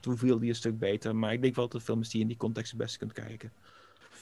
toen 0.00 0.18
viel 0.18 0.38
die 0.38 0.48
een 0.48 0.54
stuk 0.54 0.78
beter. 0.78 1.16
Maar 1.16 1.32
ik 1.32 1.42
denk 1.42 1.54
wel 1.54 1.64
dat 1.64 1.72
het 1.72 1.82
film 1.82 2.00
is 2.00 2.08
die 2.08 2.16
je 2.16 2.22
in 2.22 2.28
die 2.30 2.40
context 2.40 2.70
het 2.70 2.80
beste 2.80 2.98
kunt 2.98 3.12
kijken. 3.12 3.52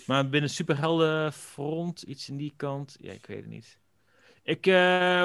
Maar 0.08 0.28
binnen 0.28 0.50
superheldenfront, 0.50 2.02
iets 2.02 2.28
in 2.28 2.36
die 2.36 2.52
kant, 2.56 2.96
ja, 3.00 3.12
ik 3.12 3.26
weet 3.26 3.36
het 3.36 3.46
niet. 3.46 3.78
Ik, 4.42 4.66
uh, 4.66 5.20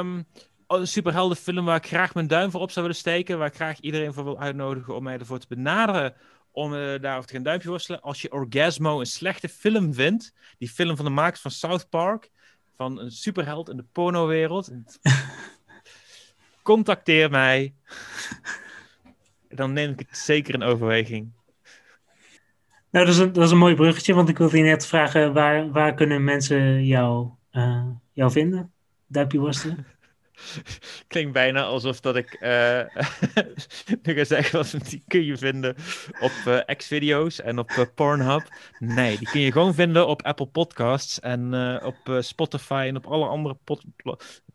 een 0.68 0.88
superheldenfilm 0.88 1.66
waar 1.66 1.76
ik 1.76 1.88
graag 1.88 2.14
mijn 2.14 2.28
duim 2.28 2.52
voor 2.52 2.62
op 2.62 2.72
zou 2.72 2.86
willen 2.86 3.00
steken, 3.00 3.38
waar 3.38 3.48
ik 3.48 3.56
graag 3.56 3.80
iedereen 3.80 4.14
voor 4.14 4.24
wil 4.24 4.40
uitnodigen 4.40 4.96
om 4.96 5.04
mij 5.04 5.18
ervoor 5.18 5.40
te 5.40 5.48
benaderen 5.50 6.14
om 6.52 6.74
uh, 6.74 7.02
daarover 7.02 7.28
te 7.28 7.34
gaan 7.34 7.44
duimpje 7.44 7.70
worstelen. 7.70 8.02
Als 8.02 8.22
je 8.22 8.32
Orgasmo 8.32 9.00
een 9.00 9.06
slechte 9.06 9.50
film 9.50 9.94
vindt, 9.94 10.34
die 10.58 10.70
film 10.70 10.96
van 10.96 11.06
de 11.06 11.12
makers 11.12 11.42
van 11.42 11.52
South 11.52 11.90
Park, 11.90 12.30
van 12.76 13.00
een 13.00 13.12
superheld 13.12 13.70
in 13.70 13.78
de 13.78 13.86
pornowereld, 13.92 14.72
contacteer 16.62 17.30
mij. 17.30 17.74
Dan 19.50 19.74
neem 19.74 19.92
ik 19.92 20.00
het 20.00 20.18
zeker 20.18 20.54
in 20.54 20.64
overweging. 20.64 21.32
Nou, 22.94 23.06
dat 23.06 23.14
is, 23.14 23.20
een, 23.20 23.34
dat 23.34 23.44
is 23.44 23.52
een 23.52 23.58
mooi 23.58 23.76
bruggetje, 23.76 24.14
want 24.14 24.30
ik 24.30 24.38
wilde 24.38 24.58
je 24.58 24.64
net 24.64 24.86
vragen, 24.86 25.34
waar, 25.34 25.72
waar 25.72 25.94
kunnen 25.94 26.24
mensen 26.24 26.86
jou, 26.86 27.30
uh, 27.52 27.86
jou 28.12 28.32
vinden? 28.32 28.72
Duimpje 29.08 29.40
worstelen? 29.40 29.86
Klinkt 31.08 31.34
bijna 31.34 31.64
alsof 31.64 32.00
dat 32.00 32.16
ik 32.16 32.38
uh, 32.42 32.82
nu 34.04 34.14
ga 34.14 34.24
zeggen, 34.24 34.58
wat 34.58 34.90
die 34.90 35.04
kun 35.08 35.26
je 35.26 35.38
vinden 35.38 35.76
op 36.20 36.32
uh, 36.48 36.60
X-video's 36.78 37.42
en 37.42 37.60
op 37.60 37.72
uh, 37.72 37.86
Pornhub. 37.96 38.48
Nee, 38.80 39.18
die 39.18 39.30
kun 39.30 39.42
je 39.42 39.52
gewoon 39.52 39.74
vinden 39.74 40.08
op 40.08 40.22
Apple 40.22 40.48
Podcasts 40.48 41.20
en 41.20 41.54
op 41.84 42.18
Spotify 42.20 42.86
en 42.88 42.96
op 42.96 43.06
alle 43.06 43.28
andere 43.28 43.58
pod 43.64 43.84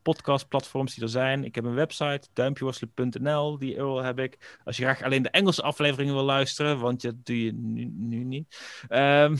podcastplatforms 0.09 0.95
die 0.95 1.05
er 1.05 1.11
zijn. 1.11 1.45
Ik 1.45 1.55
heb 1.55 1.65
een 1.65 1.75
website, 1.75 2.29
duimpjeworstelen.nl, 2.33 3.59
die 3.59 3.75
URL 3.75 4.03
heb 4.03 4.19
ik. 4.19 4.59
Als 4.65 4.77
je 4.77 4.83
graag 4.83 5.03
alleen 5.03 5.23
de 5.23 5.31
Engelse 5.31 5.63
afleveringen 5.63 6.15
wil 6.15 6.23
luisteren, 6.23 6.79
want 6.79 7.03
dat 7.03 7.15
doe 7.25 7.45
je 7.45 7.53
nu, 7.53 7.85
nu 7.85 8.25
niet. 8.25 8.57
Um, 8.91 9.39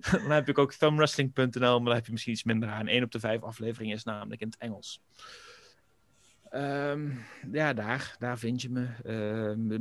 dan 0.12 0.30
heb 0.30 0.48
ik 0.48 0.58
ook 0.58 0.74
thumbwrestling.nl, 0.74 1.76
maar 1.76 1.84
daar 1.84 1.94
heb 1.94 2.06
je 2.06 2.12
misschien 2.12 2.32
iets 2.32 2.44
minder 2.44 2.68
aan. 2.68 2.88
Eén 2.88 3.02
op 3.02 3.12
de 3.12 3.20
vijf 3.20 3.42
afleveringen 3.42 3.96
is 3.96 4.04
namelijk 4.04 4.40
in 4.40 4.46
het 4.46 4.58
Engels. 4.58 5.00
Um, 6.54 7.24
ja, 7.52 7.72
daar, 7.72 8.16
daar 8.18 8.38
vind 8.38 8.62
je 8.62 8.70
me. 8.70 8.86
Uh, 9.04 9.72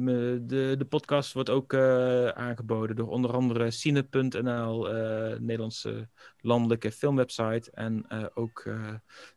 de, 0.47 0.75
de 0.77 0.85
podcast 0.89 1.33
wordt 1.33 1.49
ook 1.49 1.73
uh, 1.73 2.27
aangeboden 2.27 2.95
door 2.95 3.07
onder 3.07 3.33
andere 3.33 3.71
Cine.nl, 3.71 4.95
uh, 4.95 5.39
Nederlandse 5.39 6.07
landelijke 6.41 6.91
filmwebsite. 6.91 7.71
En 7.71 8.05
ook 8.33 8.69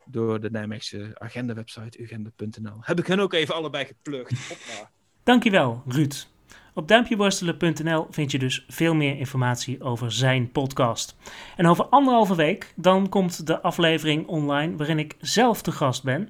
door 0.04 0.40
de 0.40 0.50
Nijmeegse 0.50 1.10
agenda-website, 1.14 2.02
ugenda.nl. 2.02 2.76
Heb 2.80 2.98
ik 2.98 3.06
hen 3.06 3.20
ook 3.20 3.32
even 3.32 3.54
allebei 3.54 3.84
geplukt. 3.84 4.56
Dankjewel, 5.22 5.82
Ruud. 5.86 6.26
Op 6.74 6.88
duimpjeworstelen.nl 6.88 8.06
vind 8.10 8.30
je 8.30 8.38
dus 8.38 8.64
veel 8.68 8.94
meer 8.94 9.18
informatie 9.18 9.82
over 9.82 10.12
zijn 10.12 10.52
podcast. 10.52 11.16
En 11.56 11.66
over 11.66 11.84
anderhalve 11.84 12.34
week, 12.34 12.72
dan 12.76 13.08
komt 13.08 13.46
de 13.46 13.60
aflevering 13.60 14.26
online 14.26 14.76
waarin 14.76 14.98
ik 14.98 15.16
zelf 15.20 15.62
te 15.62 15.72
gast 15.72 16.02
ben. 16.02 16.28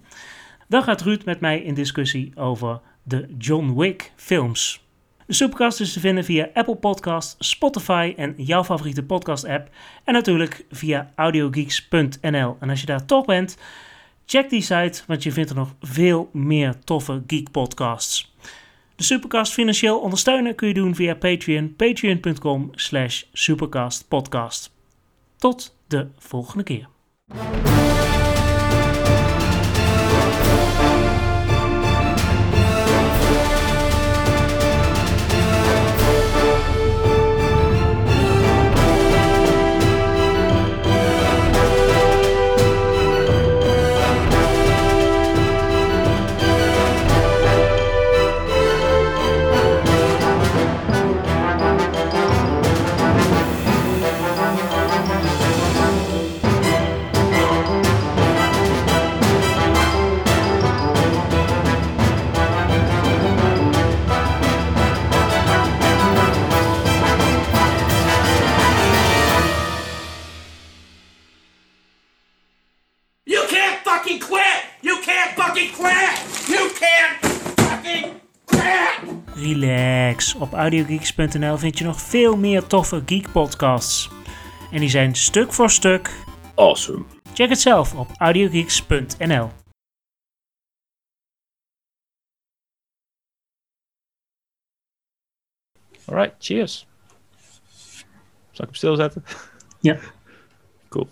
Dan 0.68 0.82
gaat 0.82 1.00
Ruud 1.00 1.24
met 1.24 1.40
mij 1.40 1.62
in 1.62 1.74
discussie 1.74 2.32
over 2.36 2.80
de 3.02 3.34
John 3.38 3.74
Wick 3.76 4.12
films. 4.16 4.84
De 5.26 5.34
Supercast 5.34 5.80
is 5.80 5.92
te 5.92 6.00
vinden 6.00 6.24
via 6.24 6.48
Apple 6.54 6.76
Podcasts, 6.76 7.50
Spotify 7.50 8.14
en 8.16 8.34
jouw 8.36 8.64
favoriete 8.64 9.02
podcast 9.02 9.44
app. 9.44 9.68
En 10.04 10.12
natuurlijk 10.12 10.64
via 10.70 11.12
audiogeeks.nl. 11.16 12.56
En 12.60 12.70
als 12.70 12.80
je 12.80 12.86
daar 12.86 13.04
toch 13.04 13.24
bent, 13.24 13.58
check 14.26 14.50
die 14.50 14.62
site, 14.62 15.02
want 15.06 15.22
je 15.22 15.32
vindt 15.32 15.50
er 15.50 15.56
nog 15.56 15.74
veel 15.80 16.28
meer 16.32 16.78
toffe 16.84 17.22
geek 17.26 17.50
podcasts. 17.50 18.31
De 19.02 19.08
Supercast 19.08 19.52
financieel 19.52 19.98
ondersteunen 19.98 20.54
kun 20.54 20.68
je 20.68 20.74
doen 20.74 20.94
via 20.94 21.14
Patreon, 21.14 21.74
patreon.com 21.76 22.70
slash 22.74 23.22
supercastpodcast. 23.32 24.72
Tot 25.36 25.76
de 25.86 26.08
volgende 26.18 26.64
keer. 26.64 26.88
Relax. 79.52 80.34
Op 80.34 80.52
audiogeeks.nl 80.52 81.56
vind 81.56 81.78
je 81.78 81.84
nog 81.84 82.00
veel 82.00 82.36
meer 82.36 82.66
toffe 82.66 83.02
geek 83.06 83.32
podcasts. 83.32 84.10
En 84.70 84.80
die 84.80 84.88
zijn 84.88 85.14
stuk 85.14 85.52
voor 85.52 85.70
stuk 85.70 86.10
awesome. 86.54 87.04
Check 87.34 87.48
het 87.48 87.60
zelf 87.60 87.94
op 87.94 88.08
audiogeeks.nl. 88.16 89.50
Alright, 96.04 96.34
cheers. 96.38 96.86
Zal 98.50 98.64
ik 98.64 98.70
hem 98.70 98.74
stilzetten? 98.74 99.24
Ja. 99.80 99.98
Cool. 100.88 101.08